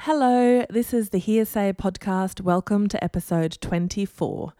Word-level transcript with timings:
Hello, 0.00 0.66
this 0.68 0.92
is 0.92 1.10
the 1.10 1.20
Hearsay 1.20 1.72
podcast. 1.74 2.40
Welcome 2.40 2.88
to 2.88 3.02
episode 3.02 3.56
24. 3.60 4.52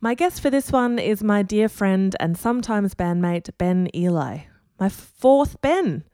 My 0.00 0.14
guest 0.14 0.40
for 0.40 0.48
this 0.48 0.70
one 0.70 0.98
is 0.98 1.24
my 1.24 1.42
dear 1.42 1.68
friend 1.68 2.14
and 2.20 2.38
sometimes 2.38 2.94
bandmate, 2.94 3.50
Ben 3.58 3.88
Ely. 3.94 4.44
My 4.78 4.88
fourth 4.88 5.60
Ben. 5.60 6.04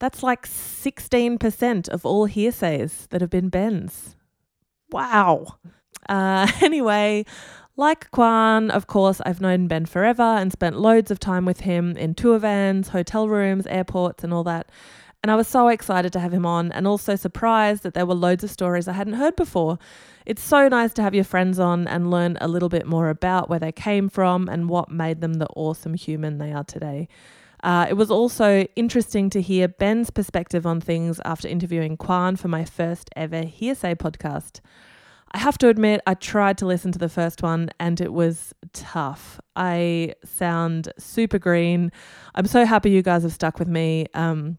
That's 0.00 0.22
like 0.22 0.48
16% 0.48 1.88
of 1.90 2.06
all 2.06 2.26
hearsays 2.26 3.06
that 3.10 3.20
have 3.20 3.30
been 3.30 3.50
Ben's. 3.50 4.16
Wow. 4.90 5.58
Uh, 6.08 6.50
anyway, 6.62 7.26
like 7.76 8.10
Quan, 8.10 8.70
of 8.70 8.86
course, 8.86 9.20
I've 9.26 9.42
known 9.42 9.68
Ben 9.68 9.84
forever 9.84 10.22
and 10.22 10.50
spent 10.50 10.80
loads 10.80 11.10
of 11.10 11.20
time 11.20 11.44
with 11.44 11.60
him 11.60 11.96
in 11.98 12.14
tour 12.14 12.38
vans, 12.38 12.88
hotel 12.88 13.28
rooms, 13.28 13.66
airports, 13.66 14.24
and 14.24 14.32
all 14.32 14.44
that. 14.44 14.70
And 15.22 15.30
I 15.30 15.36
was 15.36 15.46
so 15.46 15.68
excited 15.68 16.12
to 16.14 16.20
have 16.20 16.34
him 16.34 16.44
on 16.44 16.72
and 16.72 16.86
also 16.86 17.14
surprised 17.14 17.84
that 17.84 17.94
there 17.94 18.06
were 18.06 18.14
loads 18.14 18.42
of 18.42 18.50
stories 18.50 18.88
I 18.88 18.92
hadn't 18.92 19.14
heard 19.14 19.36
before. 19.36 19.78
It's 20.26 20.42
so 20.42 20.66
nice 20.68 20.92
to 20.94 21.02
have 21.02 21.14
your 21.14 21.24
friends 21.24 21.60
on 21.60 21.86
and 21.86 22.10
learn 22.10 22.36
a 22.40 22.48
little 22.48 22.68
bit 22.68 22.86
more 22.86 23.08
about 23.08 23.48
where 23.48 23.60
they 23.60 23.70
came 23.70 24.08
from 24.08 24.48
and 24.48 24.68
what 24.68 24.90
made 24.90 25.20
them 25.20 25.34
the 25.34 25.46
awesome 25.54 25.94
human 25.94 26.38
they 26.38 26.52
are 26.52 26.64
today. 26.64 27.08
Uh, 27.62 27.86
it 27.88 27.94
was 27.94 28.10
also 28.10 28.66
interesting 28.74 29.30
to 29.30 29.40
hear 29.40 29.68
Ben's 29.68 30.10
perspective 30.10 30.66
on 30.66 30.80
things 30.80 31.20
after 31.24 31.46
interviewing 31.46 31.96
Quan 31.96 32.34
for 32.34 32.48
my 32.48 32.64
first 32.64 33.08
ever 33.14 33.42
Hearsay 33.42 33.94
podcast. 33.94 34.60
I 35.30 35.38
have 35.38 35.56
to 35.58 35.68
admit, 35.68 36.02
I 36.06 36.14
tried 36.14 36.58
to 36.58 36.66
listen 36.66 36.92
to 36.92 36.98
the 36.98 37.08
first 37.08 37.42
one 37.42 37.70
and 37.78 38.00
it 38.00 38.12
was 38.12 38.52
tough. 38.72 39.40
I 39.54 40.14
sound 40.24 40.92
super 40.98 41.38
green. 41.38 41.92
I'm 42.34 42.46
so 42.46 42.66
happy 42.66 42.90
you 42.90 43.02
guys 43.02 43.22
have 43.22 43.32
stuck 43.32 43.58
with 43.58 43.68
me. 43.68 44.06
Um, 44.12 44.58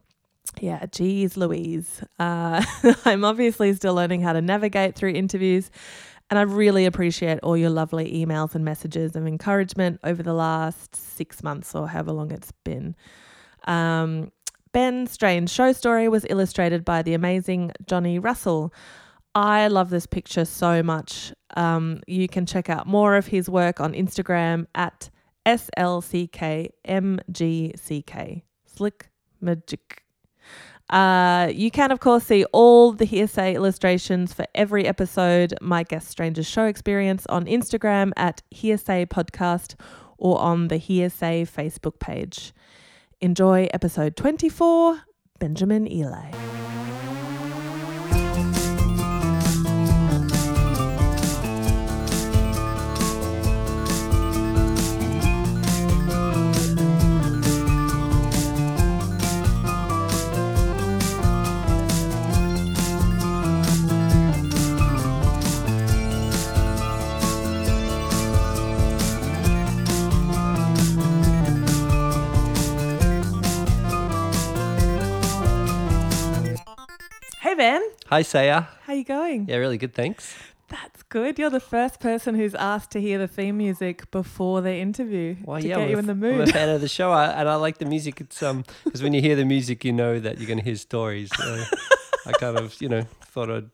yeah, 0.59 0.85
geez, 0.88 1.38
Louise. 1.38 2.03
Uh, 2.20 2.63
I'm 3.05 3.25
obviously 3.25 3.73
still 3.73 3.93
learning 3.93 4.21
how 4.21 4.34
to 4.34 4.41
navigate 4.41 4.95
through 4.95 5.11
interviews, 5.11 5.71
and 6.29 6.38
I 6.39 6.43
really 6.43 6.85
appreciate 6.85 7.40
all 7.43 7.57
your 7.57 7.70
lovely 7.70 8.12
emails 8.13 8.55
and 8.55 8.65
messages 8.65 9.15
of 9.15 9.26
encouragement 9.27 9.99
over 10.03 10.23
the 10.23 10.34
last 10.34 10.95
six 10.95 11.43
months 11.43 11.76
or 11.76 11.87
however 11.87 12.12
long 12.12 12.31
it's 12.31 12.51
been. 12.63 12.95
Um, 13.65 14.31
Ben 14.71 15.07
Strange 15.07 15.49
show 15.49 15.71
story 15.71 16.09
was 16.09 16.26
illustrated 16.29 16.84
by 16.84 17.03
the 17.03 17.13
amazing 17.13 17.71
Johnny 17.85 18.18
Russell. 18.20 18.73
I 19.35 19.68
love 19.68 19.90
this 19.90 20.05
picture 20.05 20.46
so 20.46 20.84
much. 20.84 21.34
Um, 21.55 22.01
you 22.07 22.27
can 22.27 22.46
check 22.46 22.70
out 22.70 22.87
more 22.87 23.15
of 23.15 23.27
his 23.27 23.49
work 23.49 23.79
on 23.79 23.93
Instagram 23.93 24.68
at 24.75 25.09
SLCKMGCK. 25.46 26.71
Slick 28.65 29.09
Magic. 29.41 30.02
Uh, 30.89 31.51
you 31.53 31.71
can, 31.71 31.91
of 31.91 31.99
course, 31.99 32.26
see 32.26 32.45
all 32.51 32.91
the 32.91 33.05
hearsay 33.05 33.55
illustrations 33.55 34.34
for 34.34 34.45
every 34.53 34.85
episode, 34.85 35.53
My 35.62 35.84
Guest 35.84 36.09
Strangers 36.09 36.48
Show 36.48 36.65
Experience, 36.65 37.25
on 37.27 37.45
Instagram 37.45 38.12
at 38.17 38.41
Hearsay 38.53 39.07
Podcast 39.07 39.75
or 40.17 40.40
on 40.40 40.67
the 40.67 40.77
Hearsay 40.77 41.48
Facebook 41.48 41.99
page. 41.99 42.53
Enjoy 43.21 43.67
episode 43.73 44.15
24 44.15 45.01
Benjamin 45.40 45.91
Ely. 45.91 46.31
Hey 77.44 77.56
Ben, 77.56 77.81
Hi, 78.08 78.22
Saya. 78.22 78.64
how 78.86 78.94
you 78.94 79.04
going? 79.04 79.48
Yeah, 79.50 79.58
really 79.58 79.78
good, 79.78 79.94
thanks. 79.94 80.34
That's 80.70 81.04
good. 81.04 81.38
You're 81.38 81.50
the 81.50 81.59
first 81.59 82.00
person 82.00 82.36
who's 82.36 82.56
asked 82.56 82.92
to 82.92 83.02
hear 83.02 83.18
the 83.20 83.28
theme 83.28 83.58
music 83.58 84.09
before 84.12 84.62
the 84.62 84.74
interview 84.76 85.36
Well, 85.44 85.59
to 85.59 85.68
yeah, 85.68 85.76
get 85.76 85.90
you 85.90 85.98
in 85.98 86.06
the 86.08 86.14
f- 86.14 86.18
I'm 86.18 86.24
a 86.24 86.38
mood. 86.38 86.53
fan 86.53 86.70
of 86.70 86.80
the 86.80 86.88
show, 86.88 87.12
I, 87.12 87.26
and 87.28 87.50
I 87.50 87.56
like 87.56 87.80
the 87.80 87.86
music. 87.86 88.22
It's 88.22 88.42
um 88.42 88.64
because 88.86 89.03
when 89.03 89.12
you 89.14 89.20
hear 89.22 89.36
the 89.36 89.44
music, 89.44 89.84
you 89.84 89.92
know 89.92 90.20
that 90.22 90.38
you're 90.38 90.48
going 90.48 90.59
to 90.59 90.64
hear 90.64 90.78
stories. 90.78 91.30
So 91.36 91.64
I 92.26 92.32
kind 92.40 92.58
of, 92.58 92.82
you 92.82 92.88
know, 92.88 93.02
thought 93.26 93.52
I'd 93.52 93.70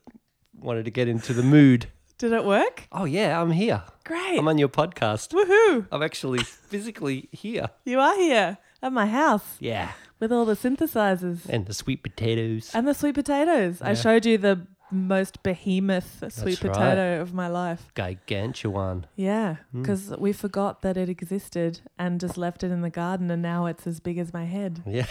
wanted 0.58 0.84
to 0.86 0.90
get 0.90 1.06
into 1.06 1.32
the 1.32 1.44
mood. 1.44 1.86
Did 2.18 2.32
it 2.32 2.44
work? 2.44 2.88
Oh 2.90 3.04
yeah, 3.04 3.40
I'm 3.40 3.52
here. 3.52 3.84
Great. 4.04 4.36
I'm 4.36 4.48
on 4.48 4.58
your 4.58 4.68
podcast. 4.68 5.30
Woohoo! 5.32 5.86
I'm 5.92 6.02
actually 6.02 6.40
physically 6.42 7.28
here. 7.30 7.70
You 7.84 8.00
are 8.00 8.16
here 8.16 8.58
at 8.82 8.92
my 8.92 9.06
house 9.06 9.56
Yeah, 9.60 9.92
with 10.20 10.30
all 10.32 10.44
the 10.44 10.54
synthesizers 10.56 11.48
and 11.48 11.66
the 11.66 11.74
sweet 11.74 12.02
potatoes. 12.02 12.70
and 12.74 12.86
the 12.86 12.94
sweet 12.94 13.14
potatoes. 13.14 13.80
I 13.82 13.94
showed 13.94 14.24
you 14.26 14.38
the 14.38 14.66
most 14.92 15.42
behemoth 15.44 16.24
sweet 16.32 16.62
right. 16.62 16.72
potato 16.72 17.20
of 17.20 17.32
my 17.32 17.46
life. 17.48 17.88
Gargantuan. 17.94 19.06
Yeah, 19.16 19.56
Mm. 19.74 19.82
because 19.82 20.10
we 20.18 20.32
forgot 20.32 20.82
that 20.82 20.96
it 20.96 21.08
existed 21.08 21.80
and 21.98 22.20
just 22.20 22.36
left 22.36 22.62
it 22.64 22.70
in 22.72 22.80
the 22.82 22.90
garden, 22.90 23.30
and 23.30 23.40
now 23.40 23.66
it's 23.66 23.86
as 23.86 24.00
big 24.00 24.18
as 24.18 24.32
my 24.32 24.44
head. 24.44 24.82
Yeah, 24.86 25.06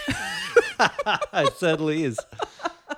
it 1.34 1.53
certainly 1.58 2.03
is. 2.03 2.19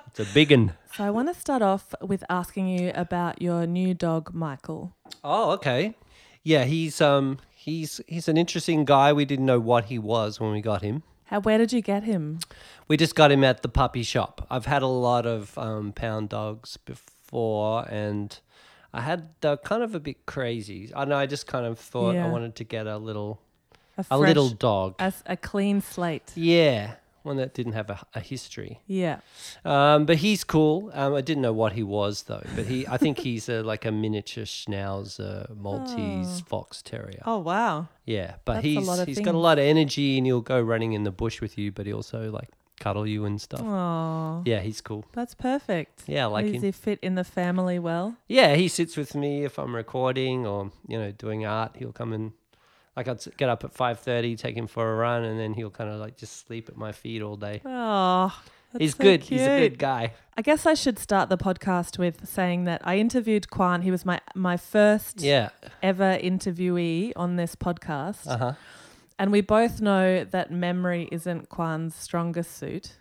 It's 0.08 0.20
a 0.20 0.34
big 0.34 0.50
one. 0.50 0.72
So 0.94 1.04
I 1.04 1.10
want 1.10 1.32
to 1.32 1.40
start 1.40 1.62
off 1.62 1.94
with 2.02 2.22
asking 2.28 2.68
you 2.68 2.92
about 2.94 3.40
your 3.40 3.66
new 3.66 3.94
dog, 3.94 4.34
Michael. 4.34 4.94
Oh, 5.24 5.52
okay. 5.52 5.94
Yeah, 6.42 6.64
he's 6.64 7.00
um 7.00 7.38
he's 7.54 8.00
he's 8.08 8.28
an 8.28 8.36
interesting 8.36 8.84
guy. 8.84 9.12
We 9.12 9.24
didn't 9.24 9.46
know 9.46 9.60
what 9.60 9.86
he 9.86 9.98
was 9.98 10.38
when 10.40 10.52
we 10.52 10.60
got 10.60 10.82
him. 10.82 11.02
How? 11.32 11.40
Where 11.40 11.56
did 11.58 11.72
you 11.72 11.80
get 11.80 12.04
him? 12.04 12.40
We 12.88 12.96
just 12.98 13.14
got 13.14 13.32
him 13.32 13.42
at 13.42 13.62
the 13.62 13.68
puppy 13.68 14.02
shop. 14.02 14.46
I've 14.50 14.66
had 14.66 14.82
a 14.82 14.86
lot 14.86 15.24
of 15.26 15.56
um, 15.56 15.92
pound 15.92 16.28
dogs 16.28 16.76
before, 16.76 17.86
and 17.88 18.38
I 18.92 19.00
had 19.00 19.30
they're 19.40 19.56
kind 19.56 19.82
of 19.82 19.94
a 19.94 20.00
bit 20.00 20.26
crazy. 20.26 20.90
I 20.94 21.06
know. 21.06 21.16
I 21.16 21.24
just 21.26 21.46
kind 21.46 21.64
of 21.64 21.78
thought 21.78 22.14
Yeah. 22.14 22.26
I 22.26 22.30
wanted 22.30 22.54
to 22.56 22.64
get 22.64 22.86
a 22.86 22.98
little 22.98 23.40
A, 23.96 24.04
a 24.10 24.18
little 24.18 24.48
fresh- 24.50 24.58
dog. 24.58 24.94
a 25.26 25.36
clean 25.38 25.80
slate. 25.80 26.32
yeah, 26.34 26.96
one 27.24 27.36
that 27.36 27.54
didn't 27.54 27.72
have 27.72 27.90
a, 27.90 28.04
a 28.14 28.20
history. 28.20 28.80
Yeah. 28.86 29.18
Um, 29.64 30.06
but 30.06 30.16
he's 30.16 30.44
cool. 30.44 30.90
Um, 30.94 31.14
I 31.14 31.20
didn't 31.20 31.42
know 31.42 31.52
what 31.52 31.72
he 31.72 31.82
was 31.82 32.24
though. 32.24 32.42
But 32.56 32.66
he, 32.66 32.86
I 32.86 32.96
think 32.96 33.18
he's 33.26 33.48
a, 33.48 33.62
like 33.62 33.84
a 33.84 33.92
miniature 33.92 34.44
Schnauzer 34.44 35.54
Maltese 35.56 36.40
Oh. 36.42 36.44
Fox 36.46 36.82
Terrier. 36.82 37.22
Oh 37.26 37.38
wow. 37.38 37.88
Yeah, 38.04 38.34
but 38.44 38.54
That's 38.54 38.64
he's 38.66 39.04
he's 39.04 39.20
got 39.20 39.34
a 39.34 39.38
lot 39.38 39.58
of 39.58 39.64
energy 39.64 40.18
and 40.18 40.26
he'll 40.26 40.40
go 40.40 40.60
running 40.60 40.92
in 40.92 41.04
the 41.04 41.10
bush 41.12 41.40
with 41.40 41.56
you. 41.58 41.70
But 41.72 41.86
he 41.86 41.92
also 41.92 42.30
like 42.30 42.48
cuddle 42.80 43.06
you 43.06 43.24
and 43.24 43.40
stuff. 43.40 43.60
Oh, 43.62 44.42
Yeah, 44.44 44.58
he's 44.60 44.80
cool. 44.80 45.04
that's 45.12 45.34
perfect. 45.34 46.02
Yeah, 46.08 46.24
I 46.24 46.28
like 46.28 46.46
Does 46.46 46.54
him. 46.56 46.62
he 46.62 46.72
fit 46.72 46.98
in 47.00 47.14
the 47.14 47.22
family 47.24 47.78
well? 47.78 48.16
Yeah, 48.28 48.56
he 48.56 48.66
sits 48.66 48.96
with 48.96 49.14
me 49.14 49.44
if 49.44 49.56
I'm 49.58 49.74
recording 49.76 50.46
or 50.46 50.72
you 50.88 50.98
know 50.98 51.12
doing 51.12 51.46
art. 51.46 51.76
He'll 51.78 51.92
come 51.92 52.12
and 52.12 52.32
like 52.96 53.08
I'd 53.08 53.24
get 53.36 53.48
up 53.48 53.64
at 53.64 53.72
five 53.72 54.00
thirty, 54.00 54.36
take 54.36 54.56
him 54.56 54.66
for 54.66 54.92
a 54.92 54.96
run, 54.96 55.24
and 55.24 55.38
then 55.38 55.54
he'll 55.54 55.70
kind 55.70 55.90
of 55.90 55.98
like 56.00 56.16
just 56.16 56.46
sleep 56.46 56.68
at 56.68 56.76
my 56.76 56.92
feet 56.92 57.22
all 57.22 57.36
day. 57.36 57.60
Oh, 57.64 58.38
he's 58.78 58.94
so 58.96 59.02
good. 59.02 59.22
He's 59.22 59.42
a 59.42 59.60
good 59.68 59.78
guy. 59.78 60.12
I 60.36 60.42
guess 60.42 60.64
I 60.66 60.74
should 60.74 60.98
start 60.98 61.28
the 61.28 61.36
podcast 61.38 61.98
with 61.98 62.26
saying 62.28 62.64
that 62.64 62.80
I 62.84 62.96
interviewed 62.98 63.50
Quan. 63.50 63.82
He 63.82 63.90
was 63.90 64.04
my 64.04 64.20
my 64.34 64.56
first 64.56 65.20
Yeah. 65.20 65.50
ever 65.82 66.18
interviewee 66.22 67.12
on 67.16 67.36
this 67.36 67.54
podcast, 67.56 68.26
Uh 68.26 68.36
huh. 68.38 68.52
and 69.18 69.30
we 69.32 69.40
both 69.40 69.80
know 69.80 70.24
that 70.24 70.50
memory 70.50 71.08
isn't 71.12 71.48
Quan's 71.48 71.94
strongest 71.94 72.56
suit. 72.56 72.96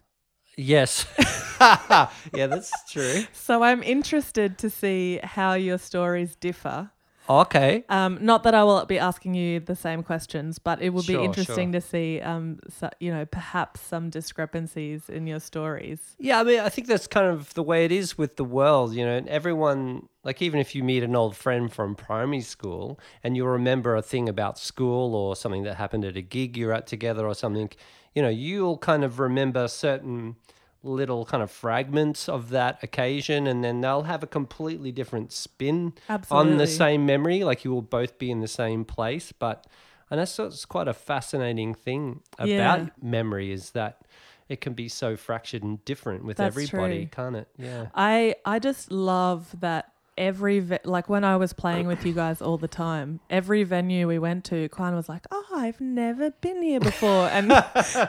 Yes. 0.58 1.06
yeah, 1.62 2.47
that's 2.47 2.72
true. 2.91 3.23
So 3.34 3.63
I'm 3.63 3.84
interested 3.84 4.58
to 4.59 4.70
see 4.70 5.20
how 5.23 5.53
your 5.53 5.78
stories 5.78 6.35
differ. 6.35 6.91
Okay. 7.29 7.85
Um, 7.88 8.18
not 8.22 8.44
that 8.44 8.53
I 8.53 8.64
will 8.64 8.85
be 8.85 9.00
asking 9.00 9.35
you 9.35 9.59
the 9.59 9.76
same 9.76 10.03
questions, 10.03 10.59
but 10.59 10.82
it 10.82 10.90
would 10.90 11.06
be 11.06 11.14
Sure, 11.14 11.23
interesting 11.26 11.72
to 11.72 11.79
see, 11.82 12.20
um, 12.22 12.59
so, 12.70 12.90
you 13.00 13.12
know, 13.12 13.26
perhaps 13.26 13.79
some 13.82 14.09
discrepancies 14.09 15.08
in 15.09 15.28
your 15.28 15.40
stories. 15.40 16.18
Yeah, 16.20 16.40
I 16.40 16.44
mean, 16.44 16.59
I 16.59 16.70
think 16.70 16.88
that's 16.88 17.08
kind 17.08 17.28
of 17.28 17.53
the 17.56 17.64
way 17.64 17.84
it 17.85 17.91
is 17.91 18.18
with 18.18 18.35
the 18.35 18.44
world, 18.44 18.94
you 18.94 19.06
know. 19.06 19.16
and 19.18 19.28
Everyone, 19.28 20.08
like, 20.23 20.41
even 20.41 20.59
if 20.59 20.76
you 20.76 20.84
meet 20.84 21.03
an 21.03 21.16
old 21.16 21.35
friend 21.35 21.72
from 21.72 21.96
primary 21.96 22.41
school 22.41 23.00
and 23.23 23.35
you 23.35 23.46
remember 23.46 23.96
a 23.96 24.02
thing 24.03 24.29
about 24.29 24.59
school 24.59 25.16
or 25.16 25.35
something 25.35 25.64
that 25.64 25.76
happened 25.76 26.06
at 26.06 26.16
a 26.18 26.22
gig 26.22 26.58
you're 26.58 26.73
at 26.73 26.85
together 26.85 27.26
or 27.26 27.34
something, 27.34 27.70
you 28.14 28.22
know, 28.22 28.29
you'll 28.29 28.78
kind 28.78 29.03
of 29.03 29.20
remember 29.20 29.68
certain 29.68 30.35
little 30.84 31.26
kind 31.26 31.44
of 31.44 31.52
fragments 31.52 32.28
of 32.28 32.50
that 32.50 32.82
occasion 32.84 33.46
and 33.48 33.64
then 33.64 33.82
they'll 33.82 34.04
have 34.04 34.24
a 34.24 34.28
completely 34.28 34.92
different 34.92 35.32
spin 35.32 35.94
on 36.32 36.58
the 36.58 36.66
same 36.68 37.06
memory. 37.06 37.44
Like, 37.44 37.64
you 37.64 37.72
will 37.72 37.82
both 37.84 38.18
be 38.18 38.32
in 38.32 38.42
the 38.42 38.48
same 38.48 38.84
place. 38.86 39.32
But, 39.32 39.68
and 40.10 40.20
that's 40.20 40.38
it's 40.40 40.66
quite 40.66 40.88
a 40.88 40.94
fascinating 40.94 41.74
thing 41.76 42.22
about 42.40 42.50
Yeah. 42.80 42.86
memory 43.02 43.52
is 43.52 43.72
that 43.72 44.02
it 44.50 44.60
can 44.60 44.74
be 44.74 44.90
so 44.90 45.16
fractured 45.16 45.64
and 45.64 45.84
different 45.86 46.26
with 46.26 46.38
That's 46.38 46.56
everybody, 46.58 47.06
true. 47.06 47.10
can't 47.12 47.36
it? 47.36 47.48
Yeah. 47.58 47.86
I 47.96 48.36
I 48.46 48.60
just 48.60 48.92
love 48.92 49.56
that 49.62 49.94
every 50.18 50.60
ve- 50.60 50.80
like 50.84 51.08
when 51.08 51.24
I 51.24 51.38
was 51.38 51.54
playing 51.54 51.88
with 51.88 52.06
you 52.06 52.12
guys 52.14 52.42
all 52.42 52.58
the 52.58 52.68
time, 52.68 53.22
every 53.30 53.64
venue 53.64 54.08
we 54.10 54.20
went 54.20 54.44
to, 54.46 54.68
Quan 54.68 54.94
was 54.94 55.08
like, 55.08 55.26
"Oh, 55.32 55.46
I've 55.61 55.79
never 55.79 56.31
been 56.31 56.61
here 56.61 56.79
before," 56.79 57.28
and 57.28 57.52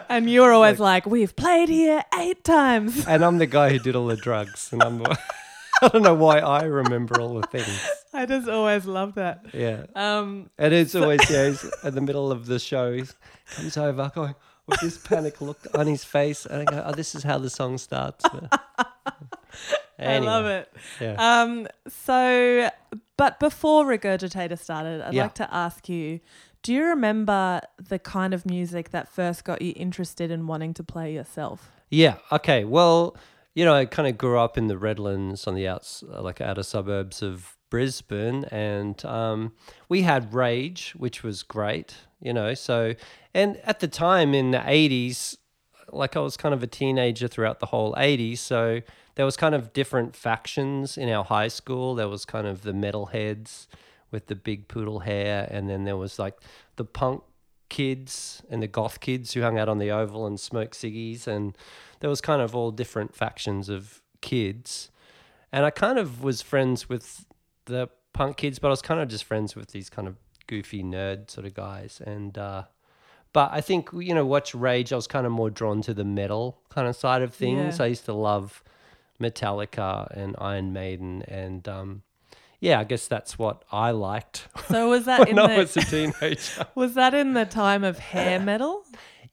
and 0.09 0.29
you 0.31 0.41
were 0.43 0.53
always 0.59 0.81
like, 0.81 1.05
"We've 1.07 1.35
played 1.37 1.69
here 1.69 2.03
eight 2.19 2.43
times." 2.45 3.07
And 3.07 3.25
I'm 3.25 3.39
the 3.39 3.47
guy 3.47 3.71
who 3.71 3.79
did 3.79 3.95
all 3.95 4.07
the 4.07 4.17
drugs, 4.17 4.71
and 4.73 4.83
I'm. 4.83 4.99
the- 4.99 5.19
I 5.85 5.89
don't 5.89 6.03
know 6.03 6.15
why 6.15 6.39
I 6.39 6.63
remember 6.63 7.21
all 7.21 7.35
the 7.41 7.47
things. 7.49 7.89
I 8.15 8.25
just 8.25 8.49
always 8.49 8.85
love 8.87 9.15
that. 9.17 9.47
Yeah. 9.53 9.87
Um, 9.97 10.49
And 10.57 10.73
it's 10.73 10.95
always, 10.95 11.29
yeah, 11.29 11.49
he's 11.49 11.65
at 11.83 11.95
the 11.95 12.01
middle 12.01 12.31
of 12.31 12.47
the 12.47 12.61
show, 12.61 12.93
he 12.93 13.03
comes 13.57 13.77
over 13.77 14.13
going, 14.15 14.37
with 14.69 14.81
this 14.81 14.97
panic 14.99 15.41
look 15.41 15.59
on 15.75 15.89
his 15.89 16.05
face. 16.05 16.47
And 16.47 16.63
I 16.63 16.73
go, 16.73 16.85
oh, 16.87 16.93
this 16.93 17.17
is 17.17 17.25
how 17.25 17.39
the 17.39 17.51
song 17.51 17.79
starts. 17.79 18.25
I 19.99 20.19
love 20.19 20.47
it. 20.47 20.73
Yeah. 21.01 21.17
Um, 21.19 21.67
so, 21.89 22.71
but 23.17 23.41
before 23.41 23.85
Regurgitator 23.85 24.59
started, 24.59 25.01
I'd 25.03 25.15
Yeah. 25.15 25.25
like 25.25 25.35
to 25.37 25.53
ask 25.53 25.89
you. 25.89 26.21
Do 26.63 26.73
you 26.73 26.85
remember 26.85 27.61
the 27.77 27.99
kind 27.99 28.33
of 28.33 28.47
music 28.47 28.91
that 28.91 29.09
first 29.09 29.45
got 29.45 29.61
you 29.63 29.73
interested 29.75 30.31
in 30.31 30.47
wanting 30.47 30.75
to 30.75 30.85
play 30.85 31.13
yourself? 31.13 31.73
Yeah. 31.91 32.17
Okay. 32.31 32.65
Well, 32.65 33.17
you 33.55 33.65
know, 33.65 33.75
I 33.75 33.85
kind 33.85 34.09
of 34.09 34.17
grew 34.17 34.39
up 34.39 34.57
in 34.57 34.69
the 34.69 34.79
Redlands 34.79 35.47
on 35.49 35.57
the 35.57 35.67
outs, 35.67 36.05
like 36.07 36.41
outer 36.41 36.63
suburbs 36.63 37.21
of 37.21 37.57
Brisbane, 37.69 38.45
and 38.45 39.05
um, 39.05 39.53
we 39.89 40.03
had 40.03 40.33
Rage, 40.33 40.95
which 40.97 41.23
was 41.23 41.43
great. 41.43 41.97
You 42.21 42.33
know, 42.33 42.55
so 42.55 42.95
and 43.35 43.57
at 43.65 43.81
the 43.81 43.89
time 43.89 44.33
in 44.33 44.53
the 44.53 44.59
'80s, 44.59 45.37
like 45.91 46.17
I 46.17 46.21
was 46.21 46.37
kind 46.37 46.55
of 46.55 46.63
a 46.63 46.69
teenager 46.69 47.27
throughout 47.27 47.59
the 47.59 47.67
whole 47.67 47.95
'80s, 47.95 48.39
so 48.39 48.83
there 49.17 49.25
was 49.25 49.37
kind 49.37 49.55
of 49.55 49.73
different 49.73 50.15
factions 50.15 50.97
in 50.97 51.09
our 51.09 51.25
high 51.25 51.49
school. 51.49 51.97
There 51.97 52.09
was 52.09 52.25
kind 52.25 52.47
of 52.47 52.63
the 52.63 52.73
metalheads 52.73 53.67
with 54.13 54.27
the 54.27 54.37
big 54.37 54.69
poodle 54.69 55.01
hair, 55.01 55.49
and 55.51 55.69
then 55.69 55.85
there 55.85 55.97
was 55.97 56.19
like 56.19 56.37
the 56.77 56.85
punk 56.85 57.23
kids 57.73 58.43
and 58.51 58.63
the 58.63 58.67
goth 58.67 59.01
kids 59.01 59.33
who 59.33 59.41
hung 59.41 59.59
out 59.59 59.67
on 59.67 59.79
the 59.79 59.91
oval 59.91 60.27
and 60.27 60.39
smoked 60.39 60.75
ciggies 60.75 61.27
and 61.27 61.57
there 62.01 62.11
was 62.11 62.21
kind 62.21 62.43
of 62.43 62.55
all 62.55 62.71
different 62.71 63.15
factions 63.15 63.71
of 63.71 64.03
kids. 64.21 64.91
And 65.51 65.65
i 65.65 65.71
kind 65.71 65.99
of 65.99 66.23
was 66.23 66.43
friends 66.43 66.91
with 66.91 67.25
the 67.65 67.89
punk 68.13 68.37
kids 68.37 68.59
but 68.59 68.67
i 68.69 68.71
was 68.71 68.83
kind 68.83 69.01
of 69.01 69.09
just 69.09 69.25
friends 69.25 69.57
with 69.57 69.71
these 69.71 69.89
kind 69.89 70.07
of 70.07 70.17
goofy 70.47 70.83
nerd 70.83 71.31
sort 71.31 71.47
of 71.47 71.55
guys. 71.55 72.03
And 72.05 72.37
uh 72.37 72.65
but 73.33 73.49
i 73.55 73.63
think 73.63 73.89
you 73.95 74.15
know 74.15 74.27
watch 74.27 74.55
rage 74.55 74.93
i 74.93 74.97
was 74.97 75.07
kind 75.07 75.25
of 75.25 75.33
more 75.33 75.49
drawn 75.49 75.81
to 75.81 75.95
the 75.95 76.05
metal 76.05 76.61
kind 76.69 76.87
of 76.87 76.95
side 76.95 77.23
of 77.23 77.33
things. 77.33 77.79
Yeah. 77.79 77.85
i 77.87 77.89
used 77.89 78.05
to 78.05 78.13
love 78.13 78.63
metallica 79.19 80.11
and 80.15 80.37
iron 80.39 80.75
maiden 80.75 81.23
and 81.27 81.67
um 81.69 82.03
yeah 82.63 82.81
i 82.81 82.85
guess 82.85 83.07
that's 83.09 83.39
what 83.39 83.63
i 83.71 83.91
liked 83.91 84.49
So 84.69 84.89
was 84.89 85.05
that 85.05 85.29
in 85.29 85.37
when 85.37 85.51
i 85.51 85.55
the 85.57 85.61
was 85.61 85.77
a 85.77 85.81
teenager 85.95 86.67
was 86.75 86.95
that 86.95 87.13
in 87.13 87.35
the 87.35 87.45
time 87.45 87.85
of 87.85 87.99
hair 87.99 88.41
metal? 88.41 88.85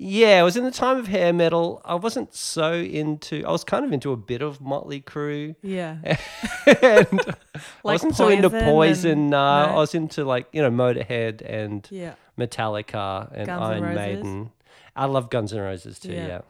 Yeah, 0.01 0.39
it 0.39 0.43
was 0.43 0.55
in 0.55 0.63
the 0.63 0.71
time 0.71 0.95
of 0.95 1.07
hair 1.09 1.33
metal. 1.33 1.81
I 1.83 1.95
wasn't 1.95 2.33
so 2.33 2.71
into. 2.71 3.43
I 3.45 3.51
was 3.51 3.65
kind 3.65 3.83
of 3.83 3.91
into 3.91 4.13
a 4.13 4.15
bit 4.15 4.41
of 4.41 4.61
Motley 4.61 5.01
Crue, 5.01 5.55
Yeah, 5.61 5.97
and 6.81 7.19
I 7.27 7.33
wasn't 7.83 8.15
so 8.15 8.29
into 8.29 8.49
Poison 8.49 9.11
and- 9.11 9.29
No, 9.31 9.65
no? 9.65 9.73
I 9.73 9.75
was 9.75 9.93
into 9.93 10.23
like 10.23 10.47
you 10.53 10.61
know 10.61 10.71
Motorhead 10.71 11.41
and 11.41 11.85
yeah. 11.91 12.13
Metallica 12.39 13.29
and 13.33 13.45
Guns 13.47 13.61
Iron 13.61 13.83
Roses? 13.83 13.95
Maiden. 14.23 14.51
I 14.95 15.05
love 15.05 15.29
Guns 15.29 15.51
N' 15.53 15.59
Roses 15.59 15.99
too. 15.99 16.13
Yeah. 16.13 16.27
Yeah, 16.27 16.41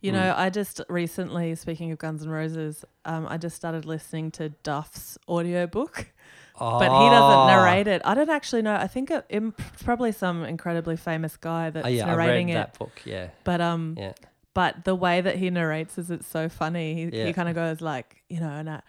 You 0.00 0.10
Mm. 0.10 0.14
know, 0.14 0.34
I 0.36 0.50
just 0.50 0.80
recently, 0.88 1.54
speaking 1.54 1.92
of 1.92 1.98
Guns 1.98 2.22
N' 2.24 2.28
Roses, 2.30 2.84
um, 3.04 3.26
I 3.28 3.36
just 3.36 3.54
started 3.54 3.84
listening 3.84 4.32
to 4.32 4.48
Duff's 4.64 5.16
audiobook. 5.28 6.08
But 6.58 6.88
he 6.88 6.88
Oh. 6.88 7.10
doesn't 7.10 7.46
narrate 7.48 7.86
it. 7.86 8.02
I 8.04 8.14
don't 8.14 8.30
actually 8.30 8.62
know. 8.62 8.74
I 8.74 8.86
think 8.86 9.10
it, 9.10 9.24
it's 9.28 9.82
probably 9.82 10.12
some 10.12 10.44
incredibly 10.44 10.96
famous 10.96 11.36
guy 11.36 11.70
that's 11.70 11.86
Oh, 11.86 11.90
yeah, 11.90 12.04
I 12.04 12.06
narrating 12.16 12.46
read 12.48 12.52
it. 12.52 12.56
that 12.56 12.78
book. 12.78 13.00
Yeah, 13.04 13.28
But 13.44 13.60
um, 13.60 13.94
yeah. 13.98 14.12
but 14.54 14.84
the 14.84 14.94
way 14.94 15.20
that 15.20 15.36
he 15.36 15.50
narrates 15.50 15.98
is 15.98 16.10
it's 16.10 16.26
so 16.26 16.48
funny. 16.48 16.94
He 16.94 17.16
Yeah. 17.18 17.26
he 17.26 17.32
kind 17.32 17.48
of 17.48 17.54
goes 17.54 17.80
like, 17.80 18.22
you 18.28 18.40
know, 18.40 18.48
and 18.50 18.68
I, 18.70 18.80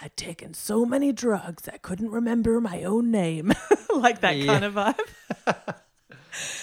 I'd 0.00 0.16
taken 0.16 0.52
so 0.54 0.84
many 0.84 1.10
drugs 1.12 1.68
I 1.72 1.78
couldn't 1.78 2.10
remember 2.10 2.60
my 2.60 2.82
own 2.84 3.10
name, 3.10 3.52
like 3.94 4.20
that 4.20 4.36
Yeah. 4.36 4.46
kind 4.46 4.64
of 4.64 4.74
vibe. 4.74 5.74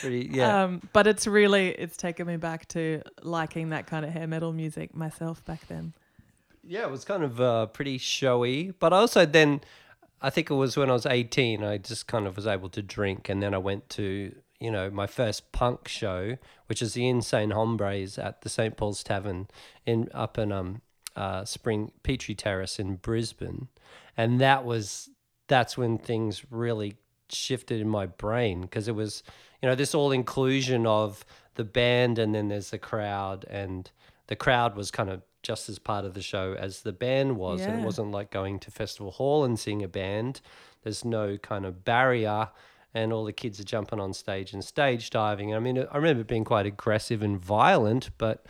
Pretty. 0.02 0.30
Yeah. 0.32 0.64
Um, 0.66 0.82
but 0.94 1.08
it's 1.08 1.26
really 1.26 1.70
it's 1.70 1.98
taken 1.98 2.28
me 2.28 2.38
back 2.38 2.68
to 2.70 3.02
liking 3.24 3.70
that 3.70 3.88
kind 3.88 4.06
of 4.06 4.12
hair 4.12 4.28
metal 4.28 4.54
music 4.54 4.96
myself 4.96 5.44
back 5.46 5.68
then. 5.68 5.94
Yeah, 6.66 6.84
it 6.84 6.92
was 6.92 7.04
kind 7.04 7.24
of 7.24 7.42
uh, 7.42 7.66
pretty 7.68 7.98
showy, 7.98 8.72
but 8.80 8.94
also 8.94 9.26
then 9.26 9.62
I 10.24 10.30
think 10.30 10.50
it 10.50 10.54
was 10.54 10.78
when 10.78 10.90
I 10.90 10.94
was 10.94 11.06
18, 11.06 11.64
I 11.64 11.78
just 11.78 12.08
kind 12.08 12.26
of 12.26 12.38
was 12.38 12.48
able 12.48 12.70
to 12.70 12.82
drink, 12.82 13.28
and 13.28 13.44
then 13.44 13.54
I 13.54 13.58
went 13.58 13.90
to 13.90 14.34
you 14.60 14.72
know 14.72 14.90
my 14.90 15.06
first 15.06 15.52
punk 15.52 15.90
show, 15.90 16.38
which 16.68 16.82
is 16.82 16.94
the 16.94 17.08
Insane 17.08 17.52
Hombres 17.52 18.18
at 18.18 18.42
the 18.42 18.50
St 18.50 18.78
Paul's 18.78 19.04
Tavern 19.04 19.50
in 19.86 20.08
up 20.14 20.38
in 20.38 20.52
um 20.52 20.82
uh, 21.16 21.44
Spring 21.46 21.92
Petrie 22.02 22.36
Terrace 22.36 22.80
in 22.80 22.96
Brisbane, 22.96 23.68
and 24.16 24.40
that 24.40 24.64
was 24.64 25.10
that's 25.48 25.78
when 25.78 25.98
things 25.98 26.44
really 26.50 26.96
shifted 27.30 27.82
in 27.82 27.90
my 27.90 28.06
brain 28.06 28.62
because 28.62 28.88
it 28.88 28.96
was 28.96 29.24
you 29.62 29.68
know 29.68 29.76
this 29.76 29.94
all 29.94 30.12
inclusion 30.12 30.88
of 30.88 31.26
the 31.56 31.64
band 31.64 32.18
and 32.18 32.34
then 32.34 32.48
there's 32.48 32.70
the 32.70 32.78
crowd 32.78 33.46
and 33.50 33.92
the 34.28 34.36
crowd 34.36 34.76
was 34.76 34.92
kind 34.92 35.10
of 35.10 35.22
just 35.44 35.70
as 35.70 35.78
part 35.78 36.06
of 36.06 36.14
the 36.16 36.22
show 36.22 36.56
as 36.58 36.82
the 36.82 36.92
band 36.94 37.38
was 37.38 37.62
and 37.62 37.76
it 37.82 37.86
wasn't 37.86 38.10
like 38.12 38.32
going 38.32 38.58
to 38.60 38.72
festival 38.72 39.12
hall 39.12 39.44
and 39.44 39.60
seeing 39.60 39.84
a 39.84 39.88
band 39.88 40.42
there's 40.84 41.04
no 41.06 41.38
kind 41.38 41.66
of 41.66 41.84
barrier 41.86 42.50
and 42.94 43.12
all 43.14 43.26
the 43.26 43.34
kids 43.34 43.60
are 43.60 43.64
jumping 43.66 44.00
on 44.00 44.14
stage 44.14 44.54
and 44.54 44.64
stage 44.64 45.10
diving 45.10 45.54
i 45.54 45.60
mean 45.60 45.78
i 45.92 45.98
remember 45.98 46.22
it 46.22 46.28
being 46.28 46.46
quite 46.46 46.66
aggressive 46.66 47.22
and 47.22 47.38
violent 47.44 48.10
but 48.18 48.46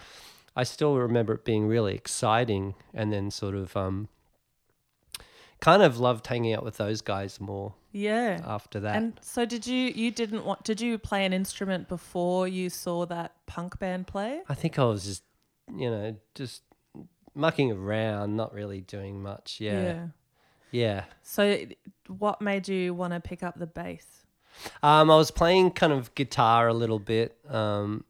i 0.55 0.63
still 0.63 0.95
remember 0.97 1.33
it 1.33 1.43
being 1.43 1.67
really 1.67 1.95
exciting 1.95 2.75
and 2.93 3.11
then 3.11 3.29
sort 3.31 3.55
of 3.55 3.75
um 3.75 4.07
kind 5.59 5.81
of 5.81 5.97
loved 5.99 6.27
hanging 6.27 6.53
out 6.53 6.63
with 6.63 6.77
those 6.77 7.01
guys 7.01 7.39
more 7.39 7.73
Yeah. 7.91 8.39
after 8.45 8.79
that 8.81 8.95
And 8.97 9.19
so 9.21 9.45
did 9.45 9.65
you 9.65 9.91
you 9.95 10.11
didn't 10.11 10.43
want 10.45 10.63
did 10.63 10.81
you 10.81 10.97
play 10.97 11.25
an 11.25 11.33
instrument 11.33 11.87
before 11.87 12.47
you 12.47 12.69
saw 12.69 13.05
that 13.05 13.33
punk 13.45 13.79
band 13.79 14.07
play? 14.07 14.41
I 14.49 14.55
think 14.55 14.77
I 14.77 14.83
was 14.83 15.05
just, 15.05 15.23
you 15.73 15.89
know, 15.89 16.17
just 16.35 16.63
mucking 17.35 17.71
around, 17.71 18.35
not 18.35 18.53
really 18.53 18.81
doing 18.81 19.21
much. 19.21 19.57
Yeah. 19.59 20.07
Yeah. 20.71 21.03
So 21.21 21.59
what 22.07 22.41
made 22.41 22.67
you 22.67 22.93
want 22.93 23.13
to 23.13 23.19
pick 23.19 23.43
up 23.43 23.59
the 23.59 23.67
bass? 23.67 24.05
Um, 24.81 25.09
I 25.09 25.15
was 25.15 25.31
playing 25.31 25.71
kind 25.71 25.93
of 25.93 26.13
guitar 26.15 26.67
a 26.67 26.73
little 26.73 26.99
bit, 26.99 27.37
um, 27.49 28.03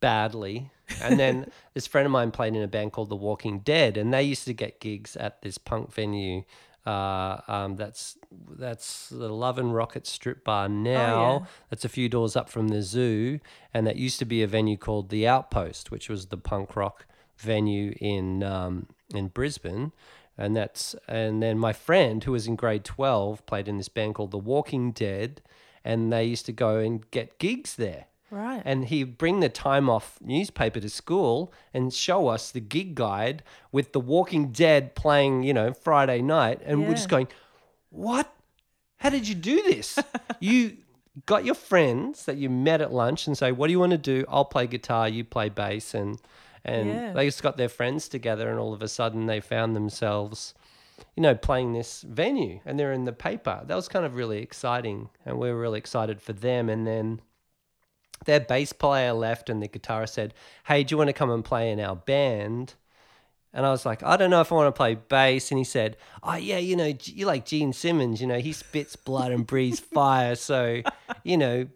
badly. 0.00 0.70
And 1.02 1.18
then 1.18 1.50
this 1.74 1.86
friend 1.86 2.06
of 2.06 2.12
mine 2.12 2.30
played 2.30 2.54
in 2.54 2.62
a 2.62 2.68
band 2.68 2.92
called 2.92 3.10
The 3.10 3.16
Walking 3.16 3.60
Dead, 3.60 3.96
and 3.96 4.12
they 4.12 4.22
used 4.22 4.44
to 4.46 4.54
get 4.54 4.80
gigs 4.80 5.16
at 5.16 5.42
this 5.42 5.58
punk 5.58 5.92
venue. 5.92 6.44
Uh, 6.86 7.40
um, 7.48 7.74
that's 7.74 8.16
that's 8.48 9.08
the 9.08 9.28
Love 9.28 9.58
and 9.58 9.74
Rocket 9.74 10.06
Strip 10.06 10.44
Bar 10.44 10.68
now. 10.68 11.40
yeah. 11.40 11.46
That's 11.68 11.84
a 11.84 11.88
few 11.88 12.08
doors 12.08 12.36
up 12.36 12.48
from 12.48 12.68
the 12.68 12.82
zoo, 12.82 13.40
and 13.74 13.86
that 13.86 13.96
used 13.96 14.20
to 14.20 14.24
be 14.24 14.42
a 14.42 14.46
venue 14.46 14.76
called 14.76 15.08
the 15.08 15.26
Outpost, 15.26 15.90
which 15.90 16.08
was 16.08 16.26
the 16.26 16.36
punk 16.36 16.76
rock 16.76 17.06
venue 17.36 17.94
in 18.00 18.42
um, 18.42 18.86
in 19.14 19.28
Brisbane. 19.28 19.92
And 20.38 20.54
that's 20.54 20.94
and 21.08 21.42
then 21.42 21.58
my 21.58 21.72
friend 21.72 22.22
who 22.22 22.32
was 22.32 22.46
in 22.46 22.56
grade 22.56 22.84
twelve 22.84 23.44
played 23.46 23.68
in 23.68 23.78
this 23.78 23.88
band 23.88 24.14
called 24.14 24.32
The 24.32 24.38
Walking 24.38 24.92
Dead, 24.92 25.40
and 25.84 26.12
they 26.12 26.24
used 26.24 26.46
to 26.46 26.52
go 26.52 26.78
and 26.78 27.10
get 27.10 27.38
gigs 27.38 27.76
there. 27.76 28.06
Right. 28.30 28.60
And 28.64 28.86
he'd 28.86 29.18
bring 29.18 29.40
the 29.40 29.48
time 29.48 29.88
off 29.88 30.18
newspaper 30.20 30.80
to 30.80 30.90
school 30.90 31.52
and 31.72 31.94
show 31.94 32.26
us 32.26 32.50
the 32.50 32.60
gig 32.60 32.94
guide 32.94 33.42
with 33.70 33.92
The 33.92 34.00
Walking 34.00 34.50
Dead 34.50 34.94
playing, 34.94 35.44
you 35.44 35.54
know, 35.54 35.72
Friday 35.72 36.22
night. 36.22 36.60
And 36.64 36.86
we're 36.86 36.94
just 36.94 37.08
going, 37.08 37.28
What? 37.90 38.32
How 38.98 39.10
did 39.10 39.28
you 39.28 39.34
do 39.34 39.62
this? 39.62 39.98
you 40.40 40.78
got 41.24 41.44
your 41.44 41.54
friends 41.54 42.24
that 42.26 42.36
you 42.36 42.50
met 42.50 42.80
at 42.80 42.92
lunch 42.92 43.26
and 43.26 43.38
say, 43.38 43.52
What 43.52 43.68
do 43.68 43.72
you 43.72 43.78
want 43.80 43.92
to 43.92 43.98
do? 43.98 44.24
I'll 44.28 44.44
play 44.44 44.66
guitar, 44.66 45.08
you 45.08 45.24
play 45.24 45.48
bass. 45.48 45.94
And, 45.94 46.18
and 46.66 46.88
Yeah. 46.88 47.12
they 47.12 47.26
just 47.26 47.42
got 47.42 47.56
their 47.56 47.68
friends 47.70 48.08
together, 48.08 48.50
and 48.50 48.58
all 48.58 48.74
of 48.74 48.82
a 48.82 48.88
sudden 48.88 49.26
they 49.26 49.40
found 49.40 49.74
themselves, 49.74 50.52
you 51.14 51.22
know, 51.22 51.34
playing 51.34 51.72
this 51.72 52.02
venue 52.02 52.60
and 52.66 52.78
they're 52.78 52.92
in 52.92 53.04
the 53.04 53.12
paper. 53.12 53.62
That 53.64 53.76
was 53.76 53.88
kind 53.88 54.04
of 54.04 54.16
really 54.16 54.42
exciting. 54.42 55.08
And 55.24 55.38
we 55.38 55.50
were 55.50 55.58
really 55.58 55.78
excited 55.78 56.20
for 56.20 56.32
them. 56.32 56.68
And 56.68 56.86
then 56.86 57.20
their 58.24 58.40
bass 58.40 58.72
player 58.72 59.12
left 59.12 59.48
and 59.48 59.62
the 59.62 59.68
guitarist 59.68 60.10
said, 60.10 60.34
Hey, 60.66 60.82
do 60.84 60.92
you 60.92 60.98
want 60.98 61.08
to 61.08 61.12
come 61.14 61.30
and 61.30 61.44
play 61.44 61.70
in 61.70 61.80
our 61.80 61.96
band? 61.96 62.74
And 63.52 63.64
I 63.64 63.70
was 63.70 63.86
like, 63.86 64.02
I 64.02 64.16
don't 64.16 64.30
know 64.30 64.40
if 64.40 64.50
I 64.52 64.56
want 64.56 64.74
to 64.74 64.76
play 64.76 64.96
bass. 64.96 65.50
And 65.50 65.58
he 65.58 65.64
said, 65.64 65.96
Oh, 66.22 66.34
yeah, 66.34 66.58
you 66.58 66.76
know, 66.76 66.92
you 67.04 67.26
like 67.26 67.46
Gene 67.46 67.72
Simmons, 67.72 68.20
you 68.20 68.26
know, 68.26 68.38
he 68.38 68.52
spits 68.52 68.96
blood 68.96 69.32
and 69.32 69.46
breathes 69.46 69.80
fire. 69.80 70.34
So, 70.34 70.82
you 71.22 71.36
know, 71.36 71.68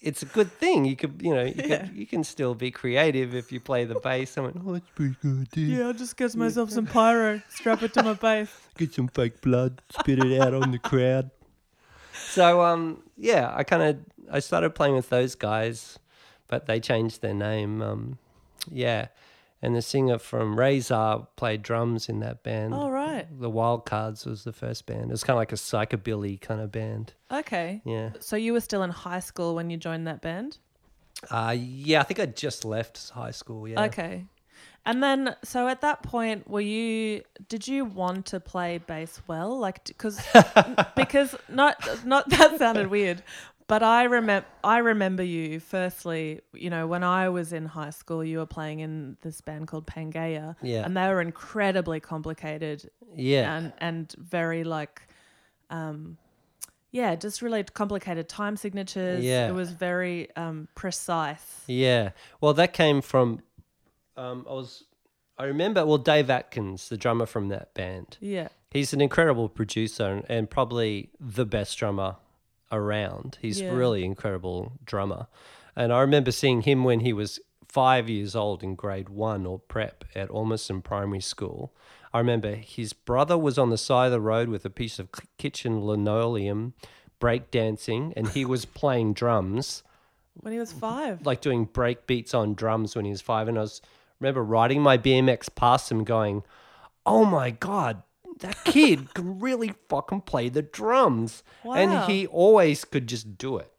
it's 0.00 0.22
a 0.22 0.26
good 0.26 0.50
thing. 0.50 0.84
You 0.84 0.96
could, 0.96 1.20
you 1.22 1.34
know, 1.34 1.44
you, 1.44 1.54
Yeah. 1.56 1.78
could, 1.86 1.94
you 1.96 2.06
can 2.06 2.24
still 2.24 2.54
be 2.54 2.70
creative 2.70 3.34
if 3.34 3.52
you 3.52 3.60
play 3.60 3.84
the 3.84 4.00
bass. 4.00 4.38
I 4.38 4.40
went, 4.42 4.56
oh, 4.64 4.74
it's 4.74 4.88
pretty 4.94 5.16
good. 5.22 5.48
Dude. 5.50 5.80
I'll 5.82 5.92
just 5.92 6.16
get 6.16 6.34
myself 6.36 6.70
some 6.70 6.86
pyro, 6.86 7.42
strap 7.50 7.82
it 7.82 7.92
to 7.94 8.02
my 8.02 8.14
bass. 8.14 8.48
Get 8.78 8.94
some 8.94 9.08
fake 9.08 9.42
blood, 9.42 9.82
spit 9.90 10.18
it 10.24 10.40
out 10.40 10.54
on 10.54 10.70
the 10.70 10.78
crowd. 10.90 11.30
So, 12.14 12.62
um, 12.62 13.02
yeah, 13.16 13.52
I 13.54 13.62
kind 13.64 13.82
of 13.82 13.98
I 14.32 14.38
started 14.40 14.70
playing 14.74 14.94
with 14.94 15.10
those 15.10 15.34
guys, 15.34 15.98
but 16.48 16.66
they 16.66 16.80
changed 16.80 17.20
their 17.20 17.34
name. 17.34 17.82
Um, 17.82 18.18
yeah, 18.70 19.08
and 19.62 19.76
the 19.76 19.82
singer 19.82 20.18
from 20.18 20.58
Razor 20.58 21.26
played 21.36 21.62
drums 21.62 22.08
in 22.08 22.20
that 22.20 22.42
band. 22.42 22.72
All 22.72 22.90
right. 22.90 23.26
The 23.38 23.50
Wildcards 23.50 24.26
was 24.26 24.44
the 24.44 24.52
first 24.52 24.86
band. 24.86 25.04
It 25.04 25.10
was 25.10 25.24
kind 25.24 25.34
of 25.34 25.40
like 25.40 25.52
a 25.52 25.56
psychobilly 25.56 26.40
kind 26.40 26.60
of 26.60 26.72
band. 26.72 27.12
Okay. 27.30 27.82
Yeah. 27.84 28.10
So 28.20 28.36
you 28.36 28.52
were 28.52 28.60
still 28.60 28.82
in 28.82 28.90
high 28.90 29.20
school 29.20 29.54
when 29.54 29.68
you 29.68 29.76
joined 29.76 30.06
that 30.06 30.22
band? 30.22 30.58
Uh, 31.30 31.54
yeah, 31.58 32.00
I 32.00 32.04
think 32.04 32.20
I 32.20 32.26
just 32.26 32.64
left 32.64 33.10
high 33.10 33.32
school. 33.32 33.68
Yeah. 33.68 33.84
Okay. 33.84 34.24
And 34.86 35.02
then, 35.02 35.36
so 35.44 35.68
at 35.68 35.82
that 35.82 36.02
point, 36.02 36.48
were 36.48 36.62
you? 36.62 37.22
Did 37.48 37.68
you 37.68 37.84
want 37.84 38.26
to 38.26 38.40
play 38.40 38.78
bass 38.78 39.20
well? 39.26 39.58
Like, 39.58 39.84
because 39.84 40.18
because 40.96 41.36
not 41.50 41.76
not 42.06 42.30
that 42.30 42.58
sounded 42.58 42.86
weird, 42.86 43.22
but 43.70 43.82
I 43.82 44.04
remember 44.04 44.46
I 44.64 44.78
remember 44.78 45.22
you. 45.22 45.60
Firstly, 45.60 46.40
you 46.52 46.70
know, 46.70 46.86
when 46.86 47.02
I 47.04 47.28
was 47.30 47.52
in 47.52 47.64
high 47.66 47.90
school, 48.00 48.22
you 48.24 48.38
were 48.38 48.46
playing 48.58 48.80
in 48.80 49.16
this 49.22 49.40
band 49.40 49.68
called 49.68 49.86
Pangaea, 49.86 50.56
Yeah. 50.62 50.84
and 50.84 50.96
they 50.96 51.06
were 51.08 51.20
incredibly 51.20 52.00
complicated 52.00 52.90
Yeah. 53.16 53.56
and 53.56 53.72
and 53.78 54.12
very 54.18 54.64
like, 54.64 55.02
um, 55.70 56.18
yeah, 56.90 57.14
just 57.14 57.40
really 57.42 57.62
complicated 57.64 58.28
time 58.28 58.56
signatures. 58.56 59.24
Yeah. 59.24 59.48
it 59.48 59.54
was 59.54 59.70
very 59.72 60.28
um 60.36 60.68
precise. 60.74 61.62
Yeah. 61.66 62.10
Well, 62.40 62.54
that 62.54 62.72
came 62.72 63.00
from. 63.00 63.40
Um, 64.16 64.44
I 64.50 64.52
was. 64.52 64.84
I 65.38 65.44
remember. 65.44 65.86
Well, 65.86 65.96
Dave 66.12 66.28
Atkins, 66.28 66.88
the 66.90 66.96
drummer 66.98 67.24
from 67.26 67.48
that 67.48 67.72
band. 67.74 68.18
Yeah. 68.20 68.48
He's 68.70 68.92
an 68.92 69.00
incredible 69.00 69.48
producer 69.48 70.06
and, 70.06 70.24
and 70.28 70.50
probably 70.50 71.10
the 71.18 71.46
best 71.46 71.78
drummer 71.78 72.16
around. 72.72 73.38
He's 73.40 73.60
Yeah. 73.60 73.72
really 73.74 74.04
incredible 74.04 74.72
drummer. 74.84 75.26
And 75.76 75.92
I 75.92 76.00
remember 76.00 76.30
seeing 76.32 76.62
him 76.62 76.84
when 76.84 77.00
he 77.00 77.12
was 77.12 77.40
five 77.66 78.08
years 78.08 78.34
old 78.34 78.62
in 78.62 78.74
grade 78.74 79.08
one 79.08 79.46
or 79.46 79.58
prep 79.58 80.04
at 80.14 80.28
Ormiston 80.30 80.82
Primary 80.82 81.20
School. 81.20 81.72
I 82.12 82.18
remember 82.18 82.56
his 82.56 82.92
brother 82.92 83.38
was 83.38 83.56
on 83.58 83.70
the 83.70 83.78
side 83.78 84.06
of 84.06 84.12
the 84.12 84.20
road 84.20 84.48
with 84.48 84.64
a 84.64 84.70
piece 84.70 84.98
of 84.98 85.08
kitchen 85.38 85.84
linoleum 85.86 86.74
breakdancing 87.20 88.12
and 88.16 88.28
he 88.30 88.44
was 88.44 88.64
playing 88.82 89.12
drums 89.14 89.82
When 90.34 90.52
he 90.52 90.58
was 90.58 90.72
five. 90.72 91.24
like 91.24 91.40
doing 91.40 91.64
break 91.66 92.06
beats 92.06 92.34
on 92.34 92.54
drums 92.54 92.96
when 92.96 93.04
he 93.04 93.10
was 93.10 93.20
five, 93.20 93.46
and 93.46 93.56
I 93.58 93.62
was 93.62 93.80
remember 94.18 94.42
riding 94.42 94.82
my 94.82 94.98
BMX 94.98 95.54
past 95.54 95.90
him, 95.92 96.02
going, 96.04 96.42
"Oh 97.06 97.24
my 97.24 97.50
god, 97.50 98.02
that 98.40 98.64
kid 98.64 99.14
could 99.14 99.42
really 99.42 99.74
fucking 99.88 100.22
play 100.22 100.48
the 100.48 100.62
drums," 100.62 101.42
Wow. 101.64 101.74
and 101.74 102.10
he 102.10 102.26
always 102.26 102.84
could 102.84 103.06
just 103.06 103.38
do 103.38 103.56
it. 103.58 103.72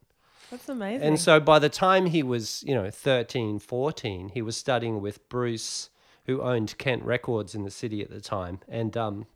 That's 0.50 0.68
amazing. 0.68 1.08
And 1.08 1.20
so 1.20 1.40
by 1.40 1.60
the 1.60 1.70
time 1.70 2.08
he 2.08 2.24
was, 2.24 2.62
you 2.68 2.76
know, 2.76 2.92
13, 2.92 3.60
14, 3.60 4.30
he 4.30 4.42
was 4.42 4.58
studying 4.58 5.00
with 5.00 5.28
Bruce, 5.30 5.90
who 6.26 6.42
owned 6.42 6.78
Kent 6.78 7.04
Records 7.04 7.56
in 7.56 7.64
the 7.64 7.72
city 7.72 8.02
at 8.02 8.10
the 8.10 8.20
time. 8.20 8.60
And 8.68 8.98
um, 8.98 9.28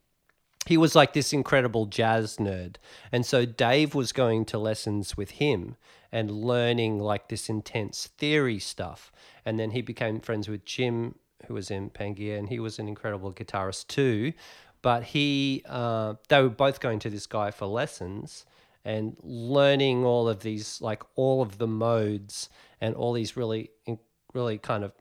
he 0.66 0.76
was 0.76 0.94
like 0.94 1.14
this 1.14 1.32
incredible 1.32 1.86
jazz 1.86 2.36
nerd. 2.36 2.76
And 3.14 3.26
so 3.26 3.46
Dave 3.46 3.96
was 3.96 4.12
going 4.12 4.44
to 4.46 4.58
lessons 4.58 5.16
with 5.16 5.32
him 5.32 5.78
and 6.12 6.30
learning 6.32 7.00
like 7.00 7.30
this 7.30 7.50
intense 7.50 8.08
theory 8.18 8.60
stuff. 8.60 9.12
And 9.46 9.58
then 9.58 9.72
he 9.72 9.82
became 9.82 10.20
friends 10.20 10.50
with 10.50 10.66
Jim, 10.66 11.16
who 11.48 11.54
was 11.54 11.72
in 11.72 11.92
Pangaea, 11.92 12.38
and 12.38 12.50
he 12.50 12.60
was 12.60 12.78
an 12.78 12.88
incredible 12.88 13.32
guitarist 13.32 13.88
too. 13.88 14.34
But 14.86 15.02
he, 15.02 15.64
uh, 15.68 16.14
they 16.30 16.40
were 16.44 16.50
both 16.50 16.80
going 16.80 17.00
to 17.00 17.10
this 17.10 17.26
guy 17.26 17.50
for 17.50 17.66
lessons 17.66 18.46
and 18.84 19.18
learning 19.24 20.06
all 20.06 20.30
of 20.30 20.42
these, 20.42 20.80
like 20.80 21.02
all 21.16 21.42
of 21.42 21.58
the 21.58 21.66
modes 21.66 22.50
and 22.80 22.94
all 22.94 23.12
these 23.12 23.36
really, 23.36 23.72
really 24.36 24.60
kind 24.60 24.84
of 24.84 24.92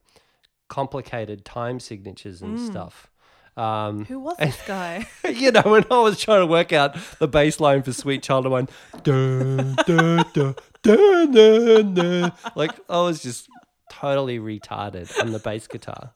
complicated 0.68 1.44
time 1.44 1.80
signatures 1.80 2.40
and 2.40 2.58
stuff. 2.58 3.10
Um, 3.58 4.06
Who 4.06 4.20
was 4.20 4.38
this 4.38 4.58
guy? 4.66 5.06
you 5.28 5.52
know, 5.52 5.60
when 5.60 5.84
I 5.90 5.98
was 5.98 6.18
trying 6.18 6.40
to 6.40 6.46
work 6.46 6.72
out 6.72 6.96
the 7.18 7.28
bass 7.28 7.60
line 7.60 7.82
for 7.82 7.92
Sweet 7.92 8.22
Child, 8.22 8.46
of 8.46 8.52
Mine, 8.52 8.68
dun, 9.02 9.76
dun, 9.86 10.24
dun, 10.32 10.54
dun, 10.80 11.30
dun, 11.30 11.94
dun. 11.94 12.32
like 12.56 12.72
I 12.88 13.02
was 13.02 13.22
just 13.22 13.50
totally 13.90 14.38
retarded 14.38 15.12
on 15.20 15.32
the 15.32 15.38
bass 15.40 15.66
guitar. 15.66 16.12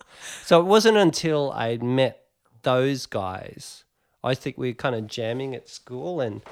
So 0.47 0.59
it 0.59 0.65
wasn't 0.65 0.97
until 0.97 1.53
I 1.53 1.77
met 1.77 2.28
those 2.63 3.07
guys, 3.07 3.85
I 4.23 4.35
think 4.35 4.59
we 4.59 4.69
were 4.69 4.75
kind 4.75 4.95
of 4.95 5.07
jamming 5.07 5.55
at 5.55 5.69
school. 5.69 6.21
And 6.21 6.43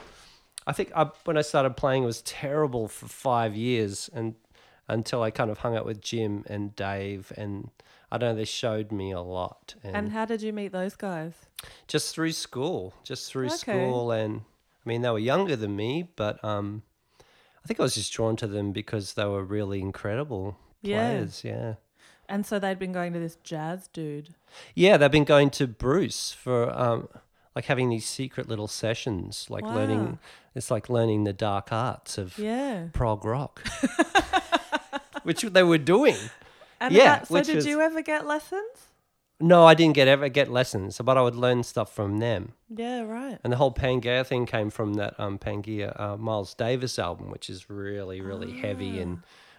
I 0.66 0.72
think 0.72 0.92
I, 0.94 1.10
when 1.24 1.36
I 1.36 1.42
started 1.42 1.76
playing, 1.76 2.02
it 2.02 2.06
was 2.06 2.22
terrible 2.22 2.88
for 2.88 3.06
five 3.08 3.54
years 3.56 4.08
and 4.12 4.34
until 4.88 5.22
I 5.22 5.30
kind 5.32 5.50
of 5.50 5.58
hung 5.58 5.76
out 5.76 5.84
with 5.84 6.00
Jim 6.00 6.44
and 6.48 6.74
Dave. 6.76 7.32
And 7.36 7.70
I 8.12 8.18
don't 8.18 8.30
know, 8.30 8.36
they 8.36 8.44
showed 8.44 8.92
me 8.92 9.10
a 9.12 9.20
lot. 9.20 9.74
and 9.82 10.12
how 10.12 10.24
did 10.24 10.42
you 10.42 10.52
meet 10.52 10.72
those 10.72 10.94
guys? 10.96 11.32
just 11.88 12.14
through 12.14 12.30
school, 12.32 12.94
just 13.02 13.30
through 13.30 13.46
Okay. 13.46 13.56
school, 13.56 14.12
and 14.12 14.42
I 14.84 14.88
mean 14.88 15.02
they 15.02 15.10
were 15.10 15.18
younger 15.18 15.56
than 15.56 15.74
me, 15.74 16.08
but 16.14 16.42
um, 16.44 16.82
I 17.20 17.66
think 17.66 17.80
I 17.80 17.82
was 17.82 17.94
just 17.96 18.12
drawn 18.12 18.36
to 18.36 18.46
them 18.46 18.70
because 18.72 19.14
they 19.14 19.24
were 19.24 19.42
really 19.42 19.80
incredible 19.80 20.56
Yeah. 20.82 20.96
players. 20.98 21.42
Yeah, 21.42 21.74
And 22.28 22.46
so 22.46 22.60
they'd 22.60 22.78
been 22.78 22.92
going 22.92 23.12
to 23.14 23.18
this 23.18 23.36
jazz 23.42 23.88
dude. 23.88 24.34
Yeah, 24.74 24.96
they've 24.96 25.10
been 25.10 25.24
going 25.24 25.50
to 25.50 25.66
Bruce 25.66 26.32
for 26.32 26.70
um, 26.78 27.08
like 27.54 27.66
having 27.66 27.88
these 27.90 28.06
secret 28.06 28.48
little 28.48 28.68
sessions, 28.68 29.46
like 29.50 29.64
Wow. 29.64 29.74
learning. 29.74 30.18
It's 30.54 30.70
like 30.70 30.88
learning 30.88 31.24
the 31.24 31.32
dark 31.32 31.72
arts 31.72 32.16
of 32.18 32.38
Yeah. 32.38 32.88
prog 32.92 33.24
rock, 33.24 33.62
which 35.22 35.42
they 35.42 35.62
were 35.62 35.78
doing. 35.78 36.16
And 36.80 36.94
Yeah, 36.94 37.16
that- 37.18 37.28
so 37.28 37.34
which 37.34 37.46
did 37.46 37.64
you 37.64 37.80
ever 37.80 38.02
get 38.02 38.26
lessons? 38.26 38.88
No, 39.38 39.66
I 39.66 39.74
didn't 39.74 39.94
get 39.94 40.08
ever 40.08 40.30
get 40.30 40.50
lessons, 40.50 40.98
but 41.04 41.18
I 41.18 41.22
would 41.22 41.34
learn 41.36 41.62
stuff 41.62 41.94
from 41.94 42.20
them. 42.20 42.52
Yeah, 42.74 43.02
right. 43.02 43.38
And 43.44 43.52
the 43.52 43.58
whole 43.58 43.70
Pangaea 43.72 44.26
thing 44.26 44.46
came 44.46 44.70
from 44.70 44.94
that 44.94 45.18
um, 45.20 45.38
Pangaea 45.38 45.98
uh, 46.00 46.16
Miles 46.16 46.54
Davis 46.54 46.98
album, 46.98 47.30
which 47.30 47.50
is 47.50 47.68
really, 47.68 48.22
really 48.22 48.52
heavy 48.60 48.98
and 48.98 49.18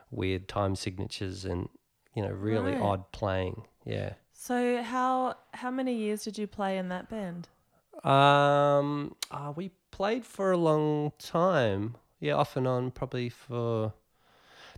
weird 0.10 0.48
time 0.48 0.76
signatures 0.76 1.46
and, 1.46 1.70
you 2.16 2.24
know, 2.24 2.32
really 2.32 2.72
Right. 2.72 2.82
odd 2.82 3.12
playing. 3.12 3.66
Yeah. 3.86 4.14
So 4.48 4.82
how 4.82 5.36
how 5.52 5.70
many 5.70 5.94
years 5.94 6.24
did 6.24 6.38
you 6.38 6.48
play 6.48 6.78
in 6.78 6.88
that 6.88 7.10
band? 7.10 7.50
Um, 8.06 9.14
uh, 9.30 9.52
we 9.54 9.72
played 9.92 10.26
for 10.26 10.54
a 10.54 10.58
long 10.58 11.12
time. 11.20 11.98
Yeah, 12.22 12.36
off 12.36 12.56
and 12.56 12.66
on, 12.66 12.92
probably 12.92 13.28
for. 13.28 13.92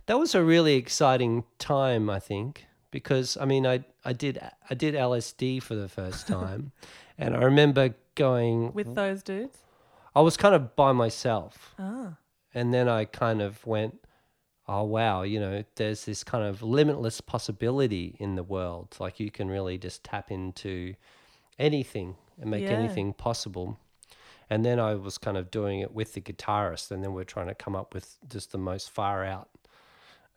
That 0.06 0.18
was 0.18 0.34
a 0.34 0.42
really 0.42 0.74
exciting 0.74 1.44
time, 1.60 2.10
I 2.10 2.18
think, 2.18 2.66
because 2.90 3.36
I 3.40 3.44
mean, 3.44 3.64
I 3.64 3.84
I 4.04 4.12
did 4.12 4.40
I 4.68 4.74
did 4.74 4.94
LSD 4.96 5.62
for 5.62 5.76
the 5.76 5.88
first 5.88 6.26
time, 6.36 6.72
and 7.16 7.36
I 7.36 7.42
remember 7.44 7.94
going. 8.16 8.72
With 8.72 8.96
those 8.96 9.22
dudes? 9.22 9.58
I 10.16 10.20
was 10.20 10.36
kind 10.36 10.56
of 10.56 10.74
by 10.74 10.90
myself. 10.90 11.76
Ah. 11.78 12.16
and 12.52 12.74
then 12.74 12.88
I 12.88 13.04
kind 13.04 13.40
of 13.40 13.64
went, 13.64 14.04
oh 14.68 14.84
wow, 14.84 15.22
you 15.22 15.40
know, 15.40 15.64
there's 15.76 16.04
this 16.04 16.22
kind 16.24 16.44
of 16.44 16.62
limitless 16.62 17.20
possibility 17.20 18.16
in 18.18 18.36
the 18.36 18.42
world. 18.42 18.96
Like 19.00 19.18
you 19.20 19.30
can 19.30 19.48
really 19.48 19.78
just 19.78 20.04
tap 20.04 20.30
into 20.30 20.94
anything 21.58 22.16
and 22.40 22.50
make 22.50 22.64
Yeah. 22.64 22.76
anything 22.76 23.12
possible. 23.12 23.78
And 24.48 24.64
then 24.64 24.80
I 24.80 24.94
was 24.94 25.18
kind 25.18 25.36
of 25.36 25.50
doing 25.50 25.80
it 25.80 25.92
with 25.94 26.14
the 26.14 26.20
guitarist, 26.20 26.90
and 26.90 27.02
then 27.04 27.12
we're 27.12 27.24
trying 27.24 27.46
to 27.48 27.54
come 27.54 27.76
up 27.76 27.94
with 27.94 28.18
just 28.28 28.50
the 28.52 28.58
most 28.58 28.90
far 28.90 29.24
out 29.24 29.48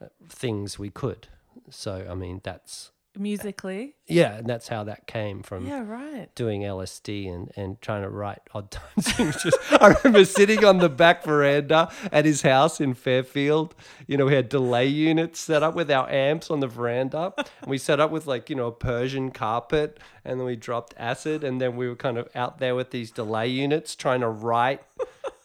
uh, 0.02 0.08
things 0.30 0.78
we 0.78 0.90
could. 0.90 1.28
So 1.70 2.06
I 2.10 2.14
mean, 2.16 2.42
that's 2.44 2.92
Musically? 3.18 3.96
yeah, 4.08 4.36
and 4.36 4.48
that's 4.48 4.68
how 4.68 4.84
that 4.84 5.08
came 5.08 5.44
from 5.44 5.66
Yeah, 5.66 5.84
right. 5.88 6.28
doing 6.36 6.62
LSD 6.62 7.34
and, 7.34 7.52
and 7.56 7.82
trying 7.82 8.02
to 8.02 8.10
write 8.10 8.40
odd 8.54 8.70
time 8.70 8.84
signatures. 9.00 9.54
I 9.72 9.96
remember 10.04 10.26
sitting 10.26 10.66
on 10.66 10.80
the 10.80 10.90
back 10.90 11.24
veranda 11.24 11.92
at 12.12 12.26
his 12.26 12.42
house 12.42 12.82
in 12.82 12.94
Fairfield. 12.96 13.76
You 14.08 14.18
know, 14.18 14.26
we 14.26 14.34
had 14.34 14.50
delay 14.50 14.88
units 14.88 15.40
set 15.40 15.64
up 15.64 15.74
with 15.74 15.90
our 15.90 16.10
amps 16.10 16.52
on 16.52 16.60
the 16.60 16.68
veranda. 16.68 17.34
And 17.38 17.70
we 17.70 17.78
set 17.78 18.00
up 18.00 18.12
with 18.12 18.28
like, 18.28 18.50
you 18.50 18.56
know, 18.56 18.68
a 18.68 18.72
Persian 18.72 19.32
carpet 19.32 20.00
and 20.26 20.40
then 20.40 20.46
we 20.46 20.56
dropped 20.56 20.94
acid 20.98 21.44
and 21.44 21.62
then 21.62 21.76
we 21.76 21.88
were 21.88 21.96
kind 21.96 22.18
of 22.18 22.28
out 22.36 22.58
there 22.60 22.76
with 22.76 22.92
these 22.92 23.12
delay 23.12 23.48
units 23.48 23.96
trying 23.96 24.22
to 24.22 24.30
write 24.30 24.82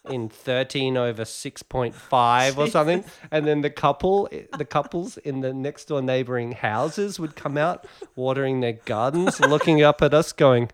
in 0.09 0.27
13 0.29 0.97
over 0.97 1.23
6.5 1.23 2.57
or 2.57 2.67
something 2.67 3.03
and 3.31 3.45
then 3.45 3.61
the 3.61 3.69
couple 3.69 4.27
the 4.57 4.65
couples 4.65 5.17
in 5.17 5.41
the 5.41 5.53
next 5.53 5.85
door 5.85 6.01
neighboring 6.01 6.51
houses 6.53 7.19
would 7.19 7.35
come 7.35 7.57
out 7.57 7.85
watering 8.15 8.59
their 8.61 8.73
gardens 8.73 9.39
looking 9.39 9.81
up 9.83 10.01
at 10.01 10.13
us 10.13 10.31
going 10.33 10.69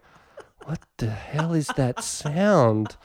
what 0.66 0.80
the 0.98 1.10
hell 1.10 1.54
is 1.54 1.68
that 1.76 2.04
sound 2.04 2.96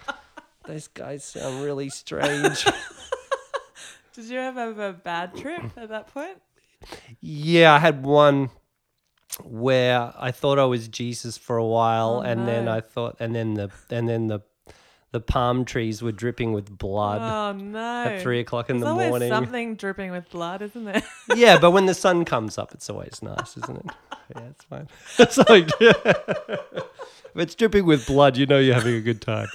those 0.67 0.89
guys 0.89 1.25
sound 1.25 1.63
really 1.63 1.89
strange 1.89 2.65
Did 4.13 4.25
you 4.25 4.39
ever 4.41 4.61
have 4.61 4.79
a 4.79 4.93
bad 4.93 5.37
trip 5.37 5.63
at 5.77 5.89
that 5.91 6.13
point? 6.13 6.37
Yeah, 7.21 7.73
I 7.75 7.79
had 7.79 8.05
one 8.05 8.51
where 9.45 10.13
I 10.19 10.33
thought 10.33 10.59
I 10.59 10.65
was 10.65 10.89
Jesus 10.89 11.39
for 11.39 11.57
a 11.57 11.65
while, 11.65 12.17
Oh, 12.17 12.21
and 12.29 12.47
then. 12.47 12.69
I 12.69 12.81
thought, 12.81 13.17
and 13.21 13.35
then 13.35 13.55
the 13.55 13.71
and 13.89 14.09
then 14.09 14.27
the 14.27 14.41
the 15.13 15.21
palm 15.21 15.65
trees 15.65 16.03
were 16.03 16.13
dripping 16.13 16.53
with 16.53 16.77
blood 16.79 17.21
Oh 17.21 17.59
no! 17.59 17.79
at 18.05 18.23
three 18.23 18.41
o'clock 18.41 18.71
in 18.71 18.77
There's 18.79 18.85
the 18.87 18.91
always 18.93 19.09
morning. 19.11 19.29
something 19.29 19.75
dripping 19.77 20.11
with 20.13 20.31
blood, 20.31 20.63
isn't 20.63 20.85
there? 20.85 21.03
yeah, 21.37 21.59
but 21.59 21.73
when 21.73 21.87
the 21.87 21.95
sun 21.95 22.25
comes 22.25 22.59
up, 22.59 22.73
it's 22.73 22.89
always 22.89 23.21
nice, 23.23 23.57
isn't 23.57 23.77
it? 23.79 23.87
Yeah, 24.37 24.43
it's 24.51 24.65
fine. 24.65 24.89
It's 25.19 25.39
like 25.39 25.69
if 25.81 26.97
it's 27.35 27.55
dripping 27.57 27.85
with 27.85 28.07
blood, 28.07 28.37
you 28.37 28.47
know 28.47 28.59
you're 28.61 28.77
having 28.77 28.95
a 28.95 29.01
good 29.01 29.21
time. 29.21 29.49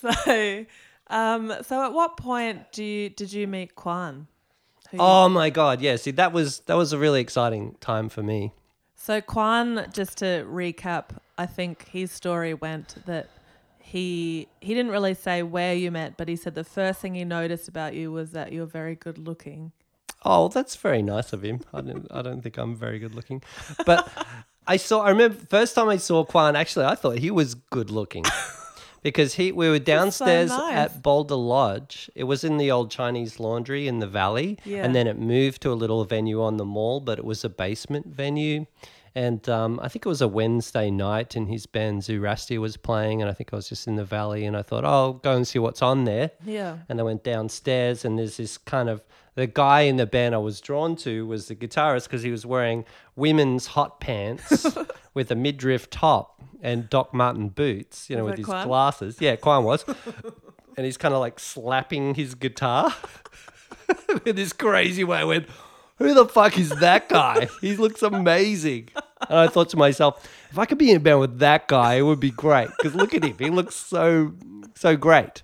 so, 0.00 0.64
um, 1.08 1.52
so 1.62 1.84
at 1.84 1.92
what 1.92 2.16
point 2.16 2.72
do 2.72 2.84
you 2.84 3.08
did 3.10 3.32
you 3.32 3.46
meet 3.46 3.74
Quan? 3.74 4.26
Who 4.90 4.96
you- 4.96 5.02
Oh 5.02 5.28
my 5.28 5.50
god, 5.50 5.80
yeah. 5.80 5.96
See, 5.96 6.10
that 6.12 6.32
was 6.32 6.60
that 6.60 6.76
was 6.76 6.92
a 6.92 6.98
really 6.98 7.20
exciting 7.20 7.76
time 7.80 8.08
for 8.08 8.22
me. 8.22 8.52
So 8.94 9.20
Quan, 9.20 9.86
just 9.92 10.18
to 10.18 10.44
recap, 10.50 11.10
I 11.36 11.46
think 11.46 11.88
his 11.88 12.10
story 12.12 12.52
went 12.54 12.96
that 13.06 13.28
he 13.88 14.48
he 14.60 14.74
didn't 14.74 14.92
really 14.92 15.14
say 15.14 15.42
where 15.42 15.74
you 15.74 15.90
met, 15.90 16.16
but 16.16 16.28
he 16.28 16.36
said 16.36 16.54
the 16.54 16.64
first 16.64 17.00
thing 17.00 17.14
he 17.14 17.24
noticed 17.24 17.68
about 17.68 17.94
you 17.94 18.12
was 18.12 18.32
that 18.32 18.52
you're 18.52 18.66
very 18.66 18.94
good 18.94 19.18
looking. 19.18 19.72
Oh, 20.24 20.48
that's 20.48 20.76
very 20.76 21.00
nice 21.00 21.32
of 21.32 21.42
him. 21.42 21.60
I 21.72 21.80
don't, 21.80 22.06
I 22.10 22.22
don't 22.22 22.42
think 22.42 22.58
I'm 22.58 22.74
very 22.76 22.98
good 22.98 23.14
looking, 23.14 23.40
but 23.86 24.10
I 24.66 24.76
saw. 24.76 25.02
I 25.02 25.10
remember 25.10 25.38
first 25.48 25.74
time 25.74 25.88
I 25.88 25.96
saw 25.96 26.24
Quan. 26.24 26.56
Actually, 26.56 26.86
I 26.86 26.96
thought 26.96 27.18
he 27.18 27.30
was 27.30 27.54
good 27.54 27.90
looking 27.90 28.24
because 29.02 29.34
he. 29.34 29.52
We 29.52 29.68
were 29.70 29.78
downstairs 29.78 30.50
nice. 30.50 30.74
at 30.76 31.02
Boulder 31.02 31.36
Lodge. 31.36 32.10
It 32.14 32.24
was 32.24 32.44
in 32.44 32.58
the 32.58 32.70
old 32.70 32.90
Chinese 32.90 33.38
Laundry 33.40 33.86
in 33.88 34.00
the 34.00 34.08
valley, 34.08 34.58
Yeah. 34.64 34.84
and 34.84 34.94
then 34.94 35.06
it 35.06 35.18
moved 35.18 35.62
to 35.62 35.72
a 35.72 35.74
little 35.82 36.04
venue 36.04 36.42
on 36.42 36.56
the 36.56 36.64
mall, 36.66 37.00
but 37.00 37.18
it 37.18 37.24
was 37.24 37.44
a 37.44 37.48
basement 37.48 38.06
venue. 38.08 38.66
And 39.18 39.48
um, 39.48 39.80
I 39.82 39.88
think 39.88 40.06
it 40.06 40.08
was 40.08 40.22
a 40.22 40.28
Wednesday 40.28 40.92
night, 40.92 41.34
and 41.34 41.48
his 41.48 41.66
band 41.66 42.02
Zurasti 42.02 42.56
was 42.58 42.76
playing, 42.76 43.20
and 43.20 43.28
I 43.28 43.34
think 43.34 43.52
I 43.52 43.56
was 43.56 43.68
just 43.68 43.88
in 43.88 43.96
the 43.96 44.04
valley, 44.04 44.44
and 44.46 44.56
I 44.56 44.62
thought, 44.62 44.84
oh, 44.84 44.88
I'll 44.88 45.12
go 45.14 45.34
and 45.34 45.44
see 45.44 45.58
what's 45.58 45.82
on 45.82 46.04
there 46.04 46.30
Yeah. 46.44 46.78
and 46.88 47.00
I 47.00 47.02
went 47.02 47.24
downstairs 47.24 48.04
and 48.04 48.16
there's 48.16 48.36
this 48.36 48.58
kind 48.58 48.88
of 48.88 49.02
the 49.34 49.48
guy 49.48 49.80
in 49.82 49.96
the 49.96 50.06
band 50.06 50.36
I 50.36 50.38
was 50.38 50.60
drawn 50.60 50.94
to 50.96 51.26
was 51.26 51.48
the 51.48 51.56
guitarist 51.56 52.04
because 52.04 52.22
he 52.22 52.30
was 52.30 52.46
wearing 52.46 52.84
women's 53.16 53.66
hot 53.66 53.98
pants 54.00 54.66
with 55.14 55.32
a 55.32 55.34
midriff 55.36 55.90
top 55.90 56.40
and 56.62 56.88
Doc 56.88 57.12
Marten 57.12 57.48
boots, 57.48 58.08
you 58.08 58.14
know, 58.16 58.24
with 58.24 58.36
his 58.36 58.46
glasses. 58.46 59.16
Yeah, 59.20 59.34
Quan 59.34 59.64
was. 59.64 59.84
and 60.76 60.86
he's 60.86 60.96
kind 60.96 61.12
of 61.14 61.18
like 61.20 61.40
slapping 61.40 62.14
his 62.14 62.34
guitar 62.36 62.94
in 64.26 64.36
this 64.36 64.52
crazy 64.52 65.02
way. 65.04 65.18
I 65.18 65.24
went, 65.24 65.46
who 65.98 66.14
the 66.14 66.26
fuck 66.26 66.58
is 66.58 66.70
that 66.70 67.08
guy? 67.08 67.48
he 67.60 67.76
looks 67.76 68.02
amazing. 68.02 68.88
And 69.28 69.38
I 69.38 69.48
thought 69.48 69.68
to 69.70 69.76
myself, 69.76 70.26
if 70.50 70.58
I 70.58 70.64
could 70.64 70.78
be 70.78 70.90
in 70.90 70.96
a 70.96 71.00
band 71.00 71.20
with 71.20 71.38
that 71.40 71.68
guy, 71.68 71.94
it 71.94 72.02
would 72.02 72.20
be 72.20 72.30
great. 72.30 72.68
Because 72.76 72.94
look 72.94 73.14
at 73.14 73.24
him. 73.24 73.36
He 73.38 73.50
looks 73.50 73.74
so, 73.74 74.32
so 74.74 74.96
great. 74.96 75.42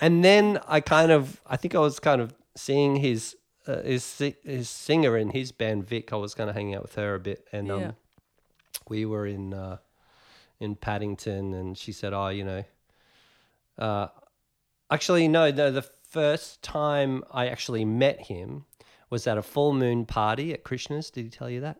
And 0.00 0.22
then 0.24 0.60
I 0.68 0.80
kind 0.80 1.10
of, 1.10 1.40
I 1.46 1.56
think 1.56 1.74
I 1.74 1.78
was 1.80 1.98
kind 1.98 2.20
of 2.20 2.34
seeing 2.56 2.96
his, 2.96 3.36
uh, 3.66 3.82
his, 3.82 4.18
his 4.44 4.68
singer 4.68 5.16
in 5.16 5.30
his 5.30 5.50
band, 5.52 5.86
Vic. 5.86 6.12
I 6.12 6.16
was 6.16 6.34
kind 6.34 6.50
of 6.50 6.56
hanging 6.56 6.74
out 6.74 6.82
with 6.82 6.94
her 6.96 7.14
a 7.14 7.20
bit. 7.20 7.46
And 7.52 7.70
um, 7.70 7.80
Yeah. 7.80 7.90
we 8.88 9.04
were 9.06 9.26
in, 9.26 9.54
uh, 9.54 9.78
in 10.58 10.76
Paddington 10.76 11.54
and 11.54 11.76
she 11.78 11.92
said, 11.92 12.12
oh, 12.12 12.28
you 12.28 12.44
know, 12.44 12.64
uh, 13.78 14.08
actually, 14.90 15.26
no, 15.26 15.50
no, 15.50 15.70
the 15.70 15.82
first 15.82 16.60
time 16.62 17.24
I 17.32 17.48
actually 17.48 17.84
met 17.86 18.26
him 18.26 18.66
was 19.10 19.26
at 19.26 19.36
a 19.36 19.42
full 19.42 19.72
moon 19.74 20.06
party 20.06 20.52
at 20.52 20.64
Krishna's. 20.64 21.10
Did 21.10 21.24
he 21.24 21.30
tell 21.30 21.50
you 21.50 21.60
that? 21.60 21.78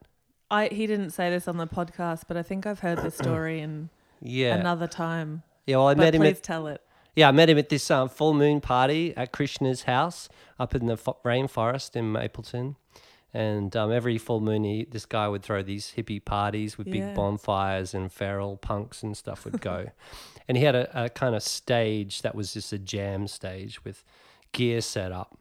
I 0.51 0.67
he 0.69 0.87
didn't 0.87 1.11
say 1.11 1.31
this 1.31 1.47
on 1.49 1.57
the 1.57 1.67
podcast, 1.67 2.25
but 2.29 2.37
I 2.37 2.43
think 2.43 2.67
I've 2.67 2.81
heard 2.81 2.99
the 2.99 3.11
story 3.11 3.61
in 3.61 3.89
Yeah. 4.21 4.57
another 4.57 4.87
time. 4.89 5.43
yeah, 5.67 5.77
well, 5.77 5.89
I 5.89 5.95
But 5.95 6.05
met 6.05 6.15
him 6.17 6.23
please 6.23 6.37
at 6.39 6.43
tell 6.43 6.67
it. 6.67 6.83
Yeah, 7.17 7.29
I 7.29 7.33
met 7.33 7.49
him 7.51 7.59
at 7.59 7.69
this 7.69 7.91
um, 7.91 8.09
full 8.09 8.35
moon 8.35 8.61
party 8.61 9.15
at 9.17 9.33
Krishna's 9.33 9.83
house 9.85 10.29
up 10.59 10.75
in 10.75 10.87
the 10.87 10.97
fo- 10.97 11.19
rainforest 11.25 11.95
in 11.97 12.13
Mapleton. 12.13 12.77
And 13.33 13.77
um, 13.77 13.93
every 13.93 14.19
full 14.19 14.41
moon, 14.41 14.65
he, 14.65 14.85
this 14.91 15.07
guy 15.07 15.29
would 15.29 15.43
throw 15.45 15.63
these 15.63 15.93
hippie 15.97 16.25
parties 16.25 16.77
with 16.79 16.89
Yeah. 16.89 17.07
big 17.09 17.15
bonfires 17.15 17.95
and 17.95 18.13
feral 18.13 18.57
punks 18.57 19.03
and 19.05 19.17
stuff 19.17 19.45
would 19.45 19.61
go. 19.61 19.87
and 20.49 20.57
he 20.57 20.65
had 20.65 20.75
a, 20.75 21.05
a 21.05 21.09
kind 21.09 21.35
of 21.37 21.43
stage 21.45 22.23
that 22.23 22.35
was 22.35 22.55
just 22.55 22.73
a 22.73 22.79
jam 22.79 23.29
stage 23.29 23.85
with 23.85 24.03
gear 24.53 24.81
set 24.81 25.13
up. 25.13 25.37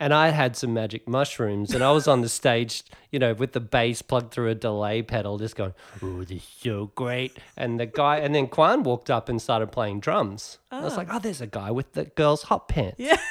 And 0.00 0.14
I 0.14 0.30
had 0.30 0.56
some 0.56 0.72
magic 0.72 1.06
mushrooms, 1.06 1.74
and 1.74 1.84
I 1.84 1.92
was 1.92 2.08
on 2.08 2.22
the 2.22 2.28
stage, 2.30 2.82
you 3.12 3.18
know, 3.18 3.34
with 3.34 3.52
the 3.52 3.60
bass 3.60 4.00
plugged 4.00 4.32
through 4.32 4.48
a 4.48 4.54
delay 4.54 5.02
pedal, 5.02 5.36
just 5.36 5.56
going, 5.56 5.74
"Oh, 6.02 6.20
this 6.24 6.38
is 6.38 6.42
so 6.42 6.90
great!" 6.94 7.36
And 7.56 7.78
the 7.78 7.84
guy, 7.84 8.16
and 8.16 8.34
then 8.34 8.46
Quan 8.46 8.82
walked 8.82 9.10
up 9.10 9.28
and 9.28 9.40
started 9.42 9.70
playing 9.72 10.00
drums. 10.00 10.56
I 10.70 10.80
was 10.80 10.96
like, 10.96 11.08
"Oh, 11.12 11.18
there's 11.18 11.42
a 11.42 11.46
guy 11.46 11.70
with 11.70 11.92
the 11.92 12.06
girl's 12.06 12.44
hot 12.44 12.66
pants." 12.68 12.96
Yeah. 12.98 13.18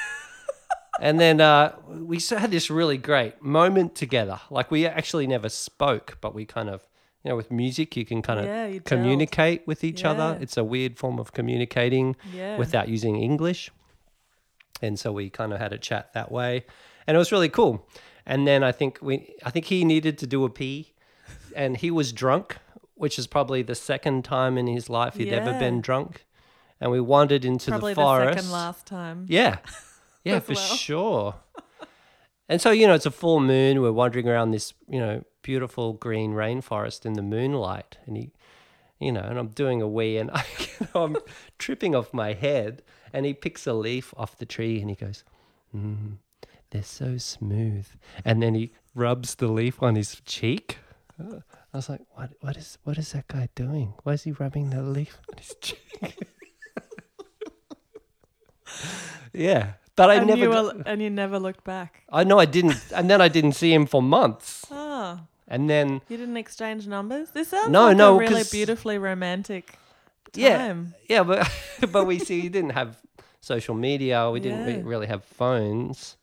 And 1.00 1.18
then 1.18 1.40
uh, 1.40 1.74
we 1.88 2.18
had 2.28 2.50
this 2.50 2.68
really 2.68 2.98
great 2.98 3.40
moment 3.40 3.94
together. 3.94 4.38
Like 4.50 4.70
we 4.70 4.86
actually 4.86 5.26
never 5.26 5.48
spoke, 5.48 6.18
but 6.20 6.34
we 6.34 6.44
kind 6.44 6.68
of, 6.68 6.86
you 7.24 7.30
know, 7.30 7.36
with 7.36 7.50
music, 7.50 7.96
you 7.96 8.04
can 8.04 8.20
kind 8.20 8.38
of 8.38 8.44
Yeah, 8.44 8.78
communicate 8.84 9.66
with 9.66 9.82
each 9.82 10.04
other. 10.04 10.36
It's 10.42 10.58
a 10.58 10.64
weird 10.64 10.98
form 10.98 11.18
of 11.18 11.32
communicating 11.32 12.16
Yeah. 12.34 12.58
without 12.58 12.88
using 12.90 13.16
English. 13.16 13.70
And 14.82 14.98
so 14.98 15.12
we 15.12 15.30
kind 15.30 15.52
of 15.52 15.58
had 15.58 15.72
a 15.72 15.78
chat 15.78 16.12
that 16.14 16.30
way, 16.32 16.64
and 17.06 17.14
it 17.14 17.18
was 17.18 17.32
really 17.32 17.48
cool. 17.48 17.86
And 18.26 18.46
then 18.46 18.62
I 18.62 18.72
think 18.72 18.98
we, 19.02 19.34
I 19.44 19.50
think 19.50 19.66
he 19.66 19.84
needed 19.84 20.18
to 20.18 20.26
do 20.26 20.44
a 20.44 20.50
pee, 20.50 20.92
and 21.56 21.76
he 21.76 21.90
was 21.90 22.12
drunk, 22.12 22.56
which 22.94 23.18
is 23.18 23.26
probably 23.26 23.62
the 23.62 23.74
second 23.74 24.24
time 24.24 24.56
in 24.58 24.66
his 24.66 24.88
life 24.90 25.14
he'd 25.14 25.32
ever 25.32 25.58
been 25.58 25.80
drunk. 25.80 26.24
And 26.80 26.90
we 26.90 27.00
wandered 27.00 27.44
into 27.44 27.70
Probably 27.70 27.92
the 27.92 28.00
the, 28.00 28.06
forest. 28.06 28.38
second 28.38 28.52
last 28.52 28.86
time. 28.86 29.26
Yeah. 29.28 29.58
Yeah, 30.22 30.40
for 30.40 30.52
well. 30.52 30.62
sure. 30.76 31.34
And 32.46 32.60
so, 32.60 32.70
you 32.72 32.86
know, 32.86 32.92
it's 32.92 33.06
a 33.06 33.10
full 33.10 33.40
moon. 33.40 33.80
We're 33.80 33.90
wandering 33.90 34.28
around 34.28 34.50
this, 34.50 34.74
you 34.86 35.00
know, 35.00 35.24
beautiful 35.40 35.94
green 35.94 36.32
rainforest 36.32 37.06
in 37.06 37.14
the 37.14 37.22
moonlight. 37.22 37.96
And 38.04 38.18
he, 38.18 38.32
you 38.98 39.12
know, 39.12 39.22
and 39.22 39.38
I'm 39.38 39.48
doing 39.48 39.80
a 39.80 39.88
wee 39.88 40.18
and 40.18 40.30
I, 40.34 40.44
you 40.58 40.86
know, 40.94 41.04
I'm 41.04 41.16
tripping 41.58 41.94
off 41.94 42.12
my 42.12 42.34
head. 42.34 42.82
And 43.12 43.26
he 43.26 43.34
picks 43.34 43.66
a 43.66 43.72
leaf 43.72 44.14
off 44.16 44.36
the 44.36 44.46
tree 44.46 44.80
and 44.80 44.88
he 44.90 44.96
goes, 44.96 45.24
mm, 45.74 46.16
they're 46.70 46.82
so 46.82 47.18
smooth. 47.18 47.86
And 48.24 48.42
then 48.42 48.54
he 48.54 48.72
rubs 48.94 49.34
the 49.36 49.48
leaf 49.48 49.82
on 49.82 49.96
his 49.96 50.20
cheek. 50.24 50.78
I 51.20 51.76
was 51.76 51.88
like, 51.88 52.00
what, 52.14 52.30
what, 52.40 52.56
is, 52.56 52.78
what 52.84 52.96
is 52.98 53.12
that 53.12 53.28
guy 53.28 53.48
doing? 53.54 53.94
Why 54.04 54.14
is 54.14 54.22
he 54.24 54.32
rubbing 54.32 54.70
the 54.70 54.82
leaf 54.82 55.18
on 55.30 55.38
his 55.38 55.54
cheek? 55.60 56.16
yeah. 59.32 59.72
But 59.96 60.10
I 60.10 60.14
and, 60.14 60.26
never. 60.28 60.40
you 60.40 60.48
were, 60.50 60.72
and 60.86 61.02
you 61.02 61.10
never 61.10 61.38
looked 61.38 61.64
back. 61.64 62.04
I 62.10 62.24
know 62.24 62.38
I 62.38 62.46
didn't, 62.46 62.76
and 62.94 63.10
then 63.10 63.20
I 63.20 63.28
didn't 63.28 63.52
see 63.52 63.72
him 63.74 63.84
for 63.86 64.00
months, 64.00 64.64
Oh, 64.70 65.20
and 65.46 65.68
then 65.68 66.00
you 66.08 66.16
didn't 66.16 66.38
exchange 66.38 66.86
numbers? 66.86 67.32
This 67.32 67.48
sounds 67.48 67.68
No, 67.70 67.86
like 67.88 67.96
no, 67.98 68.14
a 68.16 68.18
really 68.18 68.44
beautifully 68.50 68.96
romantic 68.96 69.76
yeah, 70.34 70.56
time. 70.68 70.94
yeah, 71.08 71.22
but 71.22 71.46
but 71.92 72.06
we 72.06 72.18
see 72.18 72.40
you 72.40 72.48
didn't 72.48 72.70
have 72.70 72.96
social 73.40 73.74
media, 73.74 74.30
we 74.30 74.40
didn't 74.40 74.68
Yeah. 74.68 74.80
really 74.84 75.06
have 75.06 75.24
phones. 75.24 76.16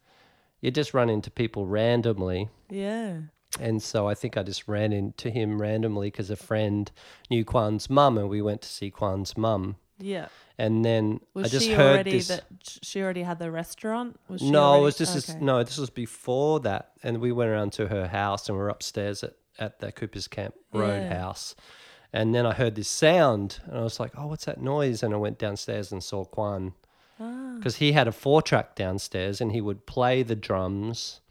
You 0.61 0.71
just 0.71 0.93
run 0.93 1.09
into 1.09 1.29
people 1.31 1.65
randomly, 1.65 2.49
Yeah. 2.69 3.17
and 3.59 3.81
so 3.81 4.07
I 4.07 4.15
think 4.15 4.37
I 4.37 4.43
just 4.43 4.67
ran 4.67 4.91
into 4.91 5.29
him 5.29 5.61
randomly 5.61 6.07
because 6.09 6.29
a 6.29 6.35
friend 6.35 6.91
knew 7.29 7.45
Quan's 7.45 7.89
mum, 7.89 8.17
and 8.17 8.29
we 8.29 8.41
went 8.41 8.61
to 8.63 8.69
see 8.69 8.89
Quan's 8.89 9.37
mum, 9.37 9.75
Yeah. 9.99 10.27
and 10.57 10.83
then 10.83 11.19
Was 11.35 11.45
I 11.45 11.49
just 11.49 11.65
she 11.65 11.73
heard 11.73 11.93
already 11.93 12.11
this. 12.13 12.27
that 12.29 12.45
she 12.81 13.01
already 13.01 13.23
had 13.23 13.37
the 13.39 13.51
restaurant? 13.51 14.19
Was 14.27 14.41
she 14.41 14.49
no, 14.49 14.63
already- 14.63 14.81
it 14.81 14.83
was 14.85 14.97
just 14.97 15.13
this, 15.13 15.29
okay. 15.29 15.39
no. 15.39 15.63
This 15.63 15.77
was 15.77 15.89
before 15.91 16.59
that, 16.61 16.91
and 17.03 17.19
we 17.21 17.31
went 17.31 17.49
around 17.51 17.73
to 17.73 17.87
her 17.87 18.07
house, 18.07 18.49
and 18.49 18.57
we 18.57 18.63
are 18.63 18.69
upstairs 18.69 19.23
at 19.23 19.33
at 19.59 19.79
the 19.79 19.91
Cooper's 19.91 20.27
Camp 20.27 20.53
Road 20.71 21.01
Yeah. 21.01 21.17
house, 21.17 21.55
and 22.13 22.35
then 22.35 22.45
I 22.45 22.53
heard 22.53 22.75
this 22.75 22.87
sound, 22.87 23.59
and 23.65 23.79
I 23.79 23.81
was 23.81 23.99
like, 23.99 24.11
"Oh, 24.15 24.27
what's 24.27 24.45
that 24.45 24.61
noise?" 24.61 25.01
And 25.01 25.15
I 25.15 25.17
went 25.17 25.39
downstairs 25.39 25.91
and 25.91 26.03
saw 26.03 26.25
Quan 26.25 26.73
Ah. 27.19 27.53
because 27.57 27.77
he 27.77 27.91
had 27.93 28.07
a 28.07 28.11
four 28.11 28.41
track 28.41 28.75
downstairs, 28.75 29.41
and 29.41 29.51
he 29.51 29.61
would 29.61 29.85
play 29.85 30.23
the 30.23 30.35
drums 30.35 31.21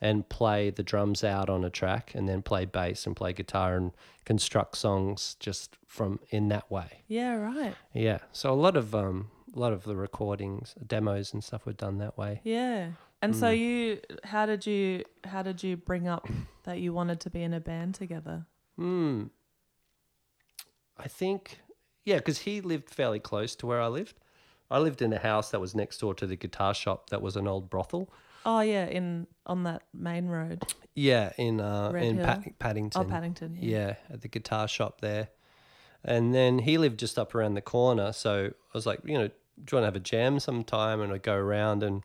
and 0.00 0.28
play 0.28 0.70
the 0.70 0.82
drums 0.82 1.22
out 1.24 1.48
on 1.48 1.64
a 1.64 1.70
track, 1.70 2.12
and 2.14 2.28
then 2.28 2.42
play 2.42 2.64
bass 2.64 3.06
and 3.06 3.14
play 3.16 3.32
guitar 3.32 3.76
and 3.76 3.92
construct 4.24 4.76
songs 4.76 5.36
just 5.40 5.76
from 5.86 6.18
in 6.30 6.48
that 6.48 6.70
way. 6.70 7.02
Yeah, 7.08 7.36
right. 7.36 7.74
Yeah, 7.92 8.18
so 8.32 8.52
a 8.52 8.54
lot 8.54 8.76
of 8.76 8.94
um, 8.94 9.30
a 9.54 9.58
lot 9.58 9.72
of 9.72 9.84
the 9.84 9.94
recordings, 9.96 10.74
demos, 10.86 11.32
and 11.32 11.42
stuff 11.44 11.64
were 11.66 11.72
done 11.72 11.98
that 11.98 12.16
way. 12.18 12.40
Yeah. 12.44 12.92
And 13.22 13.34
so 13.36 13.46
Mm. 13.46 13.58
you 13.58 14.00
how 14.24 14.44
did 14.46 14.66
you 14.66 15.04
how 15.24 15.42
did 15.42 15.62
you 15.62 15.76
bring 15.76 16.08
up 16.08 16.28
that 16.64 16.78
you 16.80 16.92
wanted 16.92 17.20
to 17.20 17.30
be 17.30 17.42
in 17.42 17.54
a 17.54 17.60
band 17.60 17.94
together? 17.94 18.46
Hmm. 18.76 19.24
I 20.98 21.08
think, 21.08 21.60
yeah, 22.04 22.16
because 22.18 22.38
he 22.40 22.60
lived 22.60 22.90
fairly 22.90 23.18
close 23.20 23.54
to 23.56 23.66
where 23.66 23.80
I 23.80 23.86
lived. 23.88 24.14
I 24.74 24.78
lived 24.78 25.02
in 25.02 25.12
a 25.12 25.18
house 25.18 25.52
that 25.52 25.60
was 25.60 25.74
next 25.74 25.98
door 25.98 26.14
to 26.14 26.26
the 26.26 26.34
guitar 26.34 26.74
shop 26.74 27.10
that 27.10 27.22
was 27.22 27.36
an 27.36 27.46
old 27.46 27.70
brothel. 27.70 28.10
Oh 28.44 28.60
yeah, 28.60 28.86
in 28.86 29.28
on 29.46 29.62
that 29.62 29.82
main 29.94 30.26
road. 30.26 30.64
Yeah, 30.96 31.32
in 31.38 31.60
uh, 31.60 31.90
Red 31.92 32.04
in 32.04 32.16
Hill? 32.16 32.26
Pat- 32.26 32.58
Paddington. 32.58 33.00
Oh, 33.00 33.04
Paddington. 33.04 33.56
Yeah. 33.60 33.78
Yeah, 33.78 33.94
at 34.10 34.22
the 34.22 34.28
guitar 34.28 34.66
shop 34.66 35.00
there. 35.00 35.28
And 36.04 36.34
then 36.34 36.58
he 36.58 36.76
lived 36.76 36.98
just 36.98 37.18
up 37.18 37.36
around 37.36 37.54
the 37.54 37.62
corner. 37.62 38.12
So 38.12 38.46
I 38.46 38.74
was 38.74 38.84
like, 38.84 39.00
you 39.04 39.14
know, 39.14 39.28
do 39.28 39.32
you 39.70 39.76
want 39.76 39.82
to 39.82 39.86
have 39.86 39.96
a 39.96 40.00
jam 40.00 40.40
sometime? 40.40 41.00
And 41.00 41.12
I'd 41.12 41.22
go 41.22 41.36
around 41.36 41.82
and 41.84 42.02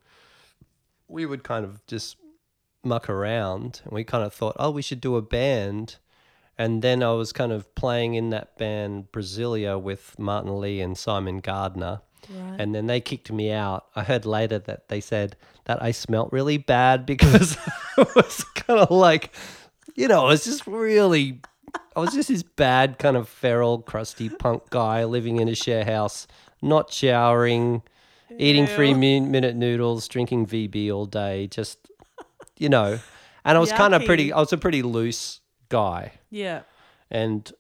we 1.08 1.26
would 1.26 1.44
kind 1.44 1.66
of 1.66 1.86
just 1.88 2.18
muck 2.84 3.10
around. 3.10 3.82
And 3.84 3.94
we 3.94 4.04
kind 4.04 4.24
of 4.24 4.34
thought, 4.34 4.56
oh, 4.60 4.72
we 4.72 4.82
should 4.84 5.02
do 5.02 5.16
a 5.16 5.22
band. 5.22 5.98
And 6.58 6.82
then 6.82 7.02
I 7.02 7.12
was 7.14 7.34
kind 7.34 7.52
of 7.52 7.74
playing 7.76 8.14
in 8.14 8.30
that 8.30 8.58
band 8.58 9.12
Brasilia 9.12 9.82
with 9.82 10.18
Martin 10.20 10.60
Lee 10.60 10.82
and 10.82 10.98
Simon 10.98 11.40
Gardner. 11.40 12.02
Right. 12.30 12.60
And 12.60 12.76
then 12.76 12.88
they 12.88 13.02
kicked 13.02 13.32
me 13.32 13.52
out. 13.52 13.88
I 13.96 14.04
heard 14.04 14.26
later 14.26 14.60
that 14.60 14.90
they 14.90 15.02
said 15.02 15.36
that 15.66 15.82
I 15.82 15.92
smelt 15.92 16.32
really 16.32 16.58
bad 16.58 17.06
because 17.06 17.58
I 17.98 18.06
was 18.16 18.44
kind 18.56 18.80
of 18.80 18.92
like, 18.92 19.34
you 19.96 20.08
know, 20.08 20.26
I 20.26 20.30
was 20.30 20.44
just 20.44 20.66
really, 20.68 21.42
I 21.96 22.00
was 22.00 22.14
just 22.14 22.30
this 22.30 22.44
bad 22.44 23.00
kind 23.00 23.18
of 23.18 23.28
feral, 23.28 23.80
crusty 23.82 24.30
punk 24.30 24.70
guy 24.70 25.04
living 25.04 25.38
in 25.38 25.48
a 25.48 25.56
share 25.56 25.86
house, 25.86 26.28
not 26.62 26.92
showering, 26.92 27.82
eating 28.38 28.68
three 28.68 28.90
Ew. 28.90 28.96
min- 28.96 29.32
minute 29.32 29.56
noodles, 29.56 30.08
drinking 30.08 30.48
VB 30.48 30.92
all 30.94 31.06
day, 31.06 31.48
just, 31.48 31.80
you 32.58 32.70
know. 32.70 33.00
And 33.46 33.58
I 33.58 33.60
was 33.60 33.72
kind 33.72 33.96
of 33.96 34.06
pretty, 34.06 34.32
I 34.32 34.40
was 34.40 34.54
a 34.54 34.58
pretty 34.58 34.82
loose 34.82 35.42
guy 35.70 36.14
yeah. 36.30 36.62
and 37.10 37.52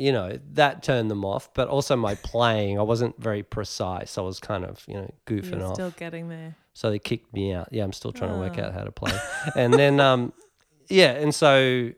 you 0.00 0.10
know 0.12 0.38
that 0.52 0.82
turned 0.82 1.10
them 1.10 1.24
off 1.24 1.52
but 1.54 1.68
also 1.68 1.94
my 1.94 2.14
playing 2.16 2.78
i 2.78 2.82
wasn't 2.82 3.14
very 3.20 3.42
precise 3.42 4.16
i 4.18 4.20
was 4.20 4.38
kind 4.40 4.64
of 4.64 4.82
you 4.88 4.94
know 4.94 5.10
goofing 5.26 5.58
You're 5.58 5.66
off 5.68 5.74
still 5.74 5.90
getting 5.90 6.28
there. 6.28 6.56
so 6.72 6.90
they 6.90 6.98
kicked 6.98 7.32
me 7.32 7.52
out 7.52 7.68
yeah 7.70 7.84
i'm 7.84 7.92
still 7.92 8.12
trying 8.12 8.32
to 8.32 8.38
work 8.38 8.54
Oh. 8.58 8.62
out 8.64 8.72
how 8.74 8.84
to 8.84 8.92
play 8.92 9.12
and 9.56 9.74
then 9.74 10.00
um 10.10 10.32
yeah 10.88 11.12
and 11.12 11.34
so 11.34 11.92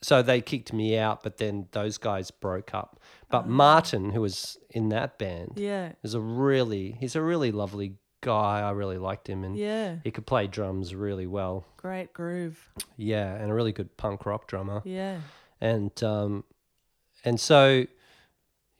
so 0.00 0.22
they 0.22 0.40
kicked 0.40 0.72
me 0.72 0.96
out 0.96 1.22
but 1.22 1.36
then 1.38 1.66
those 1.72 1.98
guys 1.98 2.30
broke 2.30 2.72
up 2.74 3.00
but 3.28 3.46
martin 3.48 4.10
who 4.10 4.20
was 4.20 4.56
in 4.70 4.88
that 4.90 5.18
band 5.18 5.52
Yeah. 5.56 5.92
is 6.02 6.14
a 6.14 6.20
really 6.20 6.96
he's 7.00 7.14
a 7.16 7.22
really 7.22 7.52
lovely 7.52 7.94
guy 8.20 8.60
i 8.60 8.70
really 8.70 8.98
liked 8.98 9.28
him 9.28 9.44
and 9.44 9.56
Yeah. 9.56 9.96
he 10.02 10.10
could 10.10 10.26
play 10.26 10.46
drums 10.46 10.94
really 10.94 11.26
well 11.26 11.66
Great 11.76 12.12
groove. 12.12 12.58
yeah 12.96 13.34
and 13.34 13.50
a 13.50 13.54
really 13.54 13.72
good 13.72 13.96
punk 13.96 14.24
rock 14.26 14.46
drummer 14.48 14.82
Yeah. 14.84 15.18
and 15.60 15.92
um, 16.02 16.44
and 17.24 17.38
so 17.40 17.86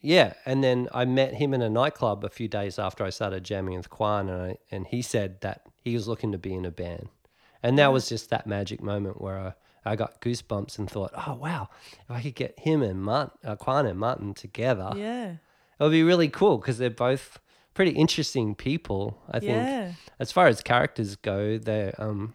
yeah, 0.00 0.34
and 0.46 0.62
then 0.62 0.88
I 0.94 1.04
met 1.04 1.34
him 1.34 1.52
in 1.52 1.60
a 1.62 1.68
nightclub 1.68 2.24
a 2.24 2.28
few 2.28 2.46
days 2.46 2.78
after 2.78 3.04
I 3.04 3.10
started 3.10 3.42
jamming 3.44 3.76
with 3.76 3.90
Quan, 3.90 4.28
and 4.28 4.42
I, 4.52 4.56
and 4.70 4.86
he 4.86 5.02
said 5.02 5.40
that 5.40 5.62
he 5.82 5.94
was 5.94 6.06
looking 6.06 6.30
to 6.32 6.38
be 6.38 6.54
in 6.54 6.64
a 6.64 6.70
band, 6.70 7.08
and 7.62 7.78
that 7.78 7.92
was 7.92 8.08
just 8.08 8.30
that 8.30 8.46
magic 8.46 8.80
moment 8.80 9.20
where 9.20 9.38
I, 9.84 9.90
I 9.92 9.96
got 9.96 10.20
goosebumps 10.20 10.78
and 10.78 10.88
thought, 10.88 11.10
oh 11.26 11.34
wow, 11.34 11.68
if 12.02 12.10
I 12.10 12.22
could 12.22 12.36
get 12.36 12.58
him 12.60 12.82
and 12.82 13.02
Martin, 13.02 13.36
uh, 13.44 13.56
Quan 13.56 13.86
and 13.86 13.98
Martin 13.98 14.34
together, 14.34 14.92
Yeah. 14.94 15.30
it 15.32 15.82
would 15.82 15.90
be 15.90 16.04
really 16.04 16.28
cool 16.28 16.58
because 16.58 16.78
they're 16.78 16.90
both 16.90 17.40
pretty 17.74 17.92
interesting 17.92 18.54
people. 18.54 19.20
I 19.28 19.40
think 19.40 19.50
Yeah. 19.66 19.92
as 20.20 20.30
far 20.30 20.46
as 20.46 20.60
characters 20.60 21.16
go, 21.16 21.58
they're 21.58 21.94
um, 21.98 22.34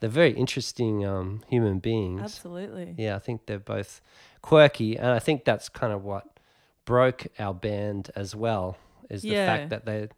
they're 0.00 0.10
very 0.10 0.32
interesting 0.32 1.04
um, 1.04 1.42
human 1.48 1.78
beings. 1.78 2.22
Absolutely. 2.22 2.94
Yeah, 2.96 3.16
I 3.16 3.18
think 3.18 3.46
they're 3.46 3.58
both 3.58 4.00
quirky, 4.42 4.96
and 4.96 5.08
I 5.08 5.18
think 5.18 5.44
that's 5.44 5.68
kind 5.68 5.92
of 5.92 6.04
what 6.04 6.38
broke 6.84 7.26
our 7.38 7.54
band 7.54 8.10
as 8.14 8.34
well. 8.34 8.76
Is 9.10 9.22
the 9.22 9.28
Yeah. 9.28 9.46
fact 9.46 9.70
that 9.70 9.84
they're 9.84 10.08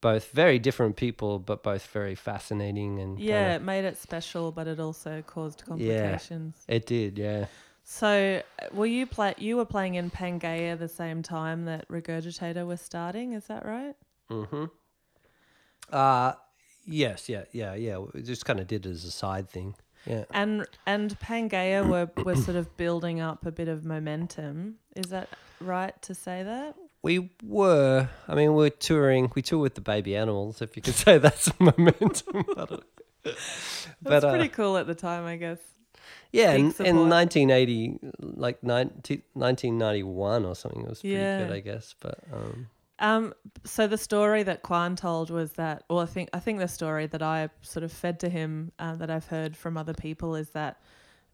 both 0.00 0.30
very 0.32 0.58
different 0.58 0.96
people, 0.96 1.38
but 1.38 1.62
both 1.62 1.86
very 1.88 2.14
fascinating 2.14 2.98
and 2.98 3.18
Yeah, 3.20 3.54
it 3.54 3.62
made 3.62 3.84
it 3.84 3.98
special, 3.98 4.50
but 4.50 4.66
it 4.66 4.80
also 4.80 5.22
caused 5.26 5.64
complications. 5.64 6.64
it 6.68 6.86
did. 6.86 7.18
Yeah, 7.18 7.46
So, 7.82 8.42
uh, 8.62 8.66
were 8.72 8.86
you 8.86 9.06
play? 9.06 9.34
You 9.38 9.56
were 9.56 9.64
playing 9.64 9.94
in 9.96 10.10
Pangaea 10.10 10.78
the 10.78 10.88
same 10.88 11.22
time 11.22 11.64
that 11.66 11.88
Regurgitator 11.88 12.66
was 12.66 12.80
starting. 12.80 13.32
Is 13.32 13.46
that 13.46 13.64
right? 13.66 13.96
mm-hmm. 14.30 14.64
Uh 15.92 16.32
yes, 16.86 17.28
yeah, 17.28 17.44
yeah, 17.52 17.74
yeah. 17.74 17.98
We 17.98 18.22
just 18.22 18.44
kind 18.44 18.60
of 18.60 18.66
did 18.66 18.86
it 18.86 18.90
as 18.90 19.04
a 19.04 19.10
side 19.10 19.48
thing. 19.50 19.74
Yeah, 20.06 20.24
And 20.30 20.66
and 20.86 21.18
Pangaea 21.20 21.86
were 21.86 22.10
were 22.24 22.36
sort 22.36 22.56
of 22.56 22.74
building 22.78 23.20
up 23.20 23.44
a 23.44 23.52
bit 23.52 23.68
of 23.68 23.84
momentum. 23.84 24.76
Is 24.96 25.06
that 25.10 25.28
right 25.60 26.00
to 26.02 26.14
say 26.14 26.42
that? 26.42 26.74
we 27.02 27.30
were. 27.42 28.08
I 28.28 28.34
mean, 28.34 28.52
we're 28.54 28.68
touring. 28.70 29.30
We 29.34 29.40
tour 29.42 29.58
with 29.58 29.74
the 29.74 29.80
baby 29.80 30.14
animals, 30.16 30.60
if 30.62 30.76
you 30.76 30.82
could 30.82 30.94
say 31.06 31.18
that's 31.18 31.50
momentum. 31.58 32.44
I 32.56 32.64
don't- 32.66 32.84
That's 34.02 34.24
uh, 34.24 34.30
pretty 34.30 34.48
cool 34.48 34.76
at 34.78 34.86
the 34.86 34.94
time, 34.94 35.24
I 35.26 35.36
guess. 35.36 35.58
Yeah, 36.32 36.52
in, 36.52 36.66
in 36.80 37.08
1980, 37.08 37.98
like 38.20 38.62
19, 38.62 39.22
1991 39.34 40.44
or 40.44 40.54
something, 40.54 40.82
it 40.82 40.88
was 40.88 41.00
pretty 41.00 41.14
Yeah. 41.16 41.38
good, 41.46 41.52
I 41.52 41.60
guess. 41.60 41.94
But 42.00 42.18
um, 42.32 42.68
Um, 43.00 43.32
so 43.64 43.86
the 43.86 43.96
story 43.98 44.42
that 44.42 44.62
Quan 44.62 44.94
told 44.94 45.30
was 45.30 45.52
that, 45.52 45.84
well, 45.88 46.00
I 46.00 46.06
think 46.06 46.28
I 46.34 46.38
think 46.38 46.58
the 46.58 46.68
story 46.68 47.06
that 47.06 47.22
I 47.22 47.48
sort 47.62 47.82
of 47.82 47.92
fed 47.92 48.20
to 48.20 48.28
him 48.28 48.72
uh, 48.78 48.94
that 48.96 49.10
I've 49.10 49.26
heard 49.26 49.56
from 49.56 49.76
other 49.78 49.94
people 49.94 50.36
is 50.36 50.50
that 50.50 50.80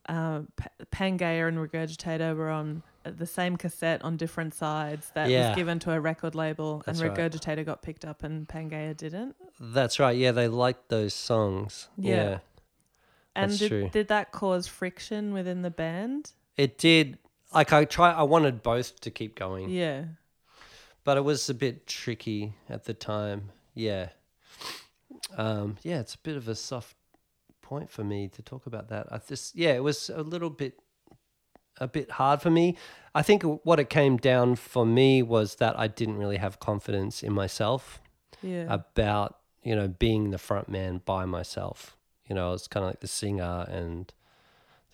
uh, 0.08 0.42
P- 0.56 0.84
Pangaea 0.92 1.48
and 1.48 1.58
Regurgitator 1.58 2.36
were 2.36 2.50
on 2.50 2.84
the 3.04 3.26
same 3.26 3.56
cassette 3.56 4.02
on 4.04 4.16
different 4.16 4.54
sides 4.54 5.10
that 5.14 5.28
Yeah. 5.28 5.48
was 5.48 5.56
given 5.56 5.80
to 5.80 5.92
a 5.92 6.00
record 6.00 6.34
label, 6.36 6.82
That's 6.86 7.00
and 7.00 7.08
right. 7.10 7.18
Regurgitator 7.32 7.64
got 7.64 7.82
picked 7.82 8.04
up 8.04 8.22
and 8.22 8.46
Pangaea 8.48 8.96
didn't. 8.96 9.34
that's 9.60 9.98
right. 9.98 10.16
Yeah, 10.16 10.30
they 10.32 10.46
liked 10.48 10.88
those 10.88 11.14
songs. 11.14 11.88
Yeah. 11.96 12.14
Yeah, 12.14 12.38
And 13.34 13.50
That's 13.50 13.58
did, 13.58 13.68
true. 13.68 13.88
did 13.92 14.08
that 14.08 14.30
cause 14.32 14.66
friction 14.68 15.32
within 15.34 15.62
the 15.62 15.70
band? 15.70 16.32
it 16.56 16.78
did. 16.78 17.18
Like 17.52 17.72
I 17.72 17.84
try, 17.84 18.12
I 18.12 18.22
wanted 18.22 18.62
both 18.62 19.00
to 19.00 19.10
keep 19.10 19.34
going, 19.36 19.68
Yeah. 19.70 20.04
But 21.06 21.16
it 21.16 21.22
was 21.24 21.48
a 21.48 21.54
bit 21.54 21.86
tricky 21.86 22.52
at 22.68 22.84
the 22.84 22.92
time. 22.94 23.50
Yeah, 23.74 24.08
um, 25.36 25.76
yeah, 25.82 26.00
it's 26.00 26.14
a 26.14 26.18
bit 26.18 26.36
of 26.36 26.48
a 26.48 26.54
soft 26.54 26.96
point 27.62 27.90
for 27.90 28.04
me 28.04 28.28
to 28.28 28.42
talk 28.42 28.66
about 28.66 28.88
that. 28.88 29.06
I 29.12 29.18
just, 29.26 29.54
yeah, 29.56 29.72
it 29.74 29.82
was 29.82 30.10
a 30.10 30.22
little 30.22 30.50
bit 30.50 30.78
a 31.78 31.86
bit 31.86 32.10
hard 32.12 32.40
for 32.40 32.50
me. 32.50 32.74
I 33.14 33.20
think 33.22 33.42
what 33.42 33.78
it 33.78 33.90
came 33.90 34.16
down 34.16 34.56
for 34.56 34.86
me 34.86 35.22
was 35.22 35.56
that 35.56 35.78
I 35.78 35.88
didn't 35.88 36.16
really 36.16 36.38
have 36.38 36.58
confidence 36.58 37.22
in 37.22 37.32
myself 37.34 38.00
Yeah. 38.40 38.64
about, 38.72 39.38
you 39.62 39.76
know, 39.76 39.86
being 39.88 40.30
the 40.30 40.38
front 40.38 40.68
man 40.70 41.02
by 41.04 41.26
myself. 41.26 41.94
You 42.28 42.34
know, 42.34 42.48
I 42.48 42.52
was 42.52 42.66
kind 42.66 42.82
of 42.84 42.90
like 42.90 43.00
the 43.00 43.06
singer 43.08 43.66
and 43.68 44.10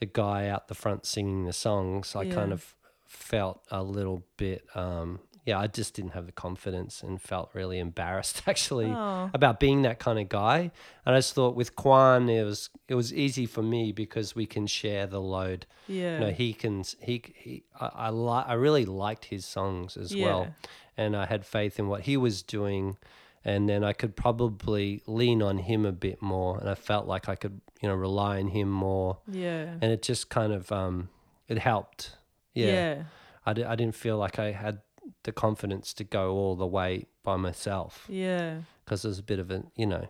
the 0.00 0.06
guy 0.06 0.48
out 0.48 0.66
the 0.66 0.74
front 0.74 1.06
singing 1.06 1.44
the 1.46 1.52
songs. 1.52 2.16
I 2.16 2.24
kind 2.26 2.52
of 2.52 2.74
felt 3.06 3.62
a 3.70 3.82
little 3.84 4.24
bit, 4.36 4.66
um, 4.74 5.20
yeah, 5.44 5.58
I 5.58 5.66
just 5.66 5.94
didn't 5.94 6.12
have 6.12 6.26
the 6.26 6.32
confidence 6.32 7.02
and 7.02 7.20
felt 7.20 7.50
really 7.52 7.78
embarrassed 7.80 8.42
actually 8.46 8.86
Oh. 8.86 9.30
about 9.34 9.58
being 9.58 9.82
that 9.82 9.98
kind 9.98 10.18
of 10.18 10.28
guy. 10.28 10.70
And 11.04 11.14
I 11.14 11.18
just 11.18 11.34
thought 11.34 11.56
with 11.56 11.74
Quan, 11.74 12.28
it 12.28 12.44
was 12.44 12.70
it 12.88 12.94
was 12.94 13.12
easy 13.12 13.46
for 13.46 13.62
me 13.62 13.92
because 13.92 14.34
we 14.36 14.46
can 14.46 14.66
share 14.66 15.06
the 15.06 15.20
load. 15.20 15.66
yeah. 15.88 16.14
You 16.14 16.20
know, 16.20 16.30
he 16.30 16.52
can 16.52 16.84
he 17.00 17.22
he 17.34 17.64
I 17.80 17.86
I, 18.06 18.10
li- 18.10 18.44
I 18.46 18.54
really 18.54 18.84
liked 18.84 19.24
his 19.26 19.44
songs 19.44 19.96
as 19.96 20.14
Yeah. 20.14 20.26
well, 20.26 20.54
and 20.96 21.16
I 21.16 21.26
had 21.26 21.44
faith 21.44 21.78
in 21.78 21.88
what 21.88 22.02
he 22.02 22.16
was 22.16 22.42
doing, 22.42 22.96
and 23.44 23.68
then 23.68 23.82
I 23.82 23.92
could 23.94 24.14
probably 24.14 25.02
lean 25.06 25.42
on 25.42 25.58
him 25.58 25.84
a 25.84 25.92
bit 25.92 26.22
more, 26.22 26.58
and 26.60 26.68
I 26.68 26.74
felt 26.76 27.06
like 27.06 27.28
I 27.28 27.34
could 27.34 27.60
you 27.80 27.88
know 27.88 27.94
rely 27.96 28.38
on 28.38 28.48
him 28.48 28.70
more, 28.70 29.18
yeah. 29.26 29.74
and 29.80 29.90
it 29.90 30.02
just 30.02 30.28
kind 30.28 30.52
of 30.52 30.70
um 30.70 31.08
it 31.48 31.58
helped. 31.58 32.16
Yeah, 32.54 32.66
yeah. 32.66 33.02
I, 33.44 33.52
di- 33.54 33.64
I 33.64 33.74
didn't 33.74 33.96
feel 33.96 34.18
like 34.18 34.38
I 34.38 34.52
had 34.52 34.82
the 35.24 35.32
confidence 35.32 35.92
to 35.94 36.04
go 36.04 36.32
all 36.32 36.56
the 36.56 36.66
way 36.66 37.06
by 37.22 37.36
myself 37.36 38.06
Yeah. 38.08 38.60
because 38.84 39.02
there's 39.02 39.18
a 39.18 39.22
bit 39.22 39.38
of 39.38 39.50
a 39.50 39.62
you 39.76 39.86
know 39.86 40.06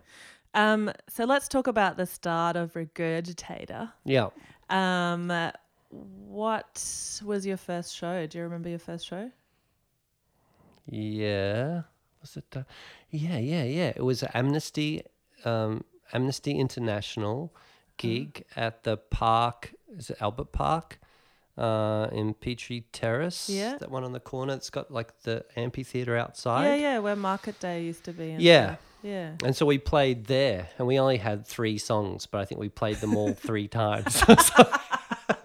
Um, 0.54 0.90
so 1.08 1.24
let's 1.24 1.48
talk 1.48 1.66
about 1.66 1.96
the 1.96 2.06
start 2.06 2.56
of 2.56 2.74
Regurgitator. 2.74 3.92
yeah 4.04 4.28
Um, 4.70 5.32
what 5.90 6.74
was 7.24 7.44
your 7.46 7.56
first 7.58 7.94
show? 7.94 8.26
Do 8.26 8.38
you 8.38 8.44
remember 8.44 8.68
your 8.70 8.78
first 8.78 9.06
show? 9.06 9.30
Yeah. 10.86 11.82
Was 12.20 12.36
it? 12.36 12.44
Uh, 12.56 12.62
yeah, 13.10 13.38
yeah, 13.38 13.64
yeah. 13.64 13.92
It 13.94 14.04
was 14.04 14.24
Amnesty, 14.34 15.02
um, 15.44 15.84
Amnesty 16.12 16.52
International 16.58 17.54
gig 17.96 18.44
at 18.56 18.84
the 18.84 18.96
park. 18.96 19.74
Is 19.96 20.10
it 20.10 20.16
Albert 20.20 20.52
Park? 20.52 20.98
Uh, 21.58 22.08
in 22.12 22.32
Petrie 22.32 22.84
Terrace. 22.92 23.50
Yeah. 23.50 23.76
That 23.78 23.90
one 23.90 24.04
on 24.04 24.12
the 24.12 24.20
corner. 24.20 24.54
It's 24.54 24.70
got 24.70 24.90
like 24.90 25.20
the 25.22 25.44
amphitheater 25.54 26.16
outside. 26.16 26.64
Yeah, 26.64 26.74
yeah, 26.76 26.98
where 26.98 27.14
Market 27.14 27.60
Day 27.60 27.84
used 27.84 28.04
to 28.04 28.12
be. 28.12 28.30
And 28.30 28.40
Yeah. 28.42 28.76
Yeah. 29.02 29.32
And 29.44 29.54
so 29.54 29.66
we 29.66 29.76
played 29.78 30.26
there, 30.26 30.68
and 30.78 30.86
we 30.86 30.98
only 30.98 31.18
had 31.18 31.44
three 31.46 31.76
songs, 31.76 32.24
but 32.24 32.40
I 32.40 32.44
think 32.46 32.58
we 32.60 32.68
played 32.70 32.96
them 32.98 33.16
all 33.16 33.34
three 33.34 33.68
times. 33.82 34.14
So 34.14 34.34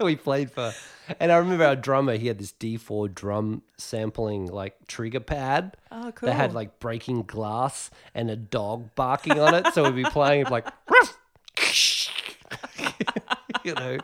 we 0.00 0.16
played 0.16 0.50
for 0.52 0.72
And 1.20 1.30
I 1.32 1.36
remember 1.36 1.64
our 1.64 1.76
drummer, 1.76 2.16
he 2.16 2.28
had 2.28 2.38
this 2.38 2.52
D4 2.52 3.12
drum 3.14 3.62
sampling 3.76 4.46
like 4.46 4.76
trigger 4.86 5.20
pad 5.20 5.76
Oh, 5.90 6.12
cool. 6.14 6.28
that 6.28 6.34
had 6.36 6.54
like 6.54 6.78
breaking 6.80 7.22
glass 7.24 7.90
and 8.14 8.30
a 8.30 8.36
dog 8.36 8.94
barking 8.94 9.38
on 9.40 9.54
it. 9.54 9.66
So 9.74 9.82
we'd 9.84 10.02
be 10.04 10.08
playing 10.08 10.46
like, 10.46 10.68
you 13.64 13.74
know. 13.74 13.98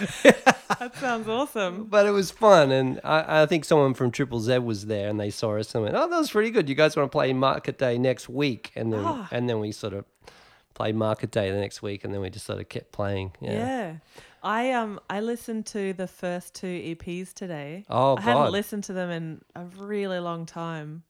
That 0.00 0.92
sounds 0.96 1.28
awesome. 1.28 1.84
But 1.84 2.06
it 2.06 2.10
was 2.10 2.30
fun, 2.30 2.70
and 2.72 3.00
I, 3.04 3.42
I 3.42 3.46
think 3.46 3.64
someone 3.64 3.94
from 3.94 4.10
Triple 4.10 4.40
Z 4.40 4.58
was 4.58 4.86
there, 4.86 5.08
and 5.08 5.18
they 5.18 5.30
saw 5.30 5.56
us 5.56 5.74
and 5.74 5.84
went, 5.84 5.96
"Oh, 5.96 6.08
that 6.08 6.18
was 6.18 6.30
pretty 6.30 6.50
good. 6.50 6.68
You 6.68 6.74
guys 6.74 6.96
want 6.96 7.10
to 7.10 7.16
play 7.16 7.32
Market 7.32 7.78
Day 7.78 7.98
next 7.98 8.28
week?" 8.28 8.72
And 8.74 8.92
then, 8.92 9.02
Ah. 9.04 9.28
and 9.30 9.48
then 9.48 9.60
we 9.60 9.72
sort 9.72 9.94
of 9.94 10.04
played 10.74 10.94
Market 10.96 11.30
Day 11.30 11.50
the 11.50 11.58
next 11.58 11.82
week, 11.82 12.04
and 12.04 12.12
then 12.12 12.20
we 12.20 12.30
just 12.30 12.46
sort 12.46 12.60
of 12.60 12.68
kept 12.68 12.92
playing. 12.92 13.32
Yeah. 13.40 13.52
Yeah. 13.52 13.94
I 14.42 14.72
um 14.72 15.00
I 15.10 15.20
listened 15.20 15.66
to 15.66 15.92
the 15.92 16.06
first 16.06 16.54
two 16.54 16.66
EPs 16.66 17.32
today. 17.32 17.84
Oh 17.90 18.16
I 18.16 18.20
hadn't 18.20 18.52
listened 18.52 18.84
to 18.84 18.92
them 18.92 19.10
in 19.10 19.40
a 19.56 19.64
really 19.64 20.20
long 20.20 20.46
time. 20.46 21.02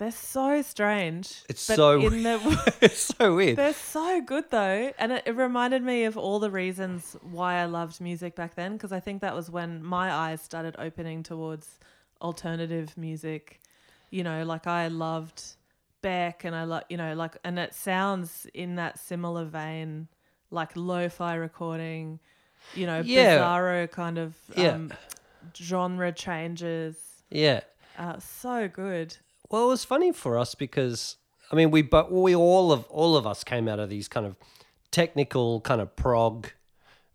They're 0.00 0.10
so 0.10 0.62
strange. 0.62 1.42
It's 1.50 1.66
but 1.68 1.76
so 1.76 2.00
in 2.00 2.22
the 2.22 2.74
it's 2.80 3.14
so 3.18 3.36
weird. 3.36 3.56
They're 3.58 3.74
so 3.74 4.22
good 4.22 4.46
though, 4.50 4.92
and 4.98 5.12
it, 5.12 5.24
it 5.26 5.36
reminded 5.36 5.82
me 5.82 6.04
of 6.04 6.16
all 6.16 6.38
the 6.38 6.50
reasons 6.50 7.16
why 7.20 7.56
I 7.56 7.66
loved 7.66 8.00
music 8.00 8.34
back 8.34 8.54
then. 8.54 8.72
Because 8.72 8.92
I 8.92 9.00
think 9.00 9.20
that 9.20 9.34
was 9.34 9.50
when 9.50 9.84
my 9.84 10.10
eyes 10.10 10.40
started 10.40 10.74
opening 10.78 11.22
towards 11.22 11.78
alternative 12.22 12.96
music. 12.96 13.60
You 14.08 14.24
know, 14.24 14.42
like 14.42 14.66
I 14.66 14.88
loved 14.88 15.42
Beck, 16.00 16.44
and 16.44 16.56
I 16.56 16.64
like 16.64 16.84
you 16.88 16.96
know, 16.96 17.12
like, 17.14 17.36
and 17.44 17.58
it 17.58 17.74
sounds 17.74 18.46
in 18.54 18.76
that 18.76 18.98
similar 18.98 19.44
vein, 19.44 20.08
like 20.50 20.70
lo-fi 20.76 21.34
recording. 21.34 22.20
You 22.74 22.86
know, 22.86 23.02
Yeah. 23.04 23.36
bizarro 23.36 23.90
kind 23.90 24.16
of 24.16 24.34
Yeah. 24.56 24.68
um, 24.70 24.92
genre 25.54 26.10
changes. 26.10 26.96
Yeah. 27.28 27.60
Uh, 27.98 28.18
so 28.18 28.66
good. 28.66 29.18
Well, 29.50 29.64
it 29.64 29.68
was 29.68 29.84
funny 29.84 30.12
for 30.12 30.38
us 30.38 30.54
because 30.54 31.16
I 31.50 31.56
mean, 31.56 31.70
we 31.70 31.82
but 31.82 32.12
we 32.12 32.34
all 32.34 32.72
of 32.72 32.84
all 32.88 33.16
of 33.16 33.26
us 33.26 33.44
came 33.44 33.68
out 33.68 33.78
of 33.80 33.88
these 33.90 34.08
kind 34.08 34.26
of 34.26 34.36
technical 34.90 35.60
kind 35.60 35.80
of 35.80 35.94
prog, 35.96 36.48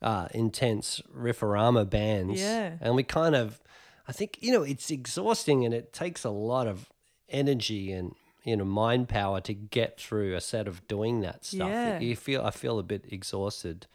uh, 0.01 0.27
intense 0.33 1.01
riffarama 1.15 1.89
bands. 1.89 2.39
Yeah. 2.39 2.73
and 2.81 2.95
we 2.95 3.03
kind 3.03 3.35
of, 3.35 3.61
I 4.07 4.11
think 4.11 4.37
you 4.41 4.51
know, 4.51 4.63
it's 4.63 4.91
exhausting 4.91 5.65
and 5.65 5.73
it 5.73 5.93
takes 5.93 6.23
a 6.23 6.29
lot 6.29 6.67
of 6.67 6.89
energy 7.29 7.91
and 7.91 8.13
you 8.43 8.55
know 8.55 8.65
mind 8.65 9.09
power 9.09 9.41
to 9.41 9.53
get 9.53 9.99
through 9.99 10.35
a 10.35 10.41
set 10.41 10.67
of 10.67 10.85
doing 10.87 11.21
that 11.21 11.45
stuff. 11.45 11.69
Yeah. 11.69 11.99
You 11.99 12.15
feel 12.15 12.41
I 12.43 12.51
feel 12.51 12.79
a 12.79 12.83
bit 12.83 13.05
exhausted 13.09 13.87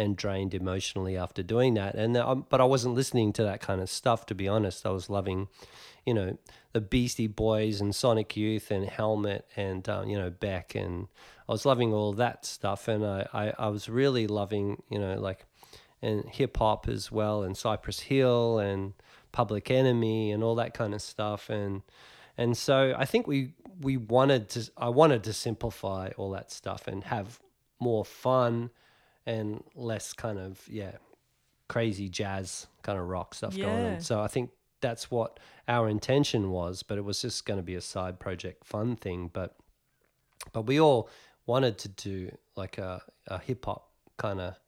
and 0.00 0.16
drained 0.16 0.54
emotionally 0.54 1.14
after 1.16 1.42
doing 1.42 1.74
that. 1.74 1.94
And 1.94 2.16
um, 2.16 2.46
but 2.48 2.60
I 2.60 2.64
wasn't 2.64 2.94
listening 2.94 3.32
to 3.34 3.44
that 3.44 3.60
kind 3.60 3.80
of 3.80 3.90
stuff 3.90 4.24
to 4.26 4.34
be 4.34 4.48
honest. 4.48 4.86
I 4.86 4.90
was 4.90 5.10
loving, 5.10 5.48
you 6.06 6.14
know, 6.14 6.38
the 6.72 6.80
Beastie 6.80 7.26
Boys 7.26 7.80
and 7.80 7.94
Sonic 7.94 8.36
Youth 8.36 8.70
and 8.70 8.86
Helmet 8.86 9.46
and 9.56 9.86
uh, 9.88 10.04
you 10.06 10.16
know 10.16 10.30
Beck 10.30 10.74
and 10.74 11.08
I 11.48 11.52
was 11.52 11.66
loving 11.66 11.92
all 11.92 12.14
that 12.14 12.46
stuff. 12.46 12.88
And 12.88 13.04
I 13.04 13.26
I, 13.32 13.52
I 13.58 13.68
was 13.68 13.88
really 13.88 14.26
loving 14.26 14.82
you 14.88 14.98
know 14.98 15.20
like 15.20 15.44
and 16.02 16.24
hip 16.30 16.56
hop 16.56 16.88
as 16.88 17.12
well 17.12 17.42
and 17.42 17.54
Cypress 17.54 18.00
Hill 18.00 18.58
and 18.58 18.94
Public 19.32 19.70
Enemy 19.70 20.32
and 20.32 20.42
all 20.42 20.54
that 20.54 20.72
kind 20.72 20.94
of 20.94 21.02
stuff 21.02 21.50
and 21.50 21.82
and 22.38 22.56
so 22.56 22.94
I 22.96 23.04
think 23.04 23.26
we 23.26 23.52
we 23.82 23.98
wanted 23.98 24.48
to 24.50 24.70
I 24.78 24.88
wanted 24.88 25.24
to 25.24 25.34
simplify 25.34 26.08
all 26.16 26.30
that 26.30 26.50
stuff 26.50 26.88
and 26.88 27.04
have 27.04 27.38
more 27.78 28.04
fun 28.04 28.70
and 29.26 29.62
less 29.74 30.12
kind 30.12 30.38
of 30.38 30.60
yeah 30.68 30.92
crazy 31.68 32.08
jazz 32.08 32.66
kind 32.82 32.98
of 32.98 33.08
rock 33.08 33.34
stuff 33.34 33.56
going 33.56 33.86
on. 33.94 34.00
So 34.00 34.20
I 34.20 34.26
think 34.26 34.50
that's 34.80 35.10
what 35.10 35.38
our 35.68 35.88
intention 35.88 36.50
was, 36.50 36.82
but 36.82 36.98
it 36.98 37.04
was 37.04 37.20
just 37.20 37.46
going 37.46 37.58
to 37.58 37.62
be 37.62 37.74
a 37.74 37.80
side 37.80 38.18
project 38.18 38.64
fun 38.64 38.96
thing. 38.96 39.30
But 39.32 39.54
but 40.52 40.62
we 40.62 40.80
all 40.80 41.08
wanted 41.46 41.78
to 41.78 41.88
do 41.88 42.36
like 42.56 42.78
a, 42.78 43.02
a 43.28 43.38
hip 43.38 43.64
hop 43.66 43.88
kind 44.16 44.40
of 44.40 44.58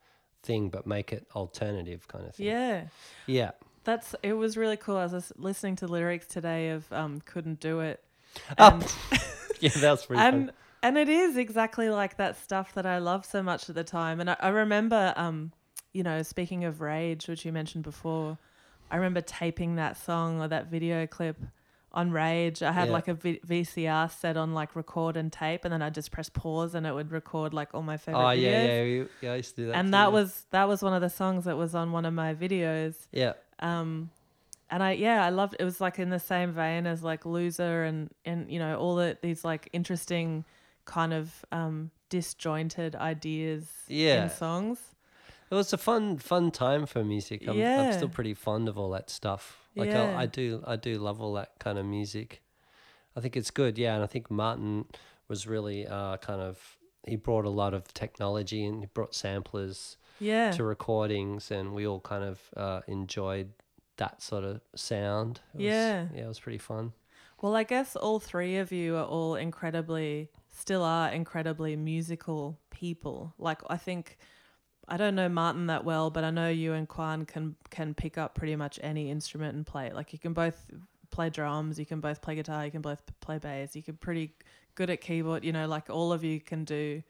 thing, 0.42 0.68
but 0.68 0.86
make 0.86 1.12
it 1.12 1.26
alternative 1.34 2.06
kind 2.08 2.26
of 2.26 2.34
thing. 2.34 2.46
Yeah. 2.46 2.84
Yeah. 3.26 3.50
That's 3.84 4.14
it 4.22 4.34
was 4.34 4.56
really 4.56 4.76
cool. 4.76 4.96
I 4.96 5.06
was 5.06 5.32
listening 5.36 5.76
to 5.76 5.88
lyrics 5.88 6.26
today 6.26 6.70
of 6.70 6.90
um 6.92 7.20
couldn't 7.24 7.58
do 7.60 7.80
it. 7.80 8.02
Oh, 8.58 8.70
And, 8.70 8.94
Yeah, 9.60 9.70
that's 9.76 10.06
pretty 10.06 10.20
and 10.20 10.46
fun. 10.46 10.52
And 10.82 10.98
it 10.98 11.08
is 11.08 11.36
exactly 11.36 11.88
like 11.88 12.16
that 12.16 12.36
stuff 12.36 12.74
that 12.74 12.86
I 12.86 12.98
loved 12.98 13.26
so 13.26 13.42
much 13.42 13.68
at 13.68 13.74
the 13.74 13.84
time. 13.84 14.20
And 14.20 14.30
I, 14.30 14.36
I 14.40 14.48
remember 14.48 15.12
um, 15.16 15.52
you 15.92 16.02
know, 16.02 16.22
speaking 16.22 16.64
of 16.64 16.80
rage, 16.80 17.28
which 17.28 17.44
you 17.44 17.52
mentioned 17.52 17.84
before, 17.84 18.38
I 18.90 18.96
remember 18.96 19.20
taping 19.20 19.76
that 19.76 19.96
song 19.96 20.40
or 20.40 20.48
that 20.48 20.66
video 20.70 21.06
clip 21.06 21.36
on 21.94 22.10
Rage. 22.10 22.62
I 22.62 22.72
had 22.72 22.86
Yeah. 22.88 22.92
like 22.94 23.08
a 23.08 23.14
v- 23.14 23.40
VCR 23.46 24.10
set 24.10 24.36
on 24.38 24.54
like 24.54 24.74
record 24.74 25.16
and 25.16 25.30
tape, 25.30 25.64
and 25.64 25.72
then 25.72 25.82
I 25.82 25.90
just 25.90 26.10
press 26.10 26.30
pause 26.30 26.74
and 26.74 26.86
it 26.86 26.92
would 26.94 27.10
record 27.12 27.52
like 27.52 27.68
all 27.74 27.82
my 27.82 27.98
favorite 27.98 28.20
Oh 28.22 28.26
videos. 28.28 28.40
yeah, 28.40 28.64
yeah, 28.64 28.82
yeah, 28.82 29.04
yeah. 29.20 29.32
I 29.32 29.36
used 29.36 29.54
to 29.56 29.62
do 29.62 29.66
that. 29.68 29.76
and 29.76 29.88
too, 29.88 29.90
that 29.92 30.04
yeah. 30.04 30.08
was 30.08 30.46
that 30.50 30.68
was 30.68 30.82
one 30.82 30.94
of 30.94 31.02
the 31.02 31.10
songs 31.10 31.44
that 31.44 31.56
was 31.58 31.74
on 31.74 31.92
one 31.92 32.06
of 32.06 32.14
my 32.14 32.34
videos. 32.34 32.94
yeah, 33.12 33.34
Um, 33.60 34.10
and 34.70 34.82
I 34.82 34.92
yeah 34.92 35.22
I 35.24 35.28
loved 35.28 35.54
it 35.60 35.64
was 35.64 35.80
like 35.82 35.98
in 35.98 36.08
the 36.08 36.18
same 36.18 36.52
vein 36.52 36.86
as 36.86 37.02
like 37.02 37.26
loser 37.26 37.84
and 37.84 38.08
and 38.24 38.50
you 38.50 38.58
know 38.58 38.78
all 38.78 38.94
the 38.96 39.18
these 39.20 39.44
like 39.44 39.68
interesting 39.74 40.46
kind 40.84 41.12
of 41.12 41.44
um 41.52 41.90
disjointed 42.08 42.94
ideas 42.96 43.68
Yeah. 43.88 44.24
in 44.24 44.30
songs. 44.30 44.78
it 45.50 45.54
was 45.54 45.72
a 45.72 45.78
fun, 45.78 46.18
fun 46.18 46.50
time 46.50 46.86
for 46.86 47.02
music. 47.04 47.46
I'm, 47.48 47.60
I'm 47.60 47.92
still 47.92 48.08
pretty 48.08 48.34
fond 48.34 48.68
of 48.68 48.76
all 48.78 48.90
that 48.90 49.08
stuff. 49.10 49.58
Like 49.76 49.90
Yeah. 49.90 50.16
I, 50.18 50.22
I 50.22 50.26
do, 50.26 50.62
I 50.66 50.76
do 50.76 50.98
love 50.98 51.20
all 51.22 51.34
that 51.34 51.52
kind 51.58 51.78
of 51.78 51.86
music. 51.86 52.42
I 53.16 53.20
think 53.20 53.36
it's 53.36 53.50
good, 53.50 53.78
yeah. 53.78 53.94
And 53.94 54.02
I 54.02 54.06
think 54.06 54.30
Martin 54.30 54.86
was 55.28 55.46
really 55.46 55.86
uh, 55.86 56.16
kind 56.18 56.40
of 56.40 56.78
he 57.06 57.16
brought 57.16 57.44
a 57.44 57.50
lot 57.50 57.74
of 57.74 57.92
technology 57.94 58.64
and 58.64 58.80
he 58.80 58.86
brought 58.86 59.14
samplers 59.14 59.96
Yeah. 60.20 60.52
to 60.52 60.64
recordings, 60.64 61.50
and 61.50 61.72
we 61.74 61.86
all 61.86 62.00
kind 62.00 62.24
of 62.24 62.40
uh, 62.56 62.80
enjoyed 62.86 63.52
that 63.96 64.22
sort 64.22 64.44
of 64.44 64.60
sound. 64.76 65.40
It 65.54 65.56
was- 65.58 65.64
Yeah. 65.64 66.06
yeah, 66.14 66.24
it 66.24 66.28
was 66.28 66.40
pretty 66.40 66.58
fun. 66.58 66.92
Well, 67.40 67.56
I 67.56 67.64
guess 67.64 67.96
all 67.96 68.20
three 68.20 68.56
of 68.58 68.70
you 68.72 68.96
are 68.96 69.04
all 69.04 69.34
incredibly, 69.34 70.30
still 70.62 70.84
are 70.84 71.10
incredibly 71.10 71.74
musical 71.74 72.56
people. 72.70 73.34
Like 73.36 73.60
I 73.68 73.76
think, 73.76 74.16
I 74.86 74.96
don't 74.96 75.16
know 75.16 75.28
Martin 75.28 75.66
that 75.66 75.84
well, 75.84 76.08
but 76.08 76.22
I 76.22 76.30
know 76.30 76.48
you 76.48 76.72
and 76.72 76.88
Quan 76.88 77.26
can 77.26 77.56
can 77.70 77.94
pick 77.94 78.16
up 78.16 78.36
pretty 78.36 78.54
much 78.54 78.78
any 78.80 79.10
instrument 79.10 79.56
and 79.56 79.66
play. 79.66 79.88
it. 79.88 79.94
Like 79.96 80.12
you 80.12 80.20
can 80.20 80.32
both 80.32 80.70
play 81.10 81.30
drums, 81.30 81.80
you 81.80 81.84
can 81.84 82.00
both 82.00 82.22
play 82.22 82.36
guitar, 82.36 82.64
you 82.64 82.70
can 82.70 82.80
both 82.80 83.02
play 83.20 83.38
bass. 83.38 83.74
You 83.74 83.82
can 83.82 83.96
pretty 83.96 84.34
good 84.76 84.88
at 84.88 85.00
keyboard. 85.00 85.44
You 85.44 85.52
know, 85.52 85.66
like 85.66 85.90
all 85.90 86.12
of 86.12 86.22
you 86.22 86.40
can 86.40 86.64
do 86.64 87.02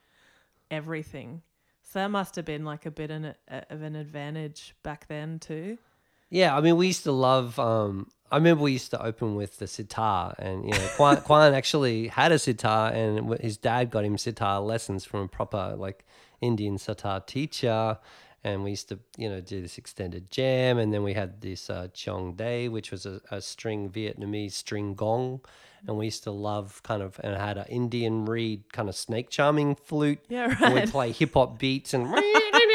everything. 0.70 1.42
So 1.82 1.98
that 1.98 2.10
must 2.10 2.36
have 2.36 2.46
been 2.46 2.64
like 2.64 2.86
a 2.86 2.90
bit 2.90 3.10
an, 3.10 3.34
of 3.48 3.82
an 3.82 3.96
advantage 3.96 4.74
back 4.82 5.08
then 5.08 5.38
too. 5.38 5.76
Yeah, 6.32 6.56
I 6.56 6.62
mean, 6.62 6.78
we 6.78 6.86
used 6.86 7.04
to 7.04 7.12
love. 7.12 7.58
Um, 7.58 8.08
I 8.30 8.36
remember 8.36 8.62
we 8.62 8.72
used 8.72 8.90
to 8.92 9.02
open 9.04 9.34
with 9.34 9.58
the 9.58 9.66
sitar, 9.66 10.34
and 10.38 10.64
you 10.64 10.70
know, 10.70 10.88
Quan, 10.96 11.18
Quan 11.18 11.52
actually 11.60 12.08
had 12.08 12.32
a 12.32 12.38
sitar, 12.38 12.90
and 12.90 13.38
his 13.38 13.58
dad 13.58 13.90
got 13.90 14.06
him 14.06 14.16
sitar 14.16 14.58
lessons 14.60 15.04
from 15.04 15.20
a 15.20 15.28
proper 15.28 15.74
like 15.76 16.06
Indian 16.40 16.78
sitar 16.78 17.20
teacher. 17.20 17.98
And 18.44 18.64
we 18.64 18.70
used 18.70 18.88
to, 18.88 18.98
you 19.16 19.28
know, 19.28 19.40
do 19.40 19.60
this 19.60 19.78
extended 19.78 20.30
jam, 20.30 20.78
and 20.78 20.92
then 20.92 21.02
we 21.04 21.12
had 21.12 21.42
this 21.42 21.68
uh, 21.68 21.88
Chong 21.92 22.32
Day, 22.32 22.66
which 22.68 22.90
was 22.90 23.04
a, 23.04 23.20
a 23.30 23.40
string 23.42 23.90
Vietnamese 23.90 24.52
string 24.52 24.94
gong, 24.94 25.42
and 25.86 25.96
we 25.98 26.06
used 26.06 26.24
to 26.24 26.32
love 26.32 26.82
kind 26.82 27.02
of, 27.02 27.20
and 27.22 27.36
had 27.36 27.58
an 27.58 27.66
Indian 27.68 28.24
reed 28.24 28.72
kind 28.72 28.88
of 28.88 28.96
snake 28.96 29.28
charming 29.30 29.76
flute, 29.76 30.18
Yeah, 30.28 30.56
and 30.60 30.74
we'd 30.74 30.90
play 30.90 31.12
hip 31.12 31.34
hop 31.34 31.58
beats 31.58 31.94
and 31.94 32.06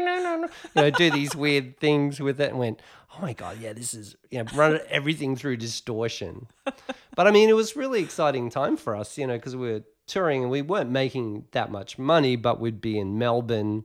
you 0.00 0.48
know 0.76 0.90
do 0.90 1.10
these 1.10 1.34
weird 1.34 1.78
things 1.78 2.20
with 2.20 2.40
it 2.40 2.50
and 2.50 2.58
went 2.58 2.80
oh 3.16 3.22
my 3.22 3.32
god 3.32 3.58
yeah 3.60 3.72
this 3.72 3.94
is 3.94 4.16
you 4.30 4.38
know 4.38 4.44
run 4.54 4.78
everything 4.88 5.36
through 5.36 5.56
distortion 5.56 6.46
but 7.14 7.26
i 7.26 7.30
mean 7.30 7.48
it 7.48 7.54
was 7.56 7.76
really 7.76 8.02
exciting 8.02 8.50
time 8.50 8.76
for 8.76 8.94
us 8.94 9.16
you 9.18 9.26
know 9.26 9.36
because 9.36 9.56
we 9.56 9.70
were 9.72 9.82
touring 10.06 10.42
and 10.42 10.50
we 10.50 10.62
weren't 10.62 10.90
making 10.90 11.44
that 11.52 11.70
much 11.70 11.98
money 11.98 12.36
but 12.36 12.60
we'd 12.60 12.80
be 12.80 12.98
in 12.98 13.18
melbourne 13.18 13.84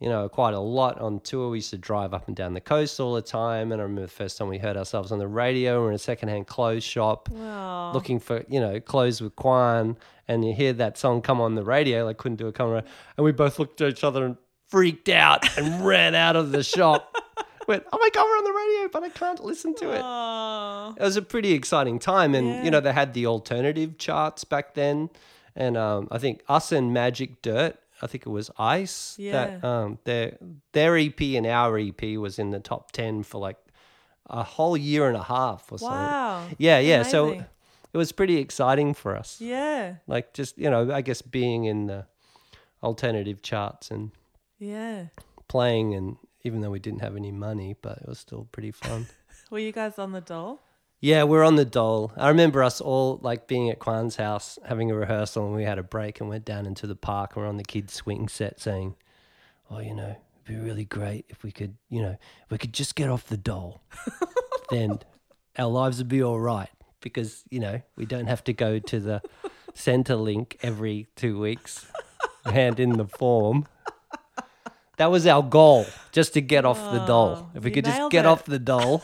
you 0.00 0.08
know 0.08 0.28
quite 0.28 0.54
a 0.54 0.60
lot 0.60 1.00
on 1.00 1.18
tour 1.20 1.50
we 1.50 1.58
used 1.58 1.70
to 1.70 1.78
drive 1.78 2.12
up 2.12 2.26
and 2.28 2.36
down 2.36 2.52
the 2.54 2.60
coast 2.60 3.00
all 3.00 3.14
the 3.14 3.22
time 3.22 3.72
and 3.72 3.80
i 3.80 3.82
remember 3.82 4.02
the 4.02 4.08
first 4.08 4.36
time 4.38 4.48
we 4.48 4.58
heard 4.58 4.76
ourselves 4.76 5.10
on 5.10 5.18
the 5.18 5.26
radio 5.26 5.78
we 5.78 5.84
we're 5.84 5.88
in 5.90 5.94
a 5.94 5.98
secondhand 5.98 6.46
clothes 6.46 6.84
shop 6.84 7.28
Wow. 7.30 7.92
looking 7.94 8.18
for 8.20 8.44
you 8.48 8.60
know 8.60 8.78
clothes 8.80 9.20
with 9.20 9.34
Quan, 9.36 9.96
and 10.28 10.44
you 10.44 10.52
hear 10.54 10.72
that 10.74 10.96
song 10.98 11.20
come 11.22 11.40
on 11.40 11.54
the 11.54 11.62
radio, 11.64 12.04
like 12.06 12.16
couldn't 12.18 12.36
do 12.36 12.46
a 12.48 12.52
camera. 12.52 12.82
and 13.16 13.24
we 13.24 13.32
both 13.32 13.58
looked 13.58 13.80
at 13.80 13.88
each 13.90 14.04
other 14.04 14.24
and 14.24 14.36
freaked 14.68 15.08
out 15.08 15.56
and 15.58 15.84
ran 15.86 16.14
out 16.14 16.36
of 16.36 16.52
the 16.52 16.62
shop. 16.62 17.14
Went, 17.66 17.84
oh 17.92 17.98
my 17.98 18.10
god, 18.12 18.24
we're 18.24 18.36
on 18.36 18.44
the 18.44 18.52
radio, 18.52 18.88
but 18.92 19.02
I 19.04 19.08
can't 19.08 19.42
listen 19.42 19.74
to 19.76 19.90
it. 19.92 20.00
Oh. 20.04 20.94
It 20.98 21.02
was 21.02 21.16
a 21.16 21.22
pretty 21.22 21.52
exciting 21.52 21.98
time, 21.98 22.34
and 22.34 22.46
Yeah. 22.46 22.62
you 22.64 22.70
know 22.70 22.80
they 22.80 22.92
had 22.92 23.14
the 23.14 23.26
alternative 23.26 23.96
charts 23.96 24.44
back 24.44 24.74
then, 24.74 25.08
and 25.56 25.76
um, 25.76 26.08
I 26.10 26.18
think 26.18 26.42
us 26.48 26.72
and 26.72 26.92
Magic 26.92 27.40
Dirt 27.42 27.78
I 28.02 28.06
think 28.06 28.26
it 28.26 28.28
was 28.30 28.50
Ice. 28.58 29.16
That 29.18 29.64
um, 29.64 29.98
their 30.04 30.36
their 30.72 30.98
EP 30.98 31.18
and 31.20 31.46
our 31.46 31.78
EP 31.78 32.02
was 32.18 32.38
in 32.38 32.50
the 32.50 32.60
top 32.60 32.92
ten 32.92 33.22
for 33.22 33.40
like 33.40 33.56
a 34.28 34.42
whole 34.42 34.76
year 34.76 35.08
and 35.08 35.16
a 35.16 35.22
half 35.22 35.70
or 35.72 35.78
something. 35.78 35.96
Wow. 35.96 36.46
Yeah, 36.58 36.80
yeah. 36.80 37.02
So 37.02 37.30
it 37.30 37.96
was 37.96 38.12
pretty 38.12 38.36
exciting 38.38 38.92
for 38.92 39.16
us. 39.16 39.40
Yeah. 39.40 39.94
Like 40.06 40.34
just 40.34 40.58
you 40.58 40.68
know, 40.68 40.92
I 40.92 41.00
guess 41.00 41.22
being 41.22 41.64
in 41.64 41.86
the 41.86 42.04
alternative 42.82 43.40
charts 43.40 43.90
and 43.90 44.10
Yeah. 44.64 45.06
playing, 45.48 45.94
and 45.94 46.16
even 46.42 46.60
though 46.60 46.70
we 46.70 46.78
didn't 46.78 47.00
have 47.00 47.16
any 47.16 47.32
money, 47.32 47.76
but 47.80 47.98
it 47.98 48.08
was 48.08 48.18
still 48.18 48.48
pretty 48.52 48.70
fun. 48.70 49.06
Were 49.50 49.58
you 49.58 49.72
guys 49.72 49.98
on 49.98 50.12
the 50.12 50.20
doll? 50.20 50.60
Yeah, 51.00 51.24
we're 51.24 51.44
on 51.44 51.56
the 51.56 51.66
dole. 51.66 52.12
I 52.16 52.28
remember 52.28 52.62
us 52.62 52.80
all 52.80 53.18
like 53.22 53.46
being 53.46 53.68
at 53.68 53.78
Quan's 53.78 54.16
house 54.16 54.58
having 54.64 54.90
a 54.90 54.94
rehearsal 54.94 55.44
and 55.46 55.54
we 55.54 55.64
had 55.64 55.78
a 55.78 55.82
break 55.82 56.18
and 56.20 56.30
went 56.30 56.46
down 56.46 56.64
into 56.64 56.86
the 56.86 56.96
park 56.96 57.36
and 57.36 57.42
we're 57.42 57.48
on 57.48 57.58
the 57.58 57.62
kids' 57.64 57.92
swing 57.92 58.26
set 58.26 58.58
saying, 58.58 58.94
Oh, 59.70 59.80
you 59.80 59.94
know, 59.94 60.16
it'd 60.46 60.46
be 60.46 60.56
really 60.56 60.86
great 60.86 61.26
if 61.28 61.42
we 61.42 61.52
could, 61.52 61.76
you 61.90 62.00
know, 62.00 62.12
if 62.44 62.50
we 62.50 62.56
could 62.56 62.72
just 62.72 62.94
get 62.94 63.10
off 63.10 63.26
the 63.26 63.36
dole. 63.36 63.82
then 64.70 64.98
our 65.58 65.68
lives 65.68 65.98
would 65.98 66.08
be 66.08 66.22
all 66.22 66.40
right 66.40 66.70
because, 67.02 67.44
you 67.50 67.60
know, 67.60 67.82
we 67.96 68.06
don't 68.06 68.26
have 68.26 68.42
to 68.44 68.54
go 68.54 68.78
to 68.78 68.98
the 68.98 69.20
Centrelink 69.74 70.56
every 70.62 71.08
two 71.16 71.38
weeks, 71.38 71.86
hand 72.46 72.80
in 72.80 72.96
the 72.96 73.06
form. 73.06 73.66
That 74.96 75.10
was 75.10 75.26
our 75.26 75.42
goal, 75.42 75.86
just 76.12 76.34
to 76.34 76.40
get 76.40 76.64
off 76.64 76.78
the 76.92 77.04
dole. 77.04 77.36
Oh, 77.38 77.50
If 77.54 77.64
we 77.64 77.70
you 77.70 77.74
could 77.74 77.84
just 77.84 77.98
nailed 77.98 78.12
get 78.12 78.24
it. 78.24 78.28
off 78.28 78.44
the 78.44 78.58
dole, 78.60 79.02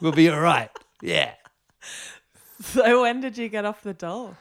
we'll 0.00 0.12
be 0.12 0.28
all 0.30 0.40
right. 0.40 0.70
Yeah. 1.02 1.32
So 2.60 3.02
when 3.02 3.20
did 3.20 3.38
you 3.38 3.48
get 3.48 3.64
off 3.64 3.82
the 3.82 3.94
doll? 3.94 4.36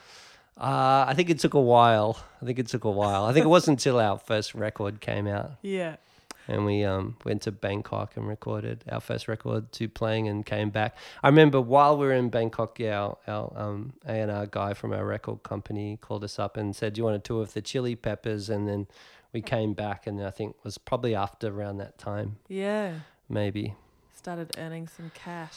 Uh, 0.60 1.06
I 1.08 1.14
think 1.16 1.30
it 1.30 1.38
took 1.40 1.54
a 1.54 1.62
while. 1.62 2.18
I 2.42 2.46
think 2.46 2.58
it 2.58 2.68
took 2.68 2.84
a 2.84 2.90
while. 2.90 3.26
I 3.26 3.34
think 3.34 3.46
it 3.46 3.50
wasn't 3.50 3.80
until 3.80 4.00
our 4.00 4.18
first 4.18 4.56
record 4.56 5.02
came 5.02 5.28
out 5.28 5.52
Yeah. 5.62 5.98
and 6.48 6.66
we 6.66 6.84
um, 6.84 7.18
went 7.24 7.44
to 7.44 7.52
Bangkok 7.52 8.18
and 8.18 8.28
recorded 8.28 8.84
our 8.92 9.00
first 9.02 9.28
record, 9.28 9.72
Tu-Plang, 9.72 10.28
and 10.28 10.44
came 10.44 10.72
back. 10.72 10.98
I 11.22 11.28
remember 11.28 11.62
while 11.62 11.96
we 11.96 12.08
were 12.08 12.14
in 12.14 12.30
Bangkok, 12.30 12.80
yeah, 12.80 13.00
our, 13.00 13.18
our 13.28 13.54
um, 13.56 13.94
A&R 14.08 14.48
guy 14.48 14.74
from 14.74 14.94
our 14.94 15.06
record 15.06 15.44
company 15.44 15.98
called 16.02 16.24
us 16.24 16.40
up 16.40 16.58
and 16.58 16.76
said, 16.76 16.94
Do 16.94 17.00
you 17.02 17.04
want 17.06 17.18
a 17.18 17.20
tour 17.20 17.44
of 17.44 17.54
the 17.54 17.62
Chili 17.62 17.96
Peppers? 17.96 18.50
And 18.50 18.68
then 18.68 18.88
we 19.34 19.42
came 19.42 19.74
back, 19.74 20.08
and 20.08 20.22
I 20.24 20.32
think 20.32 20.56
it 20.58 20.64
was 20.64 20.78
probably 20.78 21.14
after 21.16 21.48
around 21.50 21.78
that 21.78 21.98
time, 21.98 22.38
Yeah. 22.48 22.94
maybe 23.30 23.76
Started 24.16 24.56
earning 24.58 24.88
some 24.88 25.12
cash. 25.14 25.54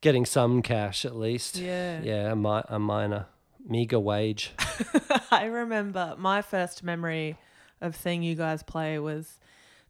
getting 0.00 0.24
some 0.24 0.62
cash 0.62 1.04
at 1.04 1.16
least. 1.16 1.56
Yeah. 1.58 2.00
Yeah, 2.02 2.32
a, 2.32 2.36
mi- 2.36 2.62
a 2.68 2.78
minor, 2.78 3.26
meager 3.68 3.98
wage. 4.00 4.52
I 5.30 5.44
remember 5.46 6.14
my 6.18 6.40
first 6.42 6.82
memory 6.82 7.36
of 7.80 7.94
seeing 7.96 8.22
you 8.22 8.34
guys 8.34 8.62
play 8.62 8.98
was 8.98 9.38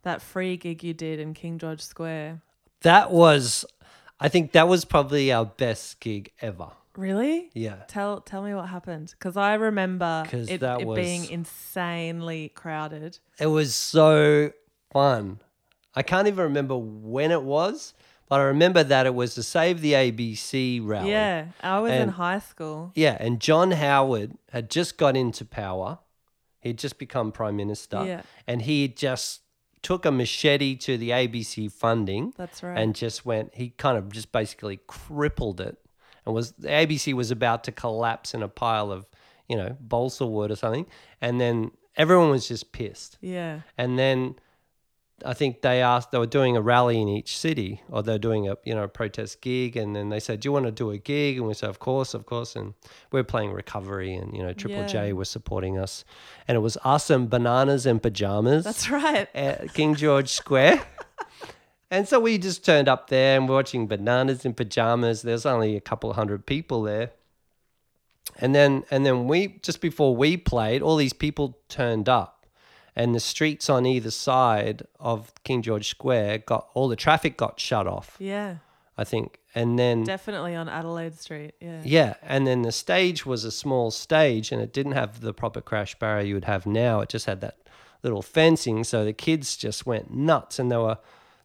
that 0.02 0.22
free 0.22 0.56
gig 0.56 0.82
you 0.82 0.94
did 0.94 1.20
in 1.20 1.34
King 1.34 1.58
George 1.58 1.80
Square. 1.82 2.40
That 2.82 3.10
was, 3.10 3.64
I 4.20 4.28
think 4.28 4.52
that 4.52 4.66
was 4.68 4.84
probably 4.84 5.30
our 5.32 5.44
best 5.44 6.00
gig 6.00 6.32
ever. 6.40 6.68
Really? 6.96 7.50
Yeah. 7.54 7.76
Tell 7.88 8.20
tell 8.20 8.42
me 8.42 8.54
what 8.54 8.68
happened 8.68 9.14
because 9.18 9.36
I 9.36 9.54
remember 9.54 10.24
'Cause 10.28 10.48
it, 10.48 10.60
that 10.60 10.80
it 10.80 10.94
being 10.94 11.28
insanely 11.30 12.50
crowded. 12.50 13.18
It 13.38 13.46
was 13.46 13.74
so 13.74 14.52
fun. 14.92 15.40
I 15.94 16.02
can't 16.02 16.28
even 16.28 16.44
remember 16.44 16.76
when 16.76 17.30
it 17.30 17.42
was, 17.42 17.94
but 18.28 18.40
I 18.40 18.44
remember 18.44 18.82
that 18.84 19.06
it 19.06 19.14
was 19.14 19.34
the 19.34 19.42
Save 19.42 19.80
the 19.80 19.92
ABC 19.94 20.80
rally. 20.82 21.10
Yeah, 21.10 21.46
I 21.62 21.80
was 21.80 21.92
in 21.92 22.02
And- 22.02 22.10
high 22.12 22.38
school. 22.38 22.92
Yeah, 22.94 23.16
and 23.20 23.40
John 23.40 23.70
Howard 23.72 24.36
had 24.50 24.70
just 24.70 24.96
got 24.98 25.16
into 25.16 25.44
power. 25.44 25.98
He'd 26.60 26.78
just 26.78 26.98
become 26.98 27.30
prime 27.32 27.56
minister. 27.56 28.04
Yeah. 28.04 28.22
And 28.46 28.62
he 28.62 28.88
just 28.88 29.42
took 29.82 30.04
a 30.04 30.10
machete 30.10 30.74
to 30.76 30.98
the 30.98 31.10
ABC 31.12 31.70
funding. 31.70 32.32
That's 32.36 32.62
right. 32.62 32.76
and 32.76 32.94
just 32.94 33.24
went 33.24 33.54
he 33.54 33.70
kind 33.70 33.96
of 33.96 34.10
just 34.10 34.32
basically 34.32 34.80
crippled 34.88 35.60
it 35.60 35.78
and 36.26 36.34
was 36.34 36.52
the 36.52 36.68
ABC 36.68 37.14
was 37.14 37.30
about 37.30 37.64
to 37.64 37.72
collapse 37.72 38.34
in 38.34 38.42
a 38.42 38.48
pile 38.48 38.92
of 38.92 39.06
you 39.48 39.56
know 39.56 39.76
balsa 39.80 40.26
wood 40.26 40.50
or 40.50 40.56
something. 40.56 40.86
And 41.20 41.40
then 41.40 41.70
everyone 41.96 42.30
was 42.30 42.48
just 42.48 42.72
pissed. 42.72 43.16
Yeah, 43.20 43.60
and 43.78 43.98
then 43.98 44.34
I 45.24 45.32
think 45.32 45.62
they 45.62 45.80
asked 45.80 46.10
they 46.10 46.18
were 46.18 46.26
doing 46.26 46.58
a 46.58 46.60
rally 46.60 47.00
in 47.00 47.08
each 47.08 47.38
city 47.38 47.80
or 47.88 48.02
they're 48.02 48.18
doing 48.18 48.48
a 48.48 48.56
you 48.64 48.74
know 48.74 48.82
a 48.82 48.88
protest 48.88 49.40
gig. 49.40 49.76
And 49.76 49.96
then 49.96 50.10
they 50.10 50.20
said 50.20 50.40
do 50.40 50.48
you 50.48 50.52
want 50.52 50.66
to 50.66 50.72
do 50.72 50.90
a 50.90 50.98
gig? 50.98 51.38
And 51.38 51.46
we 51.46 51.54
said 51.54 51.70
of 51.70 51.78
course 51.78 52.12
of 52.12 52.26
course. 52.26 52.54
And 52.54 52.74
we're 53.12 53.24
playing 53.24 53.52
recovery 53.52 54.14
and 54.14 54.36
you 54.36 54.42
know 54.42 54.52
Triple 54.52 54.80
Yeah. 54.80 54.86
J 54.86 55.12
was 55.14 55.30
supporting 55.30 55.78
us. 55.78 56.04
And 56.46 56.56
it 56.56 56.60
was 56.60 56.76
us 56.84 57.08
and 57.08 57.30
bananas 57.30 57.86
and 57.86 58.02
pajamas. 58.02 58.64
That's 58.64 58.90
right. 58.90 59.28
at 59.34 59.72
King 59.72 59.94
George 59.94 60.28
Square. 60.28 60.82
and 61.90 62.08
so 62.08 62.18
we 62.18 62.38
just 62.38 62.64
turned 62.64 62.88
up 62.88 63.08
there 63.10 63.38
and 63.38 63.48
we're 63.48 63.54
watching 63.54 63.86
bananas 63.86 64.44
in 64.44 64.54
pajamas. 64.54 65.22
There's 65.22 65.46
only 65.46 65.76
a 65.76 65.80
couple 65.80 66.12
hundred 66.12 66.46
people 66.46 66.82
there. 66.82 67.12
And 68.38 68.54
then 68.54 68.84
and 68.90 69.06
then 69.06 69.28
we 69.28 69.58
just 69.62 69.80
before 69.80 70.14
we 70.16 70.36
played, 70.36 70.82
all 70.82 70.96
these 70.96 71.12
people 71.12 71.58
turned 71.68 72.08
up. 72.08 72.46
And 72.98 73.14
the 73.14 73.20
streets 73.20 73.68
on 73.68 73.84
either 73.84 74.10
side 74.10 74.82
of 74.98 75.32
King 75.44 75.60
George 75.60 75.88
Square 75.88 76.38
got 76.38 76.68
all 76.72 76.88
the 76.88 76.96
traffic 76.96 77.36
got 77.36 77.60
shut 77.60 77.86
off, 77.86 78.16
Yeah, 78.18 78.56
I 78.96 79.04
think. 79.04 79.38
And 79.54 79.78
then 79.78 80.04
definitely 80.04 80.54
on 80.54 80.68
Adelaide 80.68 81.18
Street. 81.18 81.52
Yeah, 81.60 81.82
yeah, 81.84 82.14
and 82.22 82.46
then 82.46 82.62
the 82.62 82.72
stage 82.72 83.26
was 83.26 83.44
a 83.44 83.50
small 83.50 83.90
stage 83.90 84.50
and 84.50 84.62
it 84.62 84.72
didn't 84.72 84.92
have 84.92 85.20
the 85.20 85.34
proper 85.34 85.60
crash 85.60 85.94
barrier 85.98 86.24
you 86.24 86.34
would 86.34 86.46
have 86.46 86.64
now. 86.64 87.00
It 87.00 87.10
just 87.10 87.26
had 87.26 87.42
that 87.42 87.58
little 88.02 88.22
fencing, 88.22 88.82
so 88.82 89.04
the 89.04 89.12
kids 89.12 89.56
just 89.58 89.84
went 89.84 90.10
nuts 90.10 90.58
and 90.58 90.70
they 90.70 90.76
were 90.78 90.96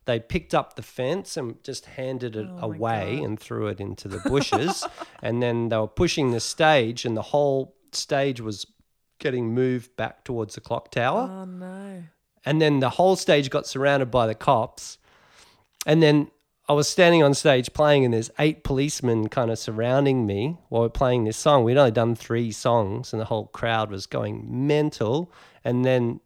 they 0.05 0.19
picked 0.19 0.53
up 0.53 0.75
the 0.75 0.81
fence 0.81 1.37
and 1.37 1.63
just 1.63 1.85
handed 1.85 2.35
it 2.35 2.47
Oh 2.49 2.65
away 2.71 3.21
and 3.23 3.39
threw 3.39 3.67
it 3.67 3.79
into 3.79 4.07
the 4.07 4.19
bushes. 4.29 4.85
And 5.23 5.41
then 5.41 5.69
they 5.69 5.77
were 5.77 5.87
pushing 5.87 6.31
the 6.31 6.39
stage 6.39 7.05
and 7.05 7.15
the 7.15 7.21
whole 7.21 7.75
stage 7.91 8.41
was 8.41 8.65
getting 9.19 9.53
moved 9.53 9.95
back 9.95 10.23
towards 10.23 10.55
the 10.55 10.61
clock 10.61 10.89
tower. 10.89 11.29
Oh 11.31 11.45
no. 11.45 12.03
and 12.43 12.59
then 12.59 12.79
the 12.79 12.89
whole 12.89 13.15
stage 13.15 13.51
got 13.51 13.67
surrounded 13.67 14.09
by 14.09 14.25
the 14.25 14.33
cops. 14.35 14.97
And 15.85 16.01
then 16.01 16.31
i 16.69 16.73
was 16.73 16.87
standing 16.87 17.21
on 17.21 17.33
stage 17.33 17.73
playing 17.73 18.05
and 18.05 18.13
there's 18.13 18.31
eight 18.39 18.63
policemen 18.63 19.27
kind 19.27 19.51
of 19.51 19.59
surrounding 19.59 20.25
me 20.25 20.57
while 20.69 20.83
we're 20.83 20.89
playing 20.89 21.25
this 21.25 21.37
song. 21.37 21.63
We'd 21.63 21.77
only 21.77 21.91
done 21.91 22.15
three 22.15 22.51
songs 22.51 23.13
and 23.13 23.19
the 23.19 23.25
whole 23.25 23.47
crowd 23.47 23.91
was 23.91 24.07
going 24.07 24.67
mental. 24.67 25.31
And 25.63 25.85
then 25.85 26.19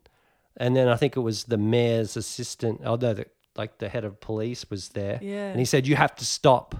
and 0.57 0.75
then 0.75 0.87
i 0.87 0.95
think 0.95 1.17
it 1.17 1.21
was 1.21 1.45
the 1.45 1.57
mayor's 1.57 2.15
assistant 2.15 2.79
although 2.85 3.13
the, 3.13 3.25
like 3.57 3.77
the 3.77 3.89
head 3.89 4.03
of 4.05 4.19
police 4.19 4.69
was 4.69 4.89
there 4.89 5.19
Yeah. 5.21 5.49
and 5.51 5.59
he 5.59 5.65
said 5.65 5.87
you 5.87 5.95
have 5.95 6.15
to 6.17 6.25
stop 6.25 6.75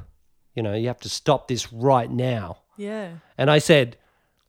you 0.55 0.63
know 0.63 0.73
you 0.73 0.87
have 0.87 0.99
to 1.01 1.09
stop 1.09 1.47
this 1.47 1.71
right 1.73 2.09
now 2.11 2.57
Yeah. 2.77 3.09
and 3.37 3.49
I 3.51 3.59
said, 3.59 3.97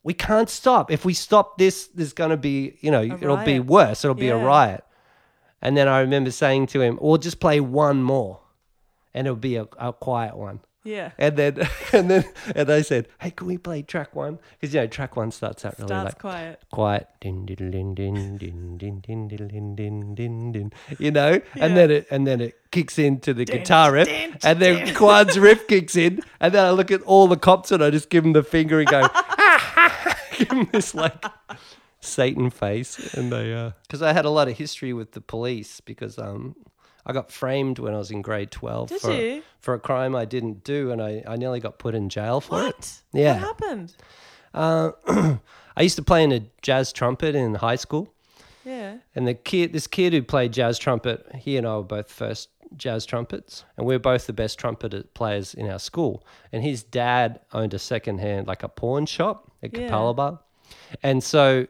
we 0.03 0.13
can't 0.13 0.49
stop. 0.49 0.89
If 0.89 1.03
we 1.03 1.13
stop 1.13 1.57
this, 1.57 1.87
there's 1.87 2.13
going 2.13 2.29
to 2.29 2.37
be, 2.37 2.77
you 2.79 2.91
know, 2.91 3.01
it'll 3.01 3.35
be 3.43 3.59
worse. 3.59 4.05
It'll 4.05 4.15
be 4.15 4.29
a 4.29 4.37
riot. 4.37 4.85
And 5.61 5.75
then 5.75 5.89
I 5.89 5.99
remember 5.99 6.31
saying 6.31 6.67
to 6.67 6.79
him, 6.81 6.97
we'll 7.01 7.17
just 7.17 7.41
play 7.41 7.59
one 7.59 8.01
more 8.03 8.39
and 9.13 9.27
it'll 9.27 9.35
be 9.35 9.57
a, 9.57 9.67
a 9.77 9.91
quiet 9.91 10.37
one. 10.37 10.61
Yeah. 10.87 11.11
And 11.17 11.35
then, 11.35 11.53
and 11.93 12.09
then, 12.09 12.23
and 12.55 12.65
they 12.67 12.81
said, 12.81 13.07
hey, 13.19 13.31
can 13.31 13.45
we 13.47 13.57
play 13.57 13.81
track 13.81 14.15
one? 14.15 14.39
Because, 14.59 14.73
you 14.73 14.79
know, 14.81 14.87
track 14.87 15.15
one 15.17 15.31
starts 15.31 15.65
out 15.65 15.75
really 15.77 15.87
Starts 15.89 16.05
like 16.15 16.19
quiet. 16.19 16.59
quiet, 16.71 17.07
din, 17.19 17.45
din, 17.45 17.69
din, 17.71 17.93
din, 17.93 18.37
din, 18.37 18.77
din, 18.77 19.01
din, 19.01 19.27
din, 19.27 19.47
din, 19.75 19.75
din, 19.75 20.15
din, 20.15 20.51
din, 20.55 20.67
you 20.97 21.11
know, 21.11 21.31
Yeah. 21.55 21.65
and 21.65 21.75
then 21.77 21.91
it 21.91 22.07
and 22.09 22.25
then 22.25 22.39
it 22.41 22.53
kicks 22.71 22.97
into 22.97 23.33
the 23.33 23.43
Din, 23.45 23.57
guitar 23.57 23.91
riff, 23.91 24.07
din, 24.07 24.37
and 24.43 24.59
then 24.61 24.85
din. 24.85 24.95
Quad's 24.95 25.37
riff 25.37 25.67
kicks 25.67 25.95
in, 25.95 26.21
and 26.39 26.53
then 26.53 26.63
I 26.65 26.71
look 26.71 26.89
at 26.91 27.01
all 27.03 27.27
the 27.27 27.37
cops 27.37 27.71
and 27.71 27.83
I 27.83 27.89
just 27.89 28.09
give 28.09 28.23
them 28.23 28.33
the 28.33 28.43
finger 28.43 28.79
and 28.79 28.87
go, 28.87 29.01
give 30.37 30.47
them 30.49 30.69
this 30.71 30.93
like 30.95 31.19
Satan 31.99 32.49
face, 32.49 33.13
and 33.15 33.31
they 33.31 33.73
because 33.83 34.01
I 34.01 34.13
had 34.13 34.25
a 34.25 34.29
lot 34.29 34.47
of 34.47 34.57
history 34.57 34.93
with 34.93 35.11
the 35.11 35.21
police 35.21 35.81
because 35.81 36.17
um 36.17 36.55
I 37.07 37.13
got 37.13 37.31
framed 37.31 37.79
when 37.79 37.93
I 37.93 37.97
was 37.97 38.11
in 38.11 38.21
grade 38.21 38.51
twelve 38.51 38.89
Did 38.89 39.01
for 39.01 39.11
you? 39.13 39.41
for 39.59 39.73
a 39.73 39.79
crime 39.79 40.13
I 40.15 40.25
didn't 40.25 40.63
do, 40.63 40.91
and 40.91 41.01
I 41.01 41.23
I 41.25 41.37
nearly 41.37 41.59
got 41.61 41.79
put 41.79 41.95
in 41.95 42.09
jail 42.09 42.41
for 42.41 42.59
it. 42.61 42.65
What? 42.65 42.91
Yeah. 43.13 43.33
What 43.35 43.41
happened? 43.41 43.95
Uh, 44.53 44.91
I 45.77 45.81
used 45.81 45.95
to 45.95 46.01
play 46.03 46.23
in 46.23 46.31
a 46.31 46.41
jazz 46.61 46.91
trumpet 46.91 47.33
in 47.35 47.55
high 47.55 47.75
school, 47.77 48.13
Yeah. 48.65 48.97
and 49.15 49.27
the 49.27 49.33
kid, 49.35 49.71
this 49.73 49.87
kid 49.87 50.11
who 50.13 50.21
played 50.21 50.51
jazz 50.51 50.77
trumpet, 50.79 51.25
he 51.35 51.55
and 51.57 51.65
I 51.67 51.77
were 51.77 51.83
both 51.83 52.11
first 52.11 52.49
jazz 52.75 53.05
trumpets, 53.05 53.63
and 53.77 53.85
we 53.87 53.95
are 53.95 53.99
both 53.99 54.27
the 54.27 54.33
best 54.33 54.59
trumpet 54.59 55.13
players 55.13 55.53
in 55.53 55.69
our 55.69 55.79
school. 55.79 56.25
And 56.51 56.63
his 56.63 56.83
dad 56.83 57.39
owned 57.53 57.73
a 57.73 57.79
secondhand, 57.79 58.47
like 58.47 58.63
a 58.63 58.67
pawn 58.69 59.05
shop 59.05 59.51
at 59.63 59.73
Yeah. 59.77 59.87
Capalaba, 59.89 60.39
and 61.03 61.23
so. 61.23 61.67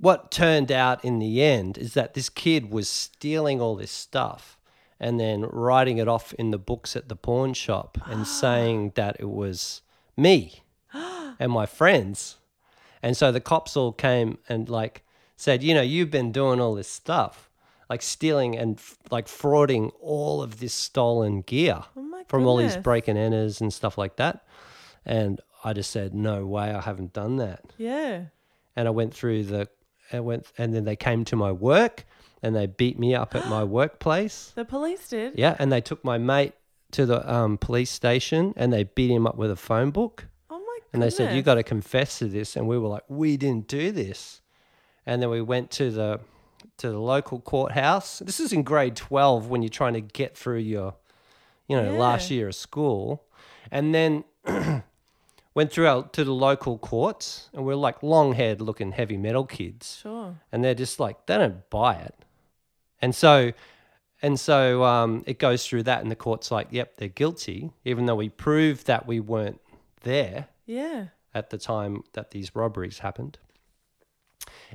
What 0.00 0.30
turned 0.30 0.70
out 0.70 1.04
in 1.04 1.18
the 1.18 1.42
end 1.42 1.76
is 1.76 1.94
that 1.94 2.14
this 2.14 2.28
kid 2.28 2.70
was 2.70 2.88
stealing 2.88 3.60
all 3.60 3.74
this 3.74 3.90
stuff 3.90 4.58
and 5.00 5.18
then 5.18 5.42
writing 5.42 5.98
it 5.98 6.08
off 6.08 6.32
in 6.34 6.50
the 6.50 6.58
books 6.58 6.96
at 6.96 7.08
the 7.08 7.16
pawn 7.16 7.52
shop 7.54 7.98
and 8.06 8.26
saying 8.42 8.92
that 8.94 9.16
it 9.18 9.28
was 9.28 9.82
me 10.16 10.62
and 10.92 11.52
my 11.52 11.66
friends. 11.66 12.36
And 13.02 13.16
so 13.16 13.30
the 13.32 13.40
cops 13.40 13.76
all 13.76 13.92
came 13.92 14.38
and 14.48 14.68
like 14.68 15.04
said, 15.36 15.62
you 15.62 15.74
know, 15.74 15.82
you've 15.82 16.10
been 16.10 16.32
doing 16.32 16.60
all 16.60 16.74
this 16.74 16.88
stuff, 16.88 17.48
like 17.88 18.02
stealing 18.02 18.56
and 18.56 18.76
f- 18.76 18.98
like 19.10 19.26
frauding 19.26 19.92
all 20.00 20.42
of 20.42 20.58
this 20.58 20.74
stolen 20.74 21.42
gear 21.42 21.84
Oh 21.96 22.24
from 22.28 22.46
all 22.46 22.56
these 22.56 22.76
break 22.76 23.08
and 23.08 23.18
enters 23.18 23.60
and 23.60 23.72
stuff 23.72 23.96
like 23.96 24.16
that. 24.16 24.44
And 25.04 25.40
I 25.64 25.72
just 25.72 25.90
said, 25.90 26.14
no 26.14 26.44
way, 26.44 26.70
I 26.70 26.80
haven't 26.80 27.12
done 27.12 27.36
that. 27.36 27.64
Yeah. 27.78 28.26
And 28.76 28.86
I 28.86 28.90
went 28.90 29.14
through 29.14 29.44
the, 29.44 29.68
I 30.12 30.20
went, 30.20 30.46
and 30.56 30.74
then 30.74 30.84
they 30.84 30.96
came 30.96 31.24
to 31.26 31.36
my 31.36 31.52
work 31.52 32.04
and 32.42 32.54
they 32.54 32.66
beat 32.66 32.98
me 32.98 33.14
up 33.14 33.34
at 33.34 33.48
my 33.48 33.64
workplace. 33.78 34.52
The 34.54 34.64
police 34.64 35.08
did. 35.08 35.38
Yeah, 35.38 35.56
and 35.58 35.72
they 35.72 35.80
took 35.80 36.04
my 36.04 36.18
mate 36.18 36.54
to 36.92 37.04
the 37.04 37.30
um, 37.32 37.58
police 37.58 37.90
station 37.90 38.54
and 38.56 38.72
they 38.72 38.84
beat 38.84 39.10
him 39.10 39.26
up 39.26 39.36
with 39.36 39.50
a 39.50 39.56
phone 39.56 39.90
book. 39.90 40.26
Oh 40.48 40.58
my 40.58 40.64
god. 40.80 40.88
And 40.92 41.02
they 41.02 41.10
said, 41.10 41.24
You 41.34 41.42
goodness. 41.42 41.44
got 41.44 41.54
to 41.56 41.62
confess 41.62 42.18
to 42.20 42.26
this. 42.26 42.56
And 42.56 42.66
we 42.66 42.78
were 42.78 42.88
like, 42.88 43.04
We 43.08 43.36
didn't 43.36 43.68
do 43.68 43.92
this. 43.92 44.40
And 45.04 45.20
then 45.22 45.30
we 45.30 45.42
went 45.42 45.70
to 45.72 45.90
the 45.90 46.20
to 46.78 46.90
the 46.90 46.98
local 46.98 47.40
courthouse. 47.40 48.20
This 48.20 48.38
is 48.40 48.52
in 48.52 48.62
grade 48.62 48.94
12 48.96 49.48
when 49.48 49.62
you're 49.62 49.68
trying 49.68 49.94
to 49.94 50.00
get 50.00 50.36
through 50.36 50.58
your, 50.58 50.94
you 51.66 51.76
know, 51.76 51.92
last 51.96 52.30
year 52.30 52.48
of 52.48 52.54
school. 52.54 53.24
And 53.70 53.94
then 53.94 54.24
went 55.58 55.72
through 55.72 55.88
out 55.88 56.12
to 56.12 56.22
the 56.24 56.32
local 56.48 56.78
courts 56.78 57.48
and 57.52 57.64
we're 57.66 57.74
like 57.88 58.00
long 58.02 58.32
haired 58.40 58.60
looking 58.60 58.92
heavy 58.92 59.16
metal 59.16 59.44
kids 59.44 59.98
Sure. 60.02 60.36
and 60.52 60.62
they're 60.62 60.80
just 60.84 61.00
like 61.00 61.16
they 61.26 61.36
don't 61.36 61.68
buy 61.68 61.94
it 62.08 62.14
and 63.02 63.12
so 63.14 63.52
and 64.22 64.38
so 64.38 64.84
um, 64.84 65.22
it 65.26 65.38
goes 65.38 65.66
through 65.66 65.82
that 65.84 66.00
and 66.02 66.10
the 66.10 66.16
court's 66.26 66.50
like 66.50 66.68
yep 66.70 66.96
they're 66.96 67.08
guilty 67.22 67.70
even 67.84 68.06
though 68.06 68.14
we 68.24 68.28
proved 68.28 68.86
that 68.86 69.06
we 69.06 69.18
weren't 69.20 69.60
there 70.02 70.46
Yeah. 70.66 71.06
at 71.34 71.50
the 71.50 71.58
time 71.58 72.02
that 72.12 72.30
these 72.30 72.54
robberies 72.54 73.00
happened 73.00 73.38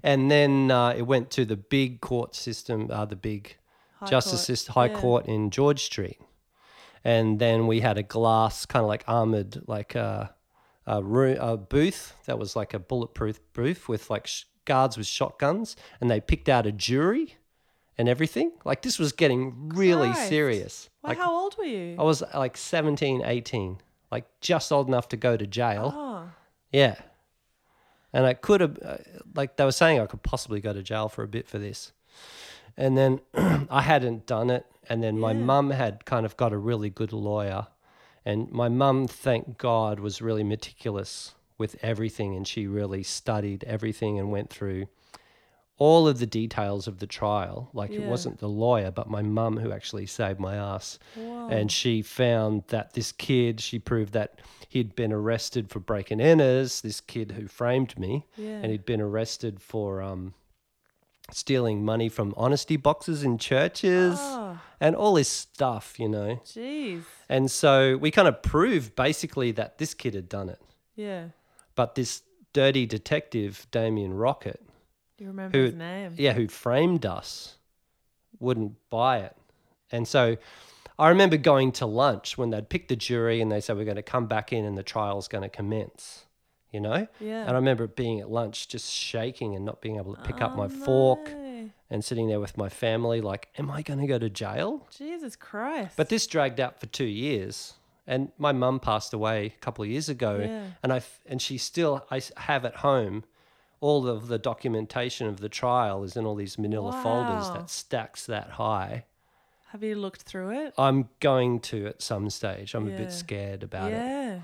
and 0.03 0.29
then 0.29 0.69
uh, 0.71 0.89
it 0.97 1.03
went 1.03 1.31
to 1.31 1.45
the 1.45 1.55
big 1.57 2.01
court 2.01 2.35
system 2.35 2.89
uh, 2.91 3.05
the 3.05 3.15
big 3.15 3.55
High 3.99 4.07
justice 4.07 4.33
court. 4.41 4.45
system 4.51 4.73
high 4.73 4.87
Yeah. 4.91 4.99
court 4.99 5.25
in 5.27 5.49
george 5.49 5.83
street 5.83 6.19
and 7.05 7.39
then 7.39 7.67
we 7.67 7.79
had 7.81 7.97
a 7.97 8.03
glass 8.03 8.65
kind 8.65 8.83
of 8.83 8.89
like 8.89 9.03
armored 9.07 9.61
like 9.67 9.95
a, 9.95 10.33
a, 10.85 11.01
room, 11.03 11.37
a 11.39 11.57
booth 11.57 12.13
that 12.25 12.37
was 12.39 12.55
like 12.55 12.73
a 12.73 12.79
bulletproof 12.79 13.39
booth 13.53 13.87
with 13.89 14.09
like 14.09 14.27
sh- 14.27 14.43
guards 14.65 14.97
with 14.97 15.07
shotguns 15.07 15.75
and 16.01 16.09
they 16.09 16.19
picked 16.21 16.47
out 16.49 16.65
a 16.65 16.71
jury 16.71 17.35
and 17.97 18.07
everything 18.09 18.51
like 18.65 18.81
this 18.81 18.97
was 18.99 19.11
getting 19.11 19.69
really 19.69 20.09
Christ. 20.11 20.29
serious 20.29 20.89
Well, 21.01 21.09
like 21.11 21.17
how 21.19 21.33
old 21.33 21.55
were 21.57 21.65
you? 21.65 21.95
i 21.99 22.03
was 22.03 22.23
like 22.33 22.57
17 22.57 23.23
18 23.23 23.77
like 24.11 24.25
just 24.41 24.71
old 24.71 24.87
enough 24.87 25.07
to 25.09 25.17
go 25.17 25.35
to 25.37 25.45
jail 25.47 25.93
Oh. 25.95 26.29
yeah. 26.71 26.95
And 28.15 28.27
I 28.27 28.35
could 28.35 28.61
have, 28.61 28.77
uh, 28.85 28.97
like, 29.33 29.57
they 29.57 29.65
were 29.65 29.71
saying 29.71 29.99
I 29.99 30.05
could 30.05 30.21
possibly 30.21 30.61
go 30.61 30.71
to 30.71 30.83
jail 30.83 31.09
for 31.09 31.23
a 31.23 31.27
bit 31.27 31.47
for 31.47 31.57
this. 31.57 31.93
And 32.77 32.95
then 32.95 33.21
I 33.71 33.81
hadn't 33.81 34.27
done 34.27 34.51
it. 34.51 34.67
And 34.87 35.01
then 35.03 35.17
my 35.19 35.31
Yeah. 35.31 35.39
mum 35.39 35.71
had 35.71 36.05
kind 36.05 36.23
of 36.23 36.37
got 36.37 36.53
a 36.53 36.57
really 36.59 36.91
good 36.91 37.11
lawyer. 37.11 37.65
And 38.25 38.51
my 38.51 38.69
mum, 38.69 39.07
thank 39.07 39.57
God, 39.57 39.99
was 39.99 40.21
really 40.21 40.43
meticulous 40.43 41.35
with 41.57 41.75
everything. 41.81 42.35
And 42.35 42.47
she 42.47 42.67
really 42.67 43.03
studied 43.03 43.63
everything 43.65 44.17
and 44.19 44.31
went 44.31 44.49
through 44.49 44.87
all 45.77 46.07
of 46.07 46.19
the 46.19 46.25
details 46.25 46.87
of 46.87 46.99
the 46.99 47.07
trial. 47.07 47.69
Like, 47.73 47.91
it 47.91 48.03
wasn't 48.03 48.39
the 48.39 48.47
lawyer, 48.47 48.91
but 48.91 49.09
my 49.09 49.21
mum 49.21 49.57
who 49.57 49.71
actually 49.71 50.05
saved 50.05 50.39
my 50.39 50.55
ass 50.55 50.99
Whoa. 51.15 51.49
and 51.49 51.71
she 51.71 52.01
found 52.01 52.63
that 52.67 52.93
this 52.93 53.11
kid 53.11 53.59
she 53.59 53.79
proved 53.79 54.13
that 54.13 54.39
he'd 54.69 54.95
been 54.95 55.11
arrested 55.11 55.69
for 55.69 55.79
breaking 55.79 56.21
enters 56.21 56.81
this 56.81 57.01
kid 57.01 57.31
who 57.31 57.47
framed 57.47 57.97
me 57.97 58.25
yeah. 58.37 58.59
and 58.61 58.71
he'd 58.71 58.85
been 58.85 59.01
arrested 59.01 59.59
for 59.61 60.01
um, 60.01 60.33
stealing 61.31 61.83
money 61.85 62.09
from 62.09 62.33
honesty 62.37 62.75
boxes 62.77 63.23
in 63.23 63.37
churches 63.37 64.17
Oh, 64.19 64.59
and 64.79 64.95
all 64.95 65.13
this 65.15 65.29
stuff 65.29 65.97
you 65.99 66.09
know 66.09 66.39
jeez. 66.45 67.03
and 67.29 67.49
so 67.49 67.97
we 67.97 68.11
kind 68.11 68.27
of 68.27 68.41
proved 68.41 68.95
basically 68.95 69.51
that 69.53 69.77
this 69.77 69.93
kid 69.93 70.13
had 70.13 70.27
done 70.29 70.49
it 70.49 70.61
Yeah. 70.95 71.27
but 71.75 71.95
this 71.95 72.21
dirty 72.51 72.85
detective 72.85 73.65
damien 73.71 74.13
rocket 74.13 74.61
You 75.17 75.27
remember 75.27 75.57
Who- 75.57 75.65
his 75.65 75.73
name? 75.75 76.13
yeah, 76.17 76.33
who 76.33 76.47
framed 76.47 77.05
us, 77.05 77.57
wouldn't 78.39 78.73
buy 78.89 79.19
it. 79.19 79.35
And 79.91 80.07
so 80.07 80.37
I 80.99 81.09
remember 81.09 81.37
going 81.37 81.71
to 81.73 81.85
lunch 81.85 82.37
when 82.37 82.49
they'd 82.49 82.67
picked 82.69 82.89
the 82.89 82.95
jury 82.95 83.39
and 83.41 83.51
they 83.51 83.61
said, 83.61 83.77
We're 83.77 83.85
going 83.85 83.95
to 83.95 84.01
come 84.03 84.27
back 84.27 84.51
in 84.51 84.65
and 84.65 84.77
the 84.77 84.83
trial's 84.83 85.27
going 85.27 85.43
to 85.43 85.49
commence, 85.49 86.25
you 86.73 86.81
know? 86.81 87.07
Yeah. 87.19 87.41
And 87.41 87.51
I 87.51 87.53
remember 87.53 87.87
being 87.87 88.19
at 88.19 88.29
lunch 88.29 88.67
just 88.67 88.91
shaking 88.91 89.55
and 89.55 89.63
not 89.63 89.79
being 89.81 89.95
able 89.97 90.15
to 90.15 90.21
pick 90.23 90.41
up 90.41 90.53
Oh, 90.55 90.57
my 90.57 90.67
fork 90.67 91.29
and 91.89 92.03
sitting 92.03 92.27
there 92.27 92.39
with 92.39 92.57
my 92.57 92.67
family, 92.69 93.21
like, 93.21 93.47
Am 93.57 93.69
I 93.71 93.81
going 93.83 93.99
to 93.99 94.07
go 94.07 94.17
to 94.19 94.29
jail? 94.29 94.87
Jesus 94.97 95.35
Christ. 95.35 95.95
But 95.95 96.09
this 96.09 96.25
dragged 96.27 96.59
out 96.59 96.79
for 96.79 96.87
two 96.87 97.05
years. 97.05 97.75
And 98.05 98.31
my 98.37 98.51
mum 98.51 98.79
passed 98.81 99.13
away 99.13 99.45
a 99.55 99.59
couple 99.61 99.83
of 99.85 99.89
years 99.89 100.09
ago, 100.09 100.39
Yeah. 100.41 100.65
and 100.83 100.91
I 100.91 100.97
f- 100.97 101.21
and 101.25 101.41
she 101.41 101.57
still 101.57 102.05
I 102.11 102.21
have 102.35 102.65
at 102.65 102.77
home 102.77 103.23
all 103.79 104.07
of 104.07 104.27
the 104.27 104.37
documentation 104.37 105.27
of 105.27 105.39
the 105.39 105.47
trial 105.49 106.03
is 106.03 106.17
in 106.17 106.25
all 106.25 106.35
these 106.35 106.57
manila 106.57 106.91
folders 107.03 107.49
that 107.51 107.69
stacks 107.69 108.25
that 108.25 108.51
high. 108.51 109.05
have 109.71 109.83
you 109.83 109.95
looked 109.95 110.21
through 110.23 110.51
it? 110.51 110.73
I'm 110.77 111.09
going 111.19 111.59
to 111.61 111.87
at 111.87 112.01
some 112.01 112.29
stage. 112.29 112.73
I'm 112.75 112.87
a 112.87 112.91
bit 112.97 113.11
scared 113.11 113.63
about 113.63 113.91
it. 113.91 114.41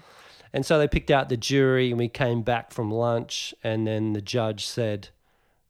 And 0.51 0.65
so 0.65 0.79
they 0.79 0.87
picked 0.87 1.11
out 1.11 1.29
the 1.29 1.37
jury, 1.37 1.89
and 1.89 1.99
we 1.99 2.09
came 2.09 2.41
back 2.41 2.71
from 2.71 2.91
lunch, 2.91 3.53
and 3.63 3.85
then 3.85 4.13
the 4.13 4.21
judge 4.21 4.65
said 4.65 5.09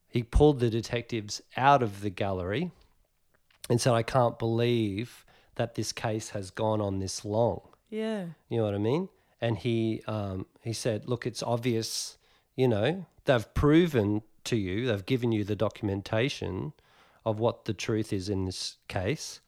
he 0.08 0.24
pulled 0.24 0.60
the 0.60 0.70
detectives 0.70 1.42
out 1.58 1.84
of 1.84 2.02
the 2.02 2.10
gallery 2.10 2.72
and 3.70 3.80
said, 3.80 3.94
"I 3.94 4.04
can't 4.04 4.40
believe 4.40 5.26
that 5.56 5.76
this 5.76 5.92
case 5.92 6.30
has 6.30 6.50
gone 6.50 6.82
on 6.82 7.00
this 7.00 7.26
long." 7.26 7.62
Yeah. 7.90 8.26
You 8.50 8.58
know 8.58 8.64
what 8.64 8.76
I 8.76 8.80
mean? 8.80 9.10
And 9.42 9.58
he 9.58 10.02
um, 10.08 10.46
he 10.62 10.74
said, 10.74 11.08
"Look, 11.08 11.28
it's 11.28 11.44
obvious. 11.44 12.18
You 12.56 12.68
know, 12.68 13.06
they've 13.26 13.54
proven 13.54 14.22
to 14.46 14.56
you, 14.56 14.88
they've 14.88 15.06
given 15.06 15.32
you 15.32 15.44
the 15.44 15.56
documentation 15.56 16.74
of 17.26 17.40
what 17.40 17.66
the 17.66 17.74
truth 17.74 18.12
is 18.12 18.30
in 18.30 18.46
this 18.46 18.78
case. 18.88 19.42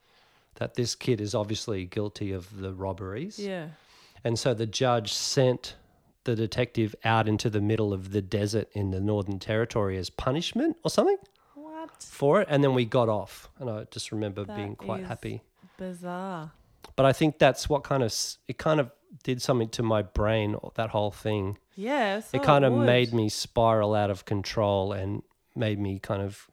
That 0.55 0.75
this 0.75 0.95
kid 0.95 1.21
is 1.21 1.33
obviously 1.33 1.85
guilty 1.85 2.31
of 2.31 2.59
the 2.59 2.73
robberies." 2.73 3.39
Yeah. 3.39 3.69
And 4.23 4.37
so 4.37 4.53
the 4.53 4.65
judge 4.67 5.13
sent 5.13 5.75
the 6.23 6.35
detective 6.35 6.95
out 7.03 7.27
into 7.27 7.49
the 7.49 7.61
middle 7.61 7.93
of 7.93 8.11
the 8.11 8.21
desert 8.21 8.69
in 8.73 8.91
the 8.91 8.99
Northern 8.99 9.39
Territory 9.39 9.97
as 9.97 10.09
punishment 10.11 10.77
or 10.83 10.91
something 10.91 11.17
What? 11.55 11.89
for 12.03 12.41
it. 12.41 12.47
And 12.49 12.63
then 12.63 12.73
we 12.75 12.85
got 12.85 13.09
off. 13.09 13.49
And 13.59 13.69
I 13.69 13.85
just 13.89 14.11
remember 14.11 14.43
That 14.43 14.55
being 14.55 14.75
quite 14.75 15.01
is 15.01 15.07
happy. 15.07 15.41
Bizarre. 15.77 16.51
But 16.95 17.05
I 17.07 17.13
think 17.13 17.39
that's 17.39 17.67
what 17.69 17.83
kind 17.83 18.03
of, 18.03 18.07
s- 18.07 18.37
it 18.47 18.59
kind 18.59 18.79
of 18.79 18.91
did 19.23 19.41
something 19.41 19.69
to 19.69 19.81
my 19.83 20.03
brain, 20.03 20.55
that 20.75 20.89
whole 20.91 21.09
thing. 21.11 21.57
Yeah. 21.75 22.19
so 22.19 22.37
it 22.37 22.43
kind 22.43 22.63
of 22.65 22.73
would. 22.73 22.85
made 22.85 23.13
me 23.13 23.27
spiral 23.29 23.95
out 23.95 24.11
of 24.11 24.25
control 24.25 24.91
and 24.93 25.23
made 25.55 25.79
me 25.79 25.97
kind 25.99 26.21
of 26.21 26.47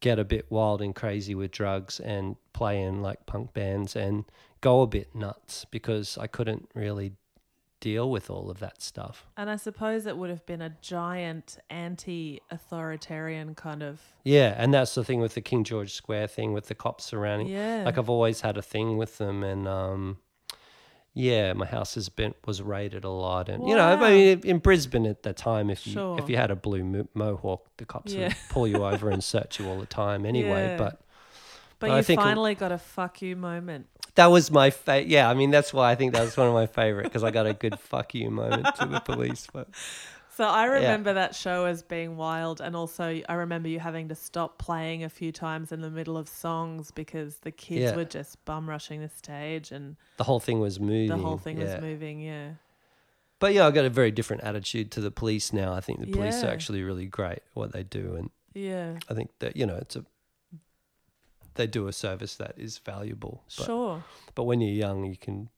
get 0.00 0.18
a 0.18 0.24
bit 0.24 0.50
wild 0.50 0.82
and 0.82 0.94
crazy 0.94 1.34
with 1.34 1.50
drugs 1.50 1.98
and 2.00 2.36
play 2.52 2.82
in 2.82 3.00
like 3.02 3.24
punk 3.24 3.54
bands 3.54 3.96
and 3.96 4.24
go 4.66 4.80
a 4.82 4.86
bit 4.86 5.14
nuts 5.14 5.64
because 5.70 6.18
I 6.18 6.26
couldn't 6.26 6.68
really 6.74 7.12
deal 7.78 8.10
with 8.10 8.30
all 8.30 8.50
of 8.50 8.58
that 8.58 8.82
stuff. 8.82 9.26
And 9.36 9.48
I 9.50 9.56
suppose 9.56 10.06
it 10.06 10.16
would 10.16 10.30
have 10.30 10.44
been 10.46 10.62
a 10.62 10.72
giant 10.80 11.58
anti-authoritarian 11.70 13.54
kind 13.54 13.82
of. 13.82 14.00
Yeah, 14.24 14.54
and 14.56 14.72
that's 14.72 14.94
the 14.94 15.04
thing 15.04 15.20
with 15.20 15.34
the 15.34 15.40
King 15.40 15.64
George 15.64 15.92
Square 15.92 16.28
thing 16.28 16.52
with 16.52 16.66
the 16.68 16.74
cops 16.74 17.04
surrounding. 17.04 17.48
Yeah. 17.48 17.82
Like 17.84 17.98
I've 17.98 18.10
always 18.10 18.40
had 18.40 18.56
a 18.56 18.62
thing 18.62 18.96
with 18.96 19.18
them, 19.18 19.42
and 19.44 19.68
um, 19.68 20.18
yeah, 21.14 21.52
my 21.52 21.66
house 21.66 21.94
has 21.94 22.08
been 22.08 22.34
was 22.46 22.62
raided 22.62 23.04
a 23.04 23.10
lot, 23.10 23.48
and 23.48 23.68
you 23.68 23.74
know, 23.74 23.86
I 23.86 23.96
mean, 24.10 24.40
in 24.44 24.58
Brisbane 24.58 25.06
at 25.06 25.22
the 25.22 25.32
time, 25.32 25.70
if 25.70 25.86
you 25.86 26.16
if 26.18 26.28
you 26.28 26.36
had 26.36 26.50
a 26.50 26.56
blue 26.56 26.84
mo- 26.84 27.08
mohawk, 27.14 27.66
the 27.76 27.84
cops 27.84 28.12
Yeah. 28.12 28.28
would 28.28 28.36
pull 28.50 28.66
you 28.66 28.84
over 28.84 29.10
and 29.10 29.22
search 29.22 29.58
you 29.60 29.68
all 29.68 29.78
the 29.78 29.86
time 29.86 30.26
anyway. 30.34 30.68
Yeah. 30.70 30.76
But 30.76 31.00
but 31.78 31.90
I 31.90 31.98
you 31.98 32.02
finally 32.02 32.54
got 32.54 32.72
a 32.72 32.78
fuck 32.78 33.22
you 33.22 33.36
moment. 33.36 33.86
that 34.14 34.26
was 34.26 34.50
my 34.50 34.70
fa- 34.70 35.04
yeah. 35.06 35.28
I 35.28 35.34
mean, 35.34 35.50
that's 35.50 35.72
why 35.74 35.90
I 35.90 35.94
think 35.94 36.12
that 36.14 36.22
was 36.22 36.36
one 36.36 36.46
of 36.48 36.54
my 36.54 36.66
favorite 36.66 37.04
because 37.04 37.22
I 37.24 37.30
got 37.30 37.46
a 37.46 37.52
good 37.54 37.78
fuck 37.90 38.14
you 38.14 38.30
moment 38.30 38.66
to 38.76 38.86
the 38.86 39.00
police. 39.00 39.46
But 39.52 39.68
So 40.34 40.44
I 40.44 40.64
remember 40.66 41.14
that 41.14 41.34
show 41.34 41.64
as 41.64 41.82
being 41.82 42.16
wild, 42.16 42.60
and 42.60 42.76
also 42.76 43.20
I 43.28 43.34
remember 43.34 43.68
you 43.68 43.80
having 43.80 44.08
to 44.08 44.14
stop 44.14 44.58
playing 44.58 45.02
a 45.04 45.08
few 45.08 45.32
times 45.32 45.72
in 45.72 45.80
the 45.80 45.90
middle 45.90 46.16
of 46.18 46.28
songs 46.28 46.90
because 46.90 47.38
the 47.38 47.50
kids 47.50 47.80
Yeah. 47.90 47.96
were 47.96 48.04
just 48.04 48.42
bum 48.44 48.68
rushing 48.68 49.00
the 49.00 49.08
stage 49.08 49.70
and 49.72 49.96
the 50.18 50.24
whole 50.24 50.40
thing 50.40 50.60
was 50.60 50.78
moving. 50.78 51.08
the 51.08 51.16
whole 51.16 51.38
thing 51.38 51.58
yeah. 51.58 51.74
was 51.74 51.82
moving. 51.82 52.20
Yeah, 52.20 52.50
But 53.38 53.52
yeah, 53.54 53.66
I 53.66 53.70
got 53.70 53.84
a 53.84 53.90
very 53.90 54.10
different 54.10 54.42
attitude 54.44 54.90
to 54.92 55.00
the 55.00 55.10
police 55.10 55.52
now. 55.52 55.72
I 55.74 55.80
think 55.80 56.00
the 56.00 56.06
police 56.12 56.42
are 56.42 56.48
actually 56.50 56.82
really 56.82 57.06
great 57.06 57.40
what 57.54 57.72
they 57.72 57.82
do, 57.82 58.14
and 58.16 58.30
yeah, 58.54 58.98
I 59.10 59.14
think 59.14 59.30
that 59.40 59.56
you 59.56 59.66
know 59.66 59.76
it's 59.76 59.96
a 59.96 60.04
they 61.56 61.66
do 61.66 61.88
a 61.88 61.92
service 61.92 62.36
that 62.36 62.54
is 62.56 62.78
valuable. 62.78 63.42
But, 63.56 63.64
sure, 63.66 64.04
but 64.34 64.44
when 64.44 64.60
you're 64.60 64.74
young, 64.74 65.04
you 65.04 65.16
can 65.16 65.48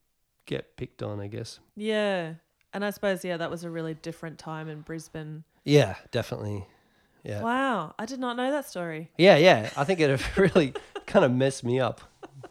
get 0.46 0.76
picked 0.76 1.02
on, 1.02 1.20
I 1.20 1.26
guess. 1.26 1.60
yeah. 1.76 2.34
And 2.74 2.84
I 2.84 2.90
suppose 2.90 3.24
yeah, 3.24 3.38
that 3.38 3.50
was 3.50 3.64
a 3.64 3.70
really 3.70 3.94
different 3.94 4.38
time 4.38 4.68
in 4.68 4.82
Brisbane. 4.82 5.44
Yeah, 5.64 5.94
definitely. 6.10 6.66
Yeah. 7.24 7.40
Wow, 7.42 7.94
I 7.98 8.04
did 8.04 8.20
not 8.20 8.36
know 8.36 8.50
that 8.50 8.68
story. 8.68 9.10
Yeah, 9.16 9.36
yeah. 9.38 9.70
I 9.74 9.84
think 9.84 10.00
it 10.00 10.20
really 10.36 10.74
kind 11.06 11.24
of 11.24 11.32
messed 11.32 11.64
me 11.64 11.80
up. 11.80 12.00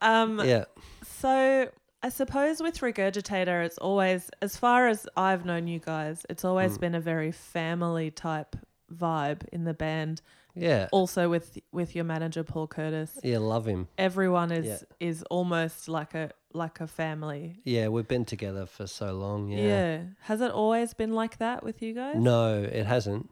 Um, 0.00 0.40
Yeah. 0.44 0.64
So 1.06 1.68
I 2.02 2.08
suppose 2.08 2.60
with 2.60 2.78
Regurgitator, 2.78 3.64
it's 3.64 3.78
always, 3.78 4.30
as 4.42 4.56
far 4.56 4.88
as 4.88 5.06
I've 5.16 5.44
known 5.44 5.68
you 5.68 5.78
guys, 5.78 6.26
it's 6.28 6.44
always 6.44 6.76
been 6.78 6.96
a 6.96 7.00
very 7.00 7.30
family 7.30 8.10
type 8.10 8.56
vibe 8.92 9.46
in 9.52 9.62
the 9.62 9.74
band. 9.74 10.20
Yeah. 10.54 10.88
Also 10.92 11.28
with 11.30 11.58
with 11.72 11.94
your 11.94 12.04
manager 12.04 12.44
Paul 12.44 12.66
Curtis, 12.66 13.18
Yeah, 13.22 13.38
love 13.38 13.66
him. 13.66 13.88
everyone 13.96 14.52
is 14.52 14.66
Yeah. 14.66 15.08
is 15.08 15.22
almost 15.24 15.88
like 15.88 16.14
a 16.14 16.30
like 16.52 16.80
a 16.80 16.86
family. 16.86 17.60
Yeah, 17.64 17.88
we've 17.88 18.06
been 18.08 18.26
together 18.26 18.66
for 18.66 18.86
so 18.86 19.12
long. 19.14 19.48
Yeah. 19.48 19.60
Yeah. 19.66 20.02
Has 20.22 20.40
it 20.42 20.50
always 20.50 20.92
been 20.92 21.14
like 21.14 21.38
that 21.38 21.62
with 21.64 21.80
you 21.80 21.94
guys? 21.94 22.16
No, 22.16 22.62
it 22.62 22.84
hasn't. 22.84 23.30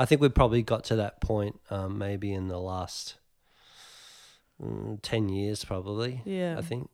I 0.00 0.04
think 0.04 0.20
we 0.20 0.28
probably 0.28 0.62
got 0.62 0.82
to 0.84 0.96
that 0.96 1.20
point 1.20 1.60
um, 1.70 1.98
maybe 1.98 2.32
in 2.32 2.48
the 2.48 2.58
last 2.58 3.14
mm, 4.60 4.98
10 5.02 5.28
years, 5.28 5.64
probably. 5.64 6.22
Yeah. 6.24 6.56
I 6.58 6.62
think. 6.62 6.90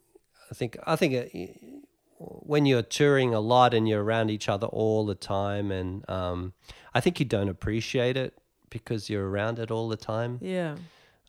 I 0.50 0.54
think. 0.54 0.76
I 0.86 0.96
think 0.96 1.14
it, 1.14 1.56
when 2.18 2.66
you're 2.66 2.82
touring 2.82 3.34
a 3.34 3.40
lot 3.40 3.74
and 3.74 3.88
you're 3.88 4.04
around 4.04 4.30
each 4.30 4.48
other 4.48 4.66
all 4.66 5.06
the 5.06 5.14
time, 5.14 5.70
and 5.72 6.08
um, 6.10 6.52
I 6.94 7.00
think 7.00 7.18
you 7.18 7.26
don't 7.26 7.48
appreciate 7.48 8.16
it 8.16 8.34
because 8.72 9.08
you're 9.10 9.28
around 9.28 9.58
it 9.58 9.70
all 9.70 9.88
the 9.88 9.96
time. 9.96 10.38
Yeah. 10.40 10.76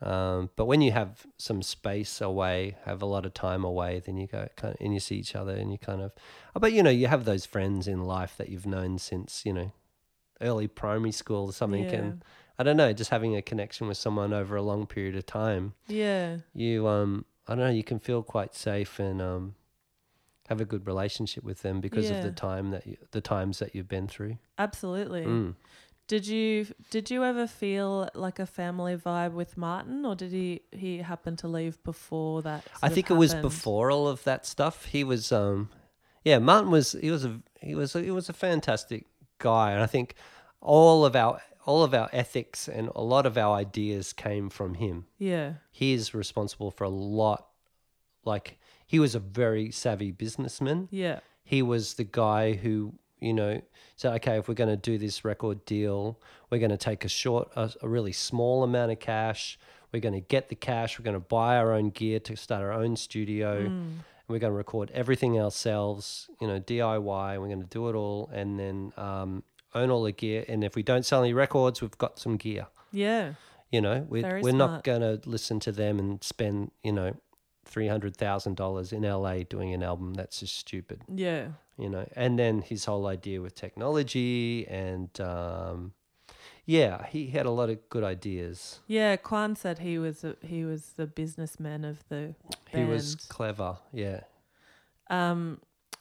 Um, 0.02 0.50
but 0.56 0.66
when 0.66 0.82
you 0.82 0.92
have 0.92 1.26
some 1.38 1.62
space 1.62 2.20
away, 2.20 2.76
have 2.86 3.02
a 3.02 3.06
lot 3.06 3.26
of 3.26 3.34
time 3.34 3.64
away, 3.64 4.02
then 4.06 4.18
you 4.18 4.28
go 4.28 4.48
kind 4.58 4.74
of, 4.74 4.82
and 4.82 4.94
you 4.94 5.00
see 5.00 5.16
each 5.16 5.36
other 5.36 5.54
and 5.56 5.72
you 5.72 5.78
kind 5.78 6.02
of, 6.02 6.12
but 6.60 6.74
you 6.74 6.84
know, 6.84 6.90
you 6.90 7.08
have 7.08 7.24
those 7.26 7.46
friends 7.46 7.88
in 7.88 8.04
life 8.04 8.36
that 8.38 8.50
you've 8.50 8.66
known 8.66 8.98
since, 8.98 9.46
you 9.46 9.54
know, 9.54 9.72
early 10.42 10.68
primary 10.68 11.12
school 11.14 11.46
or 11.46 11.54
something. 11.54 11.84
Yeah. 11.86 11.94
And 11.94 12.24
I 12.60 12.64
don't 12.64 12.76
know, 12.76 12.92
just 12.92 13.12
having 13.12 13.36
a 13.38 13.42
connection 13.42 13.88
with 13.88 13.98
someone 13.98 14.34
over 14.34 14.56
a 14.58 14.62
long 14.62 14.88
period 14.88 15.16
of 15.16 15.26
time, 15.26 15.74
Yeah. 15.88 16.38
you, 16.54 16.86
um, 16.88 17.24
I 17.48 17.56
don't 17.56 17.66
know, 17.66 17.70
you 17.72 17.84
can 17.84 18.00
feel 18.00 18.24
quite 18.24 18.54
safe 18.56 19.00
and, 19.00 19.22
um, 19.22 19.56
have 20.50 20.60
a 20.60 20.66
good 20.66 20.86
relationship 20.86 21.46
with 21.46 21.62
them 21.62 21.80
because 21.80 22.10
of 22.10 22.22
the 22.22 22.32
time 22.32 22.72
that 22.72 22.86
you, 22.86 22.98
the 23.12 23.22
times 23.22 23.60
that 23.60 23.74
you've 23.74 23.88
been 23.88 24.08
through. 24.10 24.38
Absolutely. 24.58 25.24
Mm. 25.26 25.56
Did 26.08 26.28
you 26.28 26.68
did 26.90 27.10
you 27.10 27.24
ever 27.24 27.48
feel 27.48 28.10
like 28.14 28.38
a 28.40 28.46
family 28.46 28.96
vibe 28.98 29.32
with 29.34 29.56
Martin, 29.58 30.06
or 30.06 30.16
did 30.16 30.32
he 30.32 30.62
he 30.72 30.98
happen 31.00 31.36
to 31.38 31.48
leave 31.48 31.82
before 31.84 32.42
that? 32.42 32.64
I 32.82 32.90
think 32.90 33.10
it 33.10 33.14
was 33.14 33.34
before 33.34 33.90
all 33.90 34.08
of 34.08 34.24
that 34.26 34.46
stuff. 34.46 34.86
He 34.86 35.04
was, 35.04 35.32
um, 35.32 35.70
yeah, 36.26 36.40
Martin 36.40 36.72
was. 36.72 36.92
He 36.92 37.10
was 37.10 37.24
a 37.26 37.40
he 37.62 37.74
was 37.74 37.96
a, 37.96 38.02
he 38.04 38.12
was 38.12 38.28
a 38.28 38.34
fantastic 38.34 39.06
guy, 39.40 39.72
and 39.72 39.82
I 39.82 39.86
think 39.88 40.16
all 40.60 41.06
of 41.06 41.16
our 41.16 41.42
all 41.66 41.84
of 41.84 41.94
our 41.94 42.10
ethics 42.12 42.68
and 42.68 42.90
a 42.94 43.02
lot 43.02 43.26
of 43.26 43.38
our 43.38 43.56
ideas 43.56 44.12
came 44.12 44.50
from 44.50 44.74
him. 44.74 45.06
Yeah, 45.18 45.54
He 45.72 45.94
is 45.94 46.14
responsible 46.14 46.72
for 46.72 46.84
a 46.84 46.90
lot. 46.90 47.48
Like 48.26 48.60
he 48.86 49.00
was 49.00 49.16
a 49.16 49.20
very 49.20 49.72
savvy 49.72 50.12
businessman. 50.12 50.90
yeah, 50.92 51.20
He 51.46 51.62
was 51.62 51.94
the 51.94 52.04
guy 52.04 52.54
who 52.54 52.96
you 53.24 53.34
know 53.34 53.62
said, 53.96 54.14
okay, 54.16 54.38
if 54.38 54.48
we're 54.48 54.54
going 54.54 54.70
to 54.70 54.78
do 54.78 54.98
this 54.98 55.24
record 55.24 55.64
deal, 55.66 56.20
we're 56.50 56.60
going 56.60 56.72
to 56.72 56.78
take 56.78 57.06
a 57.06 57.10
short, 57.10 57.50
a, 57.56 57.72
a 57.82 57.88
really 57.88 58.12
small 58.12 58.64
amount 58.64 58.92
of 58.92 59.00
cash. 59.00 59.58
We're 59.92 60.00
going 60.00 60.16
to 60.16 60.22
get 60.22 60.50
the 60.50 60.56
cash. 60.56 60.98
We're 60.98 61.04
going 61.04 61.16
to 61.16 61.20
buy 61.20 61.58
our 61.58 61.72
own 61.74 61.90
gear 61.92 62.20
to 62.22 62.36
start 62.36 62.62
our 62.62 62.72
own 62.74 62.96
studio. 62.96 63.62
Mm. 63.62 63.68
And 63.68 64.04
we're 64.28 64.40
going 64.40 64.52
to 64.52 64.58
record 64.58 64.90
everything 64.92 65.40
ourselves, 65.40 66.30
you 66.42 66.48
know, 66.48 66.60
DIY. 66.60 67.40
We're 67.40 67.48
going 67.48 67.62
to 67.62 67.68
do 67.68 67.90
it 67.90 67.96
all 67.96 68.30
and 68.34 68.60
then 68.60 68.94
um, 68.98 69.44
own 69.76 69.92
all 69.92 70.04
the 70.04 70.12
gear. 70.12 70.46
And 70.48 70.64
if 70.64 70.76
we 70.76 70.84
don't 70.84 71.06
sell 71.06 71.22
any 71.22 71.34
records, 71.34 71.82
we've 71.82 71.98
got 71.98 72.20
some 72.20 72.38
gear. 72.38 72.68
yeah, 72.92 73.34
You 73.72 73.82
know, 73.82 74.06
we're, 74.10 74.24
Very 74.24 74.42
we're 74.42 74.52
smart. 74.52 74.72
not 74.72 74.84
going 74.84 75.02
to 75.02 75.30
listen 75.30 75.60
to 75.62 75.72
them 75.72 76.00
and 76.00 76.24
spend, 76.24 76.72
you 76.84 76.92
know, 76.92 77.16
$300,000 77.70 78.94
in 78.94 79.02
LA 79.04 79.44
doing 79.44 79.74
an 79.74 79.84
album. 79.84 80.14
That's 80.14 80.40
just 80.40 80.56
stupid 80.58 81.02
yeah, 81.14 81.48
you 81.78 81.90
know 81.90 82.08
and 82.16 82.38
then 82.38 82.62
his 82.62 82.86
whole 82.86 83.08
idea 83.08 83.42
with 83.42 83.56
technology 83.56 84.68
and 84.70 85.10
um 85.22 85.94
yeah 86.66 87.06
he 87.08 87.28
had 87.28 87.46
a 87.46 87.52
lot 87.52 87.70
of 87.70 87.78
good 87.90 88.04
ideas 88.04 88.80
yeah. 88.88 89.16
Quan 89.16 89.56
said 89.56 89.80
he 89.80 89.98
was 89.98 90.24
a, 90.24 90.36
he 90.42 90.64
was 90.66 90.94
the 90.96 91.08
businessman 91.08 91.84
of 91.84 92.04
the 92.10 92.36
he 92.70 92.84
was 92.84 93.16
clever 93.30 93.78
yeah 93.92 94.22
Um, 95.10 95.60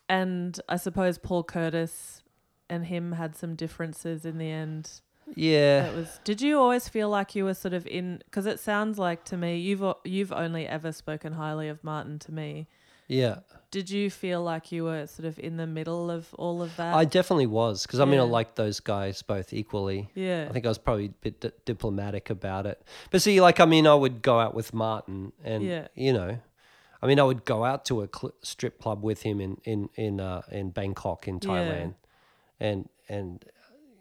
and 0.09 0.59
I 0.69 0.77
suppose 0.77 1.19
Paul 1.19 1.43
Curtis 1.45 2.23
and 2.69 2.87
him 2.87 3.13
had 3.13 3.37
some 3.37 3.55
differences 3.55 4.25
in 4.25 4.39
the 4.39 4.51
end. 4.51 5.01
Yeah 5.35 5.83
That 5.83 5.95
was. 5.95 6.21
Did 6.25 6.41
you 6.41 6.59
always 6.59 6.89
feel 6.89 7.09
like 7.09 7.35
you 7.35 7.45
were 7.45 7.55
sort 7.55 7.75
of 7.75 7.87
in? 7.87 8.21
Because 8.25 8.47
it 8.47 8.61
sounds 8.61 8.99
like 8.99 9.25
to 9.27 9.37
me 9.37 9.57
you've 9.59 9.83
you've 10.05 10.33
only 10.33 10.67
ever 10.67 10.93
spoken 10.93 11.33
highly 11.35 11.69
of 11.69 11.83
Martin 11.85 12.19
to 12.21 12.33
me. 12.33 12.67
yeah 13.09 13.37
Did 13.71 13.91
you 13.91 14.11
feel 14.11 14.43
like 14.43 14.71
you 14.73 14.85
were 14.85 15.07
sort 15.07 15.27
of 15.27 15.39
in 15.39 15.57
the 15.57 15.67
middle 15.67 16.11
of 16.11 16.33
all 16.35 16.63
of 16.63 16.77
that? 16.77 16.95
i 16.95 17.05
definitely 17.05 17.47
was 17.49 17.85
because 17.87 18.01
i 18.01 18.05
mean 18.05 18.21
i 18.21 18.23
liked 18.23 18.55
those 18.57 18.79
guys 18.81 19.23
both 19.23 19.53
equally 19.53 20.09
yeah. 20.15 20.47
i 20.49 20.53
think 20.53 20.65
i 20.65 20.69
was 20.69 20.79
probably 20.79 21.07
a 21.07 21.17
bit 21.27 21.41
di- 21.41 21.51
diplomatic 21.65 22.31
about 22.31 22.65
it 22.67 22.81
but 23.11 23.21
see 23.21 23.41
like 23.41 23.59
i 23.61 23.65
mean 23.65 23.87
i 23.87 23.95
would 23.95 24.23
go 24.23 24.39
out 24.39 24.55
with 24.55 24.73
martin 24.73 25.33
and 25.45 25.63
Yeah. 25.65 25.89
you 25.95 26.13
know 26.13 26.39
I 27.05 27.09
mean, 27.09 27.19
I 27.19 27.25
would 27.25 27.45
go 27.45 27.65
out 27.65 27.85
to 27.87 28.03
a 28.03 28.09
cl- 28.17 28.33
strip 28.43 28.79
club 28.79 29.03
with 29.03 29.23
him 29.23 29.41
in 29.41 29.57
in 29.65 29.89
in 29.97 30.21
uh, 30.21 30.43
in 30.53 30.71
Bangkok 30.71 31.27
in 31.27 31.41
Yeah. 31.43 31.49
Thailand, 31.49 31.95
and 32.61 32.89
and 33.09 33.45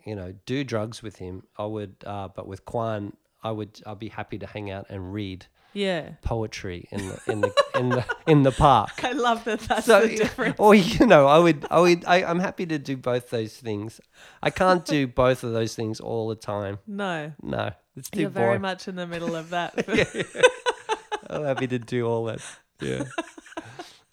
you 0.05 0.15
know 0.15 0.33
do 0.45 0.63
drugs 0.63 1.01
with 1.03 1.17
him. 1.17 1.43
I 1.57 1.65
would, 1.65 1.95
uh, 2.05 2.29
but 2.35 2.47
with 2.47 2.65
Quan, 2.65 3.13
I 3.43 3.51
would. 3.51 3.81
I'd 3.85 3.99
be 3.99 4.09
happy 4.09 4.37
to 4.39 4.47
hang 4.47 4.69
out 4.71 4.87
and 4.89 5.13
read 5.13 5.45
yeah. 5.73 6.11
poetry 6.21 6.87
in 6.91 7.07
the 7.07 7.19
in 7.27 7.41
the 7.41 7.53
in 7.75 7.89
the 7.89 8.05
in 8.27 8.43
the 8.43 8.51
park. 8.51 8.91
I 9.03 9.13
love 9.13 9.43
that. 9.45 9.59
That's 9.61 9.85
So, 9.85 10.01
the 10.07 10.15
difference. 10.17 10.55
or 10.59 10.75
you 10.75 11.05
know, 11.05 11.27
I 11.27 11.39
would, 11.39 11.65
I 11.71 11.79
would, 11.79 12.05
I, 12.05 12.23
I'm 12.23 12.39
happy 12.39 12.65
to 12.65 12.77
do 12.77 12.97
both 12.97 13.29
those 13.29 13.55
things. 13.55 14.01
I 14.43 14.49
can't 14.49 14.85
do 14.85 15.07
both 15.23 15.43
of 15.43 15.53
those 15.53 15.75
things 15.75 15.99
all 15.99 16.27
the 16.29 16.35
time. 16.35 16.79
No, 16.85 17.33
No, 17.41 17.71
it's 17.95 18.09
too 18.09 18.21
you're 18.21 18.29
very 18.29 18.59
much 18.59 18.87
in 18.87 18.95
the 18.95 19.07
middle 19.07 19.35
of 19.35 19.49
that. 19.51 19.73
Yeah, 19.87 21.37
I'm 21.37 21.45
happy 21.45 21.67
to 21.67 21.79
do 21.79 22.05
all 22.07 22.25
that. 22.25 22.41
Yeah. 22.81 23.03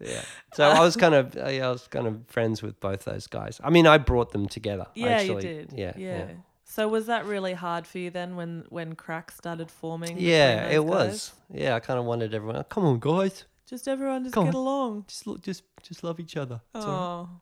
Yeah. 0.01 0.23
So 0.55 0.65
I 0.69 0.81
was 0.81 0.97
kind 0.97 1.15
of, 1.15 1.37
uh, 1.37 1.49
yeah, 1.49 1.69
I 1.69 1.71
was 1.71 1.89
kind 1.89 2.07
of 2.07 2.27
friends 2.29 2.63
with 2.63 2.79
both 2.81 3.05
those 3.05 3.27
guys. 3.27 3.61
I 3.65 3.71
mean, 3.71 3.87
I 3.87 3.99
brought 3.99 4.31
them 4.33 4.47
together. 4.47 4.87
yeah, 4.95 5.07
actually. 5.09 5.35
you 5.35 5.41
did. 5.41 5.73
Yeah. 5.77 5.93
yeah. 5.97 6.19
Yeah. 6.19 6.27
So 6.65 6.87
was 6.87 7.07
that 7.07 7.25
really 7.25 7.55
hard 7.55 7.87
for 7.87 7.99
you 7.99 8.11
then 8.11 8.37
when 8.37 8.65
when 8.69 8.95
cracks 8.95 9.35
started 9.37 9.71
forming? 9.71 10.17
Yeah, 10.19 10.67
it 10.67 10.75
guys? 10.77 10.81
was. 10.85 11.33
Yeah, 11.53 11.75
I 11.75 11.81
kind 11.81 11.99
of 11.99 12.05
wanted 12.05 12.35
everyone. 12.35 12.57
"Oh, 12.57 12.63
Come 12.65 12.85
on, 12.85 12.99
guys, 13.01 13.47
Just 13.67 13.89
everyone 13.89 14.23
just 14.25 14.35
Come 14.35 14.45
get 14.45 14.55
on. 14.55 14.61
along. 14.61 15.05
just 15.09 15.27
look, 15.27 15.41
just 15.43 15.63
just 15.83 16.05
love 16.05 16.21
each 16.21 16.37
other. 16.37 16.61
It's 16.75 16.85
all 16.85 16.91
right." 16.93 16.99
Oh, 17.01 17.41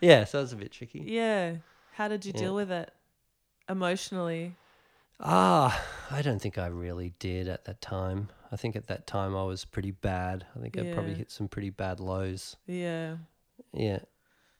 Yeah, 0.00 0.24
so 0.24 0.38
that 0.38 0.42
was 0.42 0.52
a 0.54 0.56
bit 0.56 0.72
tricky. 0.72 1.00
yeah. 1.06 1.56
How 1.92 2.08
did 2.08 2.24
you 2.24 2.32
Yeah. 2.34 2.40
deal 2.40 2.54
with 2.54 2.70
it 2.72 2.90
emotionally? 3.68 4.56
Ah, 5.22 5.84
I 6.10 6.20
don't 6.22 6.40
think 6.40 6.58
I 6.58 6.66
really 6.66 7.14
did 7.18 7.48
at 7.48 7.64
that 7.66 7.80
time. 7.80 8.28
I 8.50 8.56
think 8.56 8.76
at 8.76 8.88
that 8.88 9.06
time 9.06 9.36
I 9.36 9.44
was 9.44 9.64
pretty 9.64 9.92
bad. 9.92 10.44
I 10.56 10.60
think 10.60 10.76
I 10.76 10.92
probably 10.92 11.12
Yeah. 11.12 11.18
hit 11.18 11.30
some 11.30 11.48
pretty 11.48 11.70
bad 11.70 12.00
lows. 12.00 12.56
Yeah. 12.66 13.16
Yeah. 13.72 14.00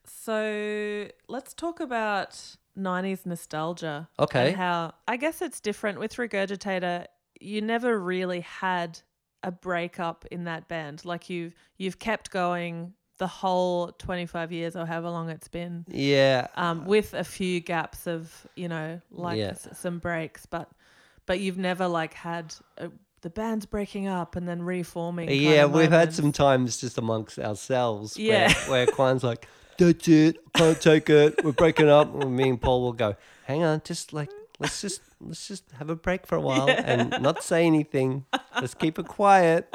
So 0.05 1.09
let's 1.29 1.53
talk 1.55 1.81
about 1.81 2.57
90s 2.77 3.27
nostalgia. 3.27 4.09
Okay. 4.19 4.49
And 4.49 4.57
how 4.57 4.95
I 5.07 5.17
guess 5.17 5.43
it's 5.43 5.61
different 5.61 5.99
with 5.99 6.15
Regurgitator. 6.15 7.07
You 7.41 7.61
never 7.61 7.99
really 7.99 8.41
had 8.41 9.01
a 9.43 9.51
breakup 9.51 10.25
in 10.31 10.45
that 10.45 10.69
band. 10.69 11.05
Like 11.05 11.29
you've 11.29 11.55
you've 11.77 11.99
kept 11.99 12.31
going 12.31 12.95
the 13.23 13.29
whole 13.29 13.93
25 13.99 14.51
years 14.51 14.75
or 14.75 14.85
however 14.85 15.09
long 15.09 15.31
it's 15.31 15.47
been. 15.47 15.85
Yeah. 15.87 16.49
Um, 16.57 16.87
with 16.87 17.15
a 17.15 17.23
few 17.23 17.61
gaps 17.61 18.09
of, 18.09 18.49
you 18.57 18.67
know, 18.69 19.01
like 19.13 19.39
Yeah. 19.39 19.51
s- 19.51 19.69
some 19.79 20.01
breaks, 20.01 20.45
but 20.45 20.69
but 21.27 21.39
you've 21.39 21.57
never 21.57 21.87
like 21.87 22.15
had 22.15 22.53
a, 22.79 22.91
the 23.21 23.31
band's 23.31 23.65
breaking 23.65 24.09
up 24.09 24.35
and 24.35 24.49
then 24.49 24.61
reforming. 24.63 25.31
Yeah, 25.31 25.67
we've 25.67 25.93
had 25.93 26.13
some 26.13 26.33
times 26.33 26.79
just 26.81 26.99
amongst 26.99 27.39
ourselves 27.39 28.17
Yeah. 28.17 28.53
where, 28.67 28.71
where 28.87 28.87
Quan's 28.89 29.23
like, 29.23 29.47
that's 29.79 30.09
it, 30.09 30.39
can't 30.55 30.81
take 30.81 31.09
it, 31.09 31.45
we're 31.45 31.53
breaking 31.53 31.89
up. 31.89 32.13
And 32.21 32.37
me 32.37 32.49
and 32.49 32.61
Paul 32.61 32.83
will 32.83 32.93
go, 32.93 33.15
hang 33.45 33.63
on, 33.63 33.83
just 33.85 34.13
like, 34.13 34.31
let's 34.59 34.81
just, 34.81 35.01
let's 35.23 35.49
just 35.49 35.71
have 35.73 35.91
a 35.91 35.97
break 35.97 36.27
for 36.27 36.37
a 36.37 36.41
while 36.41 36.69
and 36.69 37.15
not 37.21 37.43
say 37.43 37.67
anything. 37.67 38.27
Let's 38.61 38.75
keep 38.75 38.99
it 38.99 39.07
quiet. 39.07 39.75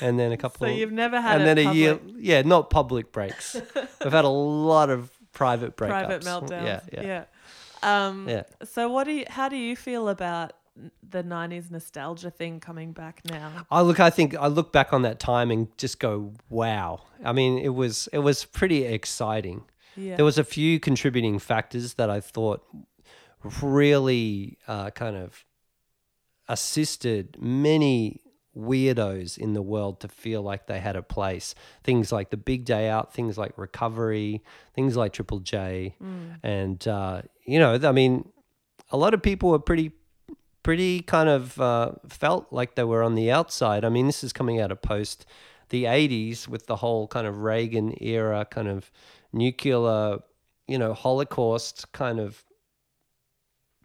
And 0.00 0.18
then 0.18 0.32
a 0.32 0.36
couple 0.36 0.66
So 0.66 0.72
you've 0.72 0.92
never 0.92 1.20
had 1.20 1.40
and 1.40 1.46
then 1.46 1.66
a 1.66 1.72
year, 1.72 1.98
yeah, 2.18 2.42
not 2.42 2.68
public 2.68 3.10
breaks. 3.10 3.54
we've 4.04 4.12
had 4.12 4.24
a 4.24 4.28
lot 4.28 4.90
of 4.90 5.10
private 5.32 5.76
breakups. 5.76 5.88
private 5.88 6.22
meltdowns. 6.22 6.64
Yeah, 6.64 6.80
yeah, 6.92 7.02
yeah. 7.02 7.24
Um, 7.82 8.28
yeah. 8.28 8.42
So 8.64 8.90
what 8.90 9.04
do 9.04 9.12
you? 9.12 9.24
How 9.28 9.48
do 9.48 9.56
you 9.56 9.74
feel 9.74 10.08
about 10.08 10.52
the 11.08 11.24
'90s 11.24 11.70
nostalgia 11.70 12.30
thing 12.30 12.60
coming 12.60 12.92
back 12.92 13.22
now? 13.28 13.66
I 13.70 13.80
look. 13.80 13.98
I 13.98 14.10
think 14.10 14.36
I 14.36 14.46
look 14.46 14.72
back 14.72 14.92
on 14.92 15.02
that 15.02 15.18
time 15.18 15.50
and 15.50 15.66
just 15.78 15.98
go, 15.98 16.32
"Wow!" 16.48 17.00
I 17.24 17.32
mean, 17.32 17.58
it 17.58 17.74
was 17.74 18.08
it 18.12 18.20
was 18.20 18.44
pretty 18.44 18.84
exciting. 18.84 19.64
Yeah. 19.96 20.16
There 20.16 20.24
was 20.24 20.38
a 20.38 20.44
few 20.44 20.80
contributing 20.80 21.38
factors 21.38 21.94
that 21.94 22.08
I 22.08 22.20
thought 22.20 22.64
really 23.62 24.58
uh, 24.68 24.90
kind 24.90 25.16
of 25.16 25.44
assisted 26.48 27.36
many 27.40 28.20
weirdos 28.56 29.38
in 29.38 29.54
the 29.54 29.62
world 29.62 30.00
to 30.00 30.08
feel 30.08 30.42
like 30.42 30.66
they 30.66 30.80
had 30.80 30.96
a 30.96 31.02
place. 31.02 31.54
Things 31.84 32.12
like 32.12 32.30
the 32.30 32.36
Big 32.36 32.64
Day 32.64 32.88
Out, 32.88 33.12
things 33.14 33.38
like 33.38 33.56
Recovery, 33.56 34.42
things 34.74 34.96
like 34.96 35.12
Triple 35.12 35.40
J, 35.40 35.94
and 36.42 36.86
uh, 36.86 37.22
you 37.44 37.58
know, 37.58 37.78
I 37.82 37.92
mean, 37.92 38.28
a 38.90 38.96
lot 38.96 39.14
of 39.14 39.22
people 39.22 39.50
were 39.50 39.58
pretty, 39.58 39.92
pretty 40.62 41.00
kind 41.00 41.28
of 41.28 41.60
uh, 41.60 41.92
felt 42.08 42.52
like 42.52 42.74
they 42.74 42.84
were 42.84 43.02
on 43.02 43.14
the 43.14 43.30
outside. 43.30 43.84
I 43.84 43.88
mean, 43.88 44.06
this 44.06 44.22
is 44.22 44.32
coming 44.32 44.60
out 44.60 44.70
of 44.70 44.82
post 44.82 45.24
the 45.70 45.84
'80s 45.84 46.46
with 46.46 46.66
the 46.66 46.76
whole 46.76 47.08
kind 47.08 47.26
of 47.26 47.38
Reagan 47.38 47.94
era, 48.00 48.44
kind 48.44 48.68
of 48.68 48.90
nuclear, 49.32 50.18
you 50.68 50.78
know, 50.78 50.92
Holocaust 50.92 51.90
kind 51.92 52.20
of 52.20 52.44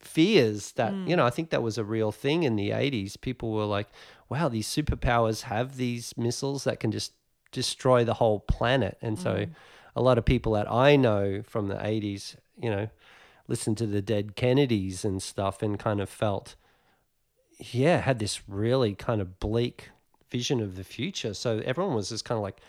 fears 0.07 0.71
that 0.73 0.93
you 0.93 1.15
know 1.15 1.23
hmm. 1.23 1.27
i 1.27 1.29
think 1.29 1.49
that 1.49 1.61
was 1.61 1.77
a 1.77 1.83
real 1.83 2.11
thing 2.11 2.43
in 2.43 2.55
the 2.55 2.69
80s 2.69 3.19
people 3.19 3.51
were 3.51 3.65
like 3.65 3.87
wow 4.29 4.47
these 4.47 4.67
superpowers 4.67 5.43
have 5.43 5.77
these 5.77 6.17
missiles 6.17 6.63
that 6.63 6.79
can 6.79 6.91
just 6.91 7.13
destroy 7.53 8.03
the 8.03 8.15
whole 8.15 8.41
planet. 8.41 8.97
And 9.01 9.17
so 9.17 9.45
hmm. 9.45 9.51
a 9.95 10.01
lot 10.01 10.17
of 10.17 10.25
people 10.25 10.51
that 10.53 10.69
i 10.71 10.95
know 10.95 11.41
from 11.43 11.67
the 11.67 11.75
80s 11.75 12.35
you 12.61 12.69
know 12.69 12.89
listened 13.47 13.77
to 13.77 13.87
the 13.87 14.01
dead 14.01 14.35
kennedys 14.35 15.05
and 15.05 15.23
stuff 15.23 15.61
and 15.61 15.79
kind 15.79 16.01
of 16.01 16.09
felt 16.09 16.55
yeah 17.57 17.99
had 17.99 18.19
this 18.19 18.41
really 18.49 18.93
kind 18.95 19.21
of 19.21 19.39
bleak 19.39 19.91
vision 20.29 20.61
of 20.61 20.75
the 20.75 20.83
future. 20.83 21.33
So 21.33 21.61
everyone 21.65 21.95
was 21.95 22.09
just 22.09 22.25
kind 22.25 22.37
of 22.37 22.43
like 22.43 22.59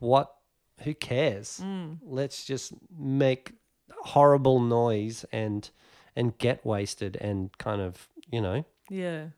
what? 0.00 0.34
Who 0.80 0.94
cares? 0.94 1.58
Hmm. 1.58 1.94
Let's 2.02 2.44
just 2.44 2.72
make 2.96 3.52
horrible 4.00 4.60
noise 4.60 5.24
and 5.32 5.68
and 6.16 6.36
get 6.38 6.64
wasted 6.64 7.16
and 7.20 7.56
kind 7.58 7.80
of 7.80 8.08
you 8.30 8.40
know 8.40 8.64
Yeah. 8.90 9.28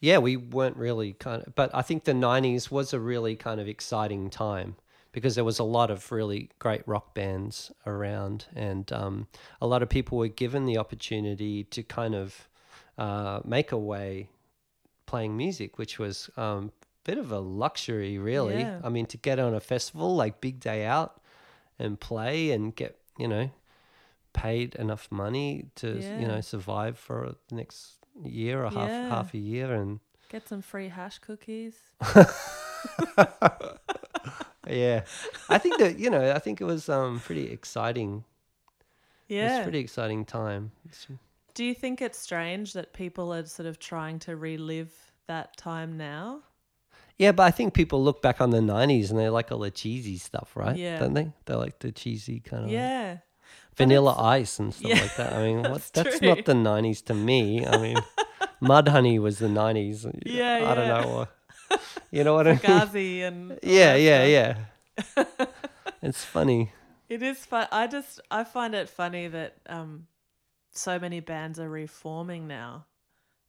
yeah 0.00 0.18
we 0.18 0.36
weren't 0.36 0.76
really 0.76 1.12
kind 1.14 1.42
of 1.46 1.54
but 1.54 1.70
i 1.74 1.82
think 1.82 2.04
the 2.04 2.12
90s 2.12 2.70
was 2.70 2.92
a 2.92 3.00
really 3.00 3.36
kind 3.36 3.60
of 3.60 3.68
exciting 3.68 4.30
time 4.30 4.76
because 5.12 5.34
there 5.34 5.44
was 5.44 5.58
a 5.58 5.64
lot 5.64 5.90
of 5.90 6.12
really 6.12 6.50
great 6.58 6.86
rock 6.86 7.14
bands 7.14 7.72
around 7.86 8.46
and 8.54 8.92
um, 8.92 9.26
a 9.60 9.66
lot 9.66 9.82
of 9.82 9.88
people 9.88 10.18
were 10.18 10.28
given 10.28 10.66
the 10.66 10.76
opportunity 10.78 11.64
to 11.64 11.82
kind 11.82 12.14
of 12.14 12.48
uh, 12.98 13.40
make 13.44 13.72
a 13.72 13.78
way 13.78 14.28
playing 15.06 15.36
music 15.36 15.78
which 15.78 15.98
was 15.98 16.28
um, 16.36 16.70
a 17.04 17.10
bit 17.10 17.18
of 17.18 17.32
a 17.32 17.38
luxury 17.38 18.18
really 18.18 18.60
Yeah. 18.60 18.80
i 18.84 18.88
mean 18.88 19.06
to 19.06 19.16
get 19.16 19.38
on 19.38 19.54
a 19.54 19.60
festival 19.60 20.14
like 20.14 20.40
big 20.40 20.60
day 20.60 20.84
out 20.84 21.20
and 21.78 21.98
play 21.98 22.50
and 22.50 22.74
get 22.74 22.98
you 23.18 23.28
know 23.28 23.50
paid 24.42 24.74
enough 24.84 25.04
money 25.10 25.48
to 25.80 25.86
Yeah. 26.00 26.20
you 26.20 26.26
know 26.30 26.40
survive 26.54 26.94
for 27.06 27.18
the 27.48 27.54
next 27.60 27.78
year 28.24 28.56
or 28.64 28.70
half 28.70 28.88
Yeah. 28.88 29.08
half 29.14 29.34
a 29.34 29.38
year 29.38 29.68
and 29.80 30.00
Get 30.28 30.46
some 30.48 30.62
free 30.62 30.88
hash 30.88 31.18
cookies. 31.18 31.76
yeah 34.66 35.00
i 35.48 35.56
think 35.58 35.78
that 35.78 35.98
you 35.98 36.10
know 36.10 36.32
i 36.34 36.38
think 36.38 36.60
it 36.60 36.64
was 36.64 36.88
um 36.88 37.20
pretty 37.20 37.50
exciting 37.50 38.24
it 39.28 39.42
was 39.42 39.50
Yeah. 39.52 39.60
a 39.60 39.62
pretty 39.62 39.78
exciting 39.80 40.24
time 40.24 40.72
It's- 40.84 41.06
Do 41.54 41.64
you 41.64 41.74
think 41.74 42.00
it's 42.00 42.18
strange 42.18 42.72
that 42.74 42.92
people 42.92 43.32
are 43.34 43.44
sort 43.46 43.66
of 43.66 43.78
trying 43.78 44.18
to 44.20 44.36
relive 44.36 44.92
that 45.26 45.56
time 45.56 45.96
now? 45.96 46.42
yeah 47.16 47.32
but 47.32 47.44
i 47.44 47.50
think 47.50 47.72
people 47.74 48.02
look 48.04 48.20
back 48.22 48.40
on 48.40 48.50
the 48.50 48.60
90s 48.60 49.10
and 49.10 49.18
they 49.18 49.28
like 49.30 49.50
all 49.50 49.58
the 49.58 49.70
cheesy 49.70 50.18
stuff 50.18 50.54
right 50.54 50.76
Yeah. 50.76 50.98
don't 51.00 51.14
they 51.14 51.32
they 51.46 51.54
like 51.54 51.78
the 51.78 51.90
cheesy 51.92 52.40
kind 52.40 52.64
of 52.64 52.70
Yeah. 52.70 53.18
Vanilla 53.78 54.14
ice 54.18 54.58
and 54.58 54.74
stuff 54.74 54.90
Yeah, 54.90 55.00
like 55.00 55.16
that. 55.16 55.32
I 55.32 55.42
mean 55.46 55.62
that's 55.70 55.90
that's 55.90 56.20
not 56.22 56.44
the 56.44 56.54
90s 56.54 57.04
to 57.06 57.14
me. 57.14 57.66
I 57.66 57.76
mean 57.78 57.96
mudhoney 58.62 59.18
was 59.20 59.38
the 59.38 59.46
90s 59.48 60.04
Yeah, 60.26 60.58
i 60.70 60.74
don't 60.74 60.86
yeah. 60.88 61.00
know 61.02 61.28
you 62.10 62.24
know 62.24 62.34
what 62.34 62.46
i 62.48 62.52
mean? 62.52 63.22
And 63.22 63.58
yeah 63.62 63.94
yeah 63.94 64.24
stuff. 64.26 64.64
yeah. 65.16 65.24
It's 66.02 66.24
funny. 66.24 66.72
It 67.08 67.22
is 67.22 67.44
fun. 67.44 67.66
I 67.72 67.86
just 67.86 68.20
I 68.30 68.44
find 68.44 68.74
it 68.74 68.88
funny 68.88 69.28
that 69.28 69.56
um, 69.68 70.06
so 70.72 70.98
many 70.98 71.20
bands 71.20 71.58
are 71.58 71.68
reforming 71.68 72.46
now, 72.46 72.86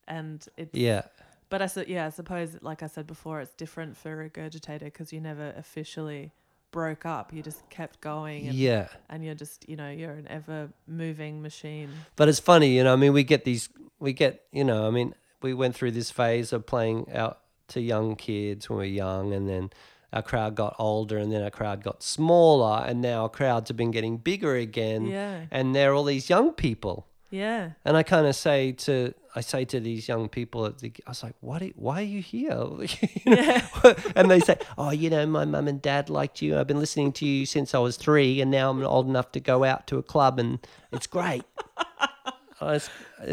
and 0.07 0.45
it's 0.57 0.73
yeah. 0.73 1.03
But 1.49 1.61
I 1.61 1.67
su- 1.67 1.86
yeah, 1.88 2.05
I 2.07 2.09
suppose 2.09 2.57
like 2.61 2.82
I 2.84 2.88
said 2.88 3.05
before, 3.07 3.41
it's 3.41 3.53
different 3.53 3.97
for 3.97 4.30
Regurgitator 4.30 4.86
because 4.86 5.11
you 5.13 5.19
never 5.21 5.53
officially 5.57 6.32
broke 6.72 7.05
up. 7.05 7.34
You 7.34 7.41
just 7.41 7.67
kept 7.70 8.01
going, 8.01 8.47
and, 8.47 8.55
yeah 8.55 8.88
and 9.09 9.24
you're 9.24 9.36
just 9.36 9.67
you 9.67 9.76
know 9.76 9.89
you're 9.89 10.13
an 10.13 10.28
ever 10.28 10.70
moving 10.88 11.41
machine. 11.41 11.89
But 12.15 12.30
it's 12.30 12.39
funny, 12.39 12.76
you 12.76 12.84
know. 12.84 12.93
I 12.93 12.95
mean, 12.95 13.13
we 13.13 13.24
get 13.24 13.43
these, 13.43 13.70
we 13.99 14.13
get, 14.13 14.45
you 14.51 14.63
know. 14.63 14.88
I 14.88 14.91
mean, 14.91 15.15
we 15.41 15.53
went 15.53 15.76
through 15.76 15.91
this 15.91 16.11
phase 16.11 16.53
of 16.53 16.65
playing 16.65 17.11
out 17.13 17.39
to 17.70 17.82
young 17.82 18.15
kids 18.15 18.70
when 18.70 18.80
we 18.80 18.86
were 18.86 18.93
young, 18.93 19.34
and 19.34 19.49
then 19.49 19.72
our 20.13 20.22
crowd 20.22 20.55
got 20.55 20.76
older, 20.80 21.17
and 21.17 21.32
then 21.32 21.43
our 21.43 21.51
crowd 21.51 21.84
got 21.84 22.03
smaller, 22.03 22.84
and 22.86 23.01
now 23.01 23.24
our 23.24 23.30
crowds 23.30 23.70
have 23.70 23.78
been 23.78 23.91
getting 23.91 24.17
bigger 24.17 24.55
again. 24.55 25.05
Yeah. 25.05 25.45
And 25.51 25.76
they're 25.76 25.93
all 25.93 26.03
these 26.03 26.30
young 26.30 26.53
people, 26.53 27.07
Yeah, 27.30 27.71
and 27.86 27.95
I 27.95 28.03
kind 28.03 28.25
of 28.25 28.36
say 28.36 28.71
to, 28.71 29.13
I 29.36 29.41
say 29.41 29.65
to 29.65 29.80
these 29.80 30.07
young 30.07 30.30
people 30.30 30.65
at 30.65 30.80
the, 30.80 30.91
I 31.05 31.11
was 31.11 31.23
like, 31.23 31.36
what? 31.41 31.61
Are, 31.61 31.67
why 31.75 31.99
are 31.99 32.03
you 32.03 32.21
here? 32.21 32.57
You 33.25 33.36
know? 33.36 33.61
and 34.15 34.32
they 34.32 34.39
say, 34.39 34.57
oh, 34.77 34.91
you 34.91 35.09
know, 35.09 35.25
my 35.25 35.45
mum 35.45 35.67
and 35.67 35.82
dad 35.82 36.09
liked 36.09 36.41
you. 36.41 36.57
I've 36.57 36.67
been 36.67 36.80
listening 36.80 37.11
to 37.13 37.25
you 37.25 37.45
since 37.45 37.75
I 37.75 37.80
was 37.80 37.97
three, 37.97 38.41
and 38.41 38.49
now 38.49 38.69
I'm 38.69 38.84
old 38.84 39.07
enough 39.07 39.32
to 39.34 39.39
go 39.39 39.63
out 39.63 39.88
to 39.88 39.97
a 39.97 40.03
club, 40.03 40.39
and 40.39 40.59
it's 40.91 41.07
great. 41.07 41.43
It's, 42.61 42.89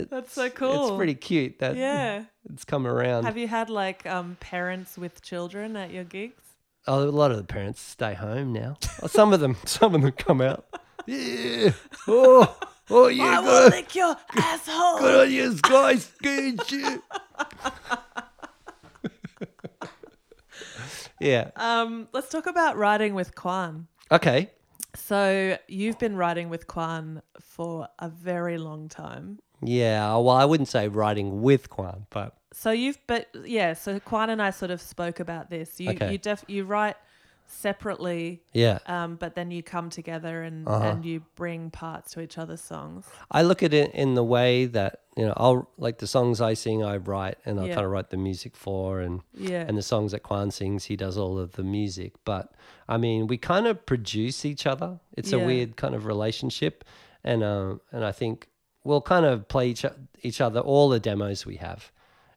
That's 0.08 0.32
so 0.32 0.48
cool. 0.50 0.86
It's 0.86 0.96
pretty 0.96 1.16
cute 1.16 1.58
that 1.58 1.74
yeah. 1.74 2.26
it's 2.48 2.64
come 2.64 2.86
around. 2.86 3.24
Have 3.24 3.36
you 3.36 3.48
had 3.48 3.68
like 3.70 4.06
um, 4.06 4.36
parents 4.38 4.96
with 4.96 5.20
children 5.20 5.74
at 5.74 5.90
your 5.90 6.04
gigs? 6.04 6.46
oh, 6.86 7.02
a 7.02 7.10
lot 7.10 7.30
of 7.30 7.36
the 7.36 7.44
parents 7.44 7.80
stay 7.80 8.14
home 8.14 8.52
now. 8.52 8.76
Some 9.06 9.32
of 9.32 9.40
them, 9.40 9.56
some 9.64 9.94
of 9.94 10.02
them 10.02 10.12
come 10.12 10.40
out. 10.40 10.66
Yeah. 11.06 11.72
Oh, 12.08 12.56
oh 12.90 13.08
yeah. 13.08 13.38
I 13.38 13.40
will 13.40 13.68
lick 13.70 13.94
your 13.94 14.14
asshole. 14.36 14.98
good 14.98 15.20
on 15.22 15.30
you. 15.30 15.54
Good 16.22 16.60
yeah. 21.20 21.50
Um, 21.56 22.08
let's 22.12 22.30
talk 22.30 22.46
about 22.46 22.76
writing 22.76 23.14
with 23.14 23.34
Quan. 23.34 23.86
Okay. 24.10 24.50
So 24.94 25.58
you've 25.68 25.98
been 25.98 26.16
writing 26.16 26.48
with 26.48 26.66
Quan 26.66 27.22
for 27.40 27.88
a 27.98 28.08
very 28.08 28.58
long 28.58 28.88
time. 28.88 29.38
Yeah. 29.62 30.10
Well, 30.16 30.30
I 30.30 30.44
wouldn't 30.44 30.68
say 30.68 30.88
writing 30.88 31.42
with 31.42 31.70
Quan, 31.70 32.06
but 32.10 32.34
So 32.52 32.70
you've, 32.70 32.98
but 33.06 33.28
yeah. 33.44 33.74
So 33.74 34.00
Quan 34.00 34.30
and 34.30 34.40
I 34.40 34.50
sort 34.50 34.70
of 34.70 34.80
spoke 34.80 35.20
about 35.20 35.50
this. 35.50 35.80
You 35.80 35.90
Okay. 35.90 36.12
you 36.12 36.18
def 36.18 36.44
you 36.48 36.64
write 36.64 36.96
separately, 37.46 38.42
yeah. 38.52 38.78
um, 38.86 39.16
but 39.16 39.34
then 39.34 39.50
you 39.50 39.62
come 39.62 39.90
together 39.90 40.42
and 40.42 40.66
Uh-huh. 40.68 40.84
and 40.84 41.04
you 41.04 41.22
bring 41.34 41.70
parts 41.70 42.12
to 42.12 42.20
each 42.20 42.38
other's 42.38 42.60
songs. 42.60 43.06
I 43.30 43.42
look 43.42 43.62
at 43.62 43.72
it 43.72 43.92
in 43.94 44.14
the 44.14 44.24
way 44.24 44.66
that 44.66 45.02
you 45.16 45.24
know 45.26 45.32
I'll 45.36 45.68
like 45.78 45.98
the 45.98 46.06
songs 46.06 46.40
I 46.40 46.54
sing, 46.54 46.82
I 46.84 46.96
write, 46.96 47.38
and 47.44 47.58
I 47.60 47.66
Yeah. 47.66 47.74
kind 47.74 47.86
of 47.86 47.92
write 47.92 48.10
the 48.10 48.16
music 48.16 48.56
for, 48.56 49.00
and 49.00 49.22
Yeah. 49.34 49.64
and 49.68 49.76
the 49.78 49.82
songs 49.82 50.12
that 50.12 50.22
Quan 50.22 50.50
sings, 50.50 50.84
he 50.84 50.96
does 50.96 51.16
all 51.16 51.38
of 51.38 51.52
the 51.52 51.64
music. 51.64 52.12
But 52.24 52.52
I 52.88 52.96
mean, 52.98 53.26
we 53.26 53.36
kind 53.38 53.66
of 53.66 53.84
produce 53.86 54.44
each 54.44 54.66
other. 54.66 55.00
It's 55.16 55.32
Yeah. 55.32 55.42
a 55.42 55.46
weird 55.46 55.76
kind 55.76 55.94
of 55.94 56.06
relationship, 56.06 56.84
and 57.24 57.42
um, 57.42 57.80
and 57.92 58.04
I 58.04 58.12
think 58.12 58.48
we'll 58.84 59.00
kind 59.02 59.26
of 59.26 59.48
play 59.48 59.68
each, 59.70 59.84
each 60.22 60.40
other 60.40 60.60
all 60.60 60.88
the 60.88 61.00
demos 61.00 61.44
we 61.44 61.56
have, 61.56 61.90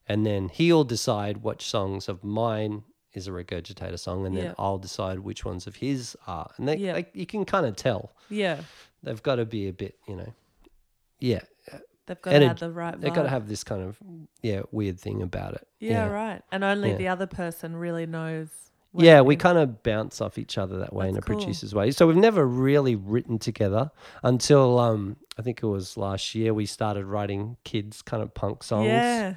and 0.07 0.25
then 0.25 0.49
he'll 0.49 0.83
decide 0.83 1.43
which 1.43 1.63
songs 1.63 2.09
of 2.09 2.23
mine 2.23 2.83
is 3.13 3.27
a 3.27 3.31
regurgitator 3.31 3.97
song, 3.99 4.25
and 4.25 4.35
then 4.37 4.43
Yeah. 4.45 4.53
I'll 4.59 4.77
decide 4.77 5.19
which 5.19 5.43
ones 5.45 5.67
of 5.67 5.75
his 5.77 6.15
are, 6.27 6.51
and 6.57 6.67
they, 6.67 6.77
Yeah. 6.77 6.93
like 6.93 7.09
you 7.13 7.25
can 7.25 7.45
kind 7.45 7.65
of 7.65 7.75
tell 7.75 8.11
yeah. 8.29 8.61
they've 9.03 9.21
got 9.23 9.35
to 9.35 9.45
be 9.45 9.67
a 9.67 9.73
bit, 9.73 9.95
you 10.07 10.15
know, 10.15 10.33
yeah, 11.19 11.41
They've 12.05 12.19
got 12.19 12.33
And 12.33 12.41
to 12.41 12.47
have 12.47 12.59
the 12.59 12.71
right. 12.71 12.99
they've 12.99 13.13
got 13.13 13.21
to 13.23 13.29
have 13.29 13.47
this 13.47 13.63
kind 13.63 13.83
of 13.83 13.99
yeah 14.41 14.61
weird 14.71 14.99
thing 14.99 15.21
about 15.21 15.53
it. 15.53 15.67
Yeah, 15.79 16.07
right. 16.07 16.41
And 16.51 16.63
only 16.63 16.89
Yeah. 16.89 16.95
the 16.97 17.07
other 17.09 17.27
person 17.27 17.75
really 17.75 18.07
knows. 18.07 18.47
Yeah, 18.95 19.21
we 19.21 19.35
kind 19.35 19.59
of 19.59 19.83
bounce 19.83 20.19
off 20.19 20.39
each 20.39 20.57
other 20.57 20.79
that 20.79 20.91
way 20.91 21.07
in 21.07 21.15
a 21.17 21.21
cool. 21.21 21.35
producer's 21.35 21.75
way. 21.75 21.91
So 21.91 22.07
we've 22.07 22.15
never 22.17 22.47
really 22.47 22.95
written 22.95 23.37
together 23.37 23.91
until 24.23 24.79
um, 24.79 25.17
I 25.37 25.43
think 25.43 25.61
it 25.61 25.67
was 25.67 25.97
last 25.97 26.33
year 26.33 26.51
we 26.51 26.65
started 26.65 27.05
writing 27.05 27.57
kids 27.63 28.01
kind 28.01 28.23
of 28.23 28.33
punk 28.33 28.63
songs. 28.63 28.87
Yeah. 28.87 29.35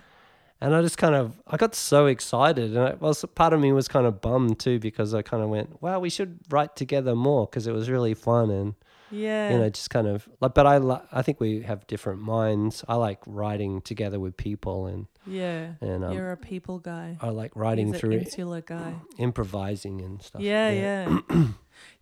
And 0.63 0.75
I 0.75 0.81
just 0.81 0.97
kind 0.97 1.15
of 1.15 1.41
I 1.47 1.57
got 1.57 1.75
so 1.75 2.07
excited, 2.07 2.77
and 2.77 2.79
I 2.89 2.95
was 2.95 3.25
part 3.35 3.53
of 3.53 3.61
me 3.61 3.73
was 3.73 3.89
kind 3.89 4.07
of 4.07 4.21
bummed 4.21 4.59
too 4.61 4.79
because 4.79 5.13
I 5.13 5.23
kind 5.23 5.43
of 5.43 5.49
went, 5.51 5.83
"Wow, 5.83 5.99
we 6.01 6.09
should 6.11 6.39
write 6.51 6.77
together 6.77 7.15
more" 7.15 7.47
because 7.47 7.67
it 7.67 7.73
was 7.73 7.91
really 7.91 8.15
fun 8.15 8.51
and 8.51 8.75
Yeah. 9.11 9.51
you 9.53 9.59
know 9.59 9.69
just 9.71 9.91
kind 9.91 10.07
of 10.07 10.29
like. 10.41 10.55
But 10.55 10.67
I 10.67 10.79
li- 10.79 11.07
I 11.13 11.23
think 11.23 11.41
we 11.41 11.63
have 11.63 11.87
different 11.87 12.21
minds. 12.23 12.85
I 12.89 12.95
like 12.95 13.19
writing 13.27 13.81
together 13.83 14.19
with 14.21 14.37
people, 14.37 14.87
and 14.87 15.07
yeah. 15.27 15.75
and 15.81 16.05
um, 16.05 16.13
You're 16.15 16.33
a 16.33 16.37
people 16.37 16.79
guy. 16.79 17.19
I 17.21 17.29
like 17.31 17.53
writing 17.57 17.93
through 17.93 18.13
insular 18.13 18.61
guy. 18.63 18.95
improvising 19.19 20.01
and 20.01 20.23
stuff. 20.23 20.41
Yeah, 20.43 20.71
yeah. 20.71 21.19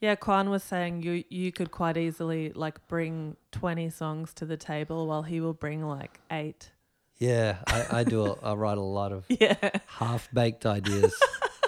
Yeah, 0.01 0.15
Quan 0.17 0.51
was 0.51 0.63
saying 0.63 1.03
you 1.05 1.25
you 1.31 1.53
could 1.53 1.71
quite 1.71 1.97
easily 1.97 2.53
like 2.55 2.87
bring 2.89 3.37
twenty 3.53 3.89
songs 3.89 4.35
to 4.35 4.45
the 4.45 4.57
table 4.57 5.07
while 5.07 5.23
he 5.23 5.41
will 5.41 5.55
bring 5.55 5.83
like 5.87 6.21
eight. 6.31 6.73
Yeah, 7.21 7.59
I, 7.67 7.87
I 8.01 8.05
do. 8.05 8.27
A, 8.27 8.33
I 8.43 8.55
write 8.55 8.79
a 8.79 8.83
lot 8.83 9.13
of 9.13 9.25
Yeah. 9.29 9.55
half 9.87 10.29
baked 10.35 10.67
ideas. 10.67 11.15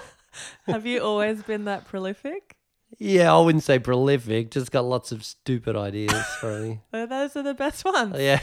Have 0.66 0.86
you 0.86 1.00
always 1.02 1.42
been 1.42 1.64
that 1.66 1.86
prolific? 1.86 2.56
yeah, 2.98 3.34
I 3.34 3.38
wouldn't 3.40 3.64
say 3.64 3.78
prolific. 3.78 4.50
Just 4.50 4.70
got 4.72 4.84
lots 4.84 5.12
of 5.12 5.24
stupid 5.24 5.76
ideas, 5.76 6.24
probably. 6.40 6.80
Well, 6.92 7.06
those 7.06 7.36
are 7.36 7.42
the 7.42 7.54
best 7.54 7.84
ones. 7.84 8.16
yeah. 8.18 8.40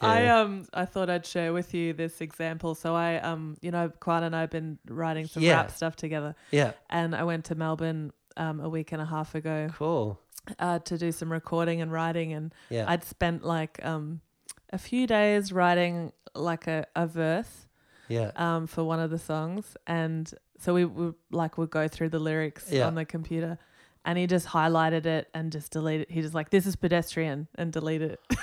I 0.00 0.26
um 0.28 0.66
I 0.72 0.84
thought 0.84 1.10
I'd 1.10 1.26
share 1.26 1.52
with 1.52 1.74
you 1.74 1.92
this 1.92 2.20
example. 2.20 2.74
So 2.74 2.94
I 2.94 3.16
um 3.16 3.56
you 3.60 3.70
know 3.70 3.90
Quan 4.00 4.22
and 4.24 4.34
I 4.34 4.40
have 4.40 4.50
been 4.50 4.78
writing 4.88 5.26
some 5.26 5.42
Yeah. 5.42 5.56
rap 5.56 5.70
stuff 5.70 5.96
together, 5.96 6.34
Yeah. 6.50 6.72
and 6.90 7.14
I 7.14 7.24
went 7.24 7.44
to 7.46 7.54
Melbourne 7.54 8.12
um 8.36 8.60
a 8.60 8.68
week 8.68 8.92
and 8.92 9.00
a 9.02 9.04
half 9.06 9.34
ago 9.34 9.68
Cool. 9.74 10.18
uh, 10.58 10.78
to 10.80 10.98
do 10.98 11.12
some 11.12 11.30
recording 11.30 11.80
and 11.82 11.92
writing, 11.92 12.32
and 12.32 12.54
Yeah. 12.70 12.86
I'd 12.88 13.04
spent 13.04 13.44
like 13.44 13.84
um 13.84 14.20
a 14.72 14.78
few 14.78 15.06
days 15.06 15.52
writing 15.52 16.12
like 16.34 16.66
a, 16.66 16.86
a 16.96 17.06
verse 17.06 17.66
yeah. 18.08 18.30
um 18.36 18.66
for 18.66 18.82
one 18.84 19.00
of 19.00 19.10
the 19.10 19.18
songs, 19.18 19.76
and 19.86 20.32
so 20.58 20.74
we 20.74 20.84
would 20.84 21.14
like 21.30 21.58
would 21.58 21.70
go 21.70 21.88
through 21.88 22.08
the 22.10 22.18
lyrics 22.18 22.66
Yeah. 22.70 22.86
on 22.86 22.94
the 22.94 23.04
computer. 23.04 23.58
And 24.04 24.18
he 24.18 24.26
just 24.26 24.48
highlighted 24.48 25.06
it 25.06 25.28
and 25.32 25.52
just 25.52 25.70
deleted. 25.70 26.08
It. 26.08 26.14
He 26.14 26.22
just 26.22 26.34
like 26.34 26.50
this 26.50 26.66
is 26.66 26.74
pedestrian 26.74 27.46
and 27.54 27.72
deleted 27.72 28.12
it. 28.12 28.20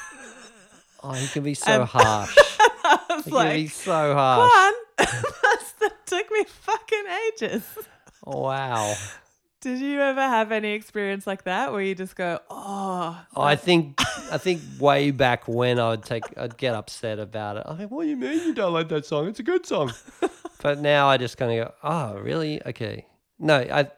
Oh, 1.01 1.13
he 1.13 1.27
can 1.27 1.43
be 1.43 1.53
so 1.53 1.71
And- 1.71 1.83
harsh. 1.89 2.35
I 2.59 2.99
was 3.15 3.23
He 3.25 3.31
like, 3.31 3.47
can 3.51 3.55
be 3.61 3.67
so 3.67 4.13
harsh. 4.13 4.51
One, 4.51 4.73
That's- 4.97 5.73
that 5.79 6.05
took 6.05 6.29
me 6.29 6.43
fucking 6.43 7.03
ages. 7.33 7.63
Wow. 8.25 8.93
Did 9.61 9.79
you 9.79 9.99
ever 9.99 10.21
have 10.21 10.53
any 10.53 10.71
experience 10.71 11.27
like 11.27 11.43
that 11.43 11.73
where 11.73 11.81
you 11.81 11.93
just 11.93 12.15
go, 12.15 12.39
oh, 12.49 13.19
Oh, 13.35 13.41
I 13.41 13.57
think 13.57 13.99
I 14.31 14.37
think 14.37 14.61
way 14.79 15.11
back 15.11 15.47
when 15.47 15.79
I 15.79 15.89
would 15.89 16.03
take 16.03 16.23
I'd 16.37 16.57
get 16.57 16.75
upset 16.75 17.19
about 17.19 17.57
it. 17.57 17.63
I 17.65 17.73
mean, 17.75 17.89
what 17.89 18.03
do 18.03 18.09
you 18.09 18.15
mean 18.15 18.39
you 18.47 18.53
don't 18.53 18.71
like 18.73 18.87
that 18.89 19.05
song? 19.05 19.27
It's 19.27 19.39
a 19.39 19.43
good 19.43 19.65
song. 19.65 19.91
but 20.61 20.79
now 20.79 21.07
I 21.09 21.17
just 21.17 21.37
kind 21.37 21.51
of 21.59 21.67
go, 21.67 21.73
oh, 21.83 22.15
really? 22.19 22.61
Okay. 22.65 23.05
No, 23.37 23.57
I 23.57 23.91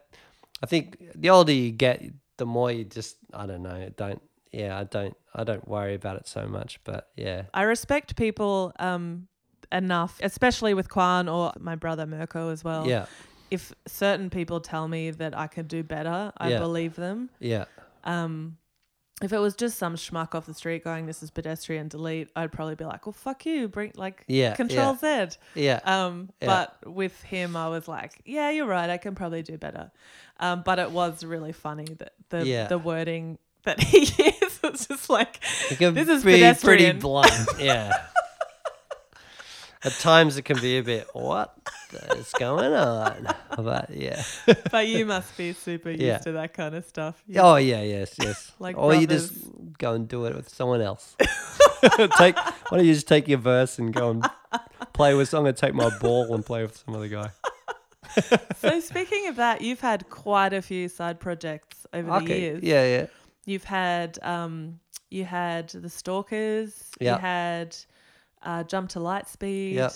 I 0.62 0.66
think 0.66 0.98
the 1.14 1.30
older 1.30 1.52
you 1.52 1.70
get, 1.70 2.02
the 2.38 2.46
more 2.46 2.72
you 2.72 2.84
just 2.84 3.16
I 3.32 3.46
don't 3.46 3.62
know. 3.62 3.88
Don't 3.96 4.20
yeah, 4.50 4.78
I 4.78 4.84
don't 4.84 5.16
I 5.34 5.44
don't 5.44 5.66
worry 5.68 5.94
about 5.94 6.16
it 6.16 6.26
so 6.26 6.46
much. 6.46 6.80
But 6.82 7.08
yeah, 7.16 7.44
I 7.54 7.62
respect 7.62 8.16
people 8.16 8.72
um, 8.80 9.28
enough, 9.70 10.18
especially 10.22 10.74
with 10.74 10.88
Quan 10.88 11.28
or 11.28 11.52
my 11.58 11.76
brother 11.76 12.04
Mirko 12.06 12.50
as 12.50 12.62
well. 12.64 12.86
yeah, 12.86 13.06
If 13.52 13.72
certain 13.86 14.30
people 14.30 14.60
tell 14.60 14.88
me 14.88 15.10
that 15.10 15.36
I 15.36 15.46
could 15.46 15.68
do 15.68 15.82
better, 15.82 16.32
I 16.38 16.50
Yeah. 16.50 16.58
believe 16.58 16.96
them. 16.96 17.28
yeah, 17.38 17.66
Um, 18.04 18.56
if 19.20 19.32
it 19.32 19.38
was 19.38 19.54
just 19.54 19.78
some 19.78 19.94
schmuck 19.94 20.34
off 20.34 20.46
the 20.46 20.54
street 20.54 20.82
going, 20.82 21.06
"This 21.06 21.22
is 21.22 21.30
pedestrian, 21.30 21.86
delete," 21.88 22.28
I'd 22.34 22.50
probably 22.50 22.74
be 22.74 22.84
like, 22.84 23.06
"Well, 23.06 23.12
fuck 23.12 23.44
you, 23.46 23.68
bring 23.68 23.92
like 23.94 24.24
Yeah, 24.26 24.54
Control 24.56 24.94
Z." 24.96 25.36
yeah. 25.54 25.80
Um, 25.84 26.30
Yeah. 26.40 26.46
but 26.82 26.90
with 26.92 27.22
him, 27.22 27.54
I 27.54 27.68
was 27.68 27.86
like, 27.86 28.20
"Yeah, 28.24 28.50
you're 28.50 28.66
right. 28.66 28.90
I 28.90 28.96
can 28.96 29.14
probably 29.14 29.42
do 29.42 29.58
better." 29.58 29.92
Um, 30.40 30.62
but 30.64 30.78
it 30.80 30.90
was 30.90 31.22
really 31.24 31.52
funny 31.52 31.84
that 31.98 32.14
the 32.30 32.44
Yeah. 32.46 32.66
the 32.68 32.78
wording 32.78 33.38
that 33.64 33.78
he 33.92 34.00
used 34.00 34.62
was 34.64 34.86
just 34.88 35.08
like, 35.10 35.38
It 35.70 35.78
can 35.78 35.94
"This 35.94 36.08
is 36.08 36.24
be 36.24 36.30
pretty 36.30 36.42
pedestrian." 36.42 36.98
blunt. 36.98 37.48
Yeah. 37.60 37.92
At 39.84 39.92
times 39.94 40.36
it 40.36 40.42
can 40.42 40.60
be 40.60 40.78
a 40.78 40.82
bit 40.82 41.08
what 41.12 41.56
is 42.16 42.30
going 42.38 42.72
on, 42.72 43.26
but 43.56 43.90
yeah. 43.90 44.22
but 44.70 44.86
you 44.86 45.04
must 45.04 45.36
be 45.36 45.52
super 45.52 45.90
used 45.90 46.02
Yeah. 46.02 46.18
to 46.18 46.32
that 46.32 46.54
kind 46.54 46.74
of 46.74 46.84
stuff. 46.84 47.22
You- 47.26 47.40
Oh 47.40 47.56
yeah, 47.56 47.82
yes, 47.82 48.14
yes. 48.20 48.52
Like 48.60 48.78
or 48.78 48.94
you 48.94 49.06
just 49.08 49.32
go 49.78 49.94
and 49.94 50.06
do 50.06 50.24
it 50.26 50.36
with 50.36 50.48
someone 50.48 50.80
else. 50.82 51.16
take 52.16 52.36
why 52.36 52.78
don't 52.78 52.84
you 52.84 52.94
just 52.94 53.08
take 53.08 53.26
your 53.26 53.38
verse 53.38 53.78
and 53.78 53.92
go 53.92 54.10
and 54.10 54.24
play 54.92 55.14
with 55.14 55.28
someone? 55.28 55.52
Take 55.54 55.74
my 55.74 55.90
ball 55.98 56.32
and 56.34 56.46
play 56.46 56.62
with 56.62 56.76
some 56.76 56.94
other 56.94 57.08
guy. 57.08 57.30
so 58.58 58.78
speaking 58.80 59.26
of 59.28 59.36
that, 59.36 59.62
you've 59.62 59.80
had 59.80 60.08
quite 60.10 60.52
a 60.52 60.62
few 60.62 60.88
side 60.88 61.18
projects 61.18 61.86
over 61.92 62.20
the 62.20 62.26
years. 62.38 62.62
Yeah, 62.62 62.84
yeah. 62.86 63.06
You've 63.46 63.64
had 63.64 64.18
um, 64.22 64.78
you 65.10 65.24
had 65.24 65.70
the 65.70 65.88
Stalkers. 65.88 66.84
Yeah. 67.00 67.14
You 67.14 67.20
had 67.20 67.76
uh, 68.42 68.64
Jump 68.64 68.90
to 68.90 68.98
Lightspeed. 68.98 69.74
Yeah. 69.74 69.90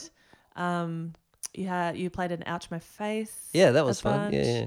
Um, 0.56 1.12
you 1.54 1.66
had 1.66 1.96
you 1.96 2.10
played 2.10 2.32
an 2.32 2.42
Ouch 2.46 2.70
My 2.70 2.78
Face. 2.78 3.48
Yeah, 3.52 3.70
that 3.72 3.84
was 3.84 4.00
fun. 4.00 4.32
Yeah, 4.32 4.66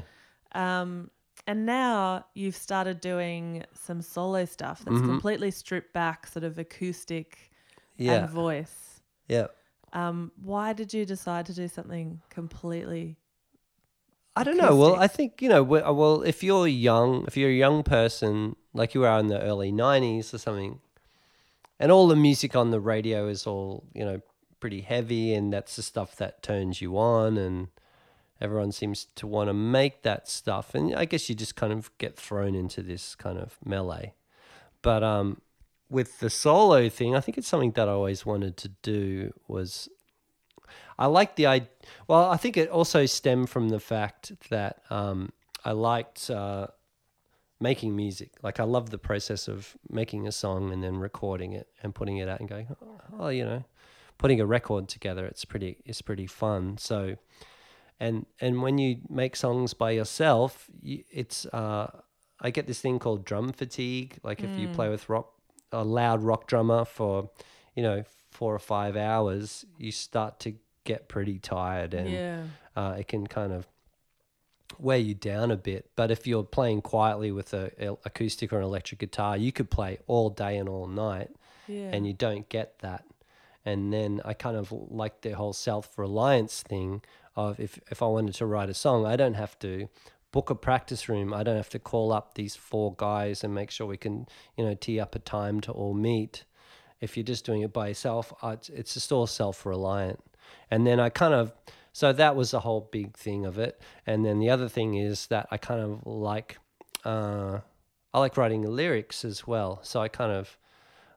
yeah. 0.55 0.81
Um, 0.81 1.09
and 1.47 1.65
now 1.65 2.25
you've 2.33 2.55
started 2.55 2.99
doing 3.01 3.63
some 3.73 4.01
solo 4.01 4.45
stuff 4.45 4.83
that's 4.85 4.97
Mhm. 4.97 5.05
completely 5.05 5.51
stripped 5.51 5.93
back, 5.93 6.27
sort 6.27 6.43
of 6.43 6.57
acoustic 6.59 7.51
Yeah. 7.97 8.13
and 8.23 8.29
voice. 8.29 9.01
yeah. 9.27 9.47
Um, 9.93 10.31
why 10.43 10.73
did 10.73 10.93
you 10.93 11.03
decide 11.05 11.45
to 11.47 11.53
do 11.53 11.67
something 11.67 12.21
completely? 12.29 13.17
I 14.35 14.43
don't 14.43 14.57
know. 14.57 14.75
Well. 14.75 14.95
I 14.95 15.07
think 15.07 15.41
you 15.41 15.49
know. 15.49 15.61
uh, 15.63 15.91
Well, 15.91 16.21
if 16.21 16.43
you're 16.43 16.67
young, 16.67 17.25
if 17.27 17.35
you're 17.35 17.49
a 17.49 17.53
young 17.53 17.81
person 17.83 18.55
like 18.73 18.93
you 18.93 19.03
are 19.05 19.19
in 19.19 19.27
the 19.27 19.41
early 19.41 19.71
'90s 19.71 20.33
or 20.33 20.37
something, 20.37 20.79
and 21.79 21.91
all 21.91 22.07
the 22.07 22.15
music 22.15 22.55
on 22.55 22.71
the 22.71 22.79
radio 22.79 23.27
is 23.27 23.47
all 23.47 23.85
you 23.93 24.03
know 24.03 24.21
pretty 24.59 24.81
heavy, 24.81 25.33
and 25.33 25.53
that's 25.53 25.75
the 25.75 25.83
stuff 25.83 26.15
that 26.17 26.43
turns 26.43 26.81
you 26.81 26.97
on, 26.97 27.37
and 27.37 27.69
everyone 28.41 28.71
seems 28.71 29.05
to 29.15 29.27
want 29.27 29.49
to 29.49 29.53
make 29.53 30.03
that 30.03 30.27
stuff, 30.27 30.75
and 30.75 30.95
I 30.95 31.05
guess 31.05 31.29
you 31.29 31.35
just 31.35 31.55
kind 31.55 31.73
of 31.73 31.95
get 31.97 32.17
thrown 32.17 32.55
into 32.55 32.81
this 32.81 33.15
kind 33.15 33.37
of 33.37 33.57
melee. 33.63 34.13
But 34.81 35.03
um, 35.03 35.41
with 35.89 36.19
the 36.19 36.29
solo 36.29 36.89
thing, 36.89 37.15
I 37.15 37.19
think 37.19 37.37
it's 37.37 37.47
something 37.47 37.71
that 37.71 37.89
I 37.89 37.91
always 37.91 38.25
wanted 38.25 38.57
to 38.57 38.69
do. 38.81 39.33
Was 39.47 39.89
I 40.97 41.07
like 41.07 41.35
the 41.35 41.47
I 41.47 41.67
Well, 42.07 42.29
I 42.29 42.37
think 42.37 42.57
it 42.57 42.69
also 42.69 43.05
stemmed 43.05 43.49
from 43.49 43.69
the 43.69 43.79
fact 43.79 44.33
that 44.49 44.81
um, 44.89 45.31
I 45.65 45.71
liked 45.71 46.29
uh, 46.29 46.67
making 47.59 47.95
music. 47.95 48.31
Like 48.41 48.59
I 48.59 48.63
love 48.63 48.89
the 48.89 48.97
process 48.97 49.47
of 49.47 49.75
making 49.89 50.27
a 50.27 50.31
song 50.31 50.71
and 50.71 50.83
then 50.83 50.97
recording 50.97 51.53
it 51.53 51.67
and 51.83 51.93
putting 51.93 52.17
it 52.17 52.29
out 52.29 52.39
and 52.39 52.49
going, 52.49 52.67
oh, 53.17 53.29
you 53.29 53.43
know, 53.43 53.63
putting 54.17 54.39
a 54.39 54.45
record 54.45 54.87
together. 54.87 55.25
It's 55.25 55.45
pretty. 55.45 55.77
It's 55.85 56.01
pretty 56.01 56.27
fun. 56.27 56.77
So, 56.77 57.15
and 57.99 58.25
and 58.39 58.61
when 58.61 58.77
you 58.77 58.99
make 59.09 59.35
songs 59.35 59.73
by 59.73 59.91
yourself, 59.91 60.67
you, 60.81 61.03
it's 61.11 61.45
uh, 61.47 61.91
I 62.41 62.51
get 62.51 62.67
this 62.67 62.79
thing 62.79 62.99
called 62.99 63.25
drum 63.25 63.51
fatigue. 63.51 64.17
Like 64.23 64.43
if 64.43 64.57
you 64.57 64.69
play 64.69 64.89
with 64.89 65.09
rock, 65.09 65.33
a 65.71 65.83
loud 65.83 66.23
rock 66.23 66.47
drummer 66.47 66.85
for, 66.85 67.29
you 67.75 67.83
know, 67.83 68.03
four 68.31 68.55
or 68.55 68.59
five 68.59 68.95
hours, 68.95 69.65
you 69.77 69.91
start 69.91 70.39
to 70.41 70.53
get 70.85 71.07
pretty 71.09 71.37
tired 71.37 71.93
and 71.93 72.09
yeah. 72.09 72.43
uh, 72.75 72.95
it 72.97 73.07
can 73.07 73.27
kind 73.27 73.51
of 73.51 73.67
wear 74.77 74.97
you 74.97 75.13
down 75.15 75.51
a 75.51 75.57
bit. 75.57 75.89
But 75.95 76.11
if 76.11 76.27
you're 76.27 76.43
playing 76.43 76.81
quietly 76.81 77.31
with 77.31 77.53
a, 77.53 77.71
a 77.79 77.93
acoustic 78.05 78.53
or 78.53 78.59
an 78.59 78.63
electric 78.65 78.99
guitar, 78.99 79.35
you 79.37 79.51
could 79.51 79.69
play 79.69 79.99
all 80.07 80.29
day 80.29 80.57
and 80.57 80.69
all 80.69 80.87
night, 80.87 81.29
Yeah. 81.67 81.89
and 81.93 82.05
you 82.05 82.13
don't 82.13 82.47
get 82.49 82.79
that. 82.79 83.05
And 83.65 83.91
then 83.93 84.21
I 84.25 84.33
kind 84.33 84.55
of 84.57 84.71
like 84.71 85.21
the 85.21 85.31
whole 85.31 85.53
self 85.53 85.97
reliance 85.97 86.61
thing 86.61 87.01
of 87.35 87.59
if 87.59 87.79
if 87.91 88.01
I 88.01 88.05
wanted 88.07 88.35
to 88.35 88.45
write 88.45 88.69
a 88.69 88.73
song, 88.73 89.05
I 89.05 89.15
don't 89.15 89.35
have 89.35 89.57
to 89.59 89.89
book 90.31 90.49
a 90.49 90.55
practice 90.55 91.09
room. 91.09 91.33
I 91.33 91.43
don't 91.43 91.57
have 91.57 91.69
to 91.69 91.79
call 91.79 92.11
up 92.13 92.35
these 92.35 92.55
four 92.55 92.93
guys 92.97 93.43
and 93.43 93.53
make 93.53 93.71
sure 93.71 93.87
we 93.87 93.97
can 93.97 94.27
you 94.57 94.65
know 94.65 94.75
tee 94.75 94.99
up 94.99 95.15
a 95.15 95.19
time 95.19 95.59
to 95.61 95.71
all 95.71 95.93
meet. 95.93 96.43
If 97.01 97.15
you're 97.15 97.23
just 97.23 97.45
doing 97.45 97.61
it 97.61 97.71
by 97.73 97.87
yourself, 97.89 98.33
uh, 98.41 98.49
it's, 98.49 98.69
it's 98.69 98.93
just 98.93 99.11
all 99.11 99.27
self 99.27 99.65
reliant. 99.65 100.19
And 100.71 100.85
then 100.87 100.99
I 100.99 101.09
kind 101.09 101.33
of, 101.33 101.51
so 101.99 102.13
that 102.13 102.37
was 102.37 102.51
the 102.51 102.61
whole 102.61 102.87
big 102.93 103.17
thing 103.17 103.45
of 103.45 103.59
it. 103.59 103.81
And 104.07 104.23
then 104.23 104.39
the 104.39 104.49
other 104.49 104.69
thing 104.69 104.93
is 104.93 105.27
that 105.27 105.49
I 105.51 105.57
kind 105.57 105.81
of 105.81 106.07
like, 106.07 106.57
uh, 107.03 107.59
I 108.13 108.19
like 108.19 108.37
writing 108.37 108.61
lyrics 108.61 109.25
as 109.25 109.45
well. 109.45 109.81
So 109.83 109.99
I 109.99 110.07
kind 110.07 110.31
of 110.31 110.57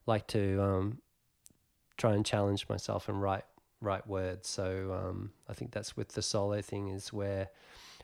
like 0.07 0.27
to 0.27 0.61
um, 0.61 0.99
try 1.99 2.15
and 2.15 2.27
challenge 2.27 2.69
myself 2.69 3.09
and 3.09 3.23
write 3.23 3.45
write 3.81 4.09
words. 4.09 4.49
So 4.49 4.93
um, 4.93 5.31
I 5.49 5.53
think 5.53 5.71
that's 5.71 5.97
with 5.97 6.09
the 6.09 6.23
solo 6.23 6.61
thing 6.61 6.89
is 6.89 7.13
where, 7.13 7.51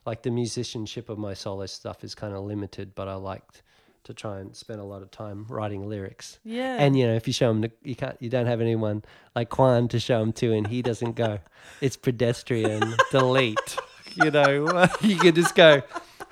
like 0.07 0.22
the 0.22 0.31
musicianship 0.31 1.09
of 1.09 1.18
my 1.18 1.35
solo 1.35 1.66
stuff 1.66 2.05
is 2.05 2.14
kind 2.14 2.33
of 2.33 2.45
limited, 2.45 2.95
but 2.95 3.09
I 3.09 3.14
liked 3.14 3.64
to 4.09 4.15
try 4.15 4.41
and 4.41 4.57
spend 4.57 4.81
a 4.81 4.85
lot 4.85 5.03
of 5.03 5.11
time 5.11 5.47
writing 5.49 5.89
lyrics. 5.89 6.39
yeah. 6.43 6.77
And 6.81 6.99
you 6.99 7.07
know, 7.07 7.15
if 7.15 7.27
you 7.27 7.33
show 7.33 7.51
him, 7.51 7.61
the, 7.61 7.71
you 7.85 7.95
can't, 7.95 8.17
you 8.21 8.29
don't 8.29 8.47
have 8.47 8.61
anyone 8.61 9.05
like 9.37 9.49
Quan 9.51 9.87
to 9.89 10.01
show 10.01 10.21
him 10.21 10.33
to, 10.35 10.53
and 10.53 10.67
he 10.67 10.83
doesn't 10.83 11.15
go. 11.15 11.39
It's 11.81 11.97
pedestrian. 11.97 12.95
delete. 13.13 13.77
You 14.23 14.31
know, 14.31 14.89
you 15.01 15.17
can 15.19 15.35
just 15.35 15.55
go. 15.55 15.83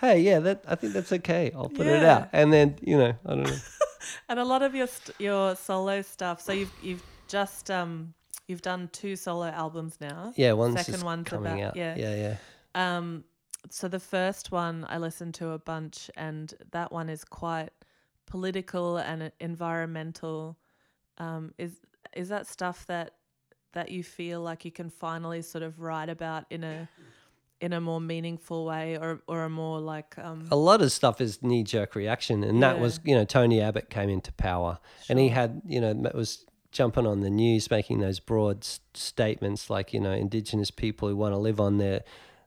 Hey, 0.01 0.21
yeah, 0.21 0.41
that 0.41 0.65
I 0.67 0.75
think 0.75 0.93
that's 0.95 1.13
okay. 1.13 1.53
I'll 1.55 1.69
put 1.69 1.87
it 1.87 2.03
out, 2.05 2.29
and 2.33 2.53
then 2.53 2.77
you 2.83 2.97
know, 2.99 3.15
I 3.25 3.29
don't 3.35 3.45
know. 3.45 3.57
And 4.29 4.39
a 4.41 4.45
lot 4.45 4.63
of 4.63 4.75
your 4.75 4.87
st- 4.87 5.21
your 5.21 5.55
solo 5.57 6.03
stuff. 6.03 6.41
So 6.41 6.53
you've 6.53 6.73
you've 6.83 7.03
just 7.29 7.71
um 7.71 8.15
you've 8.49 8.63
done 8.63 8.89
two 8.93 9.15
solo 9.17 9.47
albums 9.47 9.99
now. 10.01 10.33
Yeah, 10.37 10.53
one's 10.53 10.77
Second 10.79 10.95
just 10.95 11.05
one's 11.05 11.29
coming 11.29 11.53
about- 11.53 11.69
out. 11.69 11.77
yeah. 11.77 11.95
yeah, 11.97 12.15
yeah. 12.15 12.97
Um, 12.97 13.25
so 13.71 13.89
the 13.89 14.01
first 14.01 14.51
one 14.53 14.87
I 14.89 14.99
listened 14.99 15.35
to 15.35 15.51
a 15.51 15.59
bunch, 15.59 16.11
and 16.17 16.53
that 16.73 16.93
one 16.93 17.09
is 17.09 17.25
quite 17.25 17.71
political 18.27 18.97
and 18.99 19.23
uh, 19.25 19.31
environmental. 19.41 20.57
Um, 21.19 21.53
is 21.59 21.73
is 22.15 22.29
that 22.29 22.47
stuff 22.47 22.87
that 22.87 23.15
that 23.73 23.91
you 23.91 24.03
feel 24.03 24.41
like 24.41 24.65
you 24.65 24.71
can 24.73 24.91
finally 24.91 25.43
sort 25.43 25.63
of 25.63 25.81
write 25.81 26.09
about 26.09 26.45
in 26.51 26.65
a 26.65 26.89
in 27.61 27.73
a 27.73 27.81
more 27.81 28.01
meaningful 28.01 28.65
way, 28.67 28.97
or 28.99 29.23
or 29.27 29.45
a 29.45 29.49
more 29.51 29.81
like 29.81 30.17
um, 30.19 30.47
a 30.51 30.57
lot 30.57 30.83
of 30.83 30.93
stuff 30.93 31.21
is 31.21 31.43
knee 31.43 31.63
jerk 31.63 31.95
reaction, 31.95 32.45
and 32.45 32.63
that 32.63 32.77
Yeah. 32.77 32.83
was 32.83 33.01
you 33.05 33.15
know 33.15 33.25
Tony 33.25 33.61
Abbott 33.61 33.91
came 33.91 34.09
into 34.11 34.33
power, 34.33 34.79
and 35.09 35.19
he 35.19 35.29
had 35.29 35.63
you 35.67 35.81
know 35.81 35.91
it 35.91 36.15
was 36.15 36.45
jumping 36.73 37.07
on 37.07 37.21
the 37.21 37.31
news, 37.31 37.71
making 37.71 38.01
those 38.01 38.21
broad 38.21 38.59
s- 38.63 38.81
statements 38.93 39.71
like 39.71 39.95
you 39.95 40.01
know 40.01 40.13
Indigenous 40.13 40.71
people 40.71 41.09
who 41.09 41.17
want 41.17 41.33
to 41.33 41.39
live 41.39 41.59
on 41.61 41.79
their 41.79 42.03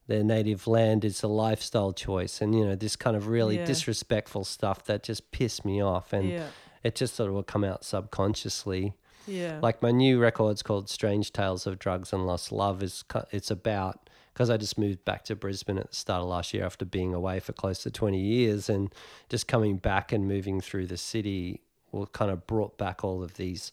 their 0.10 0.24
native 0.24 0.68
land 0.68 1.05
is 1.05 1.24
a 1.24 1.28
lifestyle 1.28 1.93
choice, 1.93 2.41
and 2.41 2.53
you 2.57 2.66
know 2.66 2.76
this 2.76 2.95
kind 2.95 3.16
of 3.16 3.28
really 3.28 3.57
Yeah. 3.57 3.66
disrespectful 3.66 4.43
stuff 4.43 4.84
that 4.86 5.03
just 5.03 5.32
pissed 5.32 5.64
me 5.64 5.82
off, 5.82 6.12
and 6.14 6.30
yeah, 6.30 6.49
it 6.84 6.95
just 6.95 7.16
sort 7.16 7.30
of 7.30 7.36
will 7.36 7.43
come 7.43 7.64
out 7.64 7.84
subconsciously. 7.86 8.93
yeah, 9.28 9.60
Like 9.62 9.82
my 9.82 9.91
new 9.91 10.20
record's 10.20 10.64
called 10.64 10.89
"Strange 10.89 11.32
Tales 11.32 11.68
of 11.68 11.78
Drugs 11.80 12.12
and 12.12 12.26
Lost 12.26 12.51
Love." 12.51 12.82
is 12.84 13.03
It's 13.32 13.51
about 13.51 14.10
because 14.34 14.49
I 14.49 14.57
just 14.57 14.78
moved 14.78 15.03
back 15.05 15.24
to 15.26 15.36
Brisbane 15.36 15.78
at 15.78 15.89
the 15.91 15.95
start 15.95 16.24
of 16.24 16.30
last 16.30 16.53
year 16.53 16.66
after 16.66 16.86
being 16.86 17.14
away 17.14 17.39
for 17.39 17.53
close 17.53 17.84
to 17.84 17.91
twenty 17.91 18.20
years, 18.22 18.68
and 18.70 18.93
just 19.30 19.47
coming 19.47 19.78
back 19.78 20.12
and 20.12 20.28
moving 20.28 20.60
through 20.62 20.88
the 20.88 20.97
city, 20.97 21.62
well, 21.91 22.07
kind 22.07 22.32
of 22.32 22.47
brought 22.47 22.78
back 22.78 23.03
all 23.03 23.22
of 23.22 23.36
these 23.36 23.72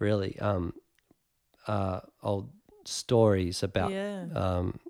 really 0.00 0.36
um, 0.40 0.74
uh, 1.68 2.00
old 2.22 2.48
stories 2.84 3.62
about 3.62 3.92
yeah, 3.92 4.24
um, 4.34 4.80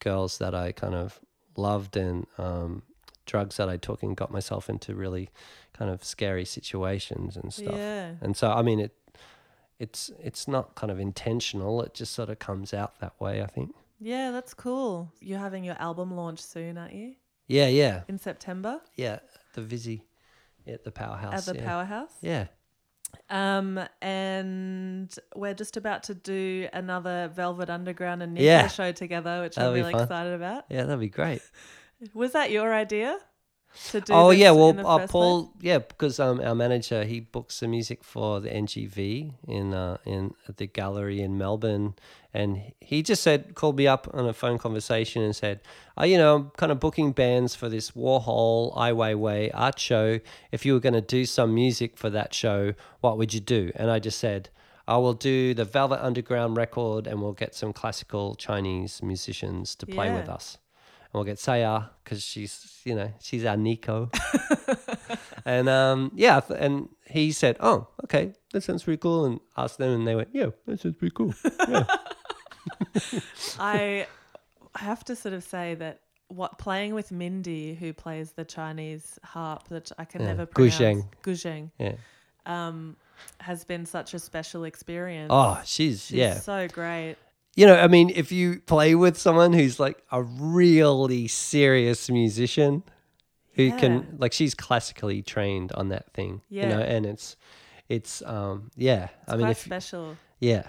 girls 0.00 0.38
that 0.38 0.54
I 0.54 0.72
kind 0.72 0.94
of 0.94 1.20
loved 1.56 1.96
and 1.96 2.26
um, 2.38 2.82
drugs 3.26 3.56
that 3.56 3.68
I 3.68 3.76
took 3.76 4.02
and 4.02 4.16
got 4.16 4.30
myself 4.30 4.68
into 4.68 4.94
really 4.94 5.28
kind 5.72 5.90
of 5.90 6.04
scary 6.04 6.44
situations 6.44 7.36
and 7.36 7.52
stuff. 7.52 7.74
yeah. 7.74 8.12
And 8.20 8.36
so, 8.36 8.50
I 8.50 8.62
mean, 8.62 8.80
it 8.80 8.92
it's 9.78 10.10
it's 10.22 10.48
not 10.48 10.74
kind 10.74 10.90
of 10.90 10.98
intentional. 10.98 11.82
It 11.82 11.94
just 11.94 12.12
sort 12.14 12.30
of 12.30 12.38
comes 12.38 12.74
out 12.74 12.98
that 13.00 13.20
way. 13.20 13.42
I 13.42 13.46
think. 13.46 13.74
Yeah, 14.00 14.30
that's 14.30 14.54
cool. 14.54 15.12
You're 15.20 15.38
having 15.38 15.64
your 15.64 15.76
album 15.80 16.14
launch 16.14 16.40
soon, 16.40 16.78
aren't 16.78 16.94
you? 16.94 17.14
Yeah, 17.48 17.68
yeah, 17.68 18.02
In 18.08 18.18
September 18.18 18.80
yeah. 18.94 19.20
The 19.54 19.62
Vizzy 19.62 20.04
at 20.66 20.84
the 20.84 20.90
powerhouse. 20.90 21.48
at 21.48 21.54
the 21.54 21.60
yeah. 21.60 21.66
Powerhouse. 21.66 22.12
Yeah. 22.20 22.46
Um, 23.30 23.78
and 24.00 25.14
we're 25.36 25.54
just 25.54 25.76
about 25.76 26.02
to 26.04 26.14
do 26.14 26.68
another 26.72 27.30
Velvet 27.34 27.68
Underground 27.70 28.22
and 28.22 28.34
Nico 28.34 28.44
Yeah. 28.44 28.68
show 28.68 28.92
together, 28.92 29.42
which 29.42 29.56
That'll 29.56 29.70
I'm 29.70 29.74
be 29.74 29.80
really 29.80 29.92
fun. 29.92 30.02
excited 30.02 30.32
about. 30.34 30.64
Yeah, 30.70 30.84
that'd 30.84 30.98
be 31.00 31.08
great. 31.08 31.42
Was 32.14 32.32
that 32.32 32.50
your 32.50 32.72
idea 32.72 33.18
to 33.90 34.00
do? 34.00 34.12
oh 34.12 34.30
yeah, 34.30 34.50
well, 34.50 34.74
uh, 34.86 35.06
Paul, 35.06 35.46
place? 35.46 35.54
yeah, 35.60 35.78
because 35.78 36.20
um, 36.20 36.40
our 36.40 36.54
manager 36.54 37.04
he 37.04 37.20
books 37.20 37.60
the 37.60 37.68
music 37.68 38.04
for 38.04 38.40
the 38.40 38.50
NGV 38.50 39.32
in 39.46 39.74
uh, 39.74 39.98
in 40.04 40.34
at 40.48 40.56
the 40.56 40.66
gallery 40.66 41.20
in 41.20 41.38
Melbourne, 41.38 41.94
and 42.34 42.72
he 42.80 43.02
just 43.02 43.22
said 43.22 43.54
called 43.54 43.76
me 43.76 43.86
up 43.86 44.08
on 44.12 44.26
a 44.26 44.32
phone 44.32 44.58
conversation 44.58 45.22
and 45.22 45.34
said, 45.34 45.60
oh, 45.96 46.04
you 46.04 46.18
know, 46.18 46.36
I'm 46.36 46.50
kind 46.56 46.72
of 46.72 46.80
booking 46.80 47.12
bands 47.12 47.54
for 47.54 47.68
this 47.68 47.92
Warhol 47.92 48.76
Ai 48.76 48.92
Weiwei 48.92 49.50
art 49.54 49.78
show. 49.78 50.20
If 50.52 50.66
you 50.66 50.74
were 50.74 50.80
going 50.80 50.94
to 50.94 51.00
do 51.00 51.24
some 51.24 51.54
music 51.54 51.96
for 51.96 52.10
that 52.10 52.34
show, 52.34 52.74
what 53.00 53.18
would 53.18 53.32
you 53.34 53.40
do? 53.40 53.72
And 53.74 53.90
I 53.90 53.98
just 53.98 54.18
said. 54.18 54.50
I 54.86 54.96
will 54.96 55.12
do 55.12 55.52
the 55.52 55.66
Velvet 55.66 56.02
Underground 56.02 56.56
record, 56.56 57.06
and 57.06 57.20
we'll 57.20 57.34
get 57.34 57.54
some 57.54 57.74
classical 57.74 58.34
Chinese 58.36 59.02
musicians 59.02 59.74
to 59.74 59.86
play 59.86 60.10
with 60.10 60.30
us. 60.30 60.56
And 61.10 61.14
we'll 61.14 61.24
get 61.24 61.38
Saya 61.38 61.84
because 62.04 62.22
she's, 62.22 62.80
you 62.84 62.94
know, 62.94 63.10
she's 63.20 63.44
our 63.44 63.56
Nico. 63.56 64.10
and 65.44 65.68
um, 65.68 66.12
yeah, 66.14 66.40
and 66.56 66.88
he 67.06 67.32
said, 67.32 67.56
"Oh, 67.60 67.88
okay, 68.04 68.34
that 68.52 68.62
sounds 68.62 68.82
pretty 68.84 68.98
cool." 68.98 69.24
And 69.24 69.40
asked 69.56 69.78
them, 69.78 69.92
and 69.94 70.06
they 70.06 70.14
went, 70.14 70.28
"Yeah, 70.32 70.50
that 70.66 70.80
sounds 70.80 70.96
pretty 70.96 71.14
cool." 71.14 71.32
I 73.58 74.06
have 74.76 75.04
to 75.06 75.16
sort 75.16 75.34
of 75.34 75.42
say 75.42 75.74
that 75.76 76.00
what 76.28 76.58
playing 76.58 76.94
with 76.94 77.10
Mindy, 77.10 77.74
who 77.74 77.92
plays 77.92 78.32
the 78.32 78.44
Chinese 78.44 79.18
harp 79.24 79.68
that 79.68 79.90
I 79.98 80.04
can 80.04 80.20
Yeah, 80.20 80.26
never 80.28 80.46
pronounce, 80.46 80.74
Guzheng. 80.78 81.04
Guzheng, 81.22 81.70
Yeah. 81.78 81.94
um, 82.44 82.96
has 83.40 83.64
been 83.64 83.86
such 83.86 84.12
a 84.14 84.18
special 84.18 84.64
experience. 84.64 85.30
Oh, 85.32 85.60
she's, 85.64 86.04
She's 86.06 86.18
yeah. 86.18 86.34
so 86.34 86.68
great. 86.68 87.16
You 87.58 87.66
know, 87.66 87.74
I 87.76 87.88
mean, 87.88 88.10
if 88.14 88.30
you 88.30 88.60
play 88.60 88.94
with 88.94 89.18
someone 89.18 89.52
who's 89.52 89.80
like 89.80 89.98
a 90.12 90.22
really 90.22 91.26
serious 91.26 92.08
musician, 92.08 92.84
who 93.54 93.64
Yeah. 93.64 93.78
can 93.80 94.16
like 94.18 94.32
she's 94.32 94.54
classically 94.54 95.22
trained 95.22 95.72
on 95.72 95.88
that 95.88 96.12
thing. 96.14 96.40
You 96.48 96.66
know, 96.66 96.78
and 96.78 97.04
it's, 97.04 97.36
it's 97.88 98.22
um, 98.22 98.70
yeah. 98.76 99.04
It's 99.22 99.32
I 99.32 99.32
mean, 99.32 99.40
quite 99.46 99.50
if 99.50 99.58
special. 99.58 100.16
yeah. 100.38 100.68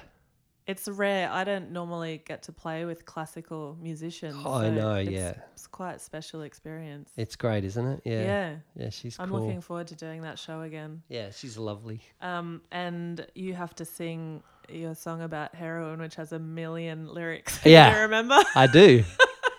It's 0.65 0.87
rare. 0.87 1.29
I 1.31 1.43
don't 1.43 1.71
normally 1.71 2.21
get 2.25 2.43
to 2.43 2.51
play 2.51 2.85
with 2.85 3.05
classical 3.05 3.75
musicians. 3.81 4.35
Oh, 4.45 4.53
I 4.53 4.69
know, 4.71 4.95
it's- 4.97 5.13
yeah. 5.13 5.33
It's 5.53 5.67
quite 5.67 5.95
a 5.95 5.99
special 5.99 6.41
experience. 6.43 7.11
It's 7.17 7.35
great, 7.35 7.63
isn't 7.65 7.85
it? 7.85 8.01
Yeah. 8.05 8.23
yeah. 8.23 8.55
Yeah, 8.75 8.89
she's 8.89 9.15
I'm 9.19 9.29
cool. 9.29 9.41
looking 9.41 9.61
forward 9.61 9.87
to 9.87 9.95
doing 9.95 10.21
that 10.23 10.37
show 10.39 10.61
again. 10.61 11.01
Yeah, 11.07 11.29
she's 11.31 11.55
lovely. 11.57 12.01
Um, 12.21 12.61
and 12.71 13.25
you 13.35 13.53
have 13.55 13.73
to 13.75 13.85
sing 13.85 14.41
your 14.71 14.95
song 14.95 15.21
about 15.21 15.55
heroin, 15.55 15.99
which 15.99 16.15
has 16.15 16.31
a 16.31 16.39
million 16.39 17.07
lyrics. 17.13 17.59
Yeah. 17.65 17.89
Do 17.91 17.95
you 17.97 18.01
remember? 18.03 18.39
I 18.55 18.67
do. 18.67 19.03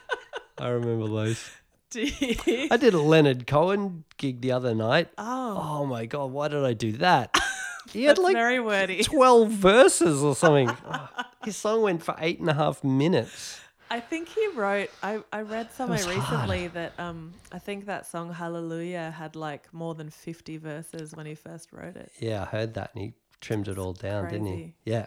I 0.58 0.68
remember 0.68 1.08
those. 1.08 1.50
Do 1.90 2.02
you? 2.02 2.68
I 2.70 2.76
did 2.76 2.94
a 2.94 3.00
Leonard 3.00 3.46
Cohen 3.46 4.04
gig 4.16 4.40
the 4.42 4.52
other 4.52 4.74
night. 4.74 5.08
Oh, 5.18 5.58
Oh 5.80 5.86
my 5.86 6.06
god, 6.06 6.30
why 6.30 6.48
did 6.48 6.64
I 6.64 6.72
do 6.74 6.92
that? 6.92 7.36
He 7.92 8.04
had 8.04 8.11
that's 8.18 8.20
like 8.24 8.36
very 8.36 8.61
wordy. 8.61 9.02
twelve 9.02 9.50
verses 9.50 10.22
or 10.22 10.36
something. 10.36 10.70
Oh, 10.88 11.08
His 11.44 11.56
song 11.56 11.82
went 11.82 12.04
for 12.04 12.14
eight 12.20 12.38
and 12.38 12.48
a 12.48 12.54
half 12.54 12.84
minutes. 12.84 13.58
I 13.90 13.98
think 13.98 14.28
he 14.28 14.46
wrote. 14.48 14.90
I, 15.02 15.24
I 15.32 15.40
read 15.40 15.72
somewhere 15.72 15.96
was 15.96 16.04
hard. 16.06 16.20
recently 16.20 16.68
that 16.68 16.92
um 17.00 17.32
I 17.50 17.58
think 17.58 17.86
that 17.86 18.06
song 18.06 18.32
Hallelujah 18.32 19.11
had 19.18 19.34
like 19.34 19.72
more 19.74 19.96
than 19.96 20.08
fifty 20.11 20.56
verses 20.56 21.16
when 21.16 21.26
he 21.26 21.34
first 21.34 21.72
wrote 21.72 21.96
it. 21.96 22.12
Yeah, 22.20 22.42
I 22.42 22.44
heard 22.44 22.74
that 22.74 22.90
and 22.94 23.02
he 23.02 23.12
trimmed 23.41 23.68
it 23.68 23.78
all 23.78 23.93
down, 23.93 24.28
didn't 24.30 24.47
he? 24.47 24.74
Yeah. 24.84 25.07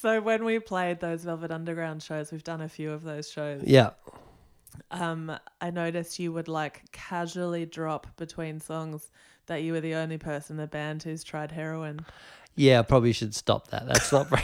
So 0.00 0.20
when 0.20 0.44
we 0.44 0.58
played 0.58 1.00
those 1.00 1.24
Velvet 1.24 1.50
Underground 1.50 2.02
shows, 2.02 2.32
we've 2.32 2.44
done 2.44 2.60
a 2.60 2.68
few 2.68 2.92
of 2.92 3.02
those 3.02 3.30
shows. 3.30 3.62
Yeah. 3.64 3.90
Um, 4.90 5.36
I 5.60 5.70
noticed 5.70 6.18
you 6.18 6.32
would 6.32 6.48
like 6.48 6.82
casually 6.92 7.66
drop 7.66 8.06
between 8.16 8.60
songs 8.60 9.10
that 9.46 9.62
you 9.62 9.72
were 9.72 9.80
the 9.80 9.94
only 9.94 10.18
person 10.18 10.54
in 10.54 10.60
the 10.62 10.66
band 10.66 11.02
who's 11.02 11.24
tried 11.24 11.52
heroin. 11.52 12.04
Yeah, 12.54 12.80
I 12.80 12.82
probably 12.82 13.12
should 13.12 13.34
stop 13.34 13.68
that. 13.68 13.86
That's 13.86 14.12
not 14.12 14.28
very 14.28 14.42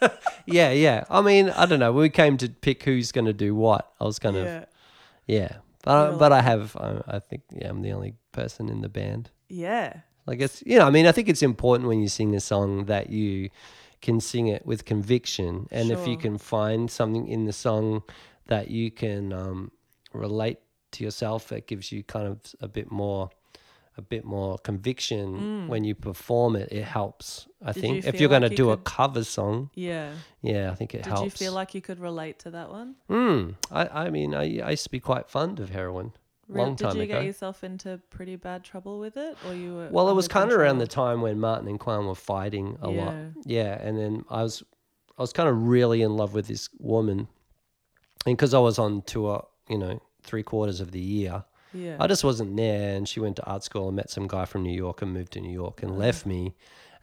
Yeah, 0.46 0.70
yeah. 0.70 1.04
I 1.08 1.22
mean, 1.22 1.50
I 1.50 1.66
don't 1.66 1.78
know. 1.80 1.92
We 1.92 2.10
came 2.10 2.36
to 2.38 2.48
pick 2.48 2.82
who's 2.82 3.12
going 3.12 3.26
to 3.26 3.32
do 3.32 3.54
what, 3.54 3.92
I 4.00 4.04
was 4.04 4.18
kind 4.18 4.36
of 4.36 4.44
yeah, 4.44 4.64
yeah. 5.26 5.56
But 5.84 6.10
You're 6.10 6.18
but 6.18 6.32
I 6.32 6.42
have 6.42 6.76
I, 6.76 7.02
I 7.06 7.18
think 7.18 7.42
yeah, 7.52 7.68
I'm 7.68 7.82
the 7.82 7.92
only 7.92 8.14
person 8.32 8.68
in 8.68 8.80
the 8.82 8.88
band. 8.88 9.30
yeah, 9.48 10.00
I 10.26 10.34
guess 10.36 10.62
you 10.64 10.78
know. 10.78 10.86
I 10.86 10.90
mean, 10.90 11.06
I 11.06 11.12
think 11.12 11.28
it's 11.28 11.42
important 11.42 11.88
when 11.88 12.00
you 12.00 12.08
sing 12.08 12.34
a 12.34 12.40
song 12.40 12.84
that 12.86 13.10
you 13.10 13.50
can 14.00 14.20
sing 14.20 14.48
it 14.48 14.66
with 14.66 14.84
conviction, 14.84 15.68
and 15.70 15.90
if 15.90 16.06
you 16.06 16.16
can 16.16 16.38
find 16.38 16.90
something 16.90 17.26
in 17.28 17.44
the 17.44 17.52
song 17.52 18.02
that 18.46 18.70
you 18.70 18.90
can 18.90 19.32
um, 19.32 19.70
relate 20.12 20.58
to 20.92 21.04
yourself, 21.04 21.52
it 21.52 21.66
gives 21.66 21.90
you 21.92 22.02
kind 22.02 22.26
of 22.26 22.38
a 22.60 22.68
bit 22.68 22.90
more, 22.90 23.30
a 23.96 24.02
bit 24.02 24.24
more 24.24 24.58
conviction 24.58 25.68
when 25.68 25.84
you 25.84 25.94
perform 25.94 26.56
it. 26.56 26.68
It 26.72 26.84
helps. 26.84 27.46
I 27.64 27.70
Mm. 27.70 27.74
Did 27.74 27.80
think 27.80 28.04
you 28.04 28.08
if 28.08 28.20
you're 28.20 28.28
going 28.28 28.42
to 28.42 28.50
you 28.50 28.56
do 28.56 28.70
a 28.70 28.76
cover 28.76 29.24
song, 29.24 29.70
yeah. 29.74 30.12
yeah, 30.42 30.70
I 30.70 30.74
think 30.74 30.94
it 30.94 31.04
Did 31.04 31.06
helps. 31.06 31.20
Did 31.22 31.40
you 31.40 31.46
feel 31.46 31.52
like 31.52 31.74
you 31.74 31.80
could 31.80 32.00
relate 32.00 32.38
to 32.40 32.50
that 32.50 32.70
one? 32.70 32.96
Mm, 33.08 33.54
I, 33.70 34.06
I 34.06 34.10
mean, 34.10 34.34
I, 34.34 34.60
I 34.60 34.70
used 34.70 34.84
to 34.84 34.90
be 34.90 35.00
quite 35.00 35.30
fond 35.30 35.60
of 35.60 35.70
heroin. 35.70 36.12
Long 36.48 36.76
time 36.76 36.90
ago. 36.90 36.92
Did 36.92 36.98
you 36.98 37.04
ago. 37.04 37.20
get 37.20 37.26
yourself 37.26 37.64
into 37.64 38.00
pretty 38.10 38.36
bad 38.36 38.64
trouble 38.64 38.98
with 38.98 39.16
it, 39.16 39.36
or 39.46 39.54
you 39.54 39.74
were? 39.74 39.88
Well, 39.90 40.08
it 40.08 40.14
was 40.14 40.28
kind 40.28 40.50
of 40.50 40.58
around 40.58 40.78
the 40.78 40.86
time 40.86 41.22
when 41.22 41.38
Martin 41.40 41.68
and 41.68 41.78
Quan 41.80 42.06
were 42.06 42.14
fighting 42.14 42.76
a 42.82 42.88
lot. 42.88 43.14
Yeah. 43.14 43.28
Yeah, 43.44 43.78
and 43.80 43.98
then 43.98 44.24
I 44.28 44.42
was, 44.42 44.62
I 45.16 45.22
was 45.22 45.32
kind 45.32 45.48
of 45.48 45.68
really 45.68 46.02
in 46.02 46.16
love 46.16 46.34
with 46.34 46.48
this 46.48 46.68
woman, 46.78 47.28
and 48.26 48.36
because 48.36 48.54
I 48.54 48.58
was 48.58 48.78
on 48.78 49.02
tour, 49.02 49.46
you 49.68 49.78
know, 49.78 50.00
three 50.22 50.42
quarters 50.42 50.80
of 50.80 50.90
the 50.90 51.00
year, 51.00 51.44
Yeah. 51.72 51.96
I 51.98 52.06
just 52.06 52.22
wasn't 52.24 52.56
there. 52.56 52.96
And 52.96 53.08
she 53.08 53.18
went 53.20 53.36
to 53.36 53.44
art 53.44 53.64
school 53.64 53.88
and 53.88 53.96
met 53.96 54.10
some 54.10 54.26
guy 54.28 54.44
from 54.44 54.62
New 54.62 54.74
York 54.74 55.00
and 55.02 55.12
moved 55.12 55.32
to 55.32 55.40
New 55.40 55.52
York 55.52 55.82
and 55.82 55.92
oh. 55.92 55.94
left 55.94 56.26
me, 56.26 56.54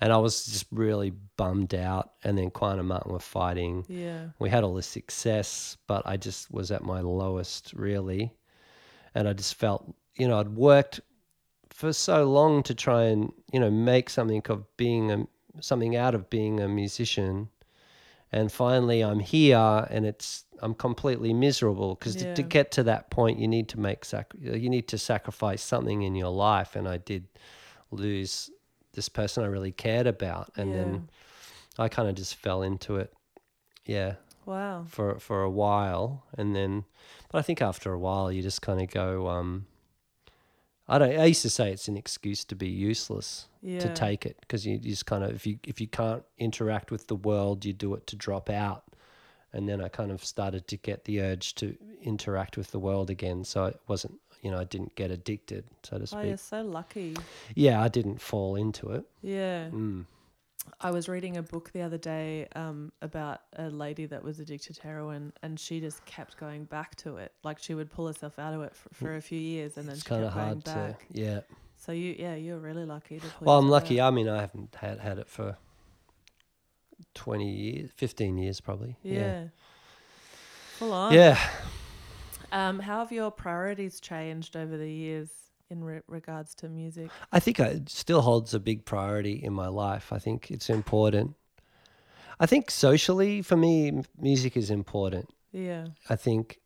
and 0.02 0.14
I 0.14 0.18
was 0.18 0.46
just 0.46 0.66
really 0.72 1.12
bummed 1.38 1.74
out. 1.74 2.12
And 2.24 2.38
then 2.38 2.52
Quan 2.52 2.78
and 2.80 2.88
Martin 2.88 3.12
were 3.12 3.20
fighting. 3.20 3.86
yeah. 3.88 4.28
We 4.38 4.50
had 4.50 4.64
all 4.64 4.76
this 4.76 4.88
success, 4.88 5.78
but 5.88 6.06
I 6.06 6.18
just 6.18 6.52
was 6.52 6.72
at 6.72 6.84
my 6.84 7.02
lowest, 7.02 7.74
really. 7.74 8.34
And 9.16 9.28
I 9.28 9.34
just 9.34 9.56
felt, 9.56 9.94
you 10.16 10.28
know, 10.28 10.40
I'd 10.40 10.50
worked 10.50 11.00
for 11.70 11.94
so 11.94 12.26
long 12.26 12.64
to 12.64 12.76
try 12.76 13.04
and, 13.04 13.32
you 13.52 13.60
know, 13.60 13.72
make 13.72 14.10
something 14.10 14.42
of 14.50 14.66
being 14.78 15.12
a, 15.12 15.28
something 15.62 15.96
out 15.96 16.16
of 16.16 16.30
being 16.30 16.60
a 16.60 16.68
musician. 16.68 17.50
and 18.32 18.52
finally 18.52 19.02
I'm 19.02 19.20
here, 19.20 19.88
and 19.90 20.06
it's 20.06 20.46
I'm 20.62 20.76
completely 20.76 21.34
miserable 21.34 21.96
because 21.96 22.16
to, 22.18 22.26
to 22.36 22.44
get 22.44 22.72
to 22.72 22.84
that 22.84 23.10
point, 23.10 23.40
you 23.40 23.48
need 23.48 23.70
to 23.70 23.80
make 23.80 24.06
sac- 24.06 24.34
you 24.40 24.70
need 24.70 24.88
to 24.90 24.98
sacrifice 24.98 25.64
something 25.64 26.04
in 26.04 26.16
your 26.16 26.30
life, 26.32 26.76
and 26.76 26.88
I 26.88 26.98
did 26.98 27.26
lose 27.92 28.52
this 28.94 29.10
person 29.10 29.44
I 29.44 29.48
really 29.48 29.72
cared 29.72 30.06
about, 30.06 30.52
and 30.58 30.74
then 30.76 31.10
I 31.78 31.88
kind 31.90 32.08
of 32.10 32.16
just 32.16 32.36
fell 32.36 32.62
into 32.62 32.98
it. 32.98 33.14
Yeah, 33.86 34.16
Wow. 34.50 34.86
for 34.88 35.20
for 35.20 35.44
a 35.44 35.50
while, 35.50 36.24
and 36.38 36.56
then, 36.56 36.86
but 37.32 37.38
I 37.38 37.42
think 37.42 37.62
after 37.62 37.94
a 37.94 38.00
while, 38.00 38.32
you 38.32 38.42
just 38.42 38.62
kind 38.62 38.82
of 38.82 38.90
go. 38.90 39.28
Um, 39.28 39.68
I 40.88 40.98
don't. 40.98 41.20
I 41.20 41.26
used 41.26 41.44
to 41.44 41.50
say 41.50 41.72
it's 41.72 41.88
an 41.88 41.96
excuse 41.98 42.44
to 42.46 42.56
be 42.56 42.68
useless 42.68 43.48
Yeah. 43.62 43.80
to 43.80 43.90
take 43.94 44.26
it 44.26 44.38
because 44.42 44.66
you, 44.66 44.74
you 44.74 44.90
just 44.90 45.06
kind 45.06 45.24
of 45.24 45.32
if 45.32 45.46
you 45.46 45.60
if 45.64 45.80
you 45.80 45.88
can't 45.88 46.24
interact 46.40 46.90
with 46.92 47.06
the 47.08 47.16
world, 47.16 47.64
you 47.64 47.74
do 47.74 47.94
it 47.94 48.08
to 48.08 48.16
drop 48.16 48.50
out. 48.50 48.84
And 49.54 49.68
then 49.68 49.82
I 49.84 49.88
kind 49.88 50.12
of 50.12 50.24
started 50.24 50.68
to 50.68 50.78
get 50.78 51.06
the 51.06 51.22
urge 51.22 51.56
to 51.56 51.76
interact 52.04 52.56
with 52.58 52.70
the 52.72 52.78
world 52.80 53.10
again. 53.10 53.44
So 53.44 53.66
it 53.66 53.80
wasn't, 53.88 54.20
you 54.44 54.52
know, 54.52 54.60
I 54.60 54.64
didn't 54.64 54.94
get 54.96 55.10
addicted, 55.10 55.64
so 55.82 55.98
to 55.98 56.06
speak. 56.06 56.20
Oh, 56.20 56.24
you're 56.24 56.38
so 56.38 56.62
lucky. 56.62 57.16
Yeah, 57.56 57.82
I 57.82 57.88
didn't 57.88 58.22
fall 58.22 58.56
into 58.56 58.92
it. 58.92 59.06
Yeah. 59.24 59.70
Mm. 59.70 60.06
I 60.82 60.92
was 60.92 61.08
reading 61.10 61.38
a 61.38 61.42
book 61.44 61.72
the 61.74 61.82
other 61.82 61.98
day 61.98 62.48
um, 62.56 62.92
about 63.02 63.42
a 63.58 63.70
lady 63.70 64.06
that 64.08 64.24
was 64.24 64.40
addicted 64.40 64.76
to 64.78 64.82
heroin, 64.84 65.34
and 65.44 65.60
she 65.60 65.80
just 65.80 66.06
kept 66.06 66.38
going 66.38 66.66
back 66.66 66.96
to 66.98 67.18
it. 67.18 67.32
Like 67.44 67.60
she 67.60 67.74
would 67.74 67.92
pull 67.92 68.08
herself 68.08 68.38
out 68.40 68.54
of 68.54 68.62
it 68.62 68.76
for, 68.76 68.90
for 68.94 69.16
a 69.16 69.22
few 69.22 69.40
years, 69.40 69.78
and 69.78 69.86
then 69.88 69.94
It's 69.94 70.04
she 70.04 70.10
kind 70.10 70.24
of 70.24 70.34
hard 70.34 70.66
to, 70.66 70.74
back. 70.74 71.06
yeah. 71.12 71.42
So 71.78 71.92
you, 71.94 72.16
yeah, 72.20 72.36
you're 72.36 72.58
really 72.60 72.86
lucky 72.86 73.20
to 73.20 73.28
pull. 73.28 73.46
Well, 73.48 73.58
I'm 73.58 73.70
lucky. 73.70 74.00
out. 74.00 74.08
I 74.12 74.16
mean, 74.16 74.28
I 74.28 74.42
haven't 74.42 74.76
had 74.76 75.00
had 75.00 75.18
it 75.18 75.30
for 75.30 75.58
twenty 77.14 77.50
years, 77.52 77.90
fifteen 77.96 78.38
years 78.38 78.60
probably. 78.62 78.98
Yeah. 79.04 79.46
Full 80.78 80.92
on. 80.94 81.14
Yeah. 81.14 81.40
Um, 82.52 82.80
how 82.80 83.00
have 83.00 83.12
your 83.12 83.32
priorities 83.32 84.00
changed 84.00 84.56
over 84.58 84.76
the 84.78 84.90
years 84.92 85.30
in 85.70 85.84
re- 85.84 86.02
regards 86.08 86.56
to 86.56 86.70
music? 86.70 87.10
I 87.32 87.40
think 87.40 87.60
it 87.60 87.90
still 87.90 88.22
holds 88.22 88.54
a 88.54 88.60
big 88.60 88.86
priority 88.86 89.34
in 89.34 89.54
my 89.54 89.68
life. 89.68 90.12
I 90.12 90.20
think 90.20 90.52
it's 90.52 90.70
important. 90.70 91.36
I 92.40 92.46
think 92.46 92.72
socially, 92.72 93.42
for 93.42 93.58
me, 93.58 93.90
m- 93.90 94.04
music 94.18 94.58
is 94.58 94.70
important. 94.70 95.30
Yeah. 95.52 95.88
I 96.10 96.16
think 96.16 96.60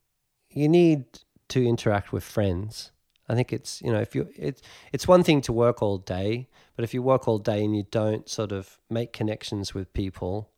you 0.49 0.69
need 0.69 1.05
to 1.49 1.65
interact 1.65 2.13
with 2.13 2.23
friends. 2.23 2.91
I 3.29 3.35
think 3.35 3.53
it's 3.53 3.81
you 3.81 3.91
know 3.91 4.01
if 4.01 4.13
you 4.15 4.27
it's 4.35 4.61
it's 4.91 5.07
one 5.07 5.23
thing 5.23 5.41
to 5.41 5.53
work 5.53 5.81
all 5.81 5.97
day, 5.97 6.49
but 6.75 6.83
if 6.83 6.93
you 6.93 7.01
work 7.01 7.27
all 7.27 7.39
day 7.39 7.63
and 7.63 7.75
you 7.75 7.85
don't 7.89 8.27
sort 8.27 8.51
of 8.51 8.79
make 8.89 9.13
connections 9.13 9.73
with 9.73 9.93
people, 9.93 10.49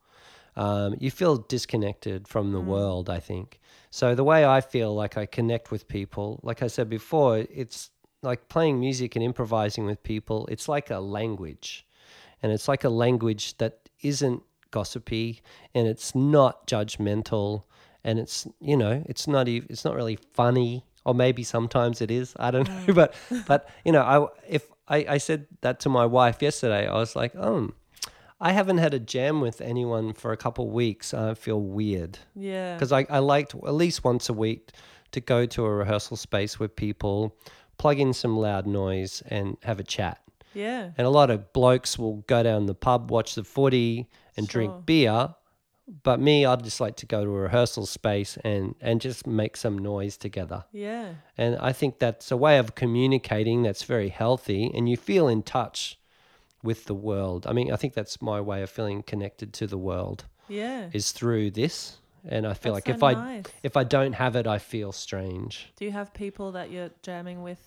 um, 0.56 0.96
you 1.00 1.12
feel 1.12 1.38
disconnected 1.38 2.28
from 2.28 2.52
the 2.52 2.60
world. 2.60 3.10
I 3.10 3.20
think 3.20 3.60
so. 3.92 4.16
The 4.16 4.24
way 4.24 4.46
I 4.46 4.62
feel 4.62 4.96
like 4.96 5.16
I 5.16 5.28
connect 5.28 5.70
with 5.72 5.88
people, 5.88 6.40
like 6.42 6.64
I 6.64 6.68
said 6.68 6.90
before, 6.90 7.38
it's 7.38 7.92
like 8.26 8.50
playing 8.50 8.80
music 8.80 9.16
and 9.16 9.24
improvising 9.24 9.86
with 9.86 10.02
people. 10.04 10.48
It's 10.52 10.68
like 10.68 10.90
a 10.90 11.00
language, 11.00 11.86
and 12.42 12.52
it's 12.52 12.68
like 12.68 12.84
a 12.84 12.90
language 12.90 13.58
that 13.60 13.90
isn't 14.02 14.44
gossipy 14.72 15.42
and 15.74 15.88
it's 15.88 16.14
not 16.14 16.68
judgmental 16.68 17.64
and 18.04 18.20
it's 18.20 18.46
you 18.60 18.76
know 18.76 19.02
it's 19.06 19.26
not 19.26 19.48
even 19.48 19.66
it's 19.70 19.86
not 19.86 19.96
really 19.96 20.18
funny 20.34 20.84
or 21.06 21.14
maybe 21.16 21.44
sometimes 21.44 22.02
it 22.02 22.12
is 22.12 22.34
i 22.40 22.52
don't 22.52 22.68
know 22.88 22.94
but 22.94 23.14
but 23.48 23.70
you 23.86 23.92
know 23.94 24.02
i 24.02 24.28
if 24.50 24.68
I, 24.90 25.06
I 25.16 25.18
said 25.18 25.48
that 25.62 25.80
to 25.82 25.90
my 25.90 26.06
wife 26.06 26.42
yesterday 26.42 26.88
i 26.88 26.94
was 26.94 27.16
like 27.16 27.34
oh 27.38 27.72
i 28.42 28.52
haven't 28.52 28.80
had 28.80 28.94
a 28.94 29.00
jam 29.00 29.40
with 29.40 29.62
anyone 29.62 30.12
for 30.12 30.34
a 30.34 30.38
couple 30.38 30.70
weeks 30.70 31.14
i 31.14 31.34
feel 31.36 31.62
weird 31.62 32.20
Yeah. 32.36 32.74
because 32.74 32.92
I, 32.92 33.06
I 33.10 33.20
liked 33.20 33.56
at 33.56 33.74
least 33.74 34.04
once 34.04 34.28
a 34.28 34.34
week 34.34 34.72
to 35.12 35.22
go 35.22 35.46
to 35.46 35.66
a 35.66 35.70
rehearsal 35.74 36.18
space 36.18 36.60
with 36.60 36.76
people 36.76 37.34
plug 37.78 38.00
in 38.00 38.14
some 38.14 38.38
loud 38.38 38.66
noise 38.66 39.22
and 39.28 39.58
have 39.64 39.80
a 39.80 39.84
chat 39.84 40.22
Yeah. 40.54 40.92
and 40.98 41.06
a 41.06 41.10
lot 41.10 41.30
of 41.30 41.52
blokes 41.54 41.98
will 42.00 42.18
go 42.28 42.44
down 42.44 42.66
the 42.66 42.76
pub, 42.76 43.12
watch 43.12 43.36
the 43.36 43.44
footy, 43.44 44.08
and 44.38 44.46
Sure. 44.50 44.62
drink 44.68 44.86
beer. 44.86 45.36
But 46.02 46.20
me, 46.20 46.46
I'd 46.48 46.64
just 46.64 46.82
like 46.82 46.96
to 46.98 47.06
go 47.06 47.24
to 47.24 47.30
a 47.30 47.42
rehearsal 47.42 47.86
space 47.86 48.38
and, 48.44 48.74
and 48.82 49.00
just 49.00 49.28
make 49.28 49.56
some 49.56 49.78
noise 49.78 50.18
together. 50.18 50.66
Yeah. 50.72 51.10
And 51.38 51.58
I 51.58 51.74
think 51.74 52.00
that's 52.00 52.32
a 52.32 52.38
way 52.38 52.58
of 52.58 52.74
communicating 52.74 53.62
that's 53.62 53.84
very 53.84 54.10
healthy, 54.10 54.72
and 54.74 54.90
you 54.90 54.98
feel 54.98 55.28
in 55.28 55.44
touch 55.44 56.00
with 56.64 56.86
the 56.86 56.96
world. 56.96 57.46
I 57.46 57.54
mean, 57.54 57.72
I 57.72 57.76
think 57.76 57.94
that's 57.94 58.20
my 58.20 58.42
way 58.42 58.64
of 58.64 58.70
feeling 58.72 59.04
connected 59.04 59.54
to 59.54 59.68
the 59.68 59.78
world 59.78 60.26
Yeah. 60.48 60.90
is 60.92 61.12
through 61.12 61.52
this. 61.52 61.98
And 62.28 62.48
I 62.48 62.54
feel 62.54 62.74
That's 62.74 62.88
like 62.88 63.00
so 63.00 63.08
if 63.08 63.18
I 63.18 63.44
if 63.64 63.78
I 63.78 63.84
don't 63.84 64.14
have 64.14 64.36
it, 64.36 64.48
I 64.48 64.58
feel 64.58 64.92
strange. 64.92 65.68
Do 65.76 65.86
you 65.86 65.92
have 65.92 66.14
people 66.14 66.54
that 66.54 66.72
you're 66.72 66.90
jamming 67.04 67.44
with 67.44 67.60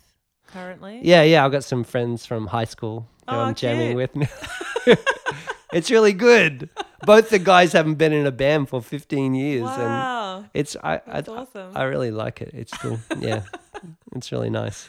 currently? 0.48 1.00
Yeah, 1.02 1.22
yeah. 1.22 1.44
I've 1.44 1.52
got 1.52 1.64
some 1.64 1.84
friends 1.84 2.26
from 2.26 2.46
high 2.48 2.64
school 2.64 3.06
who 3.28 3.36
Oh, 3.36 3.40
I'm 3.40 3.54
jamming 3.54 3.96
cute. 3.96 4.14
with. 4.16 4.98
it's 5.72 5.90
really 5.90 6.12
good. 6.12 6.70
Both 7.04 7.30
the 7.30 7.38
guys 7.38 7.72
haven't 7.72 7.94
been 7.96 8.12
in 8.12 8.26
a 8.26 8.32
band 8.32 8.68
for 8.68 8.82
15 8.82 9.34
years, 9.34 9.68
and 9.68 10.48
it's 10.54 10.76
I 10.82 10.94
I, 10.94 11.00
That's 11.20 11.28
awesome. 11.28 11.76
I 11.76 11.84
really 11.84 12.11
like 12.11 12.40
it. 12.42 12.50
It's 12.54 12.76
cool. 12.76 12.98
Yeah, 13.18 13.42
it's 14.16 14.32
really 14.32 14.50
nice. 14.50 14.88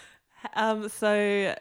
Um, 0.55 0.89
so 0.89 1.53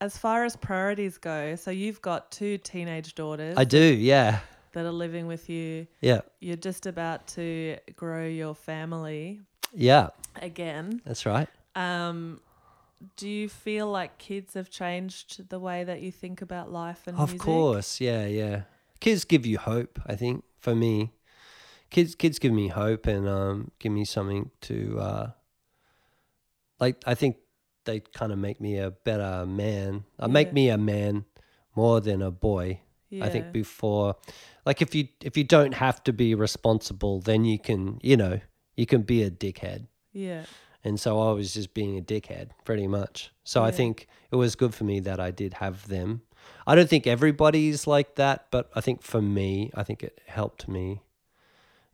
as 0.00 0.18
far 0.18 0.44
as 0.44 0.56
priorities 0.56 1.18
go, 1.18 1.54
so 1.56 1.70
you've 1.70 2.02
got 2.02 2.30
two 2.32 2.58
teenage 2.58 3.14
daughters 3.14 3.56
I 3.56 3.64
do. 3.64 3.78
Yeah, 3.78 4.40
that 4.74 4.84
are 4.84 4.92
living 4.92 5.26
with 5.26 5.48
you. 5.48 5.86
yeah, 6.00 6.20
You're 6.40 6.56
just 6.56 6.86
about 6.86 7.26
to 7.28 7.78
grow 7.96 8.26
your 8.26 8.54
family 8.54 9.40
yeah. 9.72 10.08
again. 10.40 11.00
That's 11.04 11.24
right. 11.26 11.48
Um, 11.74 12.40
do 13.16 13.28
you 13.28 13.48
feel 13.48 13.90
like 13.90 14.18
kids 14.18 14.54
have 14.54 14.70
changed 14.70 15.48
the 15.48 15.58
way 15.58 15.84
that 15.84 16.00
you 16.00 16.12
think 16.12 16.42
about 16.42 16.70
life 16.70 17.06
and 17.06 17.16
Of 17.18 17.30
music? 17.30 17.40
course. 17.40 18.00
Yeah, 18.00 18.26
yeah. 18.26 18.62
Kids 19.00 19.24
give 19.24 19.44
you 19.44 19.58
hope. 19.58 19.98
I 20.06 20.14
think 20.16 20.44
for 20.60 20.74
me, 20.74 21.12
kids 21.90 22.14
kids 22.14 22.38
give 22.38 22.52
me 22.52 22.68
hope 22.68 23.06
and 23.06 23.28
um 23.28 23.70
give 23.78 23.92
me 23.92 24.04
something 24.04 24.50
to 24.62 24.98
uh 24.98 25.26
like. 26.80 26.96
I 27.06 27.14
think 27.14 27.36
they 27.84 28.00
kind 28.00 28.32
of 28.32 28.38
make 28.38 28.60
me 28.60 28.78
a 28.78 28.90
better 28.90 29.44
man. 29.46 30.04
Uh, 30.18 30.28
make 30.28 30.52
me 30.52 30.70
a 30.70 30.78
man 30.78 31.24
more 31.76 32.00
than 32.00 32.22
a 32.22 32.30
boy. 32.30 32.80
I 33.20 33.28
think 33.28 33.52
before, 33.52 34.16
like 34.66 34.82
if 34.82 34.94
you 34.94 35.08
if 35.22 35.36
you 35.36 35.44
don't 35.44 35.74
have 35.74 36.02
to 36.04 36.12
be 36.12 36.34
responsible, 36.34 37.20
then 37.20 37.44
you 37.44 37.58
can 37.58 37.98
you 38.02 38.16
know 38.16 38.40
you 38.76 38.86
can 38.86 39.02
be 39.02 39.22
a 39.22 39.30
dickhead. 39.30 39.86
Yeah. 40.12 40.44
And 40.86 41.00
so 41.00 41.18
I 41.18 41.32
was 41.32 41.54
just 41.54 41.72
being 41.72 41.96
a 41.96 42.02
dickhead 42.02 42.50
pretty 42.64 42.86
much. 42.86 43.30
So 43.42 43.64
I 43.64 43.70
think 43.70 44.06
it 44.30 44.36
was 44.36 44.54
good 44.54 44.74
for 44.74 44.84
me 44.84 45.00
that 45.00 45.18
I 45.18 45.30
did 45.30 45.54
have 45.54 45.88
them. 45.88 46.22
I 46.66 46.74
don't 46.74 46.90
think 46.90 47.06
everybody's 47.06 47.86
like 47.86 48.16
that, 48.16 48.48
but 48.50 48.70
I 48.74 48.82
think 48.82 49.02
for 49.02 49.22
me, 49.22 49.70
I 49.74 49.82
think 49.82 50.02
it 50.02 50.20
helped 50.26 50.68
me. 50.68 51.00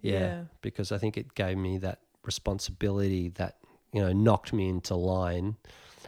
Yeah, 0.01 0.19
Yeah. 0.19 0.43
because 0.61 0.91
I 0.91 0.99
think 0.99 1.17
it 1.17 1.35
gave 1.35 1.57
me 1.57 1.79
that 1.79 2.01
responsibility 2.25 3.29
that, 3.31 3.59
you 3.93 4.01
know, 4.01 4.13
knocked 4.13 4.53
me 4.53 4.69
into 4.69 4.97
line. 4.97 5.57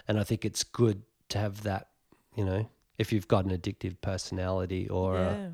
And 0.09 0.19
I 0.19 0.25
think 0.25 0.45
it's 0.45 0.65
good 0.65 1.03
to 1.29 1.39
have 1.39 1.63
that, 1.63 1.89
you 2.35 2.45
know, 2.45 2.69
if 2.99 3.13
you've 3.13 3.29
got 3.29 3.45
an 3.45 3.57
addictive 3.57 4.01
personality 4.01 4.89
or 4.89 5.15
yeah. 5.15 5.31
a, 5.31 5.51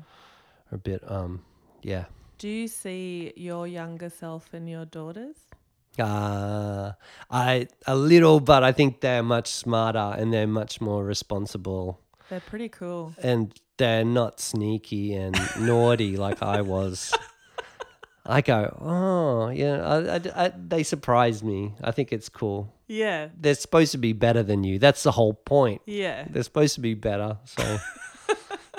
or 0.71 0.75
a 0.75 0.79
bit 0.79 1.01
um 1.09 1.41
yeah. 1.81 2.05
Do 2.37 2.47
you 2.47 2.67
see 2.67 3.33
your 3.35 3.67
younger 3.67 4.09
self 4.09 4.53
in 4.53 4.67
your 4.67 4.85
daughters? 4.85 5.35
Uh, 5.97 6.93
I 7.29 7.67
a 7.85 7.95
little, 7.95 8.39
but 8.39 8.63
I 8.63 8.71
think 8.71 9.01
they're 9.01 9.23
much 9.23 9.49
smarter 9.49 10.15
and 10.17 10.31
they're 10.33 10.47
much 10.47 10.79
more 10.79 11.03
responsible, 11.03 11.99
They're 12.29 12.39
pretty 12.39 12.69
cool. 12.69 13.13
and 13.21 13.53
they're 13.77 14.05
not 14.05 14.39
sneaky 14.39 15.15
and 15.15 15.35
naughty 15.59 16.15
like 16.25 16.41
I 16.41 16.61
was. 16.61 17.13
I 18.25 18.41
go, 18.41 18.77
oh, 18.79 19.49
yeah, 19.49 19.81
I, 19.83 20.15
I, 20.15 20.45
I, 20.45 20.53
they 20.55 20.83
surprise 20.83 21.43
me. 21.43 21.73
I 21.83 21.91
think 21.91 22.13
it's 22.13 22.29
cool. 22.29 22.71
Yeah. 22.87 23.29
They're 23.37 23.55
supposed 23.55 23.91
to 23.93 23.97
be 23.97 24.13
better 24.13 24.43
than 24.43 24.63
you. 24.63 24.77
That's 24.79 25.01
the 25.03 25.11
whole 25.11 25.33
point. 25.33 25.81
Yeah. 25.87 26.27
They're 26.29 26.43
supposed 26.43 26.75
to 26.75 26.81
be 26.81 26.93
better, 26.93 27.39
so 27.45 27.77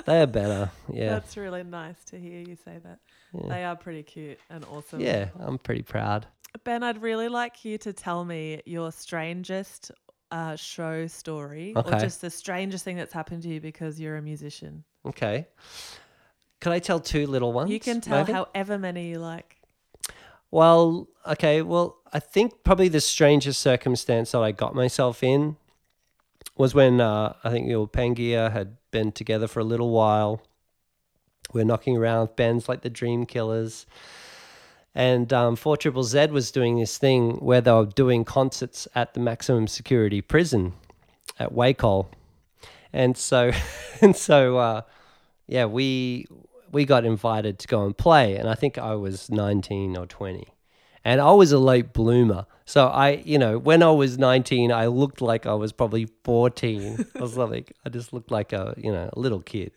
they're 0.05 0.27
better. 0.27 0.71
Yeah, 0.91 1.09
That's 1.09 1.37
really 1.37 1.63
nice 1.63 2.03
to 2.05 2.19
hear 2.19 2.41
you 2.41 2.55
say 2.55 2.79
that. 2.83 2.99
Yeah. 3.33 3.47
They 3.49 3.63
are 3.63 3.75
pretty 3.75 4.03
cute 4.03 4.39
and 4.49 4.65
awesome. 4.65 4.99
yeah. 4.99 5.29
I'm 5.39 5.57
pretty 5.57 5.81
proud. 5.83 6.27
Ben, 6.63 6.83
I'd 6.83 7.01
really 7.01 7.29
like 7.29 7.63
you 7.63 7.77
to 7.79 7.93
tell 7.93 8.25
me 8.25 8.61
your 8.65 8.91
strangest 8.91 9.91
uh, 10.31 10.55
show 10.55 11.07
story 11.07 11.73
or 11.75 11.83
just 11.91 12.21
the 12.21 12.29
strangest 12.29 12.83
thing 12.83 12.97
that's 12.97 13.13
happened 13.13 13.43
to 13.43 13.49
you 13.49 13.61
because 13.61 13.99
you're 13.99 14.17
a 14.17 14.21
musician. 14.21 14.83
Okay. 15.05 15.47
Could 16.59 16.73
I 16.73 16.79
tell 16.79 16.99
two 16.99 17.25
little 17.27 17.53
ones? 17.53 17.71
you 17.71 17.79
can 17.79 18.01
tell 18.01 18.19
maybe? 18.19 18.33
however 18.33 18.77
many 18.77 19.09
you 19.09 19.19
like. 19.19 19.57
Well, 20.51 21.07
okay. 21.25 21.61
Well, 21.61 21.97
I 22.11 22.19
think 22.19 22.63
probably 22.63 22.89
the 22.89 23.01
strangest 23.01 23.61
circumstance 23.61 24.31
that 24.31 24.41
I 24.41 24.51
got 24.51 24.75
myself 24.75 25.23
in 25.23 25.55
was 26.57 26.75
when 26.75 27.01
uh, 27.01 27.33
I 27.43 27.49
think 27.49 27.67
you 27.67 27.73
know, 27.73 27.87
Pangaea 27.87 28.51
had 28.51 28.77
been 28.91 29.11
together 29.11 29.47
for 29.47 29.59
a 29.59 29.63
little 29.63 29.89
while, 29.89 30.41
we're 31.53 31.65
knocking 31.65 31.97
around 31.97 32.35
bands 32.35 32.69
like 32.69 32.81
the 32.81 32.89
Dream 32.89 33.25
Killers. 33.25 33.85
And 34.93 35.31
um, 35.31 35.55
4 35.55 35.77
Triple 35.77 36.03
Z 36.03 36.27
was 36.27 36.51
doing 36.51 36.77
this 36.77 36.97
thing 36.97 37.37
where 37.37 37.61
they 37.61 37.71
were 37.71 37.85
doing 37.85 38.25
concerts 38.25 38.87
at 38.93 39.13
the 39.13 39.19
maximum 39.21 39.67
security 39.67 40.21
prison 40.21 40.73
at 41.39 41.53
Wacol. 41.53 42.07
And 42.91 43.17
so, 43.17 43.51
and 44.01 44.15
so, 44.15 44.57
uh, 44.57 44.81
yeah, 45.47 45.65
we 45.65 46.27
we 46.71 46.85
got 46.85 47.05
invited 47.05 47.59
to 47.59 47.67
go 47.67 47.85
and 47.85 47.97
play, 47.97 48.37
and 48.37 48.47
I 48.47 48.55
think 48.55 48.77
I 48.77 48.95
was 48.95 49.29
19 49.29 49.97
or 49.97 50.05
20, 50.05 50.47
and 51.03 51.19
I 51.21 51.31
was 51.31 51.51
a 51.51 51.59
late 51.59 51.93
bloomer. 51.93 52.45
So 52.65 52.87
I, 52.87 53.21
you 53.25 53.37
know, 53.37 53.57
when 53.57 53.83
I 53.83 53.91
was 53.91 54.17
19, 54.17 54.71
I 54.71 54.87
looked 54.87 55.21
like 55.21 55.45
I 55.45 55.53
was 55.53 55.71
probably 55.71 56.07
14 56.23 57.05
or 57.19 57.27
something. 57.27 57.65
I 57.85 57.89
just 57.89 58.13
looked 58.13 58.31
like 58.31 58.53
a, 58.53 58.73
you 58.77 58.91
know, 58.91 59.09
a 59.11 59.19
little 59.19 59.41
kid. 59.41 59.71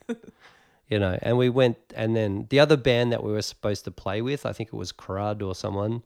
You 0.89 0.99
know, 0.99 1.19
and 1.23 1.39
we 1.39 1.49
went, 1.49 1.79
and 1.97 2.15
then 2.15 2.47
the 2.51 2.61
other 2.61 2.77
band 2.77 3.11
that 3.13 3.25
we 3.25 3.33
were 3.33 3.43
supposed 3.43 3.85
to 3.85 3.91
play 3.91 4.21
with, 4.21 4.45
I 4.45 4.53
think 4.53 4.69
it 4.69 4.77
was 4.77 4.93
Crud 4.93 5.43
or 5.43 5.55
someone, 5.55 6.03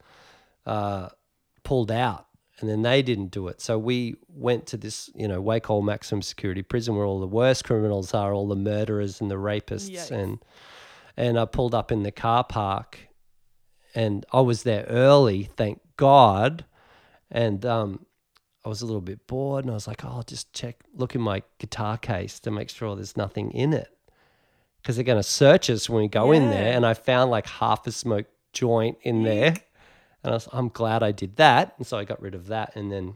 uh, 0.66 1.09
pulled 1.64 1.91
out 1.91 2.29
and 2.61 2.69
then 2.69 2.83
they 2.83 3.03
didn't 3.03 3.31
do 3.31 3.49
it. 3.49 3.61
So 3.61 3.79
we 3.79 4.16
went 4.29 4.66
to 4.69 4.77
this, 4.77 5.11
you 5.14 5.29
know, 5.29 5.43
Wacol 5.43 5.85
maximum 5.85 6.23
security 6.23 6.62
prison 6.62 6.97
where 6.97 7.05
all 7.05 7.21
the 7.21 7.27
worst 7.27 7.64
criminals 7.64 8.14
are, 8.14 8.33
all 8.33 8.49
the 8.49 8.57
murderers 8.57 9.21
and 9.21 9.31
the 9.31 9.37
rapists, 9.37 9.91
Yikes. 9.91 10.11
and 10.11 10.39
and 11.16 11.39
I 11.39 11.47
pulled 11.47 11.75
up 11.75 11.91
in 11.91 12.05
the 12.05 12.12
car 12.12 12.45
park, 12.45 12.99
and 13.95 14.24
I 14.32 14.41
was 14.41 14.62
there 14.62 14.84
early, 14.89 15.45
thank 15.57 15.80
God, 15.97 16.64
and 17.30 17.64
um, 17.66 18.07
I 18.64 18.68
was 18.68 18.82
a 18.82 18.86
little 18.86 19.01
bit 19.01 19.26
bored, 19.26 19.64
and 19.64 19.70
I 19.70 19.74
was 19.74 19.86
like, 19.86 20.05
oh, 20.05 20.09
I'll 20.09 20.22
just 20.22 20.53
check, 20.53 20.76
look 20.95 21.14
in 21.14 21.20
my 21.20 21.43
guitar 21.59 21.99
case 21.99 22.41
to 22.41 22.51
make 22.51 22.70
sure 22.70 22.95
there's 22.97 23.16
nothing 23.16 23.51
in 23.53 23.72
it, 23.72 23.89
because 24.80 24.97
they're 24.97 25.05
going 25.05 25.18
to 25.18 25.22
search 25.22 25.70
us 25.70 25.89
when 25.89 26.03
we 26.03 26.09
go 26.09 26.32
in 26.32 26.51
there, 26.51 26.72
and 26.72 26.86
I 26.86 26.95
found 26.95 27.30
like 27.30 27.47
half 27.47 27.86
a 27.86 27.93
smoked 27.93 28.30
joint 28.53 28.99
in 29.03 29.22
there. 29.22 29.55
And 30.24 30.32
I 30.32 30.34
was, 30.34 30.49
I'm 30.53 30.68
glad 30.68 31.03
I 31.03 31.12
did 31.12 31.36
that. 31.36 31.74
And 31.78 31.86
so 31.86 31.97
I 31.97 32.05
got 32.05 32.20
rid 32.20 32.34
of 32.34 32.49
that 32.49 32.74
and 32.74 32.91
then 32.91 33.14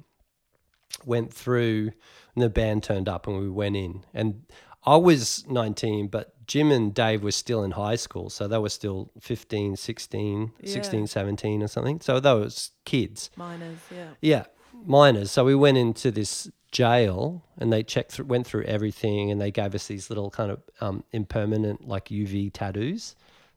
went 1.05 1.33
through, 1.33 1.91
and 2.35 2.43
the 2.43 2.49
band 2.49 2.85
turned 2.85 3.09
up 3.09 3.27
and 3.27 3.39
we 3.39 3.51
went 3.51 3.77
in. 3.77 4.05
And 4.15 4.45
I 4.85 4.97
was 4.97 5.45
19, 5.49 6.09
but 6.09 6.32
Jim 6.47 6.71
and 6.73 6.93
Dave 6.95 7.23
were 7.23 7.31
still 7.33 7.63
in 7.63 7.73
high 7.73 7.95
school. 7.97 8.31
So 8.31 8.49
they 8.49 8.59
were 8.59 8.69
still 8.69 9.11
15, 9.21 9.77
16, 9.77 10.53
Yeah. 10.61 10.73
16, 10.73 11.07
17 11.07 11.63
or 11.63 11.69
something. 11.69 12.01
So 12.01 12.21
they 12.21 12.35
was 12.35 12.71
kids. 12.85 13.31
Minors, 13.37 13.79
yeah. 13.95 14.09
Yeah, 14.21 14.45
minors. 14.87 15.31
So 15.31 15.45
we 15.45 15.55
went 15.55 15.79
into 15.79 16.11
this 16.11 16.51
jail 16.73 17.45
and 17.59 17.73
they 17.73 17.83
checked 17.83 18.13
through, 18.13 18.25
went 18.27 18.47
through 18.47 18.65
everything, 18.65 19.31
and 19.31 19.41
they 19.41 19.51
gave 19.51 19.75
us 19.75 19.87
these 19.87 20.09
little 20.11 20.31
kind 20.31 20.51
of 20.51 20.61
um, 20.81 21.05
impermanent 21.13 21.87
like 21.87 22.07
UV 22.07 22.51
tattoos 22.53 23.15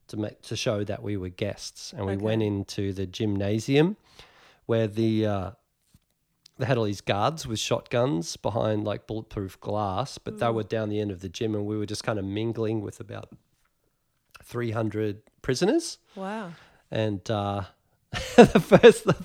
to 0.08 0.18
make 0.18 0.42
to 0.44 0.56
show 0.56 0.84
that 0.84 1.02
we 1.02 1.18
were 1.18 1.30
guests. 1.30 1.92
And 1.94 2.06
we 2.06 2.14
Okay. 2.14 2.24
went 2.24 2.44
into 2.44 2.94
the 2.94 3.06
gymnasium 3.08 3.98
where 4.68 4.88
the 4.88 5.26
uh, 5.26 5.52
they 6.58 6.66
had 6.66 6.78
all 6.78 6.86
these 6.86 7.01
guards 7.01 7.45
with 7.45 7.60
shotguns 7.60 8.38
behind 8.38 8.86
like 8.86 9.08
bulletproof 9.08 9.60
glass, 9.60 10.18
but 10.18 10.39
they 10.39 10.49
were 10.49 10.64
down 10.64 10.89
the 10.89 10.99
end 10.99 11.12
of 11.12 11.20
the 11.22 11.30
gym, 11.30 11.53
and 11.53 11.66
we 11.66 11.78
were 11.78 11.86
just 11.86 12.03
kind 12.03 12.18
of 12.18 12.26
mingling 12.26 12.82
with 12.82 12.99
about 12.99 13.30
three 14.43 14.72
hundred 14.72 15.22
prisoners. 15.41 15.97
Wow. 16.16 16.51
And 16.89 17.30
uh, 17.30 17.64
the 18.36 18.60
first, 18.60 19.03
the, 19.03 19.16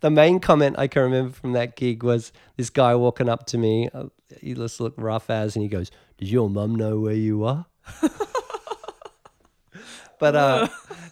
the 0.00 0.10
main 0.10 0.40
comment 0.40 0.76
I 0.78 0.88
can 0.88 1.02
remember 1.02 1.32
from 1.32 1.52
that 1.52 1.76
gig 1.76 2.02
was 2.02 2.32
this 2.56 2.70
guy 2.70 2.94
walking 2.94 3.28
up 3.28 3.46
to 3.46 3.58
me. 3.58 3.88
Uh, 3.94 4.06
he 4.40 4.54
just 4.54 4.80
looked 4.80 5.00
rough 5.00 5.30
as, 5.30 5.54
and 5.54 5.62
he 5.62 5.68
goes, 5.68 5.90
"Does 6.18 6.32
your 6.32 6.50
mum 6.50 6.74
know 6.74 6.98
where 6.98 7.14
you 7.14 7.44
are?" 7.44 7.66
but 10.22 10.36
uh, 10.36 10.68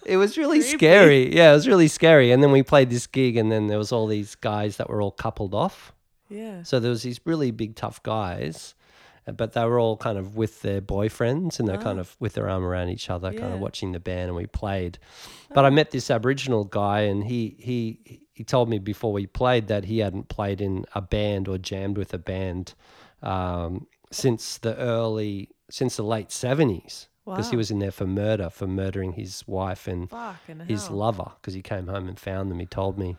it 0.07 0.17
was 0.19 0.39
really 0.39 0.61
Creepy. 0.61 0.79
scary. 0.79 1.35
Yeah, 1.35 1.51
it 1.51 1.55
was 1.55 1.67
really 1.67 1.89
scary. 1.89 2.31
And 2.31 2.41
then 2.41 2.53
we 2.53 2.63
played 2.63 2.91
this 2.91 3.09
gig, 3.09 3.37
and 3.37 3.51
then 3.51 3.67
there 3.67 3.77
was 3.77 3.91
all 3.91 4.07
these 4.07 4.37
guys 4.37 4.77
that 4.77 4.89
were 4.89 5.03
all 5.03 5.11
coupled 5.11 5.53
off. 5.53 5.93
Yeah. 6.29 6.63
So 6.63 6.79
there 6.79 6.93
was 6.93 7.03
these 7.03 7.21
really 7.25 7.51
big, 7.51 7.75
tough 7.75 8.01
guys, 8.05 8.77
uh, 9.27 9.33
but 9.33 9.53
they 9.53 9.65
were 9.65 9.81
all 9.81 9.97
kind 9.97 10.17
of 10.17 10.37
with 10.37 10.63
their 10.63 10.81
boyfriends 10.81 11.59
and 11.59 11.67
they're 11.67 11.77
kind 11.77 11.99
of 11.99 12.15
with 12.21 12.35
their 12.35 12.49
arm 12.49 12.65
around 12.65 12.91
each 12.91 13.11
other, 13.11 13.33
kind 13.33 13.53
of 13.53 13.59
watching 13.59 13.91
the 13.91 13.99
band, 13.99 14.29
and 14.29 14.37
we 14.37 14.47
played. 14.47 15.01
But 15.53 15.65
I 15.65 15.71
met 15.71 15.91
this 15.91 16.09
Aboriginal 16.09 16.63
guy, 16.65 17.01
and 17.01 17.25
he 17.25 17.57
he 17.59 18.21
he 18.33 18.45
told 18.45 18.69
me 18.69 18.79
before 18.79 19.13
we 19.13 19.27
played 19.27 19.67
that 19.67 19.87
he 19.87 19.99
hadn't 19.99 20.29
played 20.29 20.61
in 20.61 20.85
a 20.95 21.01
band 21.03 21.49
or 21.49 21.59
jammed 21.59 21.99
with 21.99 22.15
a 22.15 22.19
band 22.19 22.75
um, 23.25 23.89
since 24.13 24.59
the 24.59 24.77
early 24.77 25.51
since 25.69 25.97
the 25.97 26.05
late 26.05 26.31
seventies. 26.31 27.09
Because 27.25 27.51
he 27.51 27.57
was 27.57 27.71
in 27.71 27.79
there 27.79 27.93
for 27.93 28.07
murder, 28.07 28.51
for 28.51 28.67
murdering 28.67 29.13
his 29.13 29.45
wife 29.47 29.87
and 29.87 30.11
Fucking 30.11 30.61
his 30.67 30.89
hell. 30.89 30.97
lover. 30.97 31.33
Because 31.41 31.55
he 31.55 31.63
came 31.63 31.87
home 31.87 32.09
and 32.09 32.19
found 32.19 32.51
them. 32.51 32.59
He 32.59 32.67
told 32.67 32.99
me, 32.99 33.17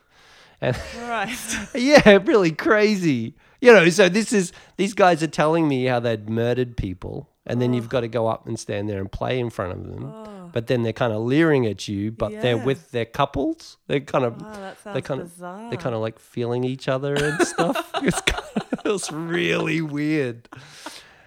and 0.60 0.76
yeah, 1.74 2.18
really 2.24 2.52
crazy. 2.52 3.34
You 3.60 3.72
know, 3.72 3.88
so 3.88 4.08
this 4.08 4.32
is 4.32 4.52
these 4.76 4.92
guys 4.94 5.22
are 5.22 5.28
telling 5.28 5.68
me 5.68 5.84
how 5.86 6.00
they'd 6.00 6.28
murdered 6.28 6.76
people, 6.76 7.28
and 7.46 7.62
then 7.62 7.72
you've 7.72 7.88
got 7.88 8.00
to 8.00 8.08
go 8.08 8.26
up 8.26 8.46
and 8.46 8.58
stand 8.58 8.88
there 8.88 9.00
and 9.00 9.10
play 9.10 9.38
in 9.38 9.50
front 9.50 9.72
of 9.72 9.84
them. 9.84 10.04
Oh. 10.04 10.50
But 10.52 10.66
then 10.66 10.82
they're 10.82 10.92
kind 10.92 11.14
of 11.14 11.22
leering 11.22 11.64
at 11.66 11.88
you, 11.88 12.12
but 12.12 12.32
they're 12.42 12.58
with 12.58 12.90
their 12.90 13.06
couples. 13.06 13.78
They're 13.86 14.00
kind 14.00 14.26
of 14.26 14.42
Wow, 14.42 14.52
that 14.52 14.78
sounds 14.82 14.94
they 14.94 15.00
kind 15.00 15.22
bizarre. 15.22 15.64
of 15.64 15.70
they're 15.70 15.80
kind 15.80 15.94
of 15.94 16.02
like 16.02 16.18
feeling 16.18 16.64
each 16.64 16.88
other 16.88 17.14
and 17.14 17.40
stuff. 17.46 17.90
it's 18.02 18.20
kind 18.20 18.44
of, 18.56 18.80
it 18.84 18.88
was 18.92 19.10
really 19.10 19.80
weird. 19.80 20.48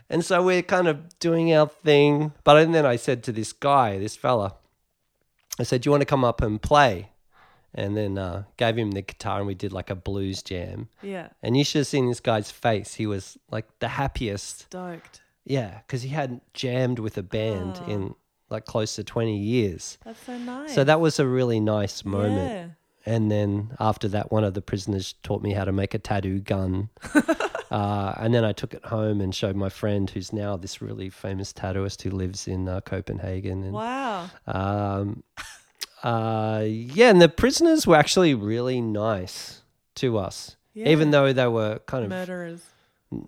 And 0.09 0.23
so 0.23 0.43
we're 0.43 0.61
kind 0.61 0.87
of 0.87 1.17
doing 1.19 1.53
our 1.53 1.67
thing, 1.67 2.31
but 2.43 2.57
and 2.57 2.75
then 2.75 2.85
I 2.85 2.95
said 2.95 3.23
to 3.23 3.31
this 3.31 3.53
guy, 3.53 3.97
this 3.97 4.15
fella, 4.15 4.55
I 5.59 5.63
said, 5.63 5.81
"Do 5.81 5.87
you 5.87 5.91
want 5.91 6.01
to 6.01 6.05
come 6.05 6.23
up 6.23 6.41
and 6.41 6.61
play?" 6.61 7.09
And 7.73 7.97
then 7.97 8.17
uh, 8.17 8.43
gave 8.57 8.77
him 8.77 8.91
the 8.91 9.01
guitar, 9.01 9.39
and 9.39 9.47
we 9.47 9.55
did 9.55 9.73
like 9.73 9.89
a 9.89 9.95
blues 9.95 10.41
jam. 10.43 10.87
Yeah. 11.01 11.29
And 11.43 11.57
you 11.57 11.63
should 11.65 11.79
have 11.79 11.87
seen 11.87 12.07
this 12.07 12.19
guy's 12.21 12.49
face. 12.51 12.93
He 12.95 13.05
was 13.07 13.37
like 13.51 13.65
the 13.79 13.87
happiest. 13.89 14.61
Stoked. 14.61 15.21
Yeah, 15.43 15.79
because 15.85 16.01
he 16.03 16.09
hadn't 16.09 16.43
jammed 16.53 16.99
with 16.99 17.17
a 17.17 17.23
band 17.23 17.79
Oh. 17.85 17.91
in 17.91 18.15
like 18.49 18.65
close 18.65 18.95
to 18.95 19.03
20 19.03 19.35
years. 19.37 19.97
That's 20.05 20.23
so 20.25 20.37
nice. 20.37 20.73
So 20.73 20.83
that 20.83 20.99
was 21.01 21.19
a 21.19 21.27
really 21.27 21.59
nice 21.59 22.05
moment. 22.05 22.51
Yeah. 22.51 23.13
And 23.13 23.29
then 23.31 23.75
after 23.79 24.07
that, 24.09 24.31
one 24.31 24.43
of 24.43 24.53
the 24.53 24.61
prisoners 24.61 25.13
taught 25.23 25.41
me 25.41 25.51
how 25.53 25.65
to 25.65 25.71
make 25.71 25.93
a 25.93 25.99
tattoo 25.99 26.39
gun. 26.39 26.89
uh, 27.75 28.13
and 28.21 28.33
then 28.33 28.45
I 28.45 28.53
took 28.53 28.73
it 28.73 28.85
home 28.85 29.19
and 29.23 29.33
showed 29.35 29.55
my 29.65 29.69
friend, 29.69 30.09
who's 30.09 30.31
now 30.31 30.55
this 30.57 30.81
really 30.81 31.09
famous 31.09 31.51
tattooist 31.53 32.01
who 32.03 32.11
lives 32.11 32.47
in 32.47 32.67
uh, 32.69 32.79
Copenhagen. 32.81 33.63
And, 33.63 33.73
Wow. 33.73 34.29
um, 34.47 35.23
uh, 36.03 36.63
yeah, 36.67 37.09
and 37.09 37.21
the 37.21 37.29
prisoners 37.29 37.85
were 37.87 37.95
actually 37.97 38.33
really 38.33 38.79
nice 38.81 39.61
to 39.95 40.17
us, 40.17 40.55
Yeah. 40.73 40.89
even 40.89 41.11
though 41.11 41.33
they 41.33 41.47
were 41.47 41.79
kind 41.85 42.03
of 42.05 42.09
Murderers. 42.11 42.61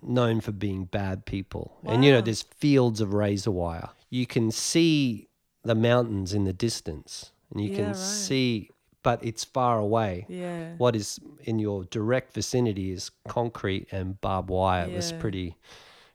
known 0.02 0.40
for 0.40 0.52
being 0.52 0.84
bad 0.84 1.24
people. 1.26 1.78
And 1.84 2.04
you 2.04 2.12
know, 2.12 2.20
there's 2.20 2.42
fields 2.42 3.00
of 3.00 3.12
razor 3.14 3.50
wire. 3.50 3.90
You 4.10 4.26
can 4.26 4.50
see 4.50 5.28
the 5.64 5.74
mountains 5.74 6.32
in 6.32 6.44
the 6.44 6.52
distance, 6.52 7.32
and 7.50 7.60
you 7.62 7.70
Yeah, 7.70 7.76
can 7.76 7.86
right. 7.88 7.96
see, 7.96 8.70
but 9.02 9.24
it's 9.24 9.44
far 9.44 9.78
away. 9.78 10.26
Yeah. 10.28 10.74
What 10.78 10.96
is 10.96 11.18
in 11.44 11.58
your 11.58 11.84
direct 11.84 12.34
vicinity 12.34 12.90
is 12.92 13.10
concrete 13.28 13.88
and 13.92 14.20
barbed 14.20 14.50
wire. 14.50 14.86
It 14.88 14.94
was 14.94 15.12
pretty 15.12 15.56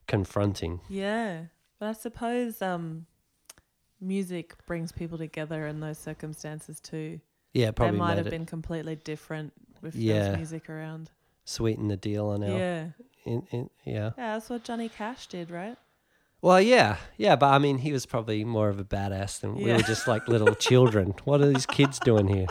confronting. 0.07 0.81
Yeah. 0.89 1.43
But 1.79 1.89
I 1.89 1.93
suppose 1.93 2.61
um 2.61 3.05
music 4.01 4.53
brings 4.65 4.91
people 4.91 5.17
together 5.17 5.65
in 5.67 5.79
those 5.79 5.97
circumstances 5.97 6.79
too. 6.79 7.19
Yeah, 7.53 7.71
probably. 7.71 7.93
They 7.93 7.99
might 7.99 8.17
have 8.17 8.27
it 8.27 8.31
been 8.31 8.45
completely 8.45 8.95
different 8.95 9.53
with 9.81 9.95
Yeah. 9.95 10.35
music 10.35 10.69
around. 10.69 11.11
sweeten 11.45 11.87
the 11.89 11.97
deal 11.97 12.27
on 12.27 12.41
our. 12.43 12.49
Yeah. 12.49 12.85
In, 13.25 13.45
in, 13.51 13.69
yeah. 13.85 14.11
Yeah, 14.17 14.33
that's 14.33 14.49
what 14.49 14.63
Johnny 14.63 14.89
Cash 14.89 15.27
did, 15.27 15.51
right? 15.51 15.77
Well, 16.41 16.59
yeah, 16.59 16.97
yeah, 17.17 17.37
but 17.37 17.47
I 17.53 17.57
mean, 17.57 17.77
he 17.77 17.93
was 17.93 18.05
probably 18.05 18.43
more 18.43 18.67
of 18.69 18.77
a 18.79 18.83
badass 18.83 19.39
than 19.39 19.55
we 19.55 19.71
were 19.71 19.77
just 19.79 20.07
like 20.09 20.27
little 20.27 20.55
children. 20.55 21.13
What 21.23 21.39
are 21.41 21.47
these 21.47 21.65
kids 21.65 21.99
doing 21.99 22.27
here? 22.27 22.47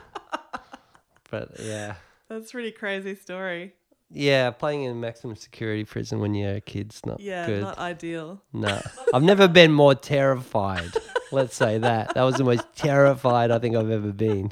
But 1.32 1.58
yeah. 1.58 1.94
That's 2.28 2.50
a 2.50 2.52
pretty 2.52 2.70
crazy 2.72 3.14
story. 3.14 3.72
Yeah, 4.10 4.50
playing 4.50 4.82
in 4.84 5.00
maximum 5.00 5.34
security 5.36 5.84
prison 5.84 6.20
when 6.20 6.34
you're 6.34 6.56
a 6.56 6.60
kid's 6.60 7.00
not 7.06 7.18
Yeah, 7.20 7.46
good. 7.46 7.62
not 7.62 7.78
ideal. 7.78 8.42
no, 8.52 8.80
I've 9.14 9.22
never 9.22 9.48
been 9.48 9.72
more 9.72 9.94
terrified. 9.94 10.90
Let's 11.32 11.56
say 11.56 11.78
that. 11.78 12.12
That 12.14 12.22
was 12.22 12.36
the 12.36 12.44
most 12.44 12.66
terrified 12.76 13.50
I 13.50 13.58
think 13.58 13.74
I've 13.74 13.90
ever 13.90 14.12
been. 14.12 14.50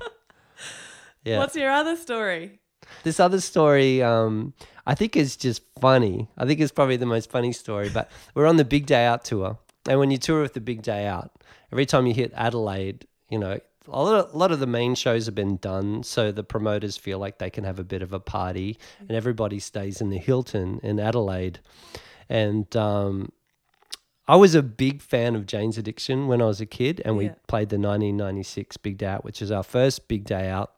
Yeah. 1.25 1.37
What's 1.39 1.55
your 1.55 1.71
other 1.71 1.97
story? 1.97 2.59
this 3.05 3.21
other 3.21 3.41
story, 3.41 4.03
um, 4.03 4.55
I 4.87 4.95
think 4.95 5.15
is 5.17 5.37
just 5.37 5.63
funny. 5.81 6.29
I 6.39 6.47
think 6.47 6.61
it's 6.61 6.73
probably 6.73 6.97
the 6.97 7.05
most 7.07 7.31
funny 7.31 7.53
story. 7.53 7.91
But 7.91 8.11
we're 8.35 8.47
on 8.47 8.57
the 8.57 8.65
Big 8.65 8.87
Day 8.87 9.05
Out 9.05 9.25
tour, 9.27 9.59
and 9.87 9.99
when 10.01 10.11
you 10.11 10.17
tour 10.17 10.41
with 10.41 10.55
the 10.55 10.61
Big 10.63 10.81
Day 10.81 11.07
Out, 11.07 11.31
every 11.71 11.85
time 11.85 12.07
you 12.07 12.15
hit 12.15 12.33
Adelaide, 12.35 13.07
you 13.29 13.39
know. 13.39 13.61
A 13.89 14.03
lot, 14.03 14.27
of, 14.27 14.35
a 14.35 14.37
lot 14.37 14.53
of 14.53 14.61
the 14.61 14.67
main 14.67 14.95
shows 14.95 15.27
have 15.27 15.35
been 15.35 15.57
done, 15.57 16.03
so 16.03 16.31
the 16.31 16.45
promoters 16.45 16.97
feel 16.97 17.19
like 17.19 17.39
they 17.39 17.51
can 17.51 17.65
have 17.65 17.79
a 17.79 17.85
bit 17.85 18.03
of 18.03 18.13
a 18.13 18.21
party, 18.21 18.79
and 19.01 19.13
everybody 19.13 19.59
stays 19.59 20.01
in 20.01 20.11
the 20.11 20.19
Hilton 20.19 20.81
in 20.83 21.01
Adelaide. 21.01 21.61
And 22.29 22.75
um, 22.77 23.33
I 24.29 24.37
was 24.37 24.55
a 24.55 24.63
big 24.63 25.03
fan 25.03 25.35
of 25.35 25.47
Jane's 25.47 25.79
Addiction 25.79 26.29
when 26.29 26.41
I 26.41 26.45
was 26.45 26.61
a 26.61 26.67
kid, 26.67 27.03
and 27.05 27.17
we 27.17 27.31
played 27.49 27.71
the 27.71 27.79
1996 27.79 28.77
Big 28.77 28.99
Day 28.99 29.07
Out, 29.07 29.25
which 29.25 29.43
is 29.43 29.51
our 29.51 29.65
first 29.65 30.09
big 30.09 30.25
day 30.25 30.49
out. 30.49 30.73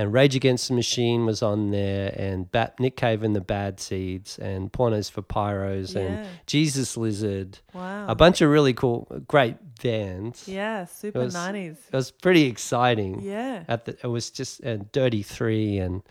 And 0.00 0.12
Rage 0.12 0.36
Against 0.36 0.68
the 0.68 0.74
Machine 0.74 1.26
was 1.26 1.42
on 1.42 1.70
there, 1.72 2.14
and 2.16 2.48
Bat, 2.52 2.78
Nick 2.78 2.96
Cave 2.96 3.24
and 3.24 3.34
the 3.34 3.40
Bad 3.40 3.80
Seeds, 3.80 4.38
and 4.38 4.72
Pornos 4.72 5.10
for 5.10 5.22
Pyros, 5.22 5.94
Yeah. 5.94 6.00
and 6.02 6.28
Jesus 6.46 6.96
Lizard. 6.96 7.58
Wow. 7.74 8.06
A 8.06 8.14
bunch 8.14 8.40
of 8.40 8.48
really 8.48 8.72
cool, 8.72 9.08
great 9.26 9.56
bands. 9.82 10.46
yeah, 10.46 10.84
super 10.84 11.18
was- 11.20 11.34
90s. 11.34 11.78
It 11.92 11.96
was 11.96 12.12
pretty 12.12 12.44
exciting. 12.44 13.20
Yeah. 13.22 13.64
At 13.66 13.86
the, 13.86 13.96
it 14.02 14.06
was 14.06 14.30
just 14.30 14.60
and 14.60 14.90
Dirty 14.92 15.22
Three, 15.24 15.78
and 15.78 16.02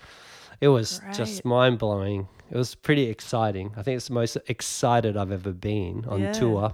it 0.59 0.67
was 0.67 0.99
just 1.13 1.45
mind 1.45 1.79
blowing. 1.79 2.27
It 2.51 2.57
was 2.57 2.75
pretty 2.75 3.03
exciting. 3.09 3.71
I 3.77 3.83
think 3.83 3.95
it's 3.97 4.07
the 4.09 4.13
most 4.13 4.37
excited 4.47 5.15
I've 5.15 5.31
ever 5.31 5.51
been 5.53 6.03
on 6.09 6.21
Yeah. 6.21 6.33
tour. 6.33 6.73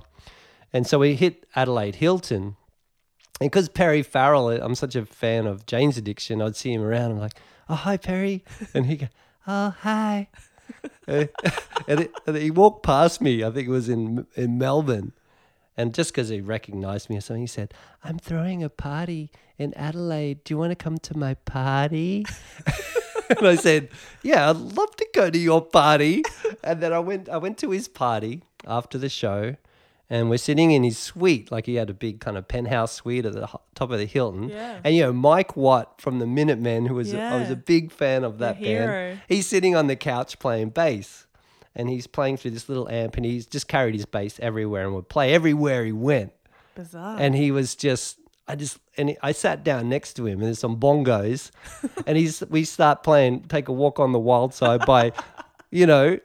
And 0.71 0.87
so 0.87 0.97
we 0.99 1.13
hit 1.15 1.45
Adelaide 1.55 1.95
Hilton, 1.95 2.55
and 3.43 3.51
because 3.51 3.67
Perry 3.67 4.01
Farrell, 4.03 4.47
uh, 4.47 4.59
I'm 4.61 4.73
such 4.73 4.95
a 4.95 5.05
fan 5.05 5.47
of 5.47 5.65
Jane's 5.65 5.97
Addiction. 5.97 6.41
I'd 6.41 6.55
see 6.55 6.71
him 6.71 6.81
around. 6.81 7.11
I'm 7.11 7.19
like, 7.19 7.37
"Oh 7.67 7.75
hi, 7.75 7.97
Perry," 7.97 8.41
and 8.73 8.85
he 8.85 8.95
go, 8.95 9.09
"Oh 9.45 9.75
hi," 9.81 10.29
and, 11.07 11.29
it, 11.89 12.11
and 12.25 12.37
he 12.37 12.51
walked 12.51 12.83
past 12.83 13.19
me. 13.19 13.43
I 13.43 13.51
think 13.51 13.67
it 13.67 13.71
was 13.71 13.89
in 13.89 14.25
in 14.37 14.57
Melbourne. 14.57 15.11
And 15.75 15.93
just 15.93 16.13
because 16.13 16.29
he 16.29 16.39
recognized 16.39 17.09
me 17.09 17.17
or 17.17 17.21
something, 17.21 17.41
he 17.41 17.47
said, 17.47 17.73
I'm 18.03 18.19
throwing 18.19 18.63
a 18.63 18.69
party 18.69 19.31
in 19.57 19.73
Adelaide. 19.73 20.43
Do 20.43 20.53
you 20.53 20.57
want 20.59 20.69
to 20.69 20.75
come 20.75 20.99
to 20.99 21.17
my 21.17 21.33
party? 21.33 22.27
and 23.29 23.45
I 23.45 23.55
said, 23.55 23.89
Yeah, 24.21 24.51
I'd 24.51 24.55
love 24.55 24.95
to 24.97 25.07
go 25.13 25.29
to 25.29 25.37
your 25.37 25.61
party. 25.65 26.23
And 26.63 26.79
then 26.79 26.93
I 26.93 26.99
went 26.99 27.27
I 27.27 27.37
went 27.37 27.57
to 27.57 27.71
his 27.71 27.89
party 27.89 28.43
after 28.65 28.97
the 28.97 29.09
show 29.09 29.57
and 30.09 30.29
we're 30.29 30.37
sitting 30.37 30.71
in 30.71 30.83
his 30.83 30.97
suite, 30.97 31.51
like 31.51 31.65
he 31.65 31.75
had 31.75 31.89
a 31.89 31.93
big 31.93 32.19
kind 32.19 32.37
of 32.37 32.47
penthouse 32.47 32.91
suite 32.93 33.25
at 33.25 33.33
the 33.33 33.47
top 33.75 33.91
of 33.91 33.97
the 33.97 34.05
Hilton. 34.05 34.49
Yeah. 34.49 34.79
And 34.83 34.95
you 34.95 35.01
know, 35.03 35.13
Mike 35.13 35.55
Watt 35.57 35.99
from 36.01 36.19
the 36.19 36.27
Minutemen, 36.27 36.85
who 36.85 36.95
was 36.95 37.13
I 37.13 37.39
was 37.39 37.49
a 37.49 37.55
big 37.55 37.91
fan 37.91 38.23
of 38.23 38.37
that 38.39 38.61
band. 38.61 39.21
He's 39.27 39.47
sitting 39.47 39.75
on 39.75 39.87
the 39.87 39.95
couch 39.95 40.37
playing 40.39 40.69
bass 40.69 41.25
and 41.75 41.89
he's 41.89 42.05
playing 42.05 42.37
through 42.37 42.51
this 42.51 42.69
little 42.69 42.87
amp 42.89 43.15
and 43.17 43.25
he's 43.25 43.45
just 43.47 43.67
carried 43.67 43.95
his 43.95 44.05
bass 44.05 44.39
everywhere 44.41 44.85
and 44.85 44.93
would 44.93 45.09
play 45.09 45.33
everywhere 45.33 45.83
he 45.83 45.91
went 45.91 46.31
Bizarre. 46.75 47.17
and 47.19 47.33
he 47.35 47.49
was 47.49 47.73
just 47.75 48.19
I 48.47 48.55
just 48.55 48.77
and 48.97 49.09
he- 49.09 49.17
I 49.23 49.31
sat 49.31 49.63
down 49.63 49.89
next 49.89 50.13
to 50.17 50.27
him 50.27 50.33
and 50.39 50.43
there's 50.43 50.59
some 50.59 50.79
bongos 50.79 51.49
and 52.05 52.15
he's 52.17 52.43
we 52.49 52.63
start 52.63 53.01
playing 53.01 53.43
take 53.45 53.69
a 53.69 53.73
walk 53.73 53.99
on 53.99 54.11
the 54.11 54.19
wild 54.19 54.53
side 54.53 54.85
by 54.85 55.13
you 55.71 55.87
know 55.87 56.19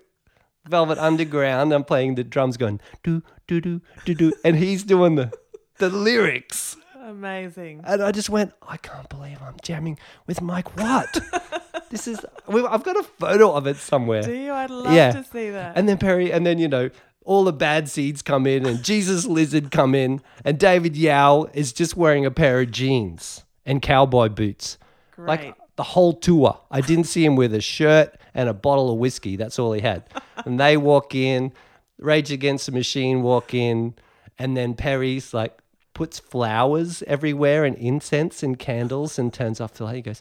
Velvet 0.69 0.99
Underground 0.99 1.73
I'm 1.73 1.85
playing 1.85 2.15
the 2.17 2.25
drums 2.25 2.57
going 2.57 2.81
do 3.03 3.23
do 3.47 3.61
do 3.61 3.81
do 4.05 4.15
do 4.15 4.33
and 4.45 4.57
he's 4.57 4.85
doing 4.85 5.15
the 5.17 5.33
the 5.79 5.89
lyrics 5.91 6.77
Amazing. 7.09 7.81
and 7.85 8.03
I 8.03 8.13
just 8.13 8.29
went 8.29 8.53
I 8.67 8.77
can't 8.77 9.09
believe 9.09 9.39
I'm 9.43 9.57
jamming 9.63 9.99
with 10.27 10.41
Mike 10.43 10.77
Watt 10.77 11.21
this 11.91 12.07
is 12.07 12.21
I've 12.49 12.83
got 12.85 12.97
a 12.97 13.03
photo 13.03 13.53
of 13.55 13.67
it 13.67 13.77
somewhere 13.77 14.23
Do 14.23 14.33
you? 14.33 14.53
I'd 14.53 14.71
love 14.71 14.93
Yeah. 14.93 15.13
to 15.13 15.25
see 15.25 15.51
that. 15.51 15.77
and 15.77 15.89
then 15.89 15.97
Perry, 15.99 16.31
and 16.33 16.45
then 16.47 16.59
you 16.59 16.69
know, 16.69 16.91
all 17.25 17.45
the 17.45 17.53
bad 17.53 17.89
seeds 17.91 18.23
come 18.23 18.47
in, 18.47 18.65
and 18.67 18.83
Jesus 18.83 19.27
Lizard 19.27 19.71
come 19.71 19.95
in, 19.95 20.21
and 20.45 20.59
David 20.59 20.97
Yow 20.97 21.49
is 21.53 21.73
just 21.75 21.97
wearing 21.97 22.25
a 22.27 22.31
pair 22.31 22.61
of 22.61 22.71
jeans 22.71 23.45
and 23.67 23.81
cowboy 23.83 24.29
boots, 24.31 24.79
Great. 25.15 25.27
like 25.29 25.55
the 25.79 25.85
whole 25.85 26.13
tour. 26.13 26.61
I 26.73 26.81
didn't 26.81 27.05
see 27.05 27.25
him 27.25 27.37
with 27.37 27.55
a 27.55 27.61
shirt 27.61 28.17
and 28.35 28.49
a 28.49 28.53
bottle 28.53 28.91
of 28.91 28.99
whiskey. 28.99 29.37
That's 29.37 29.61
all 29.61 29.73
he 29.73 29.81
had. 29.81 30.03
and 30.45 30.59
they 30.59 30.77
walk 30.77 31.15
in, 31.15 31.53
Rage 31.99 32.33
Against 32.33 32.67
the 32.67 32.73
Machine 32.73 33.23
walk 33.23 33.55
in, 33.55 33.95
and 34.41 34.57
then 34.57 34.75
Perry's 34.75 35.33
like 35.33 35.57
puts 35.95 36.19
flowers 36.19 37.05
everywhere 37.07 37.65
and 37.65 37.77
incense 37.77 38.43
and 38.43 38.59
candles 38.59 39.21
and 39.21 39.33
turns 39.33 39.61
off 39.61 39.75
the 39.75 39.85
light. 39.85 39.95
He 39.95 40.03
goes, 40.03 40.21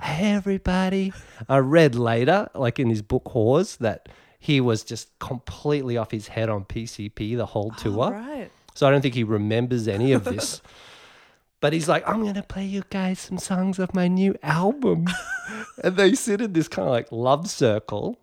Hey 0.00 0.34
everybody. 0.34 1.12
I 1.48 1.58
read 1.58 1.96
later, 1.96 2.48
like 2.54 2.78
in 2.78 2.88
his 2.88 3.02
book 3.02 3.24
Whores, 3.24 3.78
that 3.78 4.08
he 4.38 4.60
was 4.60 4.84
just 4.84 5.18
completely 5.18 5.96
off 5.96 6.12
his 6.12 6.28
head 6.28 6.48
on 6.48 6.64
PCP 6.64 7.36
the 7.36 7.46
whole 7.46 7.72
oh, 7.76 7.82
tour. 7.82 8.12
right. 8.12 8.50
So 8.76 8.86
I 8.86 8.92
don't 8.92 9.02
think 9.02 9.14
he 9.16 9.24
remembers 9.24 9.88
any 9.88 10.12
of 10.12 10.22
this. 10.22 10.62
but 11.62 11.72
he's 11.72 11.88
like, 11.88 12.06
I'm 12.08 12.22
going 12.22 12.34
to 12.34 12.42
play 12.42 12.64
you 12.64 12.82
guys 12.90 13.20
some 13.20 13.38
songs 13.38 13.78
of 13.78 13.94
my 13.94 14.08
new 14.08 14.34
album. 14.42 15.06
and 15.84 15.96
they 15.96 16.14
sit 16.14 16.40
in 16.40 16.54
this 16.54 16.66
kind 16.66 16.88
of 16.88 16.92
like 16.92 17.12
love 17.12 17.48
circle. 17.48 18.18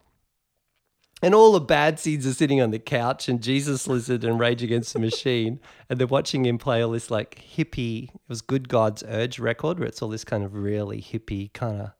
And 1.21 1.33
all 1.33 1.53
the 1.53 1.61
bad 1.61 1.99
seeds 1.99 2.27
are 2.27 2.33
sitting 2.33 2.61
on 2.61 2.71
the 2.71 2.79
couch, 2.79 3.27
and 3.29 3.41
Jesus 3.41 3.87
Lizard 3.87 4.25
and 4.25 4.39
Rage 4.39 4.61
Against 4.61 4.91
the 4.91 4.99
Machine, 4.99 5.59
and 5.89 5.97
they're 5.97 6.07
watching 6.07 6.45
him 6.45 6.57
play 6.57 6.81
all 6.81 6.91
this 6.91 7.09
like 7.09 7.41
hippie. 7.55 8.09
It 8.09 8.21
was 8.27 8.41
Good 8.41 8.67
God's 8.67 9.03
Urge 9.07 9.39
record, 9.39 9.79
where 9.79 9.87
it's 9.87 10.01
all 10.01 10.09
this 10.09 10.25
kind 10.25 10.43
of 10.43 10.53
really 10.53 11.01
hippie 11.01 11.51
kind 11.53 11.81
of 11.81 11.91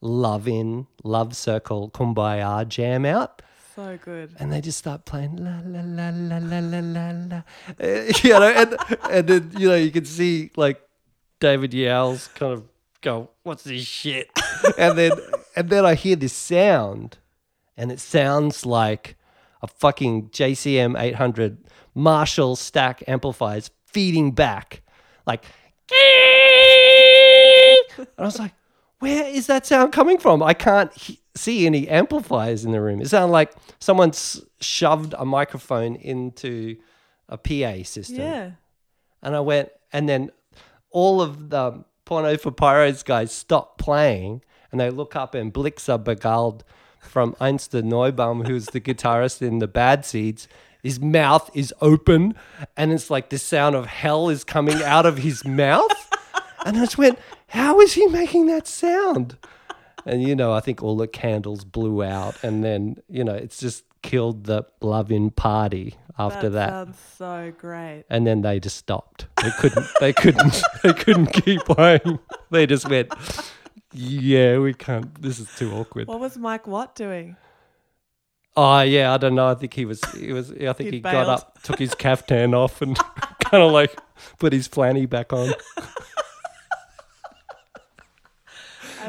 love 0.00 0.48
in, 0.48 0.88
love 1.04 1.36
circle, 1.36 1.90
kumbaya 1.90 2.66
jam 2.66 3.06
out 3.06 3.42
So 3.80 3.98
good. 4.04 4.36
and 4.38 4.52
they 4.52 4.60
just 4.60 4.76
start 4.76 5.06
playing 5.06 5.36
la 5.36 5.60
la 5.64 5.80
la 5.82 6.10
la 6.10 6.36
la 6.38 6.58
la 6.58 6.80
la 6.80 7.10
la, 7.30 7.42
you 8.22 8.30
know, 8.30 8.42
and 8.42 8.76
and 9.10 9.26
then 9.26 9.52
you 9.56 9.68
know 9.68 9.74
you 9.74 9.90
can 9.90 10.04
see 10.04 10.50
like 10.54 10.80
David 11.40 11.72
Yow's 11.72 12.28
kind 12.28 12.52
of 12.52 12.64
go, 13.00 13.30
"What's 13.42 13.64
this 13.64 13.82
shit?" 13.86 14.28
and 14.78 14.98
then 14.98 15.12
and 15.56 15.70
then 15.70 15.86
I 15.86 15.94
hear 15.94 16.14
this 16.14 16.34
sound, 16.34 17.16
and 17.74 17.90
it 17.90 18.00
sounds 18.00 18.66
like 18.66 19.16
a 19.62 19.66
fucking 19.66 20.28
JCM 20.28 21.00
800 21.00 21.56
Marshall 21.94 22.56
stack 22.56 23.02
amplifiers 23.08 23.70
feeding 23.86 24.32
back, 24.32 24.82
like. 25.26 25.44
And 27.98 28.06
I 28.18 28.22
was 28.24 28.38
like, 28.38 28.52
where 29.00 29.26
is 29.26 29.46
that 29.48 29.66
sound 29.66 29.92
coming 29.92 30.18
from? 30.18 30.42
I 30.42 30.54
can't 30.54 30.92
he- 30.94 31.19
see 31.34 31.66
any 31.66 31.88
amplifiers 31.88 32.64
in 32.64 32.72
the 32.72 32.80
room. 32.80 33.00
It 33.00 33.08
sounded 33.08 33.32
like 33.32 33.52
someone's 33.78 34.42
shoved 34.60 35.14
a 35.18 35.24
microphone 35.24 35.96
into 35.96 36.76
a 37.28 37.38
PA 37.38 37.84
system. 37.84 38.18
Yeah. 38.18 38.50
And 39.22 39.36
I 39.36 39.40
went, 39.40 39.70
and 39.92 40.08
then 40.08 40.30
all 40.90 41.22
of 41.22 41.50
the 41.50 41.84
Porno 42.04 42.36
for 42.36 42.50
Pyros 42.50 43.04
guys 43.04 43.32
stop 43.32 43.78
playing 43.78 44.42
and 44.72 44.80
they 44.80 44.90
look 44.90 45.14
up 45.14 45.34
and 45.34 45.52
Blixa 45.52 46.02
Bargeld 46.02 46.62
from 47.00 47.34
Einstürzende 47.34 47.84
Neubauten, 47.84 48.46
who's 48.46 48.66
the 48.66 48.80
guitarist 48.80 49.42
in 49.42 49.58
the 49.58 49.68
Bad 49.68 50.04
Seeds, 50.04 50.48
his 50.82 50.98
mouth 51.00 51.50
is 51.54 51.72
open 51.80 52.34
and 52.76 52.92
it's 52.92 53.10
like 53.10 53.30
the 53.30 53.38
sound 53.38 53.76
of 53.76 53.86
hell 53.86 54.28
is 54.28 54.44
coming 54.44 54.82
out 54.82 55.06
of 55.06 55.18
his 55.18 55.44
mouth. 55.44 56.10
And 56.64 56.76
I 56.76 56.80
just 56.80 56.98
went, 56.98 57.18
how 57.48 57.80
is 57.80 57.94
he 57.94 58.06
making 58.06 58.46
that 58.46 58.66
sound? 58.66 59.36
And, 60.06 60.22
you 60.22 60.34
know, 60.34 60.52
I 60.52 60.60
think 60.60 60.82
all 60.82 60.96
the 60.96 61.06
candles 61.08 61.64
blew 61.64 62.02
out 62.02 62.42
and 62.42 62.64
then, 62.64 62.96
you 63.08 63.22
know, 63.24 63.34
it's 63.34 63.58
just 63.58 63.84
killed 64.02 64.44
the 64.44 64.64
love-in 64.80 65.30
party 65.30 65.94
after 66.18 66.48
that 66.50 66.70
that. 66.70 66.70
sounds 66.70 66.98
so 67.18 67.52
great. 67.58 68.04
and 68.08 68.26
then 68.26 68.40
they 68.42 68.58
just 68.60 68.76
stopped. 68.76 69.26
They 69.42 69.50
couldn't. 69.58 69.86
they 70.00 70.12
couldn't. 70.12 70.62
They 70.82 70.92
couldn't 70.94 71.26
keep 71.26 71.60
playing. 71.64 72.18
They 72.50 72.66
just 72.66 72.88
went. 72.88 73.12
Yeah, 73.92 74.58
we 74.58 74.72
can't. 74.72 75.20
This 75.20 75.38
is 75.38 75.48
too 75.56 75.72
awkward. 75.72 76.06
What 76.08 76.20
was 76.20 76.38
Mike 76.38 76.66
Watt 76.66 76.94
doing? 76.94 77.36
Oh 78.56 78.80
yeah, 78.80 79.12
I 79.12 79.18
don't 79.18 79.34
know. 79.34 79.48
I 79.48 79.54
think 79.54 79.74
he 79.74 79.84
was. 79.84 80.00
He 80.14 80.32
was. 80.32 80.50
I 80.52 80.72
think 80.72 80.90
He 80.90 80.96
he, 80.96 81.00
got 81.00 81.26
up, 81.26 81.62
took 81.62 81.78
his 81.78 81.94
caftan 81.94 82.54
off, 82.54 82.80
and 82.82 82.96
kind 83.44 83.62
of 83.62 83.72
like 83.72 83.94
put 84.38 84.52
his 84.52 84.68
flanny 84.68 85.08
back 85.08 85.32
on. 85.32 85.52
I 85.78 85.84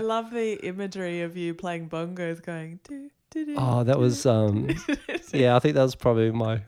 love 0.01 0.31
the 0.31 0.53
imagery 0.65 1.21
of 1.21 1.37
you 1.37 1.53
playing 1.53 1.89
bongos 1.89 2.43
going 2.43 2.79
do 2.87 3.09
do 3.31 3.45
do. 3.45 3.55
Oh, 3.57 3.83
that 3.83 3.97
was. 3.99 4.25
um 4.25 4.67
Yeah, 5.33 5.55
I 5.55 5.59
think 5.59 5.75
that 5.75 5.83
was 5.83 5.95
probably 5.95 6.31
my. 6.31 6.61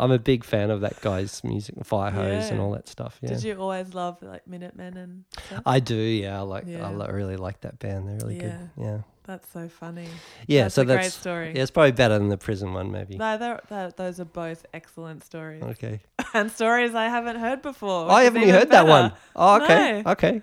I'm 0.00 0.12
a 0.12 0.18
big 0.18 0.44
fan 0.44 0.70
of 0.70 0.82
that 0.82 1.00
guy's 1.00 1.42
music, 1.42 1.74
Fire 1.84 2.12
Hose, 2.12 2.50
and 2.50 2.60
all 2.60 2.70
that 2.72 2.86
stuff. 2.86 3.18
Yeah, 3.20 3.30
Did 3.30 3.42
you 3.42 3.56
always 3.60 3.94
love 3.94 4.22
like 4.22 4.46
Minutemen 4.46 4.96
and 4.96 5.24
stuff? 5.46 5.62
I 5.66 5.80
do. 5.80 5.96
Yeah, 5.96 6.38
I 6.38 6.42
like. 6.42 6.66
I 6.66 6.70
Yeah. 6.70 6.90
li- 6.90 7.10
really 7.10 7.36
like 7.36 7.62
that 7.62 7.78
band. 7.80 8.06
They're 8.08 8.16
really 8.22 8.36
Yeah. 8.36 8.42
good. 8.42 8.70
Yeah. 8.84 8.98
That's 9.24 9.50
so 9.52 9.68
funny. 9.68 10.06
Yeah. 10.46 10.62
That's 10.64 10.76
so 10.76 10.82
a 10.82 10.84
great 10.84 11.02
that's. 11.02 11.14
story. 11.14 11.52
Yeah, 11.54 11.62
it's 11.62 11.70
probably 11.72 11.92
better 11.92 12.16
than 12.18 12.28
the 12.28 12.38
prison 12.38 12.72
one, 12.74 12.92
maybe. 12.92 13.16
No, 13.16 13.36
they're, 13.38 13.60
they're, 13.68 13.90
those 13.90 14.20
are 14.20 14.24
both 14.24 14.64
excellent 14.72 15.24
stories 15.24 15.62
Okay. 15.64 16.00
and 16.34 16.50
stories 16.52 16.94
I 16.94 17.06
haven't 17.08 17.36
heard 17.36 17.60
before. 17.60 18.06
Oh, 18.06 18.10
I 18.10 18.22
haven't 18.24 18.42
even 18.42 18.54
heard 18.54 18.70
that 18.70 18.86
one. 18.86 19.12
Oh, 19.34 19.62
okay. 19.62 20.02
No. 20.04 20.12
Okay. 20.12 20.42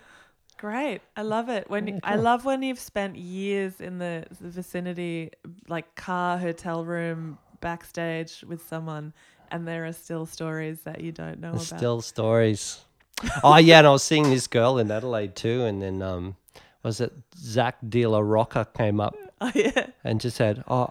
Great, 0.57 1.02
I 1.18 1.22
love 1.22 1.49
it. 1.49 1.69
When 1.69 1.99
I 2.03 2.15
love 2.15 2.45
when 2.45 2.64
you've 2.64 2.80
spent 2.80 3.18
years 3.18 3.82
in 3.82 3.98
the 3.98 4.26
vicinity, 4.40 5.32
like 5.68 5.95
car, 5.95 6.38
hotel 6.38 6.86
room, 6.86 7.38
backstage 7.60 8.44
with 8.48 8.65
someone, 8.68 9.14
and 9.52 9.68
there 9.68 9.86
are 9.86 9.94
still 9.94 10.26
stories 10.26 10.82
that 10.82 11.02
you 11.02 11.11
don't 11.11 11.40
know 11.40 11.52
There's 11.52 11.72
about. 11.72 11.80
still 11.80 12.02
stories. 12.02 12.80
oh 13.44 13.57
yeah, 13.57 13.80
and 13.80 13.88
I 13.88 13.91
was 13.91 14.03
seeing 14.03 14.30
this 14.30 14.48
girl 14.48 14.77
in 14.77 14.90
Adelaide 14.91 15.36
too, 15.36 15.64
and 15.64 15.82
then 15.82 16.02
um, 16.02 16.36
was 16.84 17.02
it 17.02 17.11
Zack 17.38 17.77
de 17.88 18.06
la 18.06 18.19
Rocha 18.19 18.68
came 18.76 18.99
up 18.99 19.15
oh 19.41 19.52
yeah, 19.53 19.88
and 20.03 20.22
just 20.22 20.38
said, 20.38 20.64
"Oh, 20.68 20.90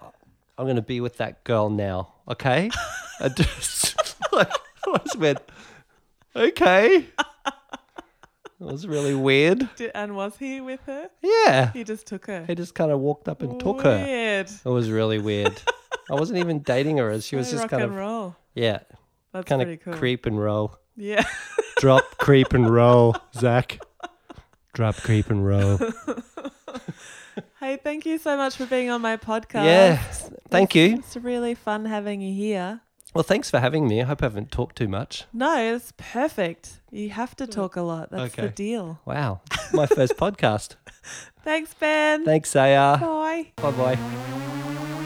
I'm 0.57 0.65
going 0.65 0.75
to 0.75 0.81
be 0.81 1.01
with 1.01 1.17
that 1.17 1.43
girl 1.43 1.69
now, 1.69 2.13
okay?" 2.27 2.69
I 3.19 3.29
just 3.29 3.95
like, 4.31 4.51
I 4.85 4.97
just 4.99 5.17
went, 5.17 5.39
okay. 6.35 7.07
It 8.59 8.63
was 8.65 8.87
really 8.87 9.13
weird. 9.15 9.67
Did, 9.75 9.91
and 9.93 10.15
was 10.15 10.37
he 10.37 10.61
with 10.61 10.79
her? 10.85 11.09
Yeah. 11.21 11.71
He 11.73 11.83
just 11.83 12.07
took 12.07 12.27
her. 12.27 12.45
He 12.45 12.55
just 12.55 12.73
kind 12.73 12.91
of 12.91 12.99
walked 12.99 13.27
up 13.27 13.41
and 13.41 13.59
took 13.59 13.81
her. 13.81 13.97
Weird. 14.03 14.49
It 14.49 14.69
was 14.69 14.89
really 14.89 15.19
weird. 15.19 15.61
I 16.11 16.13
wasn't 16.15 16.39
even 16.39 16.59
dating 16.59 16.97
her. 16.97 17.09
As 17.09 17.25
she 17.25 17.35
was 17.35 17.47
So 17.47 17.53
just 17.53 17.63
rock 17.63 17.71
kind 17.71 17.83
and 17.83 17.91
of, 17.91 17.97
roll. 17.97 18.35
yeah, 18.53 18.79
That's 19.33 19.45
kind 19.47 19.59
pretty 19.61 19.73
of 19.73 19.83
cool. 19.83 19.93
creep 19.95 20.25
and 20.25 20.39
roll. 20.39 20.77
Yeah. 20.95 21.23
Drop, 21.77 22.17
creep, 22.17 22.53
and 22.53 22.69
roll, 22.69 23.15
Zack. 23.35 23.79
Drop, 24.73 24.95
creep, 24.95 25.29
and 25.29 25.45
roll. 25.45 25.77
Hey, 27.59 27.77
thank 27.77 28.05
you 28.05 28.17
so 28.17 28.37
much 28.37 28.55
for 28.55 28.65
being 28.65 28.89
on 28.89 29.01
my 29.01 29.17
podcast. 29.17 29.65
Yeah. 29.65 29.97
Thank 30.49 30.75
you. 30.75 30.95
It's 30.95 31.17
really 31.17 31.55
fun 31.55 31.83
having 31.85 32.21
you 32.21 32.33
here. 32.33 32.79
Well, 33.15 33.23
thanks 33.23 33.49
for 33.49 33.59
having 33.61 33.87
me. 33.87 34.01
I 34.01 34.05
hope 34.05 34.21
I 34.21 34.25
haven't 34.25 34.51
talked 34.51 34.75
too 34.75 34.89
much. 34.89 35.23
No, 35.31 35.57
it's 35.73 35.93
perfect. 35.95 36.81
You 36.91 37.11
have 37.11 37.33
to 37.37 37.47
talk 37.47 37.77
a 37.77 37.81
lot. 37.81 38.11
That's 38.11 38.35
the 38.35 38.43
Okay. 38.43 38.53
deal. 38.53 38.99
Wow. 39.05 39.39
My 39.71 39.85
first 39.87 40.17
podcast. 40.17 40.75
Thanks, 41.41 41.73
Ben. 41.75 42.25
Thanks, 42.25 42.49
Saya. 42.51 42.97
Bye. 42.97 43.53
Bye 43.55 43.71
bye. 43.71 45.04